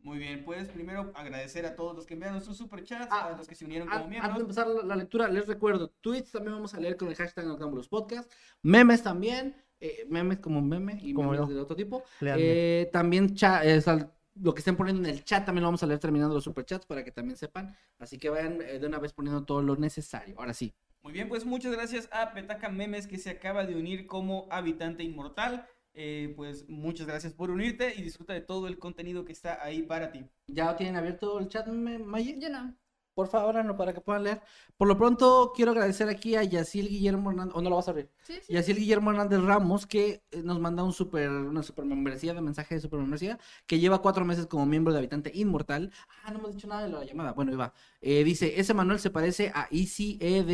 Muy 0.00 0.18
bien, 0.18 0.44
pues 0.44 0.68
primero 0.68 1.10
agradecer 1.16 1.66
a 1.66 1.74
todos 1.74 1.96
los 1.96 2.06
que 2.06 2.14
enviaron 2.14 2.40
sus 2.40 2.56
superchats, 2.56 3.08
Ah, 3.10 3.32
a 3.34 3.36
los 3.36 3.48
que 3.48 3.56
se 3.56 3.64
unieron 3.64 3.88
como 3.88 4.04
Antes 4.04 4.12
de 4.12 4.20
miembros. 4.20 4.40
empezar 4.40 4.68
la, 4.68 4.82
la 4.84 4.94
lectura, 4.96 5.26
les 5.28 5.48
recuerdo, 5.48 5.88
tweets 6.00 6.30
también 6.30 6.52
vamos 6.54 6.74
a 6.74 6.80
leer 6.80 6.96
con 6.96 7.08
el 7.08 7.16
hashtag 7.16 7.44
Noctámbulos 7.44 7.88
Podcast, 7.88 8.30
memes 8.62 9.02
también, 9.02 9.56
eh, 9.80 10.06
memes 10.08 10.38
como 10.38 10.62
meme 10.62 10.96
y 11.02 11.12
Como 11.12 11.32
memes 11.32 11.48
yo. 11.48 11.54
de 11.54 11.60
otro 11.60 11.74
tipo. 11.74 12.04
Eh, 12.20 12.88
también 12.92 13.34
cha- 13.34 13.64
eh, 13.64 13.80
sea, 13.80 14.12
lo 14.40 14.54
que 14.54 14.60
estén 14.60 14.76
poniendo 14.76 15.08
en 15.08 15.14
el 15.14 15.24
chat 15.24 15.44
también 15.44 15.62
lo 15.62 15.68
vamos 15.68 15.82
a 15.82 15.86
leer 15.86 15.98
terminando 15.98 16.34
los 16.34 16.44
superchats 16.44 16.86
para 16.86 17.04
que 17.04 17.10
también 17.10 17.36
sepan. 17.36 17.76
Así 17.98 18.18
que 18.18 18.28
vayan 18.28 18.60
eh, 18.62 18.78
de 18.78 18.86
una 18.86 18.98
vez 18.98 19.12
poniendo 19.12 19.44
todo 19.44 19.62
lo 19.62 19.76
necesario. 19.76 20.38
Ahora 20.38 20.54
sí. 20.54 20.74
Muy 21.02 21.12
bien, 21.12 21.28
pues 21.28 21.44
muchas 21.44 21.72
gracias 21.72 22.08
a 22.10 22.32
Petaca 22.32 22.68
Memes 22.68 23.06
que 23.06 23.18
se 23.18 23.30
acaba 23.30 23.64
de 23.64 23.76
unir 23.76 24.06
como 24.06 24.48
habitante 24.50 25.04
inmortal. 25.04 25.66
Eh, 25.94 26.34
pues 26.36 26.68
muchas 26.68 27.06
gracias 27.06 27.32
por 27.32 27.50
unirte 27.50 27.94
y 27.96 28.02
disfruta 28.02 28.34
de 28.34 28.42
todo 28.42 28.68
el 28.68 28.78
contenido 28.78 29.24
que 29.24 29.32
está 29.32 29.64
ahí 29.64 29.82
para 29.82 30.12
ti. 30.12 30.26
¿Ya 30.46 30.76
tienen 30.76 30.96
abierto 30.96 31.38
el 31.38 31.48
chat, 31.48 31.66
Maye? 31.68 32.38
Yo 32.38 32.50
no. 32.50 32.76
Por 33.16 33.28
favor, 33.28 33.64
no 33.64 33.74
para 33.78 33.94
que 33.94 34.02
puedan 34.02 34.24
leer. 34.24 34.42
Por 34.76 34.86
lo 34.86 34.98
pronto, 34.98 35.50
quiero 35.56 35.70
agradecer 35.70 36.06
aquí 36.10 36.36
a 36.36 36.42
Yacil 36.42 36.86
Guillermo 36.86 37.30
Hernández, 37.30 37.54
o 37.56 37.62
no 37.62 37.70
lo 37.70 37.76
vas 37.76 37.88
a 37.88 37.92
abrir. 37.92 38.10
Sí, 38.24 38.34
sí. 38.42 38.52
Yacil 38.52 38.76
Guillermo 38.76 39.10
Hernández 39.10 39.40
Ramos, 39.40 39.86
que 39.86 40.22
eh, 40.30 40.42
nos 40.44 40.60
manda 40.60 40.84
un 40.84 40.92
super, 40.92 41.30
una 41.30 41.62
super 41.62 41.86
membresía 41.86 42.34
de 42.34 42.42
mensaje 42.42 42.74
de 42.74 42.82
super 42.82 43.00
membresía, 43.00 43.38
que 43.66 43.78
lleva 43.78 44.02
cuatro 44.02 44.26
meses 44.26 44.46
como 44.46 44.66
miembro 44.66 44.92
de 44.92 44.98
Habitante 44.98 45.32
Inmortal. 45.34 45.90
Ah, 46.24 46.30
no 46.30 46.40
hemos 46.40 46.54
dicho 46.56 46.66
nada 46.68 46.82
de 46.82 46.90
la 46.90 47.04
llamada. 47.04 47.32
Bueno, 47.32 47.56
va. 47.56 47.72
Eh, 48.02 48.22
dice, 48.22 48.60
ese 48.60 48.74
Manuel 48.74 48.98
se 48.98 49.08
parece 49.08 49.50
a 49.54 49.66
Easy 49.70 50.18
E 50.20 50.44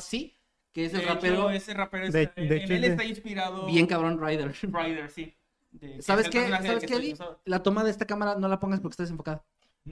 sí, 0.00 0.34
que 0.72 0.86
es 0.86 0.94
el 0.94 1.00
De 1.00 1.06
rapero 1.06 1.34
hecho, 1.34 1.50
ese 1.50 1.74
rapero 1.74 2.10
De- 2.10 2.22
está, 2.22 2.40
de 2.40 2.46
en 2.46 2.52
hecho, 2.62 2.72
él 2.72 2.80
de- 2.80 2.86
está 2.88 3.04
inspirado 3.04 3.66
bien 3.66 3.86
cabrón 3.86 4.18
Rider. 4.18 4.54
Rider, 4.62 5.10
sí. 5.10 5.34
De- 5.70 6.00
¿Sabes 6.00 6.24
es 6.26 6.30
qué? 6.32 6.48
¿Sabes 6.48 6.86
qué, 6.86 7.12
usado. 7.12 7.42
La 7.44 7.62
toma 7.62 7.84
de 7.84 7.90
esta 7.90 8.06
cámara 8.06 8.36
no 8.36 8.48
la 8.48 8.58
pongas 8.58 8.80
porque 8.80 8.94
está 8.94 9.02
desenfocada. 9.02 9.44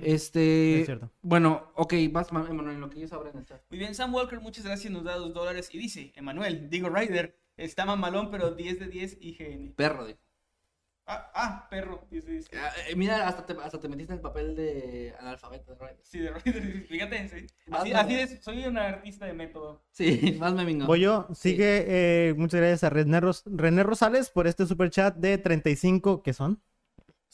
Es 0.02 0.12
Este, 0.14 0.84
cierto. 0.84 1.10
bueno, 1.22 1.72
ok, 1.74 1.94
vas, 2.10 2.32
Ma- 2.32 2.46
Emanuel, 2.48 2.80
lo 2.80 2.90
que 2.90 2.98
ellos 2.98 3.10
el 3.34 3.44
chat. 3.46 3.62
Muy 3.70 3.78
bien, 3.78 3.94
Sam 3.94 4.14
Walker, 4.14 4.40
muchas 4.40 4.64
gracias, 4.64 4.92
nos 4.92 5.04
da 5.04 5.16
dos 5.16 5.32
dólares 5.32 5.68
y 5.72 5.78
dice, 5.78 6.12
Emanuel, 6.16 6.68
digo 6.70 6.88
Rider, 6.88 7.38
está 7.56 7.84
mamalón, 7.86 8.30
pero 8.30 8.50
10 8.52 8.78
de 8.78 8.86
10 8.88 9.16
IGN. 9.20 9.74
Perro, 9.76 10.06
de. 10.06 10.18
Ah, 11.08 11.30
ah, 11.34 11.66
perro, 11.70 12.04
dice, 12.10 12.32
dice. 12.32 12.50
Ah, 12.56 12.72
eh, 12.88 12.96
mira, 12.96 13.28
hasta 13.28 13.46
te, 13.46 13.52
hasta 13.62 13.78
te 13.78 13.88
metiste 13.88 14.12
en 14.12 14.16
el 14.18 14.22
papel 14.22 14.56
de 14.56 15.14
analfabeto 15.20 15.70
de 15.72 15.78
Rider. 15.78 16.00
Sí, 16.02 16.18
de 16.18 16.32
Rider, 16.32 16.86
fíjate, 16.88 17.28
sí. 17.28 17.46
Así, 17.70 17.92
así 17.92 18.14
es, 18.16 18.42
soy 18.42 18.64
un 18.66 18.76
artista 18.76 19.24
de 19.24 19.32
método. 19.32 19.84
Sí, 19.92 20.36
más 20.40 20.52
memingo. 20.54 20.84
Voy 20.86 21.00
yo. 21.02 21.28
Sigue. 21.32 21.84
eh, 21.86 22.34
muchas 22.36 22.58
gracias 22.60 22.82
a 22.84 22.90
René, 22.90 23.20
Ros- 23.20 23.44
René 23.46 23.84
Rosales 23.84 24.30
por 24.30 24.48
este 24.48 24.66
super 24.66 24.90
chat 24.90 25.14
de 25.16 25.38
35. 25.38 26.24
¿Qué 26.24 26.32
son? 26.32 26.60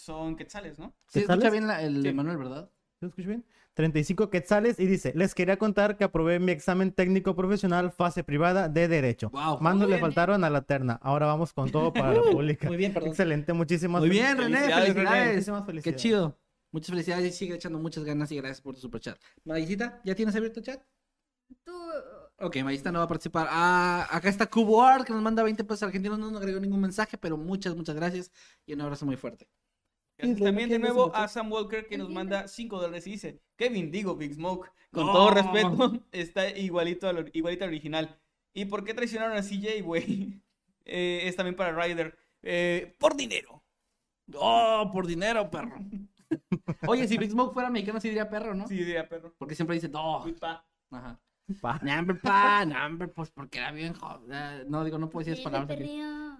Son 0.02 0.34
quetzales, 0.34 0.78
¿no? 0.80 0.92
Sí, 1.06 1.20
escucha 1.20 1.48
bien 1.50 1.68
la- 1.68 1.80
el 1.80 2.02
Sí. 2.02 2.08
Emanuel, 2.08 2.36
¿verdad? 2.38 2.68
¿Se 2.98 3.06
escucha 3.06 3.28
bien? 3.28 3.44
35 3.74 4.30
quetzales 4.30 4.80
y 4.80 4.86
dice, 4.86 5.12
les 5.14 5.32
quería 5.34 5.56
contar 5.56 5.96
que 5.96 6.02
aprobé 6.04 6.38
mi 6.40 6.50
examen 6.52 6.90
técnico 6.92 7.34
profesional 7.36 7.92
fase 7.92 8.24
privada 8.24 8.68
de 8.68 8.88
Derecho. 8.88 9.30
Wow. 9.30 9.60
Mando 9.60 9.84
Muy 9.84 9.92
le 9.92 9.96
bien. 9.96 10.00
faltaron 10.00 10.42
a 10.44 10.50
la 10.50 10.62
terna. 10.62 10.98
Ahora 11.02 11.26
vamos 11.26 11.52
con 11.52 11.70
todo 11.70 11.92
para 11.92 12.12
la 12.12 12.20
pública. 12.42 12.66
Muy 12.66 12.76
bien, 12.76 12.92
perdón. 12.92 13.10
Excelente, 13.10 13.52
muchísimas 13.52 14.00
Muy 14.00 14.10
bien, 14.10 14.36
René, 14.36 14.56
Felicidades, 14.58 14.88
felicidades. 14.92 15.28
Muchísimas 15.34 15.60
Qué 15.62 15.66
felicidades. 15.66 16.02
chido. 16.02 16.38
Muchas 16.72 16.90
felicidades 16.90 17.26
y 17.26 17.30
sigue 17.36 17.54
echando 17.54 17.78
muchas 17.78 18.02
ganas 18.04 18.32
y 18.32 18.36
gracias 18.36 18.60
por 18.60 18.74
tu 18.74 18.80
super 18.80 19.00
chat. 19.00 19.18
Maicita, 19.44 20.00
¿ya 20.04 20.14
tienes 20.16 20.34
abierto 20.34 20.58
el 20.60 20.66
chat? 20.66 20.82
Tú. 21.64 21.72
Ok, 22.38 22.56
Maicita 22.64 22.90
no 22.90 22.98
va 22.98 23.04
a 23.04 23.08
participar. 23.08 23.46
Ah, 23.50 24.08
acá 24.10 24.28
está 24.28 24.46
Cubo 24.46 24.82
Art 24.82 25.06
que 25.06 25.12
nos 25.12 25.22
manda 25.22 25.42
20 25.44 25.62
pesos 25.64 25.84
argentinos. 25.84 26.18
No 26.18 26.30
nos 26.30 26.40
agregó 26.40 26.58
ningún 26.60 26.80
mensaje, 26.80 27.16
pero 27.16 27.36
muchas, 27.36 27.76
muchas 27.76 27.94
gracias 27.94 28.32
y 28.66 28.72
un 28.74 28.80
abrazo 28.80 29.06
muy 29.06 29.16
fuerte. 29.16 29.46
Gracias 30.22 30.38
Sí, 30.38 30.44
también 30.44 30.68
de 30.68 30.76
¿quién 30.76 30.86
es 30.86 30.94
nuevo 30.94 31.14
a 31.14 31.28
Sam 31.28 31.50
Walker 31.52 31.86
que 31.86 31.98
nos 31.98 32.08
manda 32.10 32.48
5 32.48 32.80
dólares 32.80 33.06
y 33.06 33.12
dice, 33.12 33.40
Kevin, 33.56 33.90
digo 33.90 34.16
Big 34.16 34.34
Smoke, 34.34 34.70
con 34.92 35.06
No. 35.06 35.12
todo 35.12 35.30
respeto, 35.30 35.92
está 36.12 36.48
igualito 36.50 37.08
al, 37.08 37.30
igualito 37.32 37.64
al 37.64 37.70
original. 37.70 38.18
¿Y 38.54 38.66
por 38.66 38.84
qué 38.84 38.94
traicionaron 38.94 39.36
a 39.36 39.42
CJ, 39.42 39.82
güey? 39.82 40.40
Eh, 40.84 41.28
es 41.28 41.36
también 41.36 41.54
para 41.54 41.70
Ryder. 41.80 42.18
Eh, 42.42 42.96
por 42.98 43.16
dinero. 43.16 43.62
¡Oh, 44.34 44.90
por 44.92 45.06
dinero, 45.06 45.48
perro! 45.48 45.76
Oye, 46.88 47.06
si 47.06 47.16
Big 47.18 47.30
Smoke 47.30 47.54
fuera 47.54 47.70
mexicano, 47.70 48.00
sí 48.00 48.08
diría 48.08 48.28
perro, 48.28 48.52
¿no? 48.52 48.66
Sí, 48.66 48.74
diría 48.74 49.08
perro. 49.08 49.32
Porque 49.38 49.54
siempre 49.54 49.74
dice, 49.76 49.88
no. 49.88 50.24
Pa. 50.40 50.66
Ajá. 50.90 51.20
Pa. 51.60 51.78
Namber, 51.82 52.20
pa, 52.20 52.64
Namber, 52.64 53.12
pues 53.12 53.30
porque 53.30 53.58
era 53.58 53.70
bien 53.70 53.94
joven. 53.94 54.28
Eh, 54.32 54.64
No, 54.68 54.82
digo, 54.84 54.98
no 54.98 55.08
puedo 55.08 55.24
decir 55.24 55.34
esas 55.34 55.44
palabras. 55.52 55.78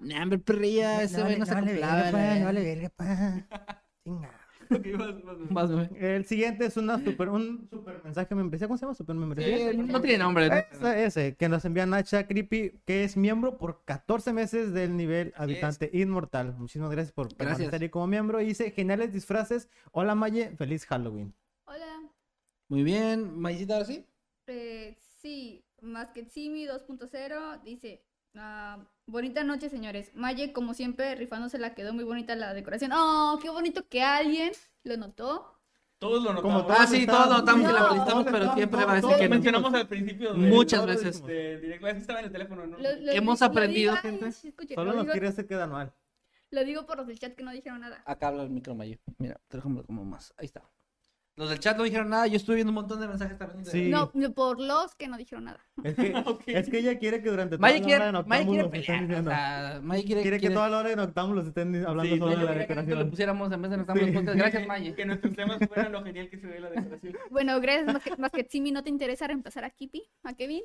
Aquí. 0.04 0.14
Namber, 0.14 0.42
perrilla, 0.42 1.02
ese 1.02 1.22
güey 1.22 1.38
no 1.38 1.46
se 1.46 1.54
acoplaba. 1.54 2.10
eh. 2.10 2.90
Ok, 4.74 4.86
vas, 4.98 5.22
vas, 5.22 5.38
vas. 5.38 5.50
Más, 5.50 5.70
güey. 5.70 5.88
El 5.98 6.24
siguiente 6.24 6.64
es 6.64 6.76
una 6.78 6.98
super, 6.98 7.28
un 7.28 7.68
super 7.68 8.02
mensaje 8.04 8.34
membresía. 8.34 8.66
¿Cómo 8.68 8.78
se 8.78 8.86
llama? 8.86 8.94
Super 8.94 9.16
membresía. 9.16 9.72
No 9.74 10.00
tiene 10.00 10.18
nombre. 10.18 10.48
¿no? 10.48 10.54
Ese, 10.54 11.04
ese, 11.04 11.36
que 11.36 11.48
nos 11.50 11.64
envía 11.66 11.84
Nacha 11.84 12.26
Creepy, 12.26 12.80
que 12.86 13.04
es 13.04 13.16
miembro 13.16 13.58
por 13.58 13.84
14 13.84 14.32
meses 14.32 14.72
del 14.72 14.96
nivel 14.96 15.32
Así 15.36 15.42
habitante 15.42 15.90
inmortal. 15.92 16.54
Muchísimas 16.56 16.90
gracias 16.90 17.12
por 17.12 17.34
Gracias. 17.36 17.72
ahí 17.72 17.88
como 17.90 18.06
miembro. 18.06 18.40
Y 18.40 18.46
dice, 18.46 18.70
geniales 18.70 19.12
disfraces. 19.12 19.68
Hola 19.90 20.14
Maye, 20.14 20.56
feliz 20.56 20.86
Halloween. 20.86 21.34
Hola. 21.64 22.00
Muy 22.68 22.82
bien, 22.82 23.38
Maicita, 23.38 23.74
ahora 23.74 23.84
sí. 23.86 24.06
Eh, 24.46 24.96
sí, 25.20 25.66
Masketsimi 25.82 26.66
2.0 26.66 27.62
dice, 27.62 28.02
ah, 28.36 28.78
bonita 29.06 29.44
noche 29.44 29.68
señores. 29.68 30.10
Maye, 30.14 30.52
como 30.52 30.74
siempre, 30.74 31.14
rifándose 31.14 31.58
la 31.58 31.74
quedó 31.74 31.92
muy 31.92 32.04
bonita 32.04 32.34
la 32.36 32.54
decoración. 32.54 32.92
Oh, 32.94 33.38
qué 33.42 33.50
bonito 33.50 33.86
que 33.88 34.02
alguien 34.02 34.52
lo 34.84 34.96
notó. 34.96 35.58
Todos 35.98 36.24
lo 36.24 36.42
Como 36.42 36.58
notamos. 36.58 36.80
Ah, 36.80 36.86
sí, 36.88 37.06
todos 37.06 37.28
notamos 37.28 37.64
que 37.68 37.72
la 37.72 37.80
No. 37.80 37.88
felicitamos, 37.90 38.24
pero 38.24 38.54
siempre 38.54 38.84
va 38.84 38.92
a 38.92 38.94
decir 38.96 39.10
que 39.10 39.16
Lo 39.22 39.28
no. 39.28 39.30
mencionamos 39.36 39.74
al 39.74 39.86
principio. 39.86 40.32
de- 40.34 40.38
Muchas 40.48 40.84
veces. 40.84 41.24
de- 41.24 41.60
directo. 41.60 41.86
Es 41.86 41.94
que 41.94 42.00
estaba 42.00 42.18
en 42.18 42.24
el 42.26 42.32
teléfono, 42.32 42.66
¿no? 42.66 42.76
Lo- 42.78 42.92
lo- 43.00 43.12
Hemos 43.12 43.40
lo 43.40 43.46
aprendido, 43.46 43.92
digo- 43.92 44.02
gente. 44.02 44.24
Ay, 44.26 44.32
Solo 44.74 44.92
lo, 44.92 45.02
nos 45.04 45.12
quiere 45.12 45.28
hacer 45.28 45.46
quedar 45.46 45.68
mal. 45.68 45.94
lo 46.50 46.64
digo 46.64 46.86
por 46.86 46.96
los 46.96 47.06
del 47.06 47.20
chat 47.20 47.34
que 47.36 47.44
no 47.44 47.52
dijeron 47.52 47.80
nada. 47.80 48.02
Acá 48.04 48.28
habla 48.28 48.42
el 48.42 48.50
micro, 48.50 48.74
Mayo. 48.74 48.98
Mira, 49.18 49.40
te 49.46 49.58
déjame 49.58 49.84
como 49.84 50.04
más. 50.04 50.34
Ahí 50.38 50.46
está. 50.46 50.62
Los 51.34 51.48
del 51.48 51.58
chat 51.60 51.78
no 51.78 51.84
dijeron 51.84 52.10
nada. 52.10 52.26
Yo 52.26 52.36
estuve 52.36 52.56
viendo 52.56 52.70
un 52.72 52.74
montón 52.74 53.00
de 53.00 53.08
mensajes 53.08 53.38
también. 53.38 53.64
de- 53.64 53.70
Sí. 53.70 53.88
No, 53.88 54.12
por 54.34 54.60
los 54.60 54.94
que 54.96 55.08
no 55.08 55.16
dijeron 55.16 55.44
nada. 55.44 55.60
Es 55.82 55.94
que, 55.94 56.12
Ok. 56.26 56.42
es 56.46 56.68
que 56.68 56.78
ella 56.78 56.98
quiere 56.98 57.22
que 57.22 57.30
durante 57.30 57.56
toda 57.56 57.60
Maya 57.68 57.78
la 57.78 57.84
quiere, 57.86 58.04
hora 58.08 58.12
quiere 58.12 58.62
Noctámbulos 58.62 58.64
estén 58.66 58.70
pelear. 58.82 58.98
O 59.02 59.06
diciendo- 59.06 59.30
sea, 59.30 59.80
Maya 59.82 60.04
quiere, 60.04 60.22
Quiere 60.22 60.40
que 60.40 60.50
toda 60.50 60.68
la 60.68 60.78
hora 60.78 60.88
de 60.90 60.96
Noctámbulos 60.96 61.46
estén 61.46 61.86
hablando 61.86 62.14
Sí, 62.14 62.20
Maya 62.20 62.36
de 62.36 62.44
la 62.44 62.50
quiere 62.50 62.66
que 62.66 62.74
lo 62.74 62.80
decoración. 62.82 63.10
pusiéramos 63.10 63.52
en 63.52 63.62
vez 63.62 63.70
de 63.70 63.76
Noctámbulos 63.78 64.10
Sí. 64.10 64.38
Gracias, 64.38 64.66
Maya. 64.66 64.94
Que 64.96 65.04
nuestros 65.06 65.32
temas 65.34 65.58
fueran 65.66 65.92
lo 65.92 66.04
genial 66.04 66.28
que 66.28 66.38
se 66.38 66.46
ve 66.46 66.60
la 66.60 66.68
decoración. 66.70 67.16
Bueno, 67.30 67.60
gracias, 67.62 67.86
más 67.94 68.02
que, 68.02 68.16
más 68.18 68.30
que 68.30 68.44
Simi, 68.50 68.70
¿no 68.70 68.82
te 68.84 68.90
interesa 68.90 69.26
reemplazar 69.26 69.64
a 69.64 69.70
Kipi? 69.70 70.02
¿A 70.24 70.34
Kevin? 70.34 70.62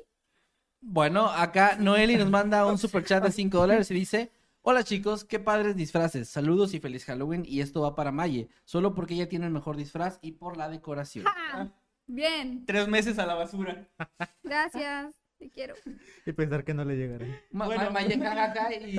Bueno, 0.80 1.26
acá 1.28 1.76
Noeli 1.80 2.16
nos 2.16 2.30
manda 2.30 2.64
un 2.66 2.76
super 2.78 3.02
chat 3.04 3.24
de 3.24 3.32
5 3.32 3.56
dólares 3.58 3.90
y 3.90 3.94
dice: 3.94 4.30
Hola 4.70 4.84
chicos, 4.84 5.24
qué 5.24 5.38
padres 5.40 5.76
disfraces. 5.76 6.28
Saludos 6.28 6.74
y 6.74 6.78
feliz 6.78 7.06
Halloween. 7.06 7.42
Y 7.46 7.62
esto 7.62 7.80
va 7.80 7.94
para 7.94 8.12
Maye, 8.12 8.50
solo 8.66 8.94
porque 8.94 9.14
ella 9.14 9.26
tiene 9.26 9.46
el 9.46 9.50
mejor 9.50 9.78
disfraz 9.78 10.18
y 10.20 10.32
por 10.32 10.58
la 10.58 10.68
decoración. 10.68 11.24
¡Ja! 11.24 11.72
Bien, 12.06 12.66
Tres 12.66 12.86
meses 12.86 13.18
a 13.18 13.24
la 13.24 13.32
basura. 13.32 13.88
gracias. 14.42 15.14
Te 15.38 15.48
quiero. 15.48 15.74
Y 16.26 16.32
pensar 16.32 16.64
que 16.64 16.74
no 16.74 16.84
le 16.84 16.96
llegará. 16.96 17.24
Ma- 17.50 17.64
Bueno. 17.64 17.84
Ma- 17.84 17.90
Maye 17.92 18.14
acá 18.26 18.68
y 18.74 18.98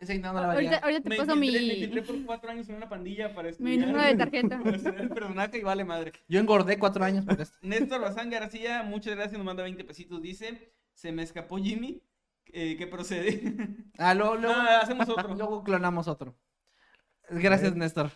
ese 0.00 0.18
no 0.20 0.32
la 0.32 0.40
va 0.40 0.40
a 0.40 0.52
Ahorita, 0.54 0.70
llegar. 0.70 0.84
ahorita 0.84 1.02
te 1.02 1.08
Me 1.10 1.16
paso 1.18 1.34
me 1.34 1.40
mi, 1.42 1.48
infiltré 1.48 2.02
por 2.02 2.24
cuatro 2.24 2.50
años 2.52 2.68
en 2.70 2.76
una 2.76 2.88
pandilla 2.88 3.34
para 3.34 3.48
mi 3.48 3.50
estudiar. 3.52 3.78
número 3.88 4.02
de 4.04 4.14
tarjeta. 4.16 4.58
para 4.64 4.78
ser 4.78 4.94
el 5.02 5.08
personaje 5.10 5.58
y 5.58 5.62
vale 5.62 5.84
madre. 5.84 6.12
Yo 6.28 6.40
engordé 6.40 6.78
4 6.78 7.04
años 7.04 7.26
por 7.26 7.38
esto. 7.38 7.58
Néstor 7.60 8.00
Bazán 8.00 8.30
García, 8.30 8.82
muchas 8.84 9.14
gracias, 9.16 9.36
nos 9.36 9.44
manda 9.44 9.64
20 9.64 9.84
pesitos. 9.84 10.22
Dice, 10.22 10.72
se 10.94 11.12
me 11.12 11.24
escapó 11.24 11.58
Jimmy. 11.58 12.00
Eh, 12.52 12.76
¿Qué 12.76 12.86
procede? 12.86 13.40
Ah, 13.98 14.14
luego, 14.14 14.36
luego, 14.36 14.54
No, 14.62 14.68
hacemos 14.68 15.08
otro. 15.08 15.34
luego 15.34 15.62
clonamos 15.64 16.08
otro. 16.08 16.34
Gracias, 17.28 17.74
Néstor. 17.76 18.10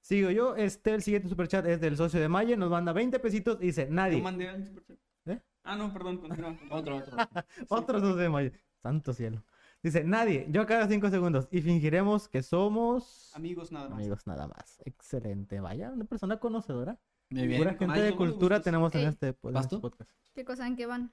Sigo 0.00 0.30
yo, 0.30 0.54
este, 0.56 0.94
el 0.94 1.02
siguiente 1.02 1.28
superchat 1.28 1.66
es 1.66 1.80
del 1.80 1.96
socio 1.96 2.20
de 2.20 2.28
Maye, 2.28 2.56
nos 2.56 2.70
manda 2.70 2.92
20 2.92 3.18
pesitos 3.18 3.58
y 3.60 3.66
dice, 3.66 3.86
Yo 3.86 3.92
nadie. 3.94 4.20
mandé 4.22 4.54
un 4.54 4.64
superchat. 4.66 4.98
¿Eh? 5.26 5.40
Ah, 5.64 5.76
no, 5.76 5.92
perdón, 5.92 6.18
continúa. 6.18 6.56
Otro, 6.70 6.96
otro. 6.98 7.16
Otro 7.68 8.00
socio 8.00 8.16
de 8.16 8.28
Maye. 8.28 8.52
Santo 8.82 9.12
cielo. 9.14 9.42
Dice, 9.82 10.04
nadie, 10.04 10.46
yo 10.50 10.66
cada 10.66 10.86
5 10.88 11.10
segundos 11.10 11.48
y 11.50 11.60
fingiremos 11.60 12.28
que 12.28 12.42
somos... 12.42 13.32
Amigos, 13.34 13.70
nada 13.72 13.88
más. 13.88 13.98
Amigos 13.98 14.26
nada 14.26 14.46
más. 14.46 14.80
Excelente. 14.84 15.60
Vaya, 15.60 15.90
una 15.90 16.04
persona 16.04 16.38
conocedora. 16.38 16.98
Muy 17.30 17.46
bien. 17.46 17.60
Pura 17.60 17.74
gente 17.74 18.00
Ay, 18.00 18.02
de 18.02 18.16
cultura 18.16 18.60
tenemos 18.60 18.94
en 18.94 19.08
este, 19.08 19.28
en 19.28 19.36
¿Vas 19.52 19.64
este 19.64 19.78
podcast. 19.78 20.10
¿Qué 20.34 20.44
cosa 20.44 20.66
en 20.66 20.76
qué 20.76 20.86
van? 20.86 21.12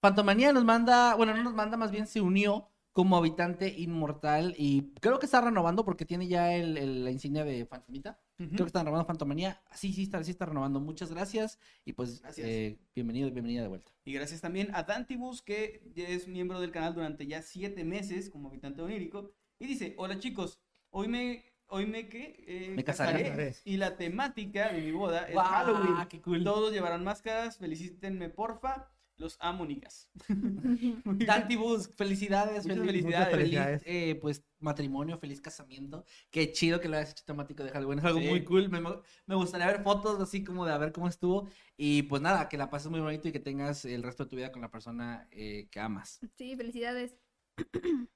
Fantomanía 0.00 0.52
nos 0.52 0.64
manda, 0.64 1.14
bueno, 1.14 1.34
no 1.34 1.42
nos 1.42 1.54
manda, 1.54 1.76
más 1.76 1.90
bien 1.90 2.06
se 2.06 2.20
unió 2.20 2.68
como 2.92 3.16
habitante 3.16 3.68
inmortal 3.78 4.54
y 4.58 4.92
creo 5.00 5.18
que 5.20 5.26
está 5.26 5.40
renovando 5.40 5.84
porque 5.84 6.04
tiene 6.04 6.26
ya 6.26 6.54
el, 6.54 6.76
el- 6.76 7.04
la 7.04 7.10
insignia 7.10 7.44
de 7.44 7.64
Fantomita. 7.66 8.18
Creo 8.36 8.58
que 8.58 8.64
está 8.66 8.80
renovando 8.80 9.04
Fantomanía. 9.04 9.60
Sí, 9.74 9.92
sí 9.92 10.04
está, 10.04 10.22
sí 10.22 10.30
está 10.30 10.46
renovando. 10.46 10.78
Muchas 10.80 11.10
gracias 11.12 11.58
y 11.84 11.92
pues 11.92 12.22
Gracias. 12.22 12.46
eh, 12.46 12.78
bienvenido, 12.94 13.30
bienvenida 13.32 13.62
de 13.62 13.68
vuelta. 13.68 13.92
Y 14.04 14.12
gracias 14.12 14.40
también 14.40 14.72
a 14.74 14.84
Dantibus, 14.84 15.42
que 15.42 15.82
ya 15.94 16.06
es 16.08 16.28
miembro 16.28 16.60
del 16.60 16.70
canal 16.70 16.94
durante 16.94 17.26
ya 17.26 17.42
siete 17.42 17.82
meses 17.84 18.30
como 18.30 18.48
habitante 18.48 18.80
onírico. 18.82 19.32
Y 19.58 19.66
dice, 19.66 19.94
hola 19.98 20.18
chicos, 20.20 20.60
hoy 20.90 21.08
me, 21.08 21.44
hoy 21.66 21.86
me, 21.86 22.08
¿qué? 22.08 22.44
Eh, 22.46 22.72
Me 22.76 22.84
casaré. 22.84 23.24
Casaré. 23.24 23.56
Y 23.64 23.76
la 23.76 23.96
temática 23.96 24.72
de 24.72 24.80
mi 24.82 24.92
boda 24.92 25.24
es 25.26 25.34
¡Guau! 25.34 25.46
Halloween. 25.46 26.08
¡Qué 26.08 26.20
cool! 26.22 26.44
Todos 26.44 26.72
llevarán 26.72 27.02
máscaras, 27.02 27.58
felicítenme 27.58 28.28
porfa. 28.28 28.88
Los 29.18 29.36
amo, 29.40 29.66
nicas. 29.66 30.08
Muy 30.28 30.76
bien. 30.76 31.02
Dantibus, 31.26 31.88
felicidades, 31.96 32.62
Muchas 32.64 32.78
feliz, 32.78 32.86
felicidades. 32.86 33.28
feliz, 33.30 33.42
Felicidades. 33.50 33.82
eh, 33.84 34.14
pues 34.20 34.44
matrimonio, 34.60 35.18
feliz 35.18 35.40
casamiento. 35.40 36.04
Qué 36.30 36.52
chido 36.52 36.80
que 36.80 36.88
lo 36.88 36.96
hayas 36.96 37.10
hecho 37.10 37.24
temático 37.24 37.64
de 37.64 37.70
Halloween, 37.70 37.98
es 37.98 38.04
algo 38.04 38.20
Sí. 38.20 38.28
muy 38.28 38.44
cool. 38.44 38.68
Me, 38.68 38.80
me 38.80 39.34
gustaría 39.34 39.66
ver 39.66 39.82
fotos 39.82 40.20
así 40.20 40.44
como 40.44 40.64
de 40.64 40.72
a 40.72 40.78
ver 40.78 40.92
cómo 40.92 41.08
estuvo. 41.08 41.48
Y 41.76 42.02
pues 42.04 42.22
nada, 42.22 42.48
que 42.48 42.56
la 42.56 42.70
pases 42.70 42.90
muy 42.92 43.00
bonito 43.00 43.26
y 43.26 43.32
que 43.32 43.40
tengas 43.40 43.84
el 43.84 44.04
resto 44.04 44.22
de 44.24 44.30
tu 44.30 44.36
vida 44.36 44.52
con 44.52 44.62
la 44.62 44.70
persona 44.70 45.26
eh, 45.32 45.68
que 45.70 45.80
amas. 45.80 46.20
Sí, 46.36 46.54
felicidades. 46.56 47.16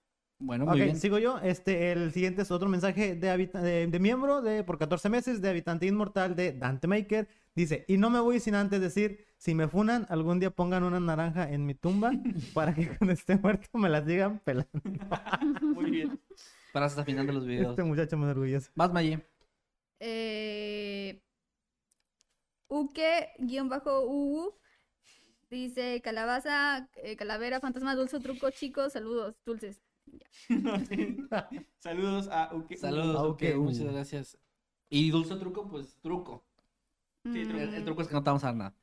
Bueno, 0.44 0.66
muy 0.66 0.80
bien. 0.80 0.96
sigo 0.96 1.18
yo. 1.20 1.38
Este, 1.38 1.92
el 1.92 2.10
siguiente 2.12 2.42
es 2.42 2.50
otro 2.50 2.68
mensaje 2.68 3.14
de, 3.14 3.46
de, 3.46 3.86
de 3.86 3.98
miembro 4.00 4.42
de 4.42 4.64
por 4.64 4.76
14 4.76 5.08
meses 5.08 5.40
de 5.40 5.48
habitante 5.48 5.86
inmortal 5.86 6.34
de 6.34 6.52
Dante 6.52 6.88
Maker. 6.88 7.28
Dice, 7.54 7.84
y 7.86 7.96
no 7.96 8.10
me 8.10 8.18
voy 8.18 8.40
sin 8.40 8.56
antes 8.56 8.80
decir, 8.80 9.24
si 9.42 9.56
me 9.56 9.66
funan, 9.66 10.06
algún 10.08 10.38
día 10.38 10.50
pongan 10.50 10.84
una 10.84 11.00
naranja 11.00 11.50
en 11.50 11.66
mi 11.66 11.74
tumba 11.74 12.12
para 12.54 12.72
que 12.74 12.86
cuando 12.86 13.12
esté 13.12 13.36
muerto 13.36 13.76
me 13.76 13.88
la 13.88 14.04
sigan 14.04 14.38
pelando. 14.38 14.70
Muy 15.60 15.90
bien. 15.90 16.20
Para 16.72 16.86
hasta 16.86 17.04
final 17.04 17.26
de 17.26 17.32
los 17.32 17.44
videos. 17.44 17.70
Este 17.70 17.82
muchacho 17.82 18.16
me 18.16 18.26
orgulloso. 18.30 18.70
Más 18.76 18.92
Maye. 18.92 19.20
Eh, 19.98 21.20
Uke-UU 22.68 24.54
dice 25.50 26.00
calabaza, 26.02 26.88
eh, 26.96 27.16
calavera, 27.16 27.60
fantasma, 27.60 27.94
dulce, 27.96 28.20
truco, 28.20 28.50
chicos, 28.50 28.92
saludos, 28.92 29.34
dulces. 29.44 29.80
Saludos 31.78 32.28
a 32.30 32.50
Uke. 32.54 32.76
Saludos, 32.76 33.16
Ah, 33.16 33.24
ok, 33.24 33.42
ok, 33.42 33.42
muchas 33.56 33.84
gracias. 33.92 34.38
Y 34.90 35.10
dulce 35.10 35.36
truco, 35.36 35.68
pues 35.68 35.98
truco. 36.00 36.44
Sí, 37.32 37.40
El, 37.40 37.50
el 37.74 37.82
Mm, 37.82 37.84
truco 37.84 38.02
es 38.02 38.08
que 38.08 38.14
no 38.14 38.22
te 38.22 38.30
vamos 38.30 38.44
a 38.44 38.48
dar 38.48 38.56
nada. 38.56 38.74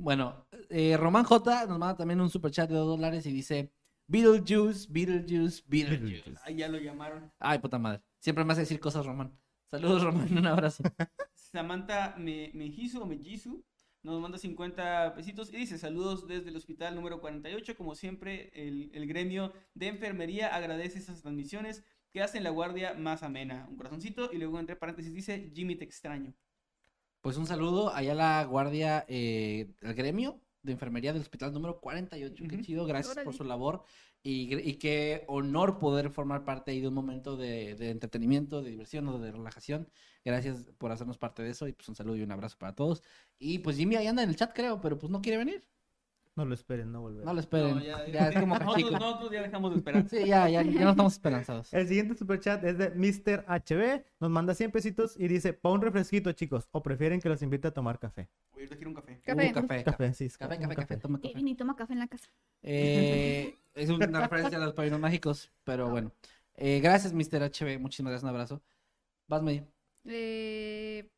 Bueno, 0.00 0.46
eh, 0.70 0.96
Román 0.96 1.24
J 1.24 1.66
nos 1.66 1.78
manda 1.78 1.94
también 1.96 2.20
un 2.22 2.30
super 2.30 2.50
chat 2.50 2.68
de 2.70 2.74
2 2.76 2.86
dólares 2.86 3.26
y 3.26 3.32
dice 3.32 3.70
Beetlejuice, 4.06 4.86
Beetlejuice, 4.90 5.62
Beetlejuice. 5.66 6.34
Ahí 6.44 6.56
ya 6.56 6.68
lo 6.68 6.78
llamaron. 6.78 7.30
Ay, 7.38 7.58
puta 7.58 7.78
madre. 7.78 8.00
Siempre 8.18 8.42
me 8.44 8.52
hace 8.52 8.62
decir 8.62 8.80
cosas, 8.80 9.04
Román. 9.04 9.38
Saludos, 9.66 10.02
Román. 10.02 10.36
Un 10.36 10.46
abrazo. 10.46 10.82
Samantha 11.34 12.14
Me- 12.18 12.50
Mejizu 12.54 13.02
o 13.02 13.06
Mejizu 13.06 13.62
nos 14.02 14.20
manda 14.22 14.38
50 14.38 15.12
pesitos 15.14 15.52
y 15.52 15.58
dice 15.58 15.76
saludos 15.76 16.26
desde 16.26 16.48
el 16.48 16.56
hospital 16.56 16.94
número 16.94 17.20
48. 17.20 17.76
Como 17.76 17.94
siempre, 17.94 18.50
el, 18.54 18.90
el 18.94 19.06
gremio 19.06 19.52
de 19.74 19.88
enfermería 19.88 20.54
agradece 20.54 20.98
esas 20.98 21.20
transmisiones 21.20 21.84
que 22.10 22.22
hacen 22.22 22.42
la 22.42 22.50
guardia 22.50 22.94
más 22.94 23.22
amena. 23.22 23.66
Un 23.68 23.76
corazoncito 23.76 24.30
y 24.32 24.38
luego 24.38 24.58
entre 24.58 24.76
paréntesis 24.76 25.12
dice 25.12 25.52
Jimmy 25.54 25.76
te 25.76 25.84
extraño. 25.84 26.32
Pues 27.20 27.36
un 27.36 27.46
saludo 27.46 27.94
allá 27.94 28.12
a 28.12 28.14
la 28.14 28.44
guardia, 28.44 29.04
eh, 29.08 29.74
al 29.82 29.94
gremio 29.94 30.40
de 30.62 30.72
enfermería 30.72 31.12
del 31.12 31.22
hospital 31.22 31.52
número 31.52 31.80
48. 31.80 32.44
Qué 32.48 32.56
Ujú. 32.56 32.64
chido, 32.64 32.86
gracias 32.86 33.18
por 33.24 33.34
su 33.34 33.44
labor. 33.44 33.84
Y, 34.22 34.54
y 34.56 34.74
qué 34.74 35.24
honor 35.28 35.78
poder 35.78 36.10
formar 36.10 36.44
parte 36.44 36.70
ahí 36.70 36.80
de 36.80 36.88
un 36.88 36.94
momento 36.94 37.36
de, 37.36 37.74
de 37.74 37.90
entretenimiento, 37.90 38.62
de 38.62 38.70
diversión 38.70 39.08
o 39.08 39.18
de 39.18 39.32
relajación. 39.32 39.88
Gracias 40.24 40.70
por 40.76 40.92
hacernos 40.92 41.16
parte 41.18 41.42
de 41.42 41.50
eso. 41.50 41.66
Y 41.68 41.72
pues 41.72 41.88
un 41.88 41.94
saludo 41.94 42.16
y 42.16 42.22
un 42.22 42.32
abrazo 42.32 42.56
para 42.58 42.74
todos. 42.74 43.02
Y 43.38 43.58
pues 43.60 43.76
Jimmy 43.76 43.96
ahí 43.96 44.06
anda 44.06 44.22
en 44.22 44.28
el 44.30 44.36
chat, 44.36 44.52
creo, 44.54 44.80
pero 44.80 44.98
pues 44.98 45.10
no 45.10 45.22
quiere 45.22 45.38
venir. 45.38 45.64
No 46.36 46.44
lo 46.44 46.54
esperen, 46.54 46.92
no 46.92 47.00
volverá. 47.02 47.24
No 47.24 47.34
lo 47.34 47.40
esperen. 47.40 47.74
No, 47.76 47.82
ya, 47.82 48.06
ya, 48.06 48.28
es 48.28 48.40
como 48.40 48.56
nosotros, 48.58 48.92
nosotros 48.92 49.30
ya 49.32 49.42
dejamos 49.42 49.72
de 49.72 49.76
esperar. 49.78 50.08
Sí, 50.08 50.18
ya, 50.26 50.48
ya, 50.48 50.62
ya 50.62 50.84
no 50.84 50.90
estamos 50.90 51.12
esperanzados. 51.14 51.72
El 51.74 51.88
siguiente 51.88 52.14
superchat 52.14 52.64
es 52.64 52.78
de 52.78 52.90
Mr. 52.90 53.44
HB. 53.46 54.04
Nos 54.20 54.30
manda 54.30 54.54
100 54.54 54.70
pesitos 54.70 55.16
y 55.18 55.28
dice, 55.28 55.52
pa' 55.52 55.70
un 55.70 55.82
refresquito, 55.82 56.32
chicos. 56.32 56.68
O 56.70 56.82
prefieren 56.82 57.20
que 57.20 57.28
los 57.28 57.42
invite 57.42 57.68
a 57.68 57.72
tomar 57.72 57.98
café. 57.98 58.28
Voy 58.52 58.62
a 58.62 58.66
ir 58.66 58.72
a 58.72 58.76
quiero 58.76 58.90
un 58.90 58.96
café. 58.96 59.20
Café. 59.24 59.50
Uh, 59.50 59.52
café, 59.52 59.66
café, 59.66 59.84
Café, 59.84 60.14
sí. 60.14 60.28
café, 60.30 60.58
café, 60.58 60.76
café, 60.76 60.96
toma 60.96 61.18
café. 61.18 61.32
Kevin 61.32 61.48
y 61.48 61.54
toma 61.56 61.76
café 61.76 61.92
en 61.94 61.98
la 61.98 62.06
casa. 62.08 62.30
Eh, 62.62 63.58
es 63.74 63.90
una 63.90 64.06
referencia 64.20 64.56
a 64.56 64.64
los 64.64 64.72
padrinos 64.74 65.00
mágicos, 65.00 65.52
pero 65.64 65.90
bueno. 65.90 66.12
Eh, 66.54 66.80
gracias, 66.80 67.12
Mr. 67.12 67.50
HB. 67.50 67.80
Muchísimas 67.80 68.12
gracias, 68.12 68.22
un 68.22 68.28
abrazo. 68.30 68.62
Vas, 69.26 69.42
May. 69.42 69.66
Eh, 70.04 71.10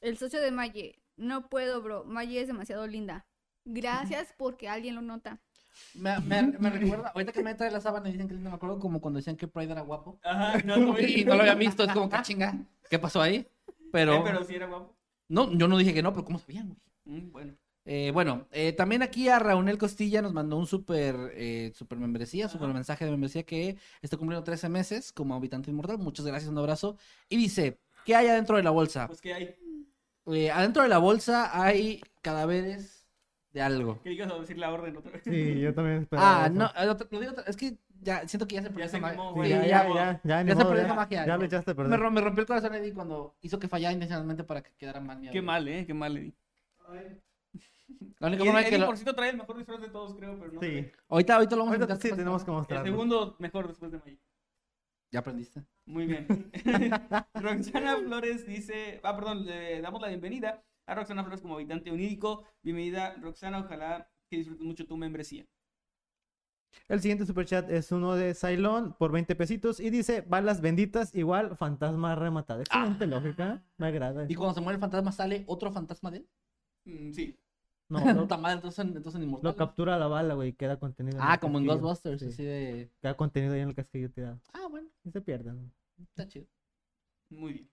el 0.00 0.16
socio 0.18 0.40
de 0.40 0.50
Maye. 0.50 1.02
No 1.16 1.48
puedo, 1.48 1.82
bro. 1.82 2.04
Maye 2.04 2.40
es 2.40 2.46
demasiado 2.46 2.86
linda. 2.86 3.26
Gracias 3.72 4.34
porque 4.36 4.68
alguien 4.68 4.94
lo 4.94 5.02
nota. 5.02 5.38
Me, 5.94 6.18
me, 6.20 6.42
me 6.58 6.70
recuerda, 6.70 7.08
ahorita 7.14 7.32
que 7.32 7.42
me 7.42 7.54
trae 7.54 7.70
la 7.70 7.80
sábana 7.80 8.08
y 8.08 8.12
dicen 8.12 8.28
que 8.28 8.34
linda, 8.34 8.50
me 8.50 8.56
acuerdo 8.56 8.78
como 8.78 9.00
cuando 9.00 9.18
decían 9.18 9.36
que 9.36 9.46
Pride 9.48 9.72
era 9.72 9.82
guapo. 9.82 10.18
Ajá, 10.22 10.58
no, 10.64 10.76
no, 10.76 10.98
Y 11.00 11.24
no 11.24 11.34
lo 11.36 11.40
había 11.42 11.54
visto, 11.54 11.84
es 11.84 11.92
como 11.92 12.08
que 12.08 12.20
chinga. 12.22 12.54
¿Qué 12.88 12.98
pasó 12.98 13.22
ahí? 13.22 13.46
Pero, 13.92 14.14
Eh, 14.14 14.22
pero 14.24 14.44
sí 14.44 14.54
era 14.54 14.66
guapo. 14.66 14.96
no, 15.28 15.52
yo 15.52 15.68
no 15.68 15.78
dije 15.78 15.94
que 15.94 16.02
no, 16.02 16.12
pero 16.12 16.24
¿cómo 16.24 16.38
sabían, 16.38 16.76
güey? 17.04 17.20
Mm, 17.22 17.32
bueno. 17.32 17.54
Eh, 17.86 18.10
bueno, 18.12 18.46
eh, 18.52 18.72
también 18.72 19.02
aquí 19.02 19.28
a 19.28 19.38
Raúl 19.38 19.78
Costilla 19.78 20.20
nos 20.20 20.34
mandó 20.34 20.56
un 20.58 20.66
super, 20.66 21.16
eh, 21.34 21.72
super 21.74 21.98
membresía, 21.98 22.48
super 22.48 22.66
Ajá. 22.66 22.74
mensaje 22.74 23.04
de 23.04 23.10
membresía 23.10 23.42
que 23.42 23.76
está 24.02 24.16
cumpliendo 24.16 24.44
13 24.44 24.68
meses 24.68 25.12
como 25.12 25.34
habitante 25.34 25.70
inmortal. 25.70 25.98
Muchas 25.98 26.26
gracias, 26.26 26.50
un 26.50 26.58
abrazo. 26.58 26.96
Y 27.28 27.36
dice, 27.36 27.78
¿qué 28.04 28.14
hay 28.14 28.26
adentro 28.28 28.56
de 28.58 28.62
la 28.62 28.70
bolsa? 28.70 29.06
Pues 29.06 29.20
que 29.20 29.32
hay. 29.32 29.56
Eh, 30.26 30.50
adentro 30.50 30.82
de 30.82 30.88
la 30.90 30.98
bolsa 30.98 31.58
hay 31.60 32.02
cadáveres 32.20 32.99
de 33.52 33.62
algo. 33.62 34.00
Que 34.02 34.10
digas 34.10 34.30
a 34.30 34.38
decir 34.38 34.58
la 34.58 34.72
orden 34.72 34.96
otra 34.96 35.12
vez. 35.12 35.22
Sí, 35.24 35.60
yo 35.60 35.74
también 35.74 36.02
esperaba 36.02 36.44
Ah, 36.44 36.46
eso. 36.46 36.54
no, 36.54 36.66
eh, 36.66 37.06
lo 37.10 37.20
digo 37.20 37.32
otra- 37.32 37.44
es 37.46 37.56
que 37.56 37.78
ya 38.02 38.26
siento 38.28 38.46
que 38.46 38.54
ya 38.54 38.62
se 38.62 38.68
perdió 38.70 38.84
esa 38.86 38.98
magia. 38.98 39.20
ya, 39.48 39.66
ya, 39.66 40.20
ya, 40.22 40.38
se 40.56 40.64
perdió 40.64 40.82
esa 40.84 40.94
magia. 40.94 41.26
ya 41.26 41.36
lo 41.36 41.44
echaste 41.44 41.70
a 41.72 41.74
perder. 41.74 41.90
Me, 41.90 41.96
rom- 42.04 42.12
me 42.12 42.20
rompió 42.20 42.42
el 42.42 42.46
corazón 42.46 42.74
Eddie 42.74 42.94
cuando 42.94 43.34
hizo 43.42 43.58
que 43.58 43.68
fallara 43.68 43.92
intencionalmente 43.92 44.44
para 44.44 44.62
que 44.62 44.70
quedara 44.78 45.00
mal. 45.00 45.18
mi 45.18 45.30
Qué 45.30 45.42
mal, 45.42 45.66
eh, 45.68 45.84
qué 45.86 45.94
mal, 45.94 46.16
Eddie. 46.16 46.34
La 48.18 48.28
única 48.28 48.44
forma 48.44 48.64
que 48.64 48.78
lo- 48.78 48.86
por 48.86 48.96
cierto, 48.96 49.14
trae 49.14 49.30
el 49.30 49.36
mejor 49.38 49.56
disfraz 49.56 49.80
de 49.80 49.88
todos, 49.88 50.14
creo, 50.14 50.38
pero 50.38 50.52
no. 50.52 50.60
Sí. 50.60 50.90
ahorita, 51.08 51.34
ahorita 51.36 51.56
lo 51.56 51.62
vamos 51.62 51.72
a 51.72 51.76
invitar 51.76 51.96
sí, 52.00 52.10
tenemos 52.14 52.44
que 52.44 52.50
El 52.50 52.56
mostrarlo. 52.56 52.86
segundo 52.86 53.36
mejor 53.38 53.66
después 53.68 53.90
de. 53.92 54.18
Ya 55.10 55.20
aprendiste. 55.20 55.64
Muy 55.86 56.06
bien. 56.06 56.26
Roxana 57.34 57.96
Flores 57.96 58.46
dice, 58.46 59.00
ah, 59.02 59.16
perdón, 59.16 59.44
le 59.44 59.80
damos 59.80 60.00
la 60.00 60.08
bienvenida 60.08 60.62
a 60.90 60.94
Roxana 60.96 61.22
Flores 61.22 61.40
como 61.40 61.54
habitante 61.54 61.92
unírico. 61.92 62.44
Bienvenida, 62.62 63.14
Roxana, 63.20 63.60
ojalá 63.60 64.10
que 64.28 64.38
disfrutes 64.38 64.66
mucho 64.66 64.86
tu 64.86 64.96
membresía. 64.96 65.46
El 66.88 67.00
siguiente 67.00 67.26
superchat 67.26 67.70
es 67.70 67.92
uno 67.92 68.14
de 68.16 68.34
Cylon 68.34 68.94
por 68.98 69.12
20 69.12 69.34
pesitos 69.36 69.78
y 69.78 69.90
dice, 69.90 70.22
balas 70.22 70.60
benditas 70.60 71.14
igual 71.14 71.56
fantasma 71.56 72.16
rematado. 72.16 72.60
Excelente 72.62 73.06
lógica, 73.06 73.62
me 73.76 73.86
agrada. 73.86 74.26
Y 74.28 74.34
cuando 74.34 74.54
se 74.54 74.60
muere 74.60 74.74
el 74.76 74.80
fantasma, 74.80 75.12
¿sale 75.12 75.44
otro 75.46 75.72
fantasma 75.72 76.10
de 76.10 76.18
él? 76.18 76.28
Mm, 76.86 77.12
sí. 77.12 77.38
No, 77.88 77.98
lo, 78.14 78.22
Puta 78.22 78.36
madre, 78.36 78.56
entonces, 78.56 78.84
entonces 78.84 79.14
en 79.16 79.22
Inmortal. 79.28 79.50
lo 79.52 79.56
captura 79.56 79.96
la 79.98 80.08
bala, 80.08 80.34
güey, 80.34 80.52
queda 80.54 80.76
contenido. 80.78 81.18
en 81.18 81.22
Ah, 81.24 81.34
el 81.34 81.40
como 81.40 81.58
en. 81.58 81.66
Ghostbusters, 81.66 82.20
Sí, 82.20 82.26
así 82.28 82.44
de... 82.44 82.90
Queda 83.00 83.16
contenido 83.16 83.54
ahí 83.54 83.60
en 83.60 83.68
el 83.68 83.74
casquillo 83.76 84.10
tirado. 84.10 84.40
Ah, 84.52 84.66
bueno, 84.68 84.88
Y 85.04 85.10
se 85.12 85.20
pierden. 85.20 85.72
está 85.98 86.26
chido. 86.26 86.46
Muy 87.30 87.52
bien. 87.52 87.70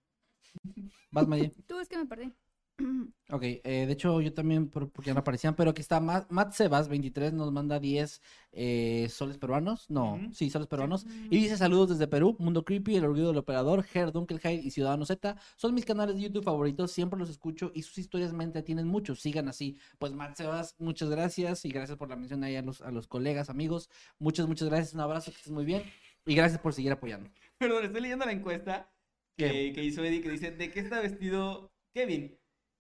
Vas, 1.11 1.28
Maye. 1.28 1.51
Tú 1.68 1.80
es 1.80 1.88
que 1.89 1.97
me 1.97 2.05
perdí. 2.05 2.32
Ok, 3.30 3.43
eh, 3.43 3.61
de 3.86 3.91
hecho 3.91 4.21
yo 4.21 4.34
también, 4.34 4.69
por- 4.69 4.89
porque 4.89 5.13
no 5.13 5.19
aparecían, 5.19 5.53
pero 5.53 5.71
aquí 5.71 5.82
está 5.82 5.99
Matt, 5.99 6.32
Matt 6.32 6.53
Sebas, 6.53 6.88
23, 6.88 7.34
nos 7.34 7.51
manda 7.51 7.78
10 7.78 8.21
eh, 8.53 9.07
soles 9.09 9.38
peruanos. 9.38 9.89
No, 9.89 10.17
sí, 10.32 10.49
soles 10.49 10.69
peruanos. 10.69 11.05
Y 11.30 11.38
dice 11.39 11.57
saludos 11.57 11.89
desde 11.89 12.07
Perú, 12.07 12.38
Mundo 12.39 12.63
Creepy, 12.63 12.95
El 12.95 13.03
Orgullo 13.03 13.28
del 13.28 13.38
Operador, 13.38 13.86
Her 13.93 14.13
Dunkelheit 14.13 14.63
y 14.63 14.71
Ciudadano 14.71 15.05
Z. 15.05 15.36
Son 15.57 15.73
mis 15.73 15.84
canales 15.84 16.15
de 16.15 16.21
YouTube 16.21 16.45
favoritos, 16.45 16.91
siempre 16.91 17.19
los 17.19 17.30
escucho 17.30 17.71
y 17.75 17.82
sus 17.82 17.97
historias 17.97 18.32
me 18.32 18.45
entretienen 18.45 18.88
mucho. 18.88 19.13
Sigan 19.13 19.49
así. 19.49 19.78
Pues 19.99 20.13
Matt 20.13 20.38
Sebas, 20.38 20.75
muchas 20.78 21.09
gracias 21.09 21.65
y 21.65 21.69
gracias 21.69 21.97
por 21.97 22.07
la 22.09 22.15
mención 22.15 22.41
ahí 22.45 22.55
a 22.55 22.61
los, 22.61 22.82
a 22.82 22.91
los 22.91 23.07
colegas, 23.07 23.49
amigos. 23.49 23.89
Muchas, 24.19 24.47
muchas 24.47 24.69
gracias. 24.69 24.93
Un 24.93 25.01
abrazo, 25.01 25.32
que 25.32 25.38
estés 25.38 25.51
muy 25.51 25.65
bien. 25.65 25.84
Y 26.25 26.34
gracias 26.34 26.61
por 26.61 26.73
seguir 26.73 26.93
apoyando. 26.93 27.30
Perdón, 27.57 27.84
estoy 27.84 28.01
leyendo 28.01 28.25
la 28.25 28.32
encuesta 28.32 28.89
que, 29.36 29.73
que 29.73 29.84
hizo 29.84 30.01
Eddie 30.01 30.21
que 30.21 30.30
dice, 30.30 30.51
¿de 30.51 30.71
qué 30.71 30.80
está 30.80 31.01
vestido 31.01 31.73
Kevin? 31.93 32.38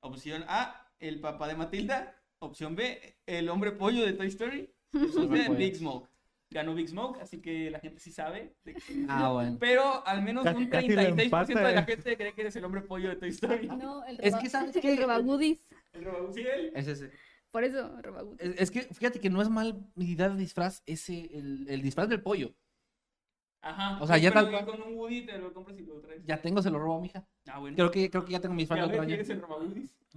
Opción 0.07 0.43
A, 0.47 0.89
el 0.99 1.19
papá 1.19 1.47
de 1.47 1.55
Matilda. 1.55 2.13
Opción 2.39 2.75
B, 2.75 3.17
el 3.25 3.49
hombre 3.49 3.71
pollo 3.71 4.05
de 4.05 4.13
Toy 4.13 4.27
Story. 4.27 4.69
Opción 4.93 5.29
C. 5.35 5.49
Big 5.55 5.75
Smoke. 5.75 6.07
Ganó 6.49 6.73
Big 6.75 6.87
Smoke, 6.87 7.19
así 7.21 7.41
que 7.41 7.69
la 7.69 7.79
gente 7.79 7.99
sí 7.99 8.11
sabe. 8.11 8.55
de 8.63 8.73
qué- 8.75 9.05
Ah, 9.09 9.31
bueno. 9.33 9.57
Pero 9.59 10.05
al 10.07 10.21
menos 10.21 10.43
Casi- 10.45 10.63
un 10.63 10.69
casi 10.69 10.87
lo 10.89 11.01
36% 11.01 11.47
de 11.67 11.73
la 11.75 11.81
eh. 11.81 11.85
gente 11.85 12.15
cree 12.15 12.33
que 12.33 12.41
eres 12.41 12.55
el 12.55 12.63
hombre 12.63 12.81
pollo 12.81 13.09
de 13.09 13.15
Toy 13.17 13.29
Story. 13.29 13.67
No, 13.67 14.03
el 14.05 14.17
Es 14.21 14.35
que, 14.35 14.49
¿sabes 14.49 14.75
el 14.75 14.81
qué? 14.81 14.95
robagudis. 14.95 15.59
El 15.93 16.05
robot, 16.05 16.33
sí, 16.33 16.41
él. 16.41 16.71
Es 16.75 16.87
ese. 16.87 17.11
Por 17.51 17.63
eso, 17.63 17.91
robagudis. 18.01 18.39
Es, 18.39 18.61
es 18.61 18.71
que 18.71 18.81
fíjate 18.83 19.19
que 19.19 19.29
no 19.29 19.41
es 19.41 19.49
mal 19.49 19.77
mi 19.95 20.05
idea 20.11 20.29
de 20.29 20.37
disfraz 20.37 20.83
ese, 20.85 21.29
el, 21.37 21.65
el 21.67 21.81
disfraz 21.81 22.07
del 22.07 22.21
pollo. 22.21 22.53
Ajá. 23.61 23.97
O 24.01 24.07
sea, 24.07 24.17
ya 24.17 24.31
tal 24.31 24.47
y 24.47 24.51
cual. 24.51 24.65
con 24.65 24.81
un 24.81 24.95
Woody 24.95 25.25
te 25.25 25.37
lo 25.37 25.53
compras 25.53 25.77
y 25.79 25.83
lo 25.83 25.99
traes. 25.99 26.23
Ya 26.25 26.41
tengo, 26.41 26.61
se 26.61 26.69
lo 26.69 26.79
robo 26.79 26.97
a 26.97 27.01
mi 27.01 27.07
hija. 27.07 27.25
Ah, 27.49 27.59
bueno. 27.59 27.75
Creo 27.75 27.91
que, 27.91 28.09
creo 28.09 28.23
que 28.25 28.31
ya 28.31 28.39
tengo 28.39 28.55
mi 28.55 28.61
disfraz 28.63 28.77
Ya 28.79 28.83
de 28.83 28.87
otro 28.87 29.01
ves, 29.01 29.07
año. 29.07 29.13
eres 29.15 29.29
el 29.29 29.41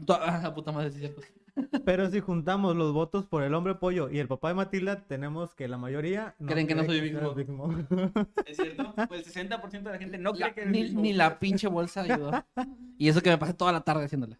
Ah, 0.09 0.53
puta 0.55 0.72
madre, 0.72 0.91
sí, 0.91 0.99
cierto. 1.01 1.20
Pero 1.84 2.11
si 2.11 2.20
juntamos 2.20 2.76
los 2.76 2.93
votos 2.93 3.26
por 3.26 3.43
el 3.43 3.55
hombre 3.55 3.74
pollo 3.74 4.09
y 4.09 4.18
el 4.18 4.28
papá 4.28 4.49
de 4.49 4.55
Matilda, 4.55 5.05
tenemos 5.07 5.55
que 5.55 5.66
la 5.68 5.78
mayoría 5.78 6.36
Creen 6.47 6.66
que 6.66 6.74
no 6.74 6.84
soy 6.84 7.01
Big 7.01 7.16
Smoke. 7.47 7.86
¿Es 8.47 8.57
cierto? 8.57 8.95
Pues 9.09 9.26
el 9.36 9.49
60% 9.51 9.82
de 9.82 9.93
la 9.93 9.99
gente 9.99 10.16
no 10.18 10.32
cree 10.32 10.47
La- 10.47 10.55
que 10.55 10.61
eres 10.62 10.72
ni, 10.72 10.82
Big 10.82 10.95
ni 10.97 11.11
Smoke. 11.11 11.16
la 11.16 11.38
pinche 11.38 11.66
bolsa 11.68 12.03
ayudó. 12.03 12.30
Y 12.99 13.09
eso 13.09 13.22
que 13.22 13.30
me 13.30 13.38
pasé 13.38 13.55
toda 13.55 13.72
la 13.72 13.80
tarde 13.80 14.05
haciéndola. 14.05 14.38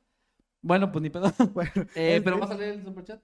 Bueno, 0.63 0.93
pues 0.93 1.03
ni 1.03 1.09
pedo. 1.11 1.33
Bueno, 1.55 1.71
Eh, 1.95 2.21
pero 2.23 2.39
vas 2.39 2.51
a 2.51 2.55
leer 2.55 2.75
el 2.75 2.85
superchat. 2.85 3.23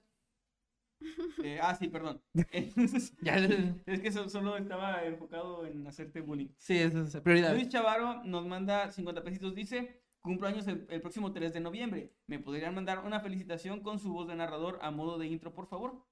Eh, 1.43 1.59
ah, 1.61 1.75
sí, 1.75 1.87
perdón. 1.87 2.21
Ya, 3.21 3.37
es 3.85 3.99
que 4.01 4.11
so- 4.11 4.29
solo 4.29 4.57
estaba 4.57 5.03
enfocado 5.05 5.65
en 5.65 5.85
hacerte 5.87 6.21
bullying. 6.21 6.49
sí, 6.57 6.77
eso 6.77 7.03
es 7.03 7.15
prioridad. 7.21 7.53
Luis 7.53 7.69
Chavaro 7.69 8.23
nos 8.23 8.45
manda 8.47 8.91
50 8.91 9.23
pesitos. 9.23 9.53
Dice: 9.55 10.01
Cumplo 10.21 10.47
años 10.47 10.67
el, 10.67 10.85
el 10.89 11.01
próximo 11.01 11.31
3 11.31 11.53
de 11.53 11.59
noviembre. 11.59 12.13
¿Me 12.25 12.39
podrían 12.39 12.73
mandar 12.75 12.99
una 13.05 13.19
felicitación 13.19 13.81
con 13.81 13.99
su 13.99 14.11
voz 14.11 14.27
de 14.27 14.35
narrador 14.35 14.79
a 14.81 14.91
modo 14.91 15.17
de 15.17 15.27
intro, 15.27 15.53
por 15.53 15.67
favor? 15.67 16.03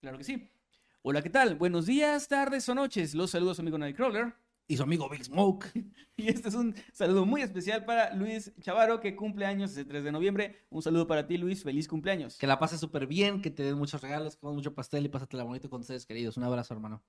Claro 0.00 0.18
que 0.18 0.24
sí. 0.24 0.50
Hola, 1.02 1.22
¿qué 1.22 1.30
tal? 1.30 1.56
Buenos 1.56 1.86
días, 1.86 2.28
tardes 2.28 2.68
o 2.68 2.74
noches. 2.74 3.14
Los 3.14 3.30
saludos, 3.30 3.58
amigo 3.60 3.78
Nightcrawler. 3.78 4.34
Y 4.68 4.76
su 4.76 4.82
amigo 4.82 5.08
Big 5.08 5.24
Smoke. 5.24 5.66
Y 6.14 6.28
este 6.28 6.50
es 6.50 6.54
un 6.54 6.74
saludo 6.92 7.24
muy 7.24 7.40
especial 7.40 7.84
para 7.84 8.14
Luis 8.14 8.52
Chavaro, 8.60 9.00
que 9.00 9.16
cumple 9.16 9.46
años 9.46 9.72
ese 9.72 9.84
3 9.84 10.04
de 10.04 10.12
noviembre. 10.12 10.66
Un 10.70 10.82
saludo 10.82 11.06
para 11.06 11.26
ti, 11.26 11.38
Luis. 11.38 11.64
Feliz 11.64 11.88
cumpleaños. 11.88 12.36
Que 12.36 12.46
la 12.46 12.58
pases 12.58 12.78
súper 12.78 13.06
bien, 13.06 13.40
que 13.40 13.50
te 13.50 13.62
den 13.62 13.76
muchos 13.76 14.00
regalos, 14.02 14.36
que 14.36 14.40
comas 14.40 14.56
mucho 14.56 14.74
pastel 14.74 15.04
y 15.06 15.08
pásatela 15.08 15.42
bonito 15.42 15.70
con 15.70 15.80
ustedes 15.80 16.06
queridos. 16.06 16.36
Un 16.36 16.44
abrazo, 16.44 16.74
hermano. 16.74 17.02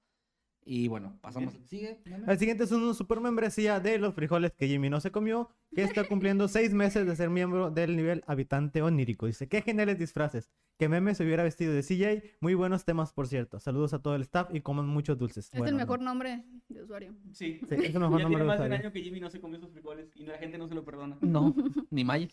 Y 0.65 0.87
bueno, 0.87 1.17
pasamos 1.21 1.53
al 1.55 1.65
sigue. 1.65 1.99
El 2.27 2.37
siguiente 2.39 2.63
es 2.63 2.71
una 2.71 2.93
super 2.93 3.19
membresía 3.19 3.79
de 3.79 3.97
los 3.97 4.13
frijoles 4.13 4.53
que 4.53 4.67
Jimmy 4.67 4.89
no 4.89 5.01
se 5.01 5.11
comió, 5.11 5.49
que 5.75 5.81
está 5.83 6.03
cumpliendo 6.07 6.47
seis 6.47 6.73
meses 6.73 7.05
de 7.05 7.15
ser 7.15 7.29
miembro 7.29 7.69
del 7.69 7.95
nivel 7.95 8.23
habitante 8.27 8.81
onírico. 8.81 9.25
Dice, 9.25 9.47
qué 9.47 9.61
geniales 9.61 9.99
disfraces. 9.99 10.49
Que 10.79 10.89
Meme 10.89 11.13
se 11.15 11.23
hubiera 11.23 11.43
vestido 11.43 11.73
de 11.73 11.83
CJ. 11.83 12.37
Muy 12.39 12.53
buenos 12.55 12.83
temas, 12.85 13.13
por 13.13 13.27
cierto. 13.27 13.59
Saludos 13.59 13.93
a 13.93 14.01
todo 14.01 14.15
el 14.15 14.21
staff 14.23 14.49
y 14.53 14.61
coman 14.61 14.87
muchos 14.87 15.17
dulces. 15.17 15.49
Es 15.53 15.59
Bueno, 15.59 15.69
el 15.69 15.75
mejor 15.75 15.99
no. 15.99 16.05
nombre 16.05 16.43
de 16.69 16.83
usuario. 16.83 17.13
Sí. 17.31 17.59
Sí, 17.59 17.67
es 17.69 17.93
el 17.93 17.99
mejor 17.99 18.17
ya 18.19 18.23
nombre 18.23 18.27
tiene 18.27 18.43
más 18.43 18.59
de 18.59 18.65
un 18.65 18.73
año 18.73 18.91
que 18.91 19.01
Jimmy 19.01 19.19
no 19.19 19.29
se 19.29 19.39
comió 19.39 19.59
sus 19.59 19.69
frijoles 19.71 20.09
y 20.15 20.25
la 20.25 20.37
gente 20.37 20.57
no 20.57 20.67
se 20.67 20.75
lo 20.75 20.83
perdona. 20.83 21.17
No, 21.21 21.53
ni 21.91 22.03
May. 22.03 22.29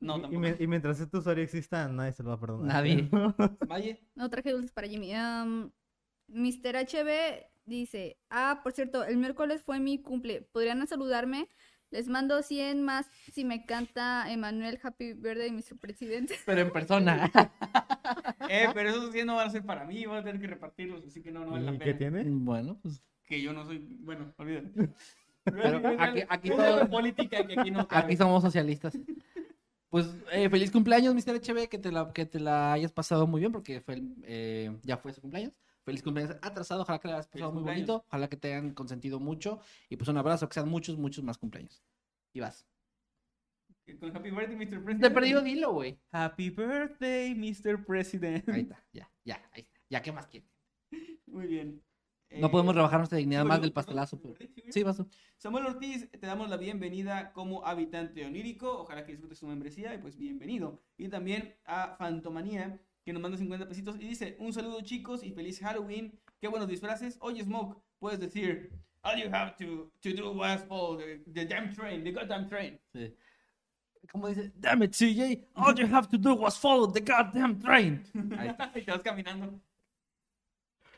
No, 0.00 0.18
y, 0.18 0.22
tampoco. 0.22 0.46
y 0.62 0.66
mientras 0.66 1.00
este 1.00 1.16
usuario 1.16 1.42
exista, 1.44 1.88
nadie 1.88 2.12
se 2.12 2.22
lo 2.22 2.28
va 2.28 2.34
a 2.34 2.40
perdonar. 2.40 2.66
Nadie. 2.66 3.08
Maye. 3.68 4.00
No 4.14 4.28
traje 4.28 4.52
dulces 4.52 4.70
para 4.70 4.86
Jimmy. 4.86 5.14
Am, 5.14 5.70
Mr. 6.28 6.76
HB 6.86 7.46
dice, 7.66 8.16
ah, 8.30 8.60
por 8.62 8.72
cierto, 8.72 9.04
el 9.04 9.16
miércoles 9.16 9.62
fue 9.62 9.80
mi 9.80 10.00
cumple. 10.00 10.42
¿Podrían 10.52 10.86
saludarme? 10.86 11.48
Les 11.90 12.06
mando 12.08 12.42
100 12.42 12.82
más 12.82 13.06
si 13.32 13.44
me 13.46 13.64
canta 13.64 14.30
Emanuel 14.30 14.78
Happy 14.82 15.14
Birthday, 15.14 15.50
Mr. 15.50 15.78
President. 15.80 16.30
Pero 16.46 16.60
en 16.62 16.70
persona. 16.70 17.30
Eh, 18.50 18.66
pero 18.72 18.88
esos 18.88 19.12
100 19.12 19.26
no 19.26 19.36
van 19.36 19.48
a 19.48 19.50
ser 19.50 19.62
para 19.62 19.84
mí, 19.84 20.06
voy 20.06 20.16
a 20.16 20.22
tener 20.24 20.40
que 20.40 20.46
repartirlos, 20.46 21.04
así 21.04 21.20
que 21.20 21.30
no, 21.30 21.44
no 21.44 21.50
vale 21.52 21.66
la 21.66 21.72
¿Y 21.74 21.78
pena. 21.78 21.84
qué 21.92 21.98
tiene? 21.98 22.24
bueno, 22.26 22.78
pues 22.80 23.02
Que 23.26 23.42
yo 23.42 23.52
no 23.52 23.66
soy, 23.66 23.78
bueno, 24.00 24.32
olvídalo. 24.38 24.70
Pero 25.44 25.82
aquí- 26.00 26.22
aquí 26.26 26.48
todo- 26.48 26.88
política 26.88 27.46
que 27.46 27.60
aquí 27.60 27.70
no 27.70 27.86
aquí 27.90 28.16
somos 28.16 28.42
socialistas. 28.42 28.96
Pues 29.90 30.06
eh, 30.32 30.48
feliz 30.48 30.70
cumpleaños, 30.70 31.14
Mr. 31.14 31.38
HB, 31.42 31.68
que 31.68 31.76
te 31.78 31.92
la, 31.92 32.10
que 32.14 32.24
te 32.24 32.40
la 32.40 32.72
hayas 32.72 32.90
pasado 32.92 33.26
muy 33.26 33.40
bien 33.40 33.52
porque 33.52 33.82
fue 33.82 33.94
el- 33.96 34.14
eh, 34.22 34.74
ya 34.82 34.96
fue 34.96 35.12
su 35.12 35.20
cumpleaños. 35.20 35.52
Feliz 35.88 36.02
cumpleaños 36.02 36.36
atrasado, 36.42 36.82
ojalá 36.82 36.98
que 36.98 37.08
la 37.08 37.14
hayas 37.14 37.28
pasado 37.28 37.50
muy 37.52 37.62
bonito, 37.62 38.04
ojalá 38.08 38.28
que 38.28 38.36
te 38.36 38.48
hayan 38.52 38.74
consentido 38.74 39.18
mucho 39.20 39.60
y 39.88 39.96
pues 39.96 40.06
un 40.08 40.18
abrazo, 40.18 40.46
que 40.48 40.54
sean 40.54 40.68
muchos, 40.68 40.98
muchos 40.98 41.24
más 41.24 41.38
cumpleaños. 41.38 41.82
Y 42.34 42.40
vas. 42.40 42.66
Con 43.98 44.14
Happy 44.14 44.30
Birthday, 44.30 44.54
Mr. 44.56 44.84
President. 44.84 45.00
Te 45.02 45.10
perdido 45.10 45.40
dilo, 45.40 45.72
güey. 45.72 45.98
Happy 46.12 46.50
Birthday, 46.50 47.34
Mr. 47.34 47.86
President. 47.86 48.46
Ahí 48.50 48.60
está, 48.60 48.84
ya, 48.92 49.10
ya, 49.24 49.48
ahí 49.52 49.62
está. 49.62 49.80
Ya, 49.88 50.02
¿qué 50.02 50.12
más 50.12 50.26
quieres? 50.26 50.50
Muy 51.26 51.46
bien. 51.46 51.82
No 52.30 52.48
Eh, 52.48 52.50
podemos 52.50 52.74
rebajar 52.74 52.98
nuestra 53.00 53.16
dignidad 53.16 53.46
más 53.46 53.62
del 53.62 53.72
pastelazo. 53.72 54.20
pero- 54.20 54.34
Sí, 54.36 54.52
Sí, 54.68 54.82
vas 54.82 54.98
tú. 54.98 55.08
Samuel 55.38 55.64
Ortiz, 55.64 56.10
te 56.10 56.26
damos 56.26 56.50
la 56.50 56.58
bienvenida 56.58 57.32
como 57.32 57.64
habitante 57.64 58.26
onírico. 58.26 58.80
Ojalá 58.82 59.06
que 59.06 59.12
disfrutes 59.12 59.40
tu 59.40 59.46
membresía 59.46 59.94
y 59.94 59.98
pues 59.98 60.18
bienvenido. 60.18 60.82
Y 60.98 61.08
también 61.08 61.54
a 61.64 61.96
Fantomanía, 61.96 62.78
que 63.08 63.12
nos 63.14 63.22
manda 63.22 63.38
50 63.38 63.66
pesitos 63.66 63.96
y 63.96 64.06
dice: 64.06 64.36
Un 64.38 64.52
saludo, 64.52 64.82
chicos, 64.82 65.24
y 65.24 65.32
feliz 65.32 65.58
Halloween. 65.60 66.12
Qué 66.40 66.46
buenos 66.46 66.68
disfraces. 66.68 67.16
Oye, 67.22 67.42
Smoke, 67.42 67.80
puedes 67.98 68.20
decir: 68.20 68.70
All 69.02 69.16
you 69.18 69.30
have 69.32 69.56
to, 69.56 69.90
to 70.02 70.10
do 70.14 70.30
was 70.32 70.62
follow 70.64 70.98
the, 70.98 71.22
the 71.32 71.46
damn 71.46 71.72
train, 71.74 72.04
the 72.04 72.12
goddamn 72.12 72.46
train. 72.46 72.78
Sí. 72.92 73.14
¿Cómo 74.12 74.28
dice? 74.28 74.52
Damn 74.60 74.82
it, 74.82 74.92
CJ. 74.92 75.46
All 75.54 75.74
you 75.74 75.86
have 75.86 76.06
to 76.10 76.18
do 76.18 76.34
was 76.34 76.58
follow 76.58 76.86
the 76.86 77.00
goddamn 77.00 77.58
train. 77.58 78.04
Ahí 78.38 78.48
está. 78.48 78.70
y 78.76 78.82
te 78.82 78.90
vas 78.90 79.00
caminando. 79.02 79.58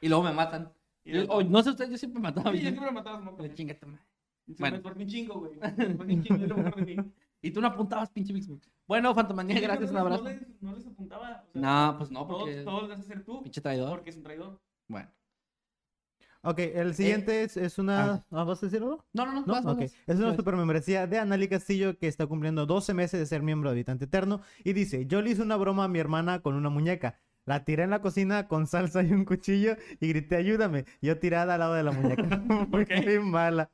Y 0.00 0.08
luego 0.08 0.24
me 0.24 0.32
matan. 0.32 0.72
Y 1.04 1.12
Yo- 1.12 1.26
oh, 1.28 1.42
no 1.44 1.62
sé 1.62 1.70
ustedes, 1.70 1.90
yo 1.92 1.96
siempre 1.96 2.20
mataba. 2.20 2.50
Sí, 2.50 2.58
yo 2.58 2.70
siempre 2.70 2.90
mataba 2.90 3.18
a 3.18 3.20
Smoke. 3.20 3.36
Pero 3.40 3.54
chinga 3.54 3.74
tu 3.78 3.86
madre. 3.86 4.02
Se 4.48 4.54
Bueno. 4.58 4.80
me 4.82 5.02
un 5.04 5.08
chingo, 5.08 5.34
güey. 5.38 5.52
Porque 5.96 6.12
un 6.14 6.22
chingo 6.24 6.42
es 6.42 6.48
lo 6.48 6.56
mejor 6.56 6.84
de 6.84 6.96
mí. 6.96 7.12
Y 7.42 7.50
tú 7.50 7.60
no 7.60 7.68
apuntabas, 7.68 8.10
pinche 8.10 8.32
Smoke. 8.42 8.68
Bueno, 8.86 9.14
Fantomanía, 9.14 9.56
Sí, 9.56 9.62
gracias, 9.62 9.90
un 9.90 9.94
no 9.96 10.00
abrazo. 10.02 10.24
les- 10.24 10.60
No 10.60 10.74
les 10.74 10.86
apuntaba. 10.86 11.44
o 11.48 11.52
sea, 11.52 11.62
No, 11.62 11.98
pues 11.98 12.10
no, 12.10 12.26
porque. 12.26 12.62
todo 12.64 12.82
lo 12.82 12.88
vas 12.88 12.98
a 12.98 13.02
hacer 13.02 13.24
tú. 13.24 13.42
Pinche 13.42 13.60
traidor. 13.60 13.88
Porque 13.90 14.10
es 14.10 14.16
un 14.16 14.22
traidor. 14.22 14.60
Bueno. 14.88 15.08
Ok, 16.42 16.58
el 16.58 16.94
siguiente 16.94 17.42
es, 17.42 17.56
es 17.58 17.78
una... 17.78 18.24
¿Ah, 18.30 18.44
¿Vas 18.44 18.62
a 18.62 18.66
decir 18.66 18.80
algo? 18.82 19.04
No, 19.12 19.26
no, 19.26 19.32
no. 19.32 19.40
No, 19.42 19.52
vas, 19.52 19.62
vas, 19.64 19.74
ok. 19.74 19.80
vas. 19.80 19.94
Es 20.06 20.16
una 20.16 20.28
Vas. 20.28 20.36
super 20.36 20.56
membresía 20.56 21.06
de 21.06 21.18
Anali 21.18 21.48
Castillo 21.48 21.98
que 21.98 22.08
está 22.08 22.26
cumpliendo 22.26 22.64
12 22.64 22.94
meses 22.94 23.20
de 23.20 23.26
ser 23.26 23.42
miembro 23.42 23.68
de 23.70 23.74
Habitante 23.74 24.06
Eterno 24.06 24.40
y 24.64 24.72
dice, 24.72 25.04
yo 25.06 25.20
le 25.20 25.30
hice 25.30 25.42
una 25.42 25.56
broma 25.56 25.84
a 25.84 25.88
mi 25.88 25.98
hermana 25.98 26.40
con 26.40 26.54
una 26.54 26.70
muñeca. 26.70 27.20
La 27.44 27.64
tiré 27.64 27.82
en 27.82 27.90
la 27.90 28.00
cocina 28.00 28.48
con 28.48 28.66
salsa 28.66 29.02
y 29.02 29.12
un 29.12 29.24
cuchillo 29.26 29.76
y 30.00 30.08
grité, 30.08 30.36
ayúdame. 30.36 30.86
Yo 31.02 31.18
tirada 31.18 31.54
al 31.54 31.60
lado 31.60 31.74
de 31.74 31.82
la 31.82 31.92
muñeca. 31.92 32.22
Muy 32.70 32.86
mala. 33.22 33.70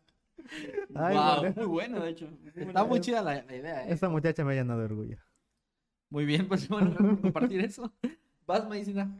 Ay, 0.95 1.17
bueno, 1.17 1.55
Muy 1.57 1.67
bueno, 1.67 2.01
de 2.01 2.11
hecho. 2.11 2.29
Está 2.55 2.85
muy 2.85 3.01
chida 3.01 3.23
la, 3.23 3.43
la 3.43 3.57
idea, 3.57 3.87
¿eh? 3.87 3.93
Esa 3.93 4.09
muchacha 4.09 4.45
me 4.45 4.53
ha 4.53 4.57
llenado 4.57 4.81
de 4.81 4.87
orgullo. 4.87 5.19
Muy 6.11 6.25
bien, 6.25 6.49
pues 6.49 6.69
bueno, 6.69 6.91
gracias 6.91 7.11
por 7.11 7.21
compartir 7.21 7.61
eso. 7.61 7.93
Vas, 8.47 8.69
Medicina. 8.69 9.11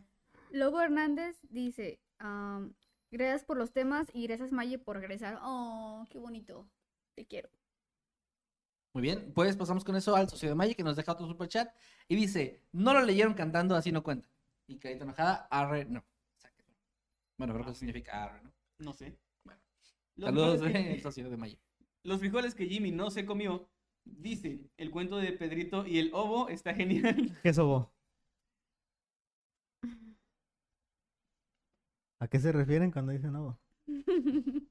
Lobo 0.51 0.81
Hernández 0.81 1.37
dice, 1.51 2.01
am, 2.19 2.75
gracias 3.11 3.45
por 3.45 3.57
los 3.57 3.73
temas 3.73 4.09
y 4.13 4.27
gracias 4.27 4.53
Maye 4.53 4.79
por 4.79 4.97
regresar. 4.97 5.39
Oh, 5.43 6.07
qué 6.11 6.19
bonito. 6.19 6.69
Te 7.15 7.27
quiero. 7.27 7.49
Muy 8.93 9.03
bien, 9.03 9.33
pues 9.35 9.57
pasamos 9.57 9.85
con 9.85 9.95
eso 9.97 10.17
al 10.17 10.27
socio 10.29 10.49
de 10.49 10.55
Maya 10.55 10.73
que 10.73 10.83
nos 10.83 10.97
deja 10.97 11.13
otro 11.13 11.27
super 11.27 11.49
chat 11.49 11.69
y 12.09 12.17
dice, 12.17 12.63
no 12.73 12.95
lo 12.95 13.03
leyeron 13.03 13.35
cantando, 13.35 13.77
así 13.77 13.93
no 13.93 14.03
cuenta. 14.03 14.27
Y 14.67 14.79
carita 14.79 15.05
enojada, 15.05 15.47
arre, 15.51 15.85
no. 15.85 16.03
Bueno, 17.37 17.53
creo 17.53 17.67
que 17.67 17.73
eso 17.73 17.81
significa 17.81 18.25
arre, 18.25 18.43
¿no? 18.43 18.53
No 18.79 18.95
sé. 18.95 19.19
Los 20.17 20.29
Saludos 20.31 20.61
frijoles 20.61 20.85
del 20.87 20.95
que- 20.97 21.01
socio 21.03 21.31
de 21.31 21.37
Maya. 21.37 21.59
Los 22.03 22.21
frijoles 22.21 22.55
que 22.55 22.67
Jimmy 22.67 22.91
no 22.93 23.11
se 23.11 23.27
comió, 23.27 23.69
dice, 24.05 24.61
el 24.77 24.91
cuento 24.91 25.17
de 25.19 25.33
Pedrito 25.33 25.87
y 25.87 25.99
el 25.99 26.11
ovo 26.15 26.49
está 26.49 26.73
genial. 26.75 27.37
¿Qué 27.43 27.53
sobó? 27.53 27.93
¿A 32.19 32.29
qué 32.29 32.39
se 32.41 32.53
refieren 32.53 32.91
cuando 32.91 33.13
dicen 33.13 33.35
ovo? 33.37 33.59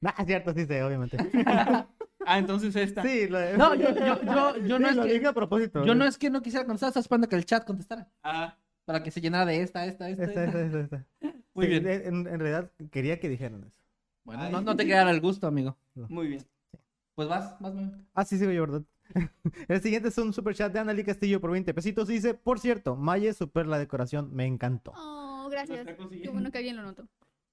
Nah, 0.00 0.12
es 0.18 0.26
cierto, 0.26 0.52
sí 0.52 0.66
sé, 0.66 0.82
obviamente. 0.84 1.16
ah, 2.26 2.38
entonces 2.38 2.76
esta. 2.76 3.02
Sí, 3.02 3.26
lo, 3.26 3.38
No, 3.56 3.74
yo, 3.74 3.88
yo, 3.94 4.22
yo, 4.22 4.56
yo 4.58 4.78
no 4.78 4.88
es 4.90 4.96
lo 4.96 5.04
que, 5.04 5.14
dije 5.14 5.26
a 5.28 5.32
propósito. 5.32 5.82
yo 5.82 5.94
no 5.94 6.04
es 6.04 6.18
que 6.18 6.28
no 6.28 6.42
quisiera 6.42 6.66
contestar, 6.66 6.88
estaba 6.88 7.00
esperando 7.00 7.26
que 7.26 7.36
el 7.36 7.46
chat 7.46 7.64
contestara. 7.66 8.12
Ah, 8.22 8.54
Para 8.84 9.02
que 9.02 9.10
se 9.10 9.22
llenara 9.22 9.46
de 9.46 9.62
esta, 9.62 9.86
esta, 9.86 10.10
esta. 10.10 10.24
Esta, 10.24 10.44
esta. 10.44 10.60
esta, 10.62 10.80
esta, 10.82 10.98
esta. 11.20 11.40
Muy 11.54 11.64
Sí, 11.64 11.70
bien. 11.70 11.84
de- 11.84 12.06
En, 12.06 12.14
en 12.26 12.38
realidad 12.38 12.70
quería 12.90 13.18
que 13.18 13.30
dijeran 13.30 13.64
eso. 13.64 13.80
Bueno, 14.24 14.48
no, 14.50 14.60
no 14.62 14.76
te 14.76 14.86
quedara 14.86 15.10
el 15.10 15.20
gusto, 15.20 15.46
amigo. 15.46 15.76
muy 15.94 16.28
bien. 16.28 16.44
Pues 17.14 17.28
vas, 17.28 17.58
vas, 17.60 17.74
mami. 17.74 17.92
Ah, 18.14 18.24
sí, 18.24 18.38
sigo 18.38 18.50
yo, 18.50 18.62
¿verdad? 18.62 18.82
El 19.68 19.80
siguiente 19.82 20.08
es 20.08 20.18
un 20.18 20.32
super 20.32 20.54
chat 20.54 20.72
de 20.72 20.78
Analí 20.80 21.04
Castillo 21.04 21.40
por 21.40 21.50
20 21.52 21.72
pesitos. 21.74 22.08
Dice, 22.08 22.34
por 22.34 22.58
cierto, 22.58 22.96
Maye, 22.96 23.32
super 23.34 23.66
la 23.66 23.78
decoración, 23.78 24.34
me 24.34 24.46
encantó. 24.46 24.92
Oh, 24.96 25.48
gracias. 25.50 25.86
Qué 25.86 26.28
bueno 26.30 26.50
que 26.50 26.58
alguien 26.58 26.76
lo 26.76 26.82
notó. 26.82 27.06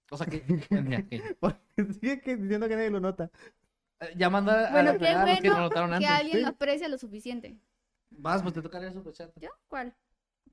O 0.09 0.17
sea 0.17 0.25
que. 0.27 0.41
sigue 2.01 2.21
que- 2.21 2.37
diciendo 2.37 2.67
que 2.67 2.75
nadie 2.75 2.89
lo 2.89 2.99
nota. 2.99 3.29
Eh, 3.99 4.13
Ya 4.17 4.29
manda 4.29 4.69
a 4.69 4.71
Bueno, 4.71 4.93
la 4.93 4.97
qué 4.97 5.07
a 5.07 5.25
los 5.25 5.39
que 5.39 5.49
bueno 5.49 5.55
lo 5.57 5.63
notaron 5.69 5.89
que 5.89 5.95
antes. 5.97 6.09
alguien 6.09 6.37
sí. 6.37 6.41
lo 6.41 6.47
aprecia 6.47 6.87
lo 6.87 6.97
suficiente. 6.97 7.57
Vas, 8.09 8.41
pues 8.41 8.53
te 8.53 8.61
toca 8.61 8.79
leer 8.79 8.91
el 8.93 8.97
superchat. 8.97 9.31
¿Yo? 9.39 9.49
¿Cuál? 9.67 9.93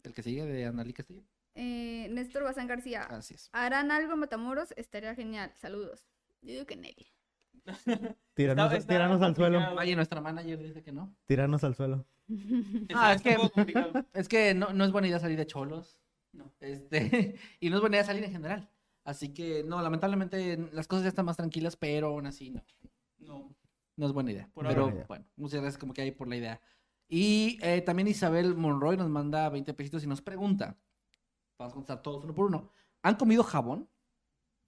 El 0.03 0.13
que 0.13 0.23
sigue 0.23 0.45
de 0.45 0.67
Analí 0.67 0.93
Castillo. 0.93 1.23
Eh, 1.61 2.07
Néstor 2.13 2.45
Bazán 2.45 2.69
García. 2.69 3.03
Así 3.03 3.35
es. 3.35 3.51
¿Harán 3.53 3.91
algo 3.91 4.13
en 4.13 4.21
Matamoros? 4.21 4.73
Estaría 4.77 5.13
genial. 5.17 5.51
Saludos. 5.57 6.07
Yo 6.41 6.53
digo 6.53 6.67
que 6.67 6.77
Nelly. 6.77 7.09
Tirarnos, 8.35 8.67
Está- 8.67 8.77
está 8.77 8.93
tirarnos 8.95 9.21
al 9.23 9.35
suelo. 9.35 9.61
Oye, 9.77 9.97
nuestra 9.97 10.21
manager 10.21 10.57
dice 10.63 10.83
que 10.85 10.93
no. 10.93 11.17
Tirarnos 11.27 11.65
al 11.65 11.75
suelo. 11.75 12.07
Ah, 12.95 13.13
es 13.15 13.23
que-. 13.23 13.37
Es 14.15 14.29
que 14.29 14.55
no, 14.55 14.73
no 14.73 14.85
es 14.85 14.93
buena 14.93 15.09
idea 15.09 15.19
salir 15.19 15.37
de 15.37 15.47
cholos. 15.47 16.01
No. 16.33 16.53
Este, 16.61 17.35
y 17.61 17.71
no 17.71 17.77
es 17.77 17.81
buena 17.81 17.97
idea 17.97 18.05
salir 18.05 18.23
en 18.23 18.31
general. 18.33 18.71
Así 19.03 19.33
que, 19.35 19.65
no, 19.65 19.83
lamentablemente 19.83 20.59
las 20.73 20.87
cosas 20.87 21.05
ya 21.05 21.09
están 21.09 21.25
más 21.25 21.39
tranquilas, 21.39 21.77
pero 21.77 22.09
aún 22.09 22.27
así 22.27 22.51
no. 22.51 22.63
No. 23.19 23.53
No 23.97 24.07
es 24.07 24.13
buena 24.13 24.31
idea. 24.31 24.49
Por 24.55 24.69
pero 24.69 25.05
bueno, 25.09 25.25
muchas 25.35 25.61
gracias 25.61 25.79
como 25.79 25.93
que 25.93 26.03
hay 26.03 26.13
por 26.13 26.29
la 26.29 26.37
idea. 26.37 26.61
Y 27.09 27.59
eh, 27.63 27.81
también 27.81 28.07
Isabel 28.07 28.55
Monroy 28.55 28.97
nos 28.97 29.09
manda 29.09 29.49
20 29.49 29.75
pesitos 29.75 30.05
y 30.05 30.07
nos 30.07 30.23
pregunta. 30.23 30.77
Vamos 31.59 31.73
a 31.73 31.75
contestar 31.75 32.03
todos 32.03 32.25
uno 32.25 32.35
por 32.35 32.47
uno. 32.47 32.71
¿Han 33.03 33.17
comido 33.17 33.43
jabón? 33.43 33.89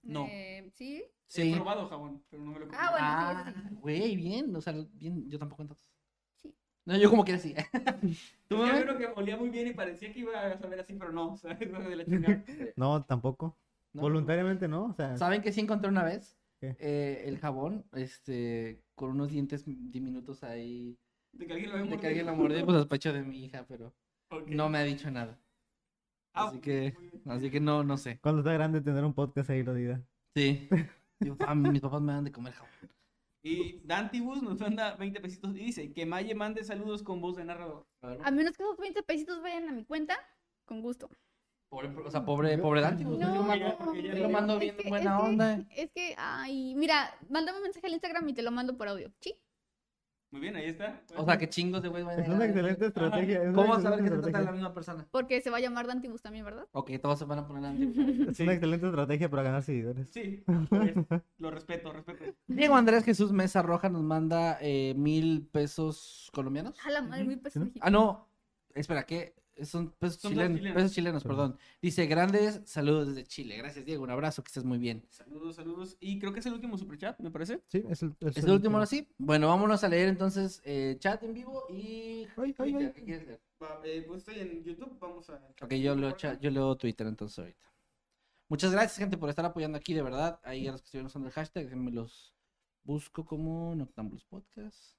No. 0.03 0.27
Eh, 0.29 0.69
¿Sí? 0.73 1.03
He 1.35 1.55
probado 1.55 1.87
jabón, 1.87 2.21
pero 2.29 2.43
no 2.43 2.51
me 2.51 2.59
lo 2.59 2.65
he 2.65 2.67
comido. 2.67 2.83
Ah, 2.83 2.91
bueno, 2.91 3.53
sí, 3.53 3.59
Ah, 3.65 3.69
sí. 3.69 3.75
güey, 3.75 4.15
bien. 4.17 4.55
O 4.55 4.61
sea, 4.61 4.73
bien, 4.93 5.29
yo 5.29 5.39
tampoco 5.39 5.61
entonces. 5.61 5.89
Sí. 6.35 6.53
No, 6.85 6.97
yo 6.97 7.09
como 7.09 7.23
que 7.23 7.33
así. 7.33 7.55
¿Tú, 8.49 8.61
había 8.61 8.83
uno 8.83 8.97
que 8.97 9.05
olía 9.15 9.37
muy 9.37 9.49
bien 9.49 9.67
y 9.67 9.73
parecía 9.73 10.11
que 10.11 10.19
iba 10.19 10.37
a 10.47 10.57
saber 10.57 10.79
así, 10.81 10.93
pero 10.93 11.13
no. 11.13 11.33
O 11.33 11.37
sea, 11.37 11.51
es 11.59 11.59
de 11.71 11.95
la 11.95 12.05
chingada. 12.05 12.43
No, 12.75 13.05
tampoco. 13.05 13.57
No. 13.93 14.01
Voluntariamente 14.01 14.67
no. 14.67 14.85
O 14.85 14.93
sea, 14.93 15.15
¿Saben 15.17 15.41
que 15.41 15.53
sí 15.53 15.61
encontré 15.61 15.89
una 15.89 16.03
vez? 16.03 16.37
¿Qué? 16.59 16.75
Eh, 16.79 17.23
el 17.25 17.39
jabón, 17.39 17.85
este, 17.93 18.83
con 18.95 19.11
unos 19.11 19.29
dientes 19.31 19.63
diminutos 19.65 20.43
ahí. 20.43 20.97
De 21.31 21.47
que 21.47 21.53
alguien 21.53 21.71
lo 21.71 21.77
había 21.77 21.89
De 21.91 21.91
que 21.91 21.95
mordido. 21.95 22.07
alguien 22.09 22.25
lo 22.27 22.35
mordió, 22.35 22.65
pues 22.65 22.77
sospecho 22.77 23.13
de 23.13 23.23
mi 23.23 23.45
hija, 23.45 23.65
pero 23.67 23.93
no 24.47 24.69
me 24.69 24.77
ha 24.79 24.83
dicho 24.83 25.09
nada. 25.09 25.39
Ah, 26.33 26.47
Así 26.47 26.59
que, 26.61 26.93
así 27.25 27.49
que 27.51 27.59
no, 27.59 27.83
no 27.83 27.97
sé. 27.97 28.19
cuando 28.21 28.39
está 28.41 28.53
grande 28.53 28.81
tener 28.81 29.03
un 29.03 29.13
podcast 29.13 29.49
ahí 29.49 29.63
lo 29.63 29.73
diga. 29.73 30.01
Sí. 30.35 30.67
Digo, 31.19 31.35
"Ah, 31.45 31.53
mis 31.55 31.81
papás 31.81 32.01
me 32.01 32.13
dan 32.13 32.23
de 32.23 32.31
comer 32.31 32.53
jabón. 32.53 32.71
Y 33.43 33.79
Dantibus 33.85 34.41
nos 34.41 34.59
manda 34.59 34.95
20 34.95 35.19
pesitos 35.19 35.55
y 35.55 35.59
dice 35.59 35.91
que 35.93 36.05
Maye 36.05 36.33
mande 36.35 36.63
saludos 36.63 37.03
con 37.03 37.19
voz 37.21 37.35
de 37.35 37.43
narrador. 37.43 37.85
A 38.01 38.07
ver, 38.07 38.19
A 38.23 38.31
menos 38.31 38.55
que 38.55 38.63
esos 38.63 38.77
20 38.77 39.01
pesitos 39.03 39.41
vayan 39.41 39.67
a 39.67 39.71
mi 39.71 39.83
cuenta, 39.83 40.15
con 40.65 40.81
gusto. 40.81 41.09
Pobre, 41.69 41.87
o 41.89 42.11
sea, 42.11 42.23
pobre, 42.25 42.57
pobre 42.57 42.81
Dante. 42.81 43.03
pues, 43.05 43.17
yo 43.19 43.27
lo 43.33 43.43
mando, 43.43 43.77
porque 43.77 44.03
ya 44.03 44.13
yo 44.15 44.23
lo 44.23 44.29
mando 44.29 44.59
bien 44.59 44.75
que- 44.77 44.89
buena 44.89 45.15
es 45.15 45.21
que- 45.23 45.27
onda. 45.29 45.65
Es 45.75 45.91
que, 45.91 46.15
ay, 46.17 46.75
mira, 46.75 47.13
mándame 47.29 47.57
un 47.59 47.63
mensaje 47.63 47.87
al 47.87 47.93
Instagram 47.93 48.29
y 48.29 48.33
te 48.33 48.41
lo 48.43 48.51
mando 48.51 48.77
por 48.77 48.87
audio. 48.87 49.11
Sí. 49.21 49.35
Muy 50.31 50.39
bien, 50.39 50.55
ahí 50.55 50.67
está. 50.67 51.01
O 51.17 51.25
sea, 51.25 51.37
que 51.37 51.49
chingos 51.49 51.81
de 51.81 51.89
güey 51.89 52.05
Es 52.17 52.29
una 52.29 52.45
excelente 52.45 52.85
estrategia. 52.85 53.43
es 53.43 53.53
¿Cómo 53.53 53.67
vas 53.67 53.79
a 53.79 53.81
saber 53.81 54.01
que 54.01 54.09
se 54.09 54.17
trata 54.17 54.39
de 54.39 54.45
la 54.45 54.51
misma 54.53 54.73
persona? 54.73 55.05
Porque 55.11 55.41
se 55.41 55.49
va 55.49 55.57
a 55.57 55.59
llamar 55.59 55.87
Dantibus 55.87 56.21
también, 56.21 56.45
¿verdad? 56.45 56.67
Ok, 56.71 56.91
todos 57.01 57.19
se 57.19 57.25
van 57.25 57.39
a 57.39 57.47
poner 57.47 57.63
Dante. 57.63 57.83
Es 58.31 58.39
una 58.39 58.53
excelente 58.53 58.85
estrategia 58.87 59.29
para 59.29 59.43
ganar 59.43 59.61
seguidores. 59.61 60.09
Sí, 60.09 60.41
pues, 60.45 60.93
lo 61.37 61.51
respeto, 61.51 61.91
respeto. 61.91 62.23
Diego 62.47 62.75
Andrés 62.75 63.03
Jesús 63.03 63.33
Mesa 63.33 63.61
Roja 63.61 63.89
nos 63.89 64.03
manda 64.03 64.57
eh, 64.61 64.93
mil 64.95 65.49
pesos 65.51 66.29
colombianos. 66.33 66.77
A 66.85 66.91
la 66.91 67.01
madre, 67.01 67.25
muy 67.25 67.35
pesos 67.35 67.53
¿Sí? 67.53 67.59
mexicanos. 67.59 67.87
Ah, 67.87 67.91
no. 67.91 68.27
Espera, 68.73 69.03
¿qué? 69.03 69.35
Son 69.65 69.91
pesos, 69.91 70.21
Son 70.21 70.31
chilenos, 70.31 70.57
chilenos. 70.57 70.75
pesos 70.75 70.91
chilenos, 70.93 71.23
Perdón. 71.23 71.57
Dice, 71.81 72.05
grandes 72.07 72.61
saludos 72.65 73.07
desde 73.09 73.23
Chile. 73.25 73.57
Gracias, 73.57 73.85
Diego. 73.85 74.03
Un 74.03 74.09
abrazo, 74.11 74.43
que 74.43 74.47
estés 74.49 74.63
muy 74.63 74.77
bien. 74.77 75.05
Saludos, 75.09 75.55
saludos. 75.55 75.97
Y 75.99 76.19
creo 76.19 76.33
que 76.33 76.39
es 76.39 76.45
el 76.45 76.53
último 76.53 76.77
superchat, 76.77 77.19
me 77.19 77.31
parece. 77.31 77.61
Sí, 77.67 77.83
es 77.89 78.01
el, 78.03 78.15
¿Es 78.21 78.43
el 78.43 78.51
último 78.51 78.77
ahora 78.77 78.85
sí? 78.85 79.07
Bueno, 79.17 79.47
vámonos 79.47 79.83
a 79.83 79.89
leer 79.89 80.09
entonces 80.09 80.61
eh, 80.65 80.95
chat 80.99 81.21
en 81.23 81.33
vivo 81.33 81.65
y... 81.69 82.27
Ay, 82.37 82.55
ay, 82.57 82.75
ay. 82.75 82.91
¿Qué 82.93 83.03
quieres 83.03 83.25
leer? 83.27 83.41
Va, 83.61 83.79
eh, 83.83 84.03
pues 84.07 84.19
estoy 84.19 84.39
en 84.39 84.63
YouTube, 84.63 84.97
vamos 84.99 85.29
a... 85.29 85.35
Ok, 85.61 85.73
yo 85.75 85.95
leo, 85.95 86.11
chat- 86.11 86.39
yo 86.39 86.49
leo 86.49 86.75
Twitter 86.77 87.05
entonces 87.07 87.37
ahorita. 87.39 87.71
Muchas 88.49 88.71
gracias, 88.71 88.97
gente, 88.97 89.17
por 89.17 89.29
estar 89.29 89.45
apoyando 89.45 89.77
aquí, 89.77 89.93
de 89.93 90.01
verdad. 90.01 90.39
Ahí 90.43 90.67
a 90.67 90.71
los 90.73 90.81
que 90.81 90.85
estuvieron 90.85 91.07
usando 91.07 91.27
el 91.27 91.33
hashtag, 91.33 91.63
déjenme 91.65 91.91
los 91.91 92.33
busco 92.83 93.23
como 93.23 93.73
Noctambulos 93.75 94.25
Podcast. 94.25 94.95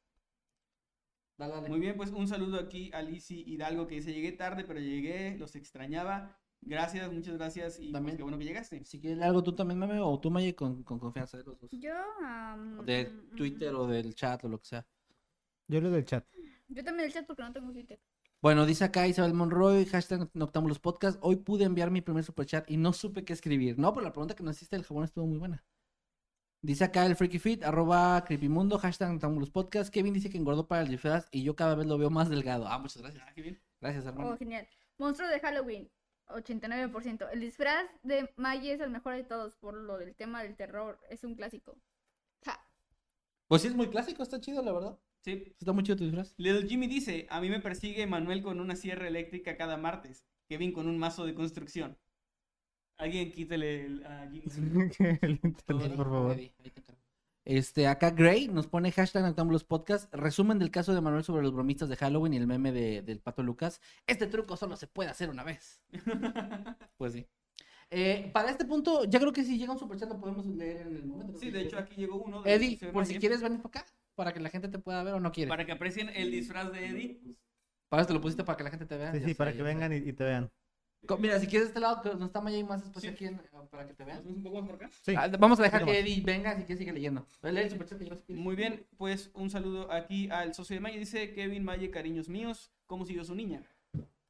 Dale, 1.39 1.55
dale. 1.55 1.69
Muy 1.69 1.81
bien, 1.81 1.97
pues 1.97 2.11
un 2.11 2.29
saludo 2.29 2.59
aquí 2.59 2.91
a 2.93 3.03
Lizzy 3.03 3.43
Hidalgo 3.47 3.87
que 3.87 3.97
dice, 3.97 4.13
llegué 4.13 4.33
tarde, 4.33 4.65
pero 4.65 4.81
llegué, 4.81 5.37
los 5.39 5.57
extrañaba. 5.57 6.39
Gracias, 6.65 7.13
muchas 7.13 7.35
gracias 7.35 7.79
y 7.81 7.83
pues, 7.83 7.93
También. 7.93 8.17
qué 8.17 8.23
bueno 8.23 8.39
que 8.39 8.45
llegaste. 8.45 8.85
Si 8.85 9.01
quieres 9.01 9.21
algo 9.23 9.43
tú 9.43 9.53
también, 9.53 9.79
mame, 9.79 9.99
o 10.01 10.21
tú, 10.21 10.31
Maye, 10.31 10.55
con, 10.55 10.85
con 10.85 10.99
confianza 10.99 11.37
de 11.37 11.45
los 11.45 11.59
dos. 11.59 11.71
Yo, 11.73 11.93
am, 12.25 12.85
De 12.87 13.07
mm, 13.07 13.37
Twitter 13.37 13.75
o 13.75 13.87
del 13.87 14.15
chat 14.15 14.45
o 14.45 14.49
lo 14.49 14.61
que 14.61 14.67
sea. 14.67 14.87
Yo 15.67 15.81
leo 15.81 15.91
del 15.91 16.05
chat. 16.05 16.25
Yo 16.69 16.85
también 16.85 17.07
el 17.07 17.13
chat 17.13 17.27
porque 17.27 17.43
no 17.43 17.53
tengo 17.53 17.73
Twitter. 17.73 18.01
Bueno, 18.41 18.65
dice 18.67 18.85
acá 18.85 19.07
Isabel 19.07 19.35
Monroy, 19.35 19.87
hashtag 19.87 20.29
Noctámbulos 20.35 20.79
Podcast. 20.79 21.19
Hoy 21.23 21.37
pude 21.37 21.65
enviar 21.65 21.91
mi 21.91 22.01
primer 22.01 22.25
superchat 22.25 22.71
y 22.71 22.77
no 22.77 22.93
supe 22.93 23.25
qué 23.25 23.33
escribir. 23.33 23.79
No, 23.79 23.93
pero 23.93 24.05
la 24.05 24.13
pregunta 24.13 24.35
que 24.35 24.43
nos 24.43 24.57
hiciste 24.57 24.77
del 24.77 24.85
jabón 24.85 25.05
estuvo 25.05 25.27
muy 25.27 25.39
buena. 25.39 25.65
Dice 26.65 26.85
acá 26.85 27.05
el 27.07 27.17
Freaky 27.17 27.41
Fit, 27.41 27.65
arroba 27.65 28.23
Creepymundo, 28.25 28.79
hashtag 28.79 29.19
Podcast. 29.53 29.93
Kevin 29.93 30.15
dice 30.15 30.31
que 30.31 30.39
engordó 30.39 30.69
para 30.69 30.83
el 30.83 30.89
disfraz 30.89 31.27
y 31.33 31.43
yo 31.43 31.57
cada 31.57 31.75
vez 31.75 31.89
lo 31.89 31.99
veo 31.99 32.09
más 32.09 32.31
delgado. 32.31 32.69
Ah, 32.69 32.79
muchas 32.79 33.03
gracias. 33.03 33.25
Ah, 33.27 33.33
bien. 33.35 33.61
Gracias, 33.81 34.07
hermano. 34.07 34.31
Oh, 34.31 34.37
genial. 34.37 34.69
Monstruo 34.97 35.29
de 35.29 35.41
Halloween, 35.41 35.91
89%. 36.29 37.29
El 37.33 37.41
disfraz 37.41 37.87
de 38.05 38.33
Maggie 38.37 38.75
es 38.75 38.81
el 38.81 38.91
mejor 38.91 39.17
de 39.17 39.25
todos 39.25 39.57
por 39.57 39.75
lo 39.75 39.99
del 39.99 40.15
tema 40.15 40.45
del 40.45 40.55
terror. 40.55 41.01
Es 41.11 41.25
un 41.25 41.35
clásico. 41.35 41.77
Ja. 42.45 42.65
Pues 43.49 43.63
sí, 43.63 43.69
es 43.69 43.75
muy 43.75 43.89
clásico, 43.89 44.23
está 44.23 44.41
chido, 44.41 44.63
la 44.63 44.71
verdad. 44.71 44.99
Sí. 45.25 45.57
Está 45.59 45.73
muy 45.73 45.83
chido 45.83 45.97
tu 45.97 46.05
disfraz. 46.05 46.33
Little 46.37 46.69
Jimmy 46.69 46.87
dice, 46.87 47.27
a 47.29 47.41
mí 47.41 47.51
me 47.51 47.59
persigue 47.59 48.07
Manuel 48.07 48.41
con 48.41 48.61
una 48.61 48.77
sierra 48.77 49.09
eléctrica 49.09 49.57
cada 49.57 49.79
martes. 49.79 50.25
Kevin 50.49 50.73
con 50.73 50.87
un 50.87 50.97
mazo 50.97 51.27
de 51.27 51.35
construcción. 51.35 51.99
Alguien 53.03 53.33
quítele 53.33 53.85
el, 53.87 54.07
a 54.07 54.29
Jimmy. 54.31 54.45
el 55.23 55.41
internet, 55.43 55.95
por 55.97 56.07
favor. 56.09 56.37
Este, 57.45 57.89
acá 57.89 58.11
Gray 58.11 58.47
nos 58.47 58.69
pone 58.69 58.93
hashtag 58.93 59.25
Noctámbulos 59.25 59.65
Podcast, 59.65 60.13
resumen 60.15 60.61
del 60.61 60.71
caso 60.71 60.95
de 60.95 61.01
Manuel 61.01 61.25
sobre 61.25 61.43
los 61.43 61.53
bromistas 61.53 61.89
de 61.89 61.97
Halloween 61.97 62.35
y 62.35 62.37
el 62.37 62.47
meme 62.47 62.71
de- 62.71 63.03
del 63.03 63.19
pato 63.19 63.43
Lucas. 63.43 63.81
Este 64.07 64.29
truco 64.29 64.57
solo 64.57 64.77
se 64.77 64.87
puede 64.87 65.11
hacer 65.11 65.29
una 65.31 65.43
vez. 65.43 65.83
Pues 66.97 67.15
sí. 67.15 67.27
Eh, 67.91 68.31
para 68.33 68.51
este 68.51 68.65
punto, 68.65 69.05
ya 69.05 69.19
creo 69.19 69.33
que 69.33 69.43
si 69.43 69.59
llega 69.59 69.73
un 69.73 69.79
superchat 69.81 70.09
lo 70.09 70.21
podemos 70.21 70.47
leer 70.47 70.87
en 70.87 70.97
el 70.97 71.05
momento. 71.05 71.37
Sí, 71.41 71.51
de 71.51 71.63
hecho 71.63 71.79
aquí 71.79 71.97
llegó 71.97 72.23
uno. 72.23 72.43
de- 72.43 72.55
Eddie, 72.55 72.79
por 72.93 73.05
si 73.05 73.15
bien. 73.15 73.21
quieres 73.21 73.43
venir 73.43 73.61
para 73.61 73.81
acá, 73.81 73.93
para 74.15 74.33
que 74.33 74.39
la 74.39 74.49
gente 74.49 74.69
te 74.69 74.79
pueda 74.79 75.03
ver 75.03 75.15
o 75.15 75.21
no 75.21 75.33
quieres. 75.33 75.49
Para, 75.51 75.59
Para 75.59 75.67
que 75.67 75.73
aprecien 75.73 76.11
el 76.15 76.31
disfraz 76.31 76.71
de 76.71 76.87
Eddie. 76.87 77.21
eso 77.91 78.07
te 78.07 78.15
lo 78.15 78.21
pusiste 78.21 78.45
para 78.45 78.57
que 78.57 78.63
la 78.65 78.71
gente 78.71 78.87
te 78.87 78.97
vea. 78.97 79.11
Sí, 79.13 79.19
ya 79.19 79.25
sí, 79.27 79.33
sé, 79.33 79.35
para 79.37 79.53
que 79.53 79.63
vengan 79.63 79.93
y, 79.93 79.97
y 79.97 80.13
te 80.13 80.23
vean. 80.23 80.49
Mira, 81.19 81.39
si 81.41 81.47
quieres 81.49 81.69
de 81.69 81.71
este 81.71 81.81
lado, 81.81 82.01
que 82.01 82.15
no 82.15 82.27
está 82.27 82.41
Maya 82.41 82.59
y 82.59 82.65
más 82.65 82.81
después 82.83 83.03
Sí. 83.03 83.09
aquí 83.09 83.25
en- 83.27 83.41
para 83.71 83.87
que 83.87 83.93
te 83.95 84.05
vean. 84.05 84.19
¿Hacemos 84.19 84.37
un 84.37 84.43
poco 84.45 84.61
más 84.61 84.67
por 84.71 84.77
acá? 84.77 84.91
Sí. 85.03 85.15
Ah, 85.17 85.29
vamos 85.39 85.59
a 85.59 85.65
dejar 85.65 85.85
que. 85.85 85.99
Eddie 85.99 86.21
venga, 86.23 86.53
si 86.57 86.63
quieres 86.63 86.79
sigue 86.79 86.93
leyendo. 86.93 87.27
Lee 87.43 87.61
el 87.63 87.71
superchat 87.71 87.99
que 87.99 88.07
yo. 88.07 88.17
Muy 88.29 88.55
bien, 88.55 88.87
pues 88.97 89.31
un 89.35 89.51
saludo 89.51 89.91
aquí 89.91 90.31
al 90.31 90.55
socio 90.55 90.75
de 90.75 90.81
Maye. 90.81 90.99
Dice 90.99 91.33
Kevin 91.35 91.65
Maye, 91.65 91.91
cariños 91.91 92.29
míos, 92.29 92.71
¿cómo 92.87 93.05
siguió 93.05 93.25
su 93.25 93.35
niña? 93.35 93.63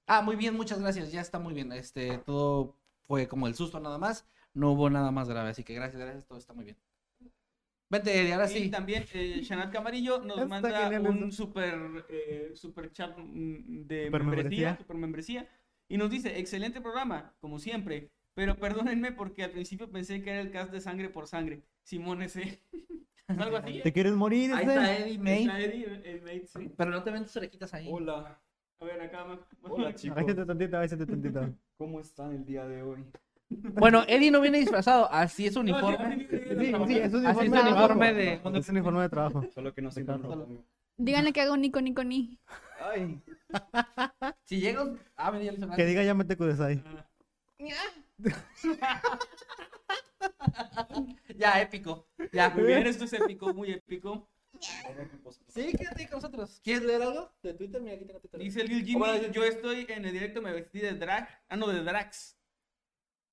Ah, 0.06 0.22
muy 0.22 0.34
bien, 0.36 0.54
muchas 0.56 0.80
gracias. 0.80 1.12
Ya 1.12 1.20
está 1.20 1.38
muy 1.38 1.52
bien. 1.52 1.72
Este, 1.72 2.18
todo 2.18 2.74
fue 3.06 3.28
como 3.28 3.46
el 3.48 3.54
susto 3.54 3.78
nada 3.78 3.98
más. 3.98 4.26
No 4.54 4.72
hubo 4.72 4.88
nada 4.88 5.10
más 5.10 5.28
grave, 5.28 5.50
así 5.50 5.64
que 5.64 5.74
gracias, 5.74 6.00
gracias, 6.00 6.26
todo 6.26 6.38
está 6.38 6.52
muy 6.54 6.64
bien. 6.64 6.76
Vente, 7.90 8.18
Eddie, 8.18 8.32
ahora 8.32 8.50
Y 8.50 8.54
sí. 8.64 8.70
también 8.70 9.04
eh, 9.12 9.40
Shanat 9.42 9.70
Camarillo 9.70 10.20
nos 10.20 10.38
Está 10.38 10.46
manda 10.48 10.88
un 11.00 11.24
eso. 11.28 11.44
super, 11.44 12.06
eh, 12.08 12.52
super 12.54 12.90
chat 12.90 13.16
mm, 13.18 13.86
de 13.86 14.06
Super 14.06 14.22
membresía, 14.24 14.48
membresía. 14.48 14.76
super 14.78 14.96
membresía. 14.96 15.48
Y 15.92 15.98
nos 15.98 16.08
dice, 16.08 16.38
excelente 16.38 16.80
programa, 16.80 17.34
como 17.38 17.58
siempre. 17.58 18.08
Pero 18.32 18.56
perdónenme 18.56 19.12
porque 19.12 19.44
al 19.44 19.50
principio 19.50 19.90
pensé 19.90 20.22
que 20.22 20.30
era 20.30 20.40
el 20.40 20.50
cast 20.50 20.72
de 20.72 20.80
sangre 20.80 21.10
por 21.10 21.26
sangre. 21.26 21.64
Simón 21.82 22.22
ese. 22.22 22.62
¿Es 23.28 23.38
algo 23.38 23.58
así? 23.58 23.80
¿Te 23.82 23.92
quieres 23.92 24.14
morir? 24.14 24.54
Ahí 24.54 24.64
está 24.66 24.96
Eddie, 24.96 25.04
Ahí 25.12 25.18
May. 25.18 25.42
está 25.44 25.60
Eddie, 25.60 25.84
el 26.04 26.22
mate, 26.22 26.46
sí. 26.46 26.72
Pero 26.74 26.90
no 26.92 27.02
te 27.02 27.10
ven 27.10 27.24
tus 27.24 27.36
orejitas 27.36 27.74
ahí. 27.74 27.88
Hola, 27.92 28.40
A 28.80 28.84
ver, 28.86 29.02
acá. 29.02 29.26
ma- 29.26 29.46
hola 29.68 29.94
chicos. 29.94 30.16
Bájate 30.16 30.46
tantito, 30.46 31.06
tantito. 31.06 31.54
¿Cómo 31.76 32.00
están 32.00 32.32
el 32.32 32.46
día 32.46 32.66
de 32.66 32.80
hoy? 32.82 33.04
Bueno, 33.50 34.02
Eddie 34.08 34.30
no 34.30 34.40
viene 34.40 34.60
disfrazado, 34.60 35.12
así 35.12 35.44
es 35.46 35.56
uniforme. 35.56 36.20
sí, 36.20 36.26
sí, 36.30 36.38
sí, 36.38 36.48
Sí, 36.48 36.72
sí, 36.72 36.84
sí, 36.86 36.98
es 37.00 37.12
un 37.12 37.26
Así 37.26 37.44
es 37.44 37.52
uniforme 37.52 38.14
de 38.14 38.30
uniforme 38.30 38.58
Es 38.58 38.68
un 38.68 38.76
uniforme 38.76 39.02
de 39.02 39.08
trabajo. 39.10 39.46
Solo 39.52 39.74
que 39.74 39.82
no 39.82 39.90
sé 39.90 40.06
Claro. 40.06 40.64
Díganle 41.02 41.32
que 41.32 41.40
haga 41.40 41.52
un 41.52 41.60
nico, 41.60 41.80
nico, 41.80 42.04
ni. 42.04 42.38
Ay, 42.80 43.20
Si 44.44 44.60
llegas. 44.60 44.88
Ah, 45.16 45.32
ya 45.32 45.50
le 45.50 45.58
hizo 45.58 45.68
Que 45.70 45.84
diga 45.84 46.04
llámate 46.04 46.36
Kudesai. 46.36 46.82
Ya, 51.36 51.60
épico. 51.60 52.06
Ya. 52.32 52.50
Muy 52.50 52.64
bien, 52.64 52.86
esto 52.86 53.04
es 53.04 53.12
épico, 53.14 53.52
muy 53.52 53.72
épico. 53.72 54.30
Sí, 55.48 55.72
quédate 55.72 56.06
con 56.06 56.18
nosotros. 56.18 56.60
¿Quieres 56.62 56.84
leer 56.84 57.02
algo 57.02 57.32
de 57.42 57.54
Twitter? 57.54 57.82
Mira, 57.82 57.96
aquí 57.96 58.04
tengo 58.04 58.20
Twitter. 58.20 58.38
Dice 58.38 58.60
el 58.60 58.68
Gil 58.68 58.84
Jimmy, 58.84 59.30
yo 59.32 59.42
estoy 59.42 59.84
en 59.88 60.04
el 60.04 60.12
directo, 60.12 60.40
me 60.40 60.52
vestí 60.52 60.78
de 60.78 60.92
drag. 60.92 61.28
Ah, 61.48 61.56
no, 61.56 61.66
de 61.66 61.82
drags. 61.82 62.38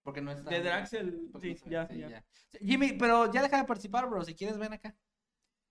Porque 0.02 0.22
no 0.22 0.32
está. 0.32 0.50
De 0.50 0.62
drags 0.62 0.94
el... 0.94 1.30
ya, 1.68 1.88
sí, 1.88 2.00
ya. 2.00 2.26
Jimmy, 2.60 2.94
pero 2.94 3.32
ya 3.32 3.44
deja 3.44 3.58
de 3.58 3.66
participar, 3.66 4.10
bro. 4.10 4.26
Si 4.26 4.34
quieres, 4.34 4.58
ven 4.58 4.74
acá. 4.74 4.96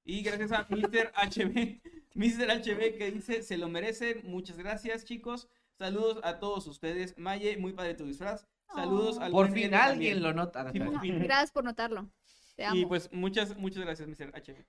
Y 0.09 0.23
gracias 0.23 0.53
a 0.53 0.67
Mr. 0.71 1.13
HB, 1.13 1.83
Mr. 2.15 2.49
HB 2.63 2.97
que 2.97 3.11
dice, 3.13 3.43
se 3.43 3.59
lo 3.59 3.69
merecen. 3.69 4.23
Muchas 4.25 4.57
gracias, 4.57 5.05
chicos. 5.05 5.49
Saludos 5.77 6.19
a 6.23 6.39
todos 6.39 6.67
ustedes. 6.67 7.17
Maye, 7.19 7.59
muy 7.59 7.75
padre 7.75 7.93
tu 7.93 8.07
disfraz. 8.07 8.47
Saludos 8.75 9.19
Oh. 9.19 9.23
al 9.25 9.33
Por 9.33 9.51
fin 9.53 9.75
alguien 9.75 10.15
también. 10.15 10.23
lo 10.23 10.33
nota. 10.33 10.73
Sí, 10.73 10.79
por 10.81 10.93
No, 10.95 11.01
fin. 11.01 11.19
gracias 11.23 11.51
por 11.53 11.65
notarlo. 11.65 12.09
Te 12.57 12.65
amo. 12.65 12.77
Y 12.81 12.87
pues 12.87 13.13
muchas, 13.13 13.55
muchas 13.59 13.85
gracias, 13.85 14.09
Mr. 14.09 14.33
HB. 14.33 14.65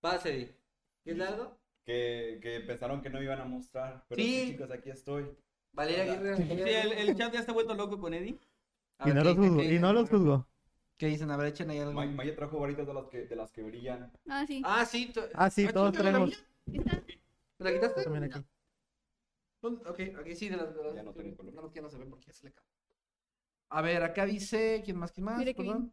Pase. 0.00 0.56
¿Quieres 1.04 1.28
algo? 1.28 1.56
Que, 1.84 2.40
que 2.42 2.60
pensaron 2.62 3.00
que 3.00 3.10
no 3.10 3.22
iban 3.22 3.40
a 3.40 3.44
mostrar. 3.44 4.04
Pero 4.08 4.20
Sí. 4.20 4.40
sí, 4.46 4.50
chicos, 4.52 4.70
aquí 4.72 4.90
estoy. 4.90 5.30
Valeria 5.72 6.02
Aguirre. 6.14 6.36
Sí, 6.36 6.42
el, 6.50 6.92
el 6.92 7.16
chat 7.16 7.32
ya 7.32 7.38
está 7.40 7.52
vuelto 7.52 7.74
loco 7.74 7.98
con 8.00 8.12
Eddie. 8.12 8.38
Y 9.04 9.04
ver, 9.06 9.14
no 9.14 9.22
¿qué 9.22 9.24
los 9.28 9.36
dicen? 9.36 9.48
juzgo. 9.50 9.56
¿Qué 9.58 9.64
Y 9.64 9.68
dicen? 9.68 9.82
no 9.82 9.92
los 9.92 10.10
juzgo. 10.10 10.48
¿Qué 10.96 11.06
dicen? 11.06 11.30
A 11.30 11.36
ver, 11.36 11.48
echen 11.48 11.70
ahí 11.70 11.78
algo. 11.78 11.92
Ma- 11.92 12.06
Maya 12.06 12.34
trajo 12.36 12.58
varitas 12.60 12.86
de 12.86 12.94
las 12.94 13.06
que, 13.08 13.26
de 13.26 13.36
las 13.36 13.50
que 13.50 13.62
brillan. 13.62 14.12
Ah, 14.28 14.44
sí. 14.46 14.62
Ah, 14.64 14.84
sí. 14.86 15.12
Ah, 15.34 15.50
sí, 15.50 15.66
¿tú 15.66 15.72
todos 15.72 15.92
tienes 15.92 16.42
la 17.58 17.72
quitaste? 17.72 18.02
También 18.04 18.24
aquí. 18.24 18.44
¿Dónde? 19.60 19.88
Ok, 19.88 20.00
aquí 20.20 20.34
sí, 20.36 20.48
de 20.48 20.56
las. 20.56 20.74
De 20.74 20.82
las 20.82 20.94
Ya 20.94 21.02
no 21.02 21.12
tengo 21.12 21.36
color. 21.36 21.70
Que 21.70 21.76
ya 21.76 21.82
no 21.82 21.90
se 21.90 21.98
ve 21.98 22.06
porque 22.06 22.26
ya 22.26 22.32
se 22.32 22.44
le 22.44 22.50
acabó. 22.50 22.68
A 23.70 23.82
ver, 23.82 24.02
acá 24.02 24.26
dice. 24.26 24.82
¿Quién 24.84 24.96
más? 24.98 25.12
¿Quién 25.12 25.24
más? 25.24 25.38
Mire 25.38 25.54
Perdón. 25.54 25.92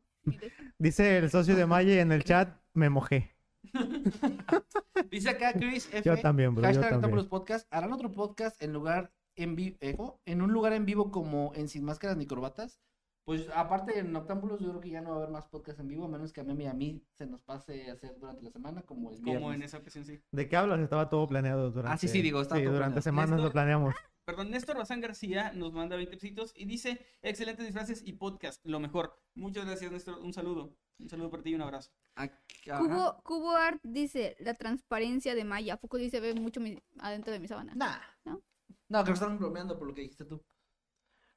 Dice 0.77 1.17
el 1.17 1.29
socio 1.29 1.55
de 1.55 1.65
Maye 1.65 2.01
en 2.01 2.11
el 2.11 2.23
chat, 2.23 2.59
me 2.73 2.89
mojé. 2.89 3.35
Dice 5.09 5.29
acá 5.29 5.53
Chris 5.53 5.87
F. 5.91 6.01
Yo 6.03 6.17
también, 6.17 6.53
bro, 6.53 6.61
yo 6.61 6.67
Hashtag 6.67 6.81
también. 6.83 7.01
Noctámbulos 7.01 7.27
Podcast. 7.27 7.67
¿Harán 7.71 7.93
otro 7.93 8.11
podcast 8.11 8.61
en 8.61 8.73
lugar 8.73 9.11
en 9.35 9.55
vivo? 9.55 10.19
¿En 10.25 10.41
un 10.41 10.51
lugar 10.51 10.73
en 10.73 10.85
vivo 10.85 11.11
como 11.11 11.51
en 11.55 11.67
Sin 11.69 11.83
Máscaras 11.83 12.17
ni 12.17 12.25
Corbatas? 12.25 12.79
Pues 13.29 13.47
aparte 13.53 13.93
de 13.93 14.01
Noctámbulos, 14.01 14.59
yo 14.59 14.69
creo 14.69 14.81
que 14.81 14.89
ya 14.89 15.01
no 15.01 15.09
va 15.11 15.15
a 15.17 15.17
haber 15.19 15.29
más 15.29 15.45
podcast 15.45 15.79
en 15.79 15.87
vivo, 15.87 16.05
a 16.05 16.07
menos 16.07 16.33
que 16.33 16.41
a 16.41 16.43
Memi 16.43 16.63
y 16.63 16.67
a 16.67 16.73
mí 16.73 17.05
se 17.13 17.27
nos 17.27 17.39
pase 17.41 17.87
a 17.87 17.93
hacer 17.93 18.17
durante 18.19 18.41
la 18.41 18.49
semana, 18.49 18.81
como 18.81 19.11
el 19.11 19.21
Como 19.21 19.53
en 19.53 19.61
esa 19.61 19.77
ocasión, 19.77 20.03
sí. 20.03 20.19
¿De 20.31 20.49
qué 20.49 20.55
hablas? 20.55 20.79
Estaba 20.79 21.11
todo 21.11 21.27
planeado 21.27 21.69
durante... 21.69 21.93
Ah, 21.93 21.97
sí, 21.99 22.07
sí, 22.07 22.23
digo, 22.23 22.41
estaba 22.41 22.57
Sí, 22.59 22.65
todo 22.65 22.73
durante 22.73 23.01
planeado. 23.01 23.27
semanas 23.27 23.45
lo 23.45 23.51
planeamos. 23.51 23.93
Perdón, 24.25 24.49
Néstor 24.49 24.77
Bazán 24.77 24.99
García 24.99 25.51
nos 25.53 25.73
manda 25.73 25.95
20 25.95 26.17
pesitos 26.17 26.53
y 26.55 26.65
dice, 26.65 27.05
excelentes 27.21 27.67
disfraces 27.67 28.01
y 28.03 28.13
podcast, 28.13 28.65
lo 28.65 28.79
mejor. 28.79 29.13
Muchas 29.35 29.63
gracias, 29.67 29.91
Néstor. 29.91 30.17
Un 30.23 30.33
saludo. 30.33 30.75
Un 30.97 31.07
saludo 31.07 31.29
para 31.29 31.43
ti 31.43 31.51
y 31.51 31.53
un 31.53 31.61
abrazo. 31.61 31.91
Ajá. 32.15 32.31
Cubo, 32.79 33.21
Cubo 33.23 33.51
Art 33.51 33.79
dice 33.83 34.37
la 34.39 34.55
transparencia 34.55 35.35
de 35.35 35.43
Maya. 35.43 35.75
¿A 35.75 35.77
poco 35.77 35.97
dice 35.97 36.19
ve 36.19 36.33
mucho 36.33 36.61
mi- 36.61 36.81
adentro 36.97 37.31
de 37.31 37.39
mi 37.39 37.47
sábana? 37.47 37.75
Nah. 37.75 37.99
¿No? 38.25 38.41
No, 38.87 39.03
que 39.03 39.11
están 39.11 39.37
bromeando 39.37 39.77
por 39.77 39.87
lo 39.87 39.93
que 39.93 40.01
dijiste 40.01 40.25
tú. 40.25 40.43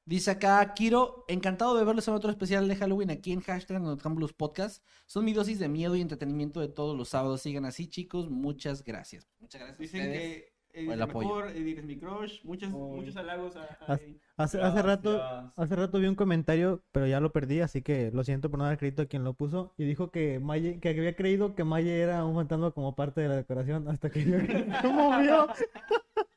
Dice 0.05 0.31
acá 0.31 0.73
Kiro, 0.73 1.23
encantado 1.29 1.77
de 1.77 1.85
verles 1.85 2.07
en 2.09 2.13
otro 2.13 2.29
especial 2.29 2.67
de 2.67 2.75
Halloween 2.75 3.09
aquí 3.09 3.31
en 3.31 3.39
hashtag 3.39 3.81
Noctámbulos 3.81 4.33
Podcast. 4.33 4.83
Son 5.05 5.23
mi 5.23 5.31
dosis 5.31 5.59
de 5.59 5.69
miedo 5.69 5.95
y 5.95 6.01
entretenimiento 6.01 6.59
de 6.59 6.67
todos 6.67 6.97
los 6.97 7.07
sábados. 7.09 7.41
Sigan 7.41 7.63
así, 7.63 7.87
chicos. 7.87 8.29
Muchas 8.29 8.83
gracias. 8.83 9.29
Muchas 9.39 9.61
gracias. 9.61 9.79
a 9.79 9.81
Dicen 9.81 10.01
ustedes. 10.01 10.19
que 10.19 10.53
Eddie 10.73 11.07
por 11.07 11.47
es 11.47 11.53
mejor, 11.55 11.83
mi 11.85 11.97
crush. 11.97 12.43
Muchos, 12.43 12.69
muchos 12.69 13.15
halagos 13.15 13.55
a, 13.55 13.77
a. 13.87 13.99
Hace, 14.35 14.59
hace 14.59 14.81
rato, 14.81 15.21
hace 15.55 15.75
rato 15.75 15.99
vi 15.99 16.07
un 16.07 16.15
comentario, 16.15 16.83
pero 16.91 17.07
ya 17.07 17.19
lo 17.19 17.31
perdí, 17.31 17.61
así 17.61 17.81
que 17.81 18.11
lo 18.11 18.23
siento 18.23 18.49
por 18.49 18.59
no 18.59 18.65
dar 18.65 18.77
crédito 18.77 19.03
a 19.03 19.05
quien 19.05 19.23
lo 19.23 19.35
puso. 19.35 19.73
Y 19.77 19.85
dijo 19.85 20.11
que 20.11 20.39
Maye, 20.39 20.79
que 20.79 20.89
había 20.89 21.15
creído 21.15 21.55
que 21.55 21.63
Maye 21.63 22.01
era 22.01 22.25
un 22.25 22.35
fantasma 22.35 22.71
como 22.71 22.95
parte 22.95 23.21
de 23.21 23.29
la 23.29 23.35
decoración 23.35 23.87
hasta 23.87 24.09
que 24.09 24.19
vio 24.25 24.39
que 24.39 24.65
se 24.65 26.32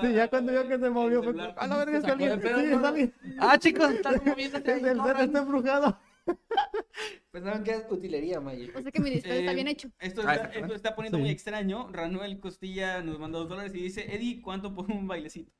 Sí, 0.00 0.12
ya 0.14 0.28
cuando 0.28 0.52
vio 0.52 0.68
que 0.68 0.78
se 0.78 0.90
movió 0.90 1.22
fue 1.22 1.32
celular. 1.32 1.54
como, 1.54 1.60
a 1.60 1.66
la 1.66 1.76
verga, 1.84 1.98
es 1.98 2.04
sacó 2.04 2.16
de 2.18 2.32
alguien. 2.32 2.40
pedo, 2.40 2.60
Sí, 2.60 2.66
¿no? 2.66 2.78
es 2.78 2.84
alguien. 2.84 3.14
Ah, 3.38 3.58
chicos, 3.58 3.90
están 3.90 4.22
moviéndose 4.24 4.72
ahí. 4.72 4.80
El 4.84 4.98
está 5.20 5.38
embrujado. 5.38 5.98
Pensaban 7.30 7.62
que 7.64 7.70
es 7.72 7.86
utilería, 7.90 8.40
Maya. 8.40 8.68
O 8.74 8.82
sea 8.82 8.90
que 8.90 9.00
mi 9.00 9.10
disfraz 9.10 9.36
está 9.36 9.52
Eh, 9.52 9.54
bien 9.54 9.68
hecho. 9.68 9.88
Esto 9.98 10.22
Ah, 10.26 10.34
está, 10.34 10.46
está 10.46 10.58
esto 10.60 10.74
está 10.74 10.96
poniendo 10.96 11.18
Sí. 11.18 11.22
muy 11.22 11.30
extraño. 11.30 11.88
Ranuel 11.92 12.40
Costilla 12.40 13.02
nos 13.02 13.18
mandó 13.18 13.40
dos 13.40 13.48
dólares 13.48 13.74
y 13.74 13.82
dice, 13.82 14.14
Eddie, 14.14 14.40
¿cuánto 14.42 14.74
por 14.74 14.90
un 14.90 15.06
bailecito? 15.06 15.52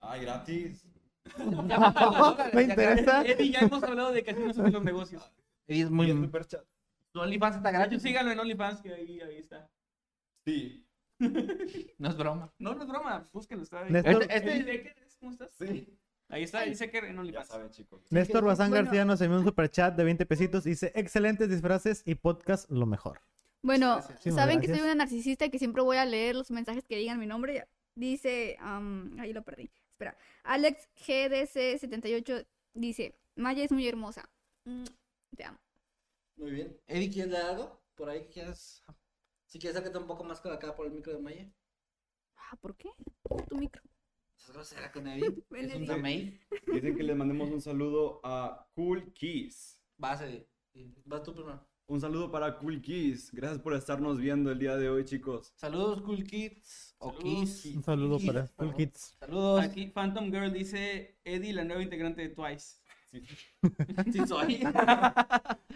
Ay, 0.00 0.22
gratis. 0.22 0.86
Me 2.54 2.62
interesa. 2.62 3.22
Eddie, 3.24 3.50
ya 3.50 3.60
hemos 3.60 3.82
hablado 3.82 4.12
de 4.12 4.22
que 4.22 4.30
así 4.30 4.40
no 4.42 4.52
son 4.52 4.70
los 4.72 4.84
negocios. 4.84 5.30
Y 5.66 5.80
es 5.82 5.88
Y 5.88 5.92
muy... 5.92 6.30
Su 7.12 7.20
OnlyFans 7.20 7.56
está 7.56 7.70
gratis. 7.70 8.02
síganlo 8.02 8.32
en 8.32 8.38
OnlyFans, 8.40 8.80
que 8.82 8.92
ahí, 8.92 9.20
ahí 9.20 9.36
está. 9.36 9.68
Sí. 10.44 10.80
No 11.98 12.08
es 12.08 12.16
broma. 12.16 12.52
No, 12.58 12.74
no 12.74 12.82
es 12.82 12.88
broma, 12.88 13.28
búsquenlo, 13.32 13.62
está 13.62 13.84
ahí. 13.84 13.92
Néstor, 13.92 14.22
Este- 14.28 14.56
este- 14.58 14.94
¿cómo 15.20 15.32
estás? 15.32 15.50
Sí. 15.58 15.96
Ahí 16.28 16.42
está, 16.42 16.62
dice 16.62 16.90
que 16.90 16.98
en 16.98 17.14
Ya 17.14 17.20
OnlyFans. 17.20 17.48
saben, 17.48 17.70
chicos. 17.70 18.02
Néstor 18.10 18.44
Bazán 18.44 18.70
Bueno. 18.70 18.84
García 18.86 19.04
nos 19.04 19.20
envió 19.20 19.38
un 19.38 19.44
superchat 19.44 19.94
de 19.96 20.04
20 20.04 20.26
pesitos. 20.26 20.64
Dice, 20.64 20.90
excelentes 20.94 21.48
disfraces 21.48 22.02
y 22.04 22.14
podcast 22.16 22.68
lo 22.70 22.86
mejor. 22.86 23.20
Bueno, 23.62 24.00
saben 24.22 24.60
que 24.60 24.68
soy 24.68 24.80
una 24.80 24.94
narcisista 24.94 25.44
y 25.46 25.50
que 25.50 25.58
siempre 25.58 25.82
voy 25.82 25.96
a 25.98 26.04
leer 26.04 26.34
los 26.34 26.50
mensajes 26.50 26.84
que 26.84 26.96
digan 26.96 27.18
mi 27.18 27.26
nombre. 27.26 27.66
Dice, 27.94 28.56
am, 28.60 29.16
ahí 29.20 29.32
lo 29.32 29.42
perdí. 29.42 29.70
Espera. 29.92 30.16
Alex 30.42 30.88
GDC78 31.06 32.46
dice, 32.74 33.14
Maya 33.36 33.64
es 33.64 33.70
muy 33.72 33.86
hermosa. 33.86 34.28
Mm, 34.64 34.84
te 35.36 35.44
amo. 35.44 35.58
Muy 36.36 36.50
bien. 36.50 36.76
Eddie, 36.88 37.10
¿quieres 37.10 37.32
dar 37.32 37.46
algo? 37.50 37.80
Por 37.94 38.10
ahí 38.10 38.26
quieres... 38.32 38.82
Si 39.54 39.60
quieres 39.60 39.76
acércate 39.76 39.98
un 39.98 40.08
poco 40.08 40.24
más 40.24 40.40
con 40.40 40.50
acá 40.50 40.74
por 40.74 40.84
el 40.84 40.90
micro 40.90 41.12
de 41.12 41.20
Maya. 41.20 41.48
Ah, 42.36 42.56
¿por 42.60 42.76
qué? 42.76 42.90
Tu 43.48 43.56
micro. 43.56 43.80
¿Estás 44.36 44.52
grosera 44.52 44.90
con 44.90 45.06
Eddie? 45.06 45.44
Ven, 45.48 45.70
Es 45.70 45.76
un 45.76 45.86
damey. 45.86 46.40
Dicen 46.72 46.96
que 46.96 47.04
les 47.04 47.16
mandemos 47.16 47.48
un 47.50 47.60
saludo 47.60 48.20
a 48.24 48.66
Cool 48.74 49.12
Kiss. 49.12 49.80
Vas, 49.96 50.22
Eddie. 50.22 50.44
Vas 51.04 51.22
tú 51.22 51.32
primero. 51.32 51.64
Un 51.86 52.00
saludo 52.00 52.32
para 52.32 52.58
Cool 52.58 52.82
Kiss. 52.82 53.30
Gracias 53.32 53.60
por 53.60 53.74
estarnos 53.74 54.18
viendo 54.18 54.50
el 54.50 54.58
día 54.58 54.76
de 54.76 54.88
hoy, 54.88 55.04
chicos. 55.04 55.52
Saludos, 55.54 56.02
Cool 56.02 56.24
Kids. 56.24 56.96
O 56.98 57.16
Kiss. 57.16 57.66
Un 57.76 57.84
saludo 57.84 58.18
Kids, 58.18 58.26
para 58.26 58.40
Cool 58.48 58.56
perdón. 58.56 58.74
Kids. 58.76 59.16
Saludos. 59.20 59.60
Aquí 59.62 59.86
Phantom 59.86 60.32
Girl 60.32 60.52
dice, 60.52 61.20
Eddie, 61.22 61.52
la 61.52 61.62
nueva 61.62 61.80
integrante 61.80 62.22
de 62.22 62.30
Twice. 62.30 62.82
Sí 64.12 64.18
soy. 64.26 64.58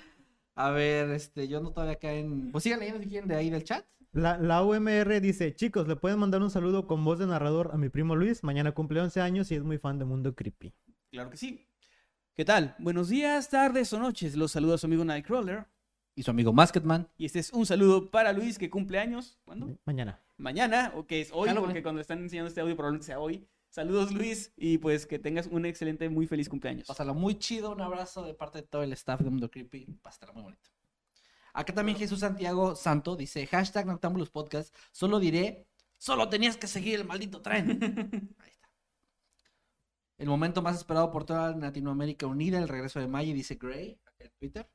A 0.69 0.71
ver, 0.71 1.11
este, 1.13 1.49
yo 1.49 1.61
no 1.61 1.71
todavía 1.71 1.95
acá 1.95 2.13
en... 2.13 2.53
Pues 2.53 2.65
sigan 2.65 2.81
leyendo 2.81 3.01
si 3.03 3.09
quieren 3.09 3.27
de 3.27 3.37
ahí 3.37 3.49
del 3.49 3.65
chat. 3.65 3.87
La, 4.13 4.37
la 4.37 4.63
UMR 4.63 5.19
dice, 5.19 5.55
chicos, 5.55 5.89
le 5.89 5.97
pueden 5.97 6.19
mandar 6.19 6.43
un 6.43 6.51
saludo 6.51 6.87
con 6.87 7.03
voz 7.07 7.19
de 7.19 7.27
narrador 7.27 7.71
a 7.73 7.79
mi 7.79 7.89
primo 7.89 8.15
Luis. 8.17 8.45
Mañana 8.45 8.73
cumple 8.73 9.01
11 9.01 9.23
años 9.23 9.51
y 9.51 9.55
es 9.55 9.63
muy 9.63 9.79
fan 9.79 9.99
de 9.99 10.05
Mundo 10.05 10.35
Creepy. 10.35 10.75
Claro 11.11 11.31
que 11.31 11.39
sí. 11.39 11.67
¿Qué 12.35 12.45
tal? 12.45 12.77
Buenos 12.79 13.09
días, 13.09 13.49
tardes 13.49 13.91
o 13.95 13.99
noches. 13.99 14.37
Los 14.37 14.53
saluda 14.53 14.77
su 14.77 14.87
amigo 14.87 15.07
Nightcrawler. 15.07 15.65
Y 16.15 16.23
su 16.23 16.33
amigo 16.33 16.53
Masketman. 16.53 17.09
Y 17.17 17.25
este 17.25 17.39
es 17.39 17.51
un 17.51 17.65
saludo 17.65 18.11
para 18.11 18.35
Luis, 18.35 18.59
que 18.59 18.69
cumple 18.69 18.99
años. 18.99 19.39
¿Cuándo? 19.47 19.75
Mañana. 19.87 20.21
Mañana, 20.37 20.93
o 20.97 21.07
que 21.07 21.23
es 21.23 21.31
hoy, 21.33 21.49
Halloween. 21.49 21.71
porque 21.71 21.83
cuando 21.83 22.03
están 22.03 22.19
enseñando 22.19 22.49
este 22.49 22.61
audio 22.61 22.77
probablemente 22.77 23.07
sea 23.07 23.21
hoy. 23.21 23.49
Saludos, 23.71 24.13
Luis, 24.13 24.53
y 24.57 24.79
pues 24.79 25.07
que 25.07 25.19
tengas 25.19 25.47
un 25.47 25.67
excelente, 25.67 26.09
muy 26.09 26.27
feliz 26.27 26.49
cumpleaños. 26.49 26.87
Pásalo 26.87 27.15
muy 27.15 27.39
chido. 27.39 27.73
Un 27.73 27.83
abrazo 27.83 28.25
de 28.25 28.35
parte 28.35 28.63
de 28.63 28.67
todo 28.67 28.83
el 28.83 28.93
staff 28.95 29.21
de 29.21 29.31
Mundo 29.31 29.51
Creepy. 29.51 29.87
Va 30.05 30.11
a 30.11 30.11
estar 30.11 30.33
muy 30.33 30.43
bonito. 30.43 30.71
Acá 31.53 31.75
también 31.75 31.99
Jesús 31.99 32.21
Santiago 32.21 32.77
Santo 32.77 33.17
dice, 33.17 33.47
hashtag 33.47 33.87
Podcast. 34.33 34.75
Solo 34.93 35.19
diré, 35.19 35.67
solo 35.99 36.29
tenías 36.29 36.57
que 36.57 36.67
seguir 36.67 37.01
el 37.01 37.07
maldito 37.07 37.43
tren. 37.43 37.69
Ahí 38.39 38.51
está. 38.51 38.71
El 40.17 40.29
momento 40.29 40.63
más 40.63 40.77
esperado 40.77 41.11
por 41.11 41.25
toda 41.25 41.55
Latinoamérica 41.55 42.27
unida, 42.27 42.59
el 42.59 42.69
regreso 42.69 43.01
de 43.01 43.09
Maggie, 43.09 43.35
dice 43.35 43.57
Gray 43.57 44.01
en 44.19 44.31
Twitter. 44.39 44.69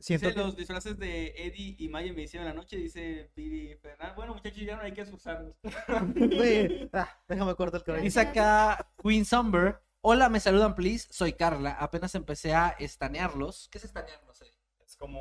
Siento 0.00 0.26
Dice, 0.28 0.34
que- 0.34 0.40
los 0.46 0.56
disfraces 0.56 0.98
de 0.98 1.28
Eddie 1.36 1.76
y 1.78 1.88
Maya 1.88 2.12
me 2.12 2.22
hicieron 2.22 2.46
la 2.48 2.54
noche, 2.54 2.76
dice 2.76 3.30
Piri 3.34 3.74
Fernández. 3.76 4.14
Bueno, 4.16 4.34
muchachos, 4.34 4.60
ya 4.60 4.76
no 4.76 4.82
hay 4.82 4.92
que. 4.92 5.04
Sí. 6.30 6.90
Ah, 6.92 7.20
déjame 7.28 7.54
cortar 7.54 7.80
el 7.80 7.84
cabello. 7.84 8.04
Dice 8.04 8.20
acá 8.20 8.90
Queen 9.02 9.24
Somber. 9.24 9.80
Hola, 10.00 10.28
me 10.28 10.40
saludan, 10.40 10.74
please. 10.74 11.08
Soy 11.10 11.32
Carla. 11.32 11.72
Apenas 11.72 12.14
empecé 12.14 12.54
a 12.54 12.68
estanearlos. 12.78 13.68
¿Qué 13.70 13.78
es 13.78 13.84
estanearlos? 13.84 14.40
eh? 14.42 14.50
Es 14.84 14.96
como 14.96 15.20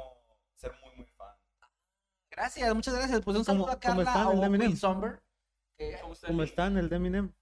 ser 0.56 0.74
muy, 0.84 0.96
muy 0.96 1.06
fan. 1.08 1.36
Gracias, 2.30 2.74
muchas 2.76 2.94
gracias. 2.96 3.22
Pues 3.22 3.36
un 3.38 3.44
¿Cómo- 3.44 3.66
saludo 3.66 3.72
a 3.72 3.80
cómo 3.80 3.80
Carla 3.80 4.04
están, 4.04 4.32
el 4.34 4.40
de 4.40 4.46
Eminem? 4.46 4.68
Queen 4.78 4.80
¿Cómo 6.02 6.16
¿Cómo 6.28 6.44
están 6.44 6.78
el 6.78 6.90
de 6.90 6.96
Eminem? 6.96 7.34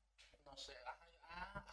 no 0.45 0.57
sé. 0.57 0.73
ah, 0.85 1.65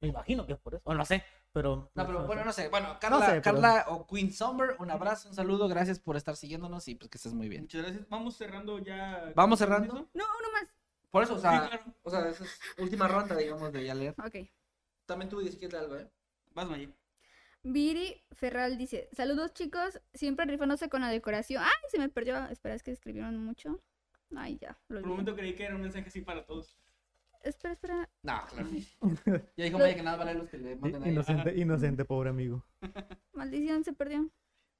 Me 0.00 0.08
imagino 0.08 0.46
que 0.46 0.54
es 0.54 0.58
por 0.58 0.74
eso. 0.74 0.82
O 0.84 0.94
no 0.94 1.04
sé, 1.04 1.22
pero... 1.56 1.90
No, 1.94 2.06
pero 2.06 2.26
bueno, 2.26 2.44
no 2.44 2.52
sé. 2.52 2.68
Bueno, 2.68 2.98
Carla, 3.00 3.20
sé, 3.20 3.26
pero- 3.40 3.42
Carla 3.42 3.86
o 3.88 4.06
Queen 4.06 4.30
Somber, 4.30 4.76
un 4.78 4.90
abrazo, 4.90 5.30
un 5.30 5.34
saludo. 5.34 5.68
Gracias 5.68 5.98
por 5.98 6.14
estar 6.18 6.36
siguiéndonos 6.36 6.86
y 6.86 6.96
pues 6.96 7.10
que 7.10 7.16
estés 7.16 7.32
muy 7.32 7.48
bien. 7.48 7.62
Muchas 7.62 7.80
gracias. 7.82 8.06
Vamos 8.10 8.36
cerrando 8.36 8.78
ya. 8.78 9.32
Vamos 9.34 9.58
cerrando. 9.58 9.94
No, 10.12 10.24
uno 10.38 10.52
más. 10.52 10.68
Por 11.10 11.22
eso, 11.22 11.36
o 11.36 11.38
sea, 11.38 11.62
Sí, 11.62 11.68
claro. 11.68 11.84
o 12.02 12.10
sea, 12.10 12.28
esa 12.28 12.44
es 12.44 12.60
última 12.76 13.08
ronda, 13.08 13.34
digamos, 13.34 13.72
de 13.72 13.86
ya 13.86 13.94
leer. 13.94 14.14
Ok. 14.22 14.50
También 15.06 15.30
tú 15.30 15.40
dices 15.40 15.56
que 15.56 15.74
algo, 15.74 15.96
¿eh? 15.96 16.10
Vas, 16.52 16.68
Maya. 16.68 16.90
Viri 17.62 18.22
Ferral 18.32 18.76
dice, 18.76 19.08
saludos 19.14 19.54
chicos, 19.54 19.98
siempre 20.12 20.44
rifándose 20.44 20.90
con 20.90 21.00
la 21.00 21.08
decoración. 21.08 21.62
¡Ay, 21.62 21.70
se 21.90 21.98
me 21.98 22.10
perdió! 22.10 22.36
Espera, 22.48 22.74
es 22.74 22.82
que 22.82 22.90
escribieron 22.90 23.42
mucho. 23.42 23.80
Ay, 24.36 24.58
ya, 24.60 24.78
lo 24.88 24.96
Por 25.00 25.04
un 25.04 25.10
momento 25.12 25.34
creí 25.34 25.54
que 25.54 25.64
era 25.64 25.74
un 25.74 25.80
mensaje 25.80 26.08
así 26.08 26.20
para 26.20 26.44
todos. 26.44 26.76
Espera, 27.48 27.74
espera. 27.74 28.10
No, 28.22 28.40
claro. 28.50 28.68
Ya 29.56 29.64
dijo 29.64 29.78
Maya 29.78 29.94
que 29.94 30.02
nada 30.02 30.16
vale 30.16 30.34
los 30.34 30.48
que 30.48 30.58
le 30.58 30.76
manden 30.76 31.02
ahí. 31.04 31.10
Inocente, 31.12 31.56
inocente, 31.56 32.04
pobre 32.04 32.30
amigo. 32.30 32.64
Maldición, 33.32 33.84
se 33.84 33.92
perdió. 33.92 34.30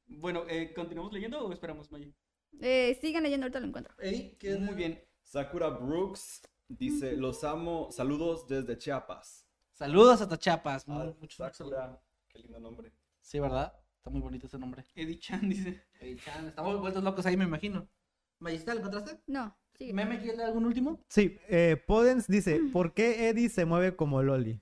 Bueno, 0.07 0.45
eh, 0.49 0.73
¿continuamos 0.75 1.13
leyendo 1.13 1.45
o 1.45 1.53
esperamos, 1.53 1.91
Maye? 1.93 2.13
Eh, 2.61 2.97
sigan 3.01 3.23
leyendo, 3.23 3.45
ahorita 3.45 3.61
lo 3.61 3.67
encuentro. 3.67 3.95
¿qué 3.99 4.37
es 4.41 4.59
Muy 4.61 4.75
bien. 4.75 5.03
Sakura 5.23 5.69
Brooks 5.69 6.43
dice, 6.69 7.17
los 7.17 7.43
amo, 7.45 7.89
saludos 7.91 8.47
desde 8.49 8.79
Chiapas. 8.79 9.47
Saludos 9.73 10.21
hasta 10.21 10.39
Chiapas. 10.39 10.85
Ah, 10.89 10.93
Mu- 11.05 11.15
muchos 11.21 11.37
saludos. 11.37 11.57
Sakura, 11.57 12.01
qué 12.29 12.39
lindo 12.41 12.59
nombre. 12.61 12.93
Sí, 13.21 13.39
¿verdad? 13.41 13.73
Está 13.97 14.11
muy 14.11 14.21
bonito 14.21 14.47
ese 14.47 14.59
nombre. 14.59 14.85
Eddie 14.95 15.19
Chan 15.19 15.49
dice. 15.49 15.85
Eddie 16.01 16.17
Chan, 16.17 16.47
estamos 16.47 16.81
vueltos 16.81 17.03
locos 17.03 17.27
ahí, 17.27 17.37
me 17.37 17.45
imagino. 17.45 17.89
Magista, 18.39 18.73
¿lo 18.75 18.81
encontraste? 18.81 19.21
No, 19.27 19.57
sigue. 19.79 19.93
¿Meme 19.93 20.21
quiere 20.21 20.43
algún 20.43 20.65
último? 20.67 21.01
Sí, 21.09 21.39
eh, 21.49 21.77
Podens 21.87 22.27
dice, 22.27 22.61
¿por 22.73 22.95
qué 22.95 23.29
Eddie 23.29 23.49
se 23.49 23.65
mueve 23.65 23.97
como 23.97 24.23
Loli? 24.23 24.61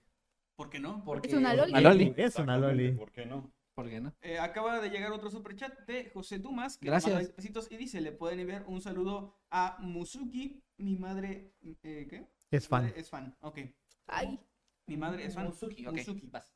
¿Por 0.57 0.71
qué 0.71 0.79
no? 0.79 1.03
Porque... 1.05 1.29
Es 1.29 1.35
una 1.35 1.55
loli. 1.55 1.73
Una 1.73 1.81
loli. 1.81 2.15
Es 2.17 2.37
una 2.37 2.57
Loli. 2.59 2.93
¿Por 2.93 3.11
qué 3.11 3.27
no? 3.27 3.53
¿Por 3.75 3.89
qué 3.89 4.01
no? 4.01 4.15
Eh, 4.23 4.39
acaba 4.39 4.81
de 4.81 4.89
llegar 4.89 5.11
otro 5.11 5.29
superchat 5.31 5.77
de 5.87 6.11
José 6.11 6.39
Dumas. 6.39 6.79
Que 6.79 6.87
Gracias. 6.87 7.13
manda 7.13 7.19
20 7.27 7.35
pesitos 7.35 7.73
y 7.73 7.77
dice: 7.77 8.01
Le 8.01 8.13
pueden 8.13 8.39
enviar 8.39 8.65
un 8.69 8.81
saludo 8.81 9.37
a 9.51 9.77
Musuki. 9.81 10.63
Mi 10.79 10.97
madre. 10.97 11.53
eh, 11.83 12.07
¿Qué? 12.09 12.29
Es 12.53 12.69
fan. 12.69 12.85
madre 12.85 13.01
Es 13.01 13.11
fan, 13.11 13.37
ok. 13.41 13.59
Ay, 14.07 14.39
Mi 14.87 14.97
madre 14.97 15.25
es 15.27 15.35
fan. 15.35 15.47
Musuki, 15.47 15.87
ok. 15.89 15.95
Musuki. 15.95 16.27
Vas. 16.29 16.54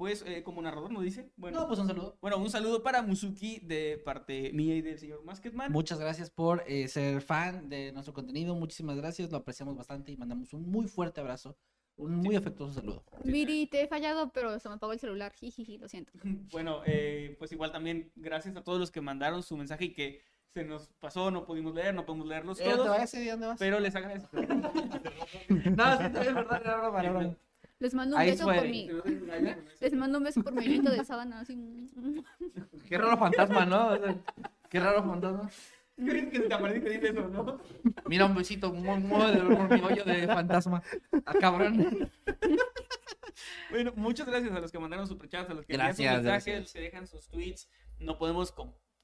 Pues, 0.00 0.24
eh, 0.26 0.42
como 0.42 0.62
narrador, 0.62 0.90
¿no 0.90 1.02
dice? 1.02 1.30
Bueno, 1.36 1.60
No, 1.60 1.66
pues 1.68 1.78
un 1.78 1.86
saludo. 1.86 2.16
bueno, 2.22 2.38
un 2.38 2.48
saludo 2.48 2.82
para 2.82 3.02
Musuki 3.02 3.58
de 3.58 4.00
parte 4.02 4.50
mía 4.54 4.74
y 4.74 4.80
del 4.80 4.98
señor 4.98 5.22
Masketman. 5.24 5.70
Muchas 5.70 6.00
gracias 6.00 6.30
por 6.30 6.64
eh, 6.66 6.88
ser 6.88 7.20
fan 7.20 7.68
de 7.68 7.92
nuestro 7.92 8.14
contenido. 8.14 8.54
Muchísimas 8.54 8.96
gracias, 8.96 9.30
lo 9.30 9.36
apreciamos 9.36 9.76
bastante 9.76 10.10
y 10.10 10.16
mandamos 10.16 10.54
un 10.54 10.70
muy 10.70 10.88
fuerte 10.88 11.20
abrazo. 11.20 11.54
Un 11.96 12.16
muy 12.16 12.34
afectuoso 12.34 12.72
saludo. 12.72 13.04
Miri, 13.24 13.66
te 13.66 13.82
he 13.82 13.88
fallado, 13.88 14.32
pero 14.32 14.58
se 14.58 14.70
me 14.70 14.76
apagó 14.76 14.94
el 14.94 15.00
celular. 15.00 15.34
Jijiji, 15.38 15.76
lo 15.76 15.86
siento. 15.86 16.12
Bueno, 16.50 16.80
eh, 16.86 17.36
pues 17.38 17.52
igual 17.52 17.70
también 17.70 18.10
gracias 18.16 18.56
a 18.56 18.64
todos 18.64 18.80
los 18.80 18.90
que 18.90 19.02
mandaron 19.02 19.42
su 19.42 19.54
mensaje 19.58 19.84
y 19.84 19.92
que 19.92 20.22
se 20.54 20.64
nos 20.64 20.88
pasó, 20.98 21.30
no 21.30 21.44
pudimos 21.44 21.74
leer, 21.74 21.94
no 21.94 22.06
podemos 22.06 22.26
leerlos 22.26 22.58
Eh, 22.58 22.64
¿Te 22.64 22.70
todos. 22.70 23.58
Pero 23.58 23.78
les 23.78 23.94
agradezco. 23.94 24.30
No, 25.76 25.98
sí, 25.98 26.04
es 26.04 26.34
verdad, 26.34 26.62
era 26.64 26.78
broma, 26.78 27.00
era 27.00 27.10
broma. 27.10 27.36
Les 27.80 27.94
mando 27.94 28.14
un 28.14 28.22
Ahí 28.22 28.30
beso 28.30 28.44
por 28.44 28.68
mi... 28.68 28.90
Les 29.80 29.92
mando 29.94 30.18
un 30.18 30.24
beso 30.24 30.42
por 30.42 30.52
mi 30.52 30.64
hilito 30.64 30.90
de 30.90 31.04
sábana, 31.04 31.40
así. 31.40 31.90
Qué 32.88 32.98
raro 32.98 33.16
fantasma, 33.16 33.64
¿no? 33.64 33.88
O 33.88 33.98
sea, 33.98 34.16
qué 34.68 34.80
raro 34.80 35.02
fantasma. 35.02 35.50
¿Crees 35.96 36.28
que 36.30 36.36
se 36.38 36.48
te 36.48 36.54
aparece 36.54 36.82
que 36.82 36.90
dice 36.90 37.08
eso, 37.08 37.28
no? 37.28 37.60
Mira 38.06 38.26
un 38.26 38.34
besito, 38.34 38.72
muy, 38.72 38.98
muy 39.00 39.32
de 39.32 39.40
por 39.40 39.70
mi 39.70 39.80
hoyo 39.80 40.04
de 40.04 40.26
fantasma. 40.26 40.82
Ah, 41.24 41.34
cabrón. 41.40 42.10
Bueno, 43.70 43.92
muchas 43.96 44.26
gracias 44.26 44.52
a 44.52 44.60
los 44.60 44.70
que 44.70 44.78
mandaron 44.78 45.06
superchats, 45.06 45.48
a 45.48 45.54
los 45.54 45.64
que 45.64 45.72
envían 45.72 45.94
sus 45.94 46.04
Gracias, 46.04 46.22
mensajes, 46.22 46.24
gracias. 46.24 46.60
los 46.60 46.72
que 46.72 46.80
dejan 46.80 47.06
sus 47.06 47.28
tweets. 47.28 47.70
No 47.98 48.18
podemos, 48.18 48.54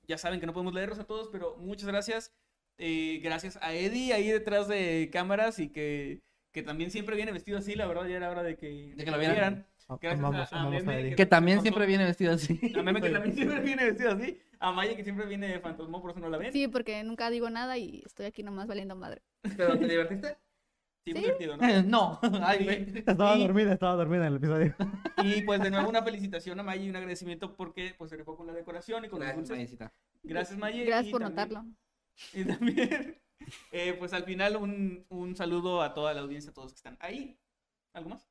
ya 0.07 0.19
saben 0.19 0.41
que 0.41 0.47
no 0.47 0.53
podemos 0.53 0.75
leerlos 0.75 0.99
a 0.99 1.05
todos, 1.05 1.29
pero 1.31 1.57
muchas 1.57 1.87
gracias. 1.87 2.35
Eh, 2.77 3.21
gracias 3.23 3.59
a 3.63 3.73
Eddie 3.73 4.13
ahí 4.13 4.29
detrás 4.31 4.69
de 4.69 5.09
cámaras 5.11 5.59
y 5.59 5.71
que, 5.71 6.23
que 6.57 6.63
también 6.63 6.91
siempre 6.91 7.17
viene 7.17 7.33
vestido 7.33 7.59
así, 7.59 7.75
la 7.75 7.87
verdad 7.87 8.07
ya 8.07 8.17
era 8.17 8.31
hora 8.31 8.43
de 8.43 8.57
que, 8.57 8.95
De 8.97 9.05
que 9.05 9.11
lo 9.11 9.19
vieran. 9.19 9.67
Gracias 10.01 10.53
a, 10.55 10.61
a 10.63 10.71
Meme. 10.71 11.15
Que 11.15 11.27
también 11.27 11.61
siempre 11.61 11.85
viene 11.85 12.05
vestido 12.07 12.33
así. 12.33 12.59
A 12.75 12.83
Meme 12.83 13.03
que 13.03 13.11
también 13.11 13.35
siempre 13.37 13.61
viene 13.61 13.85
vestido 13.85 14.13
así. 14.13 14.41
A 14.59 14.73
Maya 14.73 14.97
que 14.97 15.05
siempre 15.05 15.27
viene 15.27 15.49
de 15.49 15.61
fantasma, 15.61 16.01
por 16.01 16.13
eso 16.13 16.21
no 16.21 16.31
la 16.31 16.39
ven. 16.39 16.55
Sí, 16.55 16.67
porque 16.67 17.05
nunca 17.05 17.29
digo 17.29 17.51
nada 17.51 17.77
y 17.77 18.03
estoy 18.07 18.25
aquí 18.25 18.43
nomás 18.43 18.69
valiendo 18.69 18.97
madre. 18.97 19.21
¿Pero 19.55 19.79
te 19.79 19.87
divertiste? 19.87 20.29
muy 21.05 21.15
Sí. 21.15 21.21
divertido, 21.21 21.57
¿no? 21.59 21.69
Eh, 21.69 21.83
no. 21.87 22.19
Ay. 22.43 22.91
Estaba 23.07 23.37
Y- 23.37 23.43
dormida, 23.47 23.75
estaba 23.75 23.97
dormida 23.97 24.23
en 24.27 24.33
el 24.33 24.37
episodio. 24.39 24.75
Y 25.25 25.43
pues 25.43 25.61
de 25.61 25.71
nuevo 25.71 25.91
una 25.91 26.03
felicitación 26.03 26.59
a 26.59 26.63
Maya 26.63 26.83
y 26.83 26.89
un 26.89 26.97
agradecimiento 26.97 27.55
porque 27.55 27.95
pues 27.99 28.09
se 28.11 28.17
rifó 28.17 28.35
con 28.35 28.47
la 28.47 28.55
decoración 28.55 29.05
y 29.05 29.09
con 29.09 29.19
los 29.19 29.27
Gracias, 29.27 29.37
dulces. 29.37 29.57
Mayecita. 29.59 29.93
Gracias 30.23 30.59
Maya. 30.59 30.85
Gracias 30.85 31.09
y 31.09 31.11
por 31.13 31.21
también- 31.21 31.49
notarlo. 31.49 31.71
Y 32.33 32.45
también, 32.47 33.19
eh, 33.73 33.95
pues 33.99 34.13
al 34.13 34.25
final 34.25 34.57
un, 34.57 35.05
un 35.09 35.37
saludo 35.37 35.83
a 35.83 35.95
toda 35.95 36.15
la 36.15 36.21
audiencia, 36.21 36.51
a 36.51 36.55
todos 36.55 36.73
que 36.73 36.77
están 36.77 36.97
ahí. 37.01 37.39
¿Algo 37.93 38.11
más? 38.11 38.29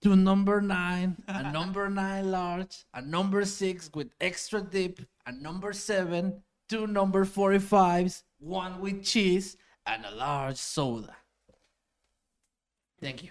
To 0.00 0.16
number 0.16 0.60
nine, 0.60 1.16
a 1.28 1.52
number 1.52 1.88
nine 1.88 2.30
large, 2.30 2.84
a 2.92 3.00
number 3.00 3.46
six 3.46 3.88
with 3.94 4.08
extra 4.20 4.60
dip, 4.60 4.98
a 5.26 5.32
number 5.32 5.72
seven, 5.72 6.42
two 6.68 6.88
number 6.88 7.24
45s, 7.24 8.24
one 8.40 8.80
with 8.80 9.04
cheese, 9.04 9.56
and 9.86 10.04
a 10.04 10.10
large 10.10 10.56
soda. 10.56 11.16
Thank 13.00 13.22
you. 13.22 13.30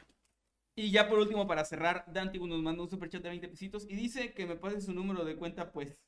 Y 0.76 0.92
ya 0.92 1.10
por 1.10 1.20
último, 1.20 1.46
para 1.46 1.66
cerrar, 1.66 2.06
Dante 2.08 2.40
nos 2.40 2.62
manda 2.62 2.84
un 2.84 2.90
superchat 2.90 3.22
de 3.22 3.30
20 3.30 3.50
pesitos 3.50 3.86
y 3.90 3.96
dice 3.96 4.34
que 4.34 4.46
me 4.46 4.56
pase 4.56 4.82
su 4.82 4.94
número 4.94 5.26
de 5.26 5.36
cuenta, 5.36 5.72
pues. 5.72 6.02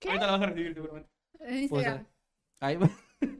¿Qué? 0.00 0.08
Ahorita 0.08 0.26
la 0.26 0.32
vas 0.32 0.42
a 0.42 0.46
recibir 0.46 0.74
seguramente. 0.74 1.10
En 1.40 1.68
Pues. 1.68 1.86
Ahí 2.60 2.76
va. 2.76 2.90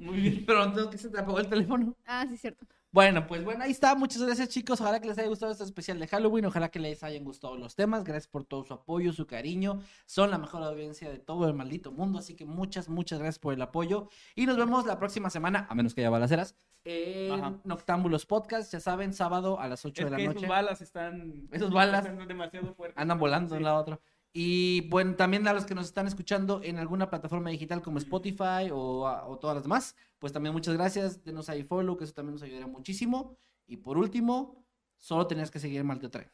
Muy 0.00 0.16
bien. 0.20 0.44
Pero 0.46 0.64
entonces 0.64 0.90
que 0.90 0.98
se 0.98 1.08
te 1.10 1.18
apagó 1.18 1.38
el 1.38 1.48
teléfono. 1.48 1.94
Ah, 2.06 2.26
sí, 2.28 2.36
cierto. 2.36 2.66
Bueno, 2.90 3.26
pues 3.26 3.42
bueno, 3.44 3.64
ahí 3.64 3.72
está. 3.72 3.96
Muchas 3.96 4.22
gracias, 4.22 4.48
chicos. 4.50 4.80
Ojalá 4.80 5.00
que 5.00 5.08
les 5.08 5.18
haya 5.18 5.26
gustado 5.28 5.50
este 5.50 5.64
especial 5.64 5.98
de 5.98 6.06
Halloween. 6.06 6.44
Ojalá 6.44 6.68
que 6.70 6.78
les 6.78 7.02
hayan 7.02 7.24
gustado 7.24 7.56
los 7.56 7.74
temas. 7.74 8.04
Gracias 8.04 8.28
por 8.28 8.44
todo 8.44 8.64
su 8.64 8.72
apoyo, 8.72 9.12
su 9.12 9.26
cariño. 9.26 9.80
Son 10.06 10.30
la 10.30 10.38
mejor 10.38 10.62
audiencia 10.62 11.10
de 11.10 11.18
todo 11.18 11.48
el 11.48 11.54
maldito 11.54 11.90
mundo. 11.90 12.20
Así 12.20 12.36
que 12.36 12.44
muchas, 12.44 12.88
muchas 12.88 13.18
gracias 13.18 13.40
por 13.40 13.52
el 13.52 13.62
apoyo. 13.62 14.08
Y 14.36 14.46
nos 14.46 14.56
vemos 14.56 14.86
la 14.86 14.96
próxima 15.00 15.28
semana, 15.28 15.66
a 15.68 15.74
menos 15.74 15.92
que 15.92 16.02
haya 16.02 16.10
balaceras, 16.10 16.54
en 16.84 17.32
Ajá. 17.32 17.54
Noctámbulos 17.64 18.26
Podcast. 18.26 18.72
Ya 18.72 18.78
saben, 18.78 19.12
sábado 19.12 19.58
a 19.58 19.66
las 19.66 19.84
8 19.84 20.02
Es 20.02 20.04
de 20.04 20.10
la 20.12 20.16
que 20.18 20.26
noche. 20.26 20.38
esos 20.38 20.48
balas 20.48 20.80
están. 20.80 21.48
Esos 21.50 21.72
balas 21.72 22.06
están 22.06 22.28
demasiado 22.28 22.74
fuertes. 22.74 22.96
Andan 22.96 23.18
volando 23.18 23.54
de 23.54 23.56
Sí. 23.56 23.58
un 23.58 23.64
lado 23.64 23.76
a 23.78 23.80
otro. 23.80 24.00
Y 24.36 24.80
bueno, 24.88 25.14
también 25.14 25.46
a 25.46 25.52
los 25.52 25.64
que 25.64 25.76
nos 25.76 25.86
están 25.86 26.08
escuchando 26.08 26.60
en 26.64 26.78
alguna 26.78 27.08
plataforma 27.08 27.50
digital 27.50 27.80
como 27.82 27.98
Spotify 27.98 28.68
o, 28.72 29.38
todas 29.40 29.54
las 29.54 29.62
demás, 29.62 29.94
pues 30.18 30.32
también 30.32 30.52
muchas 30.52 30.74
gracias. 30.74 31.22
Denos 31.22 31.48
ahí 31.48 31.62
follow, 31.62 31.96
que 31.96 32.02
eso 32.02 32.14
también 32.14 32.34
nos 32.34 32.42
ayudaría 32.42 32.66
muchísimo. 32.66 33.38
Y 33.68 33.76
por 33.76 33.96
último, 33.96 34.66
solo 34.96 35.28
tenías 35.28 35.52
que 35.52 35.60
seguir 35.60 35.84
Maldito 35.84 36.10
Tren. 36.10 36.28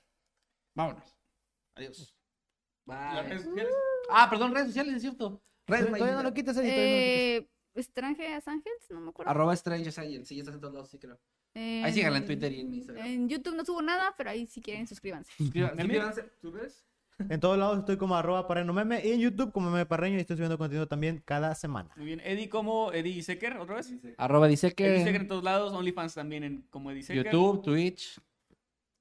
Vámonos. 0.74 1.14
Adiós. 1.74 2.16
Las 2.86 3.26
redes 3.26 3.44
Bye. 3.44 3.50
sociales. 3.50 3.74
Ah, 4.08 4.30
perdón, 4.30 4.54
redes 4.54 4.68
sociales, 4.68 4.94
es 4.94 5.02
cierto. 5.02 5.42
Redes 5.66 5.92
Todavía 5.92 6.16
no 6.16 6.22
lo 6.22 6.32
quites, 6.32 6.56
Eddie, 6.56 6.70
todavía 6.70 6.96
no 6.96 7.02
lo 7.02 7.12
quites. 7.12 7.44
Eh, 7.44 7.50
¿Strange 7.74 8.40
Angels? 8.46 8.86
No 8.88 9.00
me 9.00 9.10
acuerdo. 9.10 9.30
Arroba 9.30 9.54
Strangers 9.54 9.98
Angels. 9.98 10.26
Sí, 10.26 10.36
ya 10.36 10.40
estás 10.40 10.54
en 10.54 10.60
todos 10.62 10.72
lados, 10.72 10.88
sí 10.88 10.98
creo. 10.98 11.20
Ahí 11.54 11.92
síganla 11.92 12.18
en 12.18 12.24
Twitter 12.24 12.50
y 12.50 12.60
en 12.60 12.74
Instagram. 12.74 13.06
En 13.06 13.28
YouTube 13.28 13.56
no 13.56 13.64
subo 13.64 13.82
nada, 13.82 14.14
pero 14.16 14.30
ahí 14.30 14.46
si 14.46 14.62
quieren 14.62 14.86
suscríbanse. 14.86 15.30
Suscríbanse. 15.36 15.82
Suscríbanse. 15.82 16.22
¿Tus 16.40 16.54
redes? 16.54 16.86
En 17.28 17.40
todos 17.40 17.58
lados 17.58 17.78
estoy 17.80 17.96
como 17.96 18.16
arroba 18.16 18.46
parreno 18.46 18.72
meme 18.72 19.00
y 19.04 19.12
en 19.12 19.20
YouTube 19.20 19.52
como 19.52 19.70
meme 19.70 19.86
parreño 19.86 20.16
y 20.16 20.20
estoy 20.20 20.36
subiendo 20.36 20.56
contenido 20.58 20.86
también 20.88 21.22
cada 21.24 21.54
semana. 21.54 21.90
Muy 21.96 22.06
bien. 22.06 22.20
Eddie 22.24 22.48
como 22.48 22.92
Eddie 22.92 23.22
Secker, 23.22 23.56
otra 23.58 23.76
vez. 23.76 23.92
Arroba 24.18 24.46
dice 24.48 24.68
Eddie 24.68 24.98
Secker 24.98 25.12
que 25.12 25.18
en 25.22 25.28
todos 25.28 25.44
lados. 25.44 25.72
OnlyFans 25.72 26.14
también 26.14 26.44
en, 26.44 26.62
como 26.70 26.90
Eddie 26.90 27.02
Secker. 27.02 27.24
YouTube, 27.26 27.62
Twitch. 27.62 28.20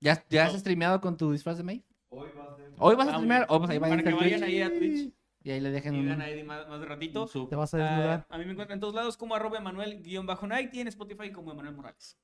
¿Ya, 0.02 0.24
ya 0.30 0.46
has 0.46 0.54
streameado 0.60 1.02
con 1.02 1.18
tu 1.18 1.32
disfraz 1.32 1.58
de 1.58 1.64
May? 1.64 1.84
Hoy 2.10 2.30
va 2.38 2.44
a 2.54 2.56
ser... 2.56 2.72
Hoy 2.78 2.96
vas 2.96 3.08
a 3.08 3.16
Ah, 3.16 3.18
muy 3.20 3.26
streamear. 3.28 3.40
bien. 3.42 3.48
Oh, 3.50 3.60
pues 3.60 3.70
ahí 3.72 3.80
Para 3.80 4.02
que 4.04 4.10
a 4.10 4.16
vayan 4.16 4.40
Twitch 4.40 4.44
ahí 4.50 4.62
a 4.62 4.70
Twitch 4.70 5.14
y 5.44 5.52
ahí 5.52 5.60
le 5.62 5.72
dejen 5.72 5.96
y 5.96 6.00
un, 6.00 6.06
vean 6.06 6.22
a 6.22 6.30
Eddie 6.30 6.44
más, 6.44 6.68
más 6.68 6.80
de 6.80 6.86
ratito. 6.86 7.22
un 7.24 7.28
sub. 7.28 7.50
Te 7.50 7.56
vas 7.56 7.74
a 7.74 7.78
Ah, 7.78 7.82
desnudar. 7.90 8.26
a 8.30 8.38
mí 8.38 8.46
me 8.46 8.52
encuentran 8.52 8.78
en 8.78 8.82
todos 8.82 8.94
lados 8.96 9.16
como 9.18 9.36
arroba 9.36 9.58
Emanuel-Night 9.58 10.74
y 10.74 10.80
en 10.82 10.88
Spotify 10.88 11.32
como 11.32 11.52
Emanuel 11.52 11.76
Morales. 11.76 12.18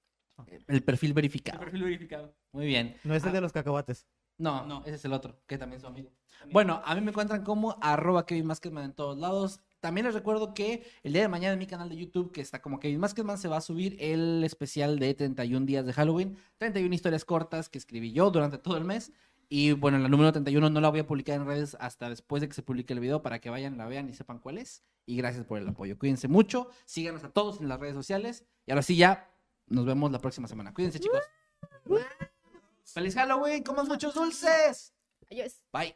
El 0.68 0.84
perfil 0.84 1.10
El 1.12 1.14
verificado. 1.14 1.60
perfil 1.60 1.84
verificado. 1.84 2.36
Muy 2.52 2.66
bien. 2.66 2.98
No 3.06 3.16
es 3.16 3.24
el 3.24 3.30
Ah, 3.30 3.34
de 3.34 3.42
los 3.42 3.54
cacahuates. 3.54 4.06
No, 4.38 4.66
No. 4.66 4.82
ese 4.86 4.96
es 4.96 5.06
el 5.06 5.14
otro, 5.14 5.40
que 5.48 5.58
también 5.58 5.78
es 5.78 5.82
su 5.82 5.88
amigo. 5.88 6.12
También. 6.40 6.54
Bueno, 6.54 6.82
a 6.84 6.94
mí 6.96 7.02
me 7.02 7.12
encuentran 7.12 7.44
como 7.44 7.78
arroba 7.82 8.26
Kevin 8.26 8.46
Maskedman 8.46 8.84
en 8.86 8.94
todos 8.94 9.18
lados. 9.18 9.62
También 9.80 10.06
les 10.06 10.14
recuerdo 10.14 10.54
que 10.54 10.86
el 11.04 11.14
día 11.14 11.22
de 11.22 11.28
mañana 11.28 11.54
en 11.54 11.60
mi 11.60 11.68
canal 11.68 11.90
de 11.90 11.96
YouTube, 11.96 12.32
que 12.32 12.42
está 12.42 12.62
como 12.62 12.80
Kevin 12.80 13.00
Maskedman, 13.00 13.38
se 13.38 13.48
va 13.48 13.58
a 13.58 13.62
subir 13.62 13.96
el 14.00 14.44
especial 14.44 15.00
de 15.00 15.14
31 15.14 15.66
días 15.66 15.86
de 15.86 15.94
Halloween. 15.94 16.38
31 16.58 16.94
historias 16.94 17.24
cortas 17.24 17.70
que 17.70 17.78
escribí 17.78 18.12
yo 18.12 18.32
durante 18.32 18.58
todo 18.58 18.78
el 18.78 18.84
mes. 18.84 19.12
Y 19.48 19.74
bueno, 19.74 20.00
la 20.00 20.10
número 20.10 20.32
31 20.32 20.70
no 20.70 20.82
la 20.82 20.90
voy 20.90 21.00
a 21.02 21.08
publicar 21.08 21.36
en 21.36 21.46
redes 21.46 21.78
hasta 21.80 22.10
después 22.10 22.42
de 22.42 22.48
que 22.48 22.56
se 22.56 22.64
publique 22.64 22.94
el 22.94 23.00
video 23.00 23.22
para 23.22 23.40
que 23.40 23.50
vayan, 23.52 23.78
la 23.78 23.86
vean 23.86 24.10
y 24.10 24.14
sepan 24.14 24.40
cuál 24.40 24.58
es. 24.58 24.84
Y 25.06 25.18
gracias 25.18 25.46
por 25.46 25.60
el 25.60 25.68
apoyo. 25.68 26.00
Cuídense 26.00 26.28
mucho. 26.28 26.70
Síganos 26.86 27.24
a 27.24 27.30
todos 27.30 27.62
en 27.62 27.70
las 27.70 27.80
redes 27.80 27.94
sociales. 27.94 28.44
Y 28.66 28.72
ahora 28.72 28.82
sí, 28.82 28.96
ya 28.96 29.30
nos 29.68 29.86
vemos 29.86 30.12
la 30.12 30.20
próxima 30.20 30.48
semana. 30.48 30.74
Cuídense, 30.74 31.00
chicos. 31.00 31.22
¡Feliz 32.94 33.16
Halloween! 33.16 33.64
¡Coman 33.64 33.88
muchos 33.88 34.14
dulces! 34.14 34.94
Adiós. 35.30 35.62
Bye. 35.72 35.96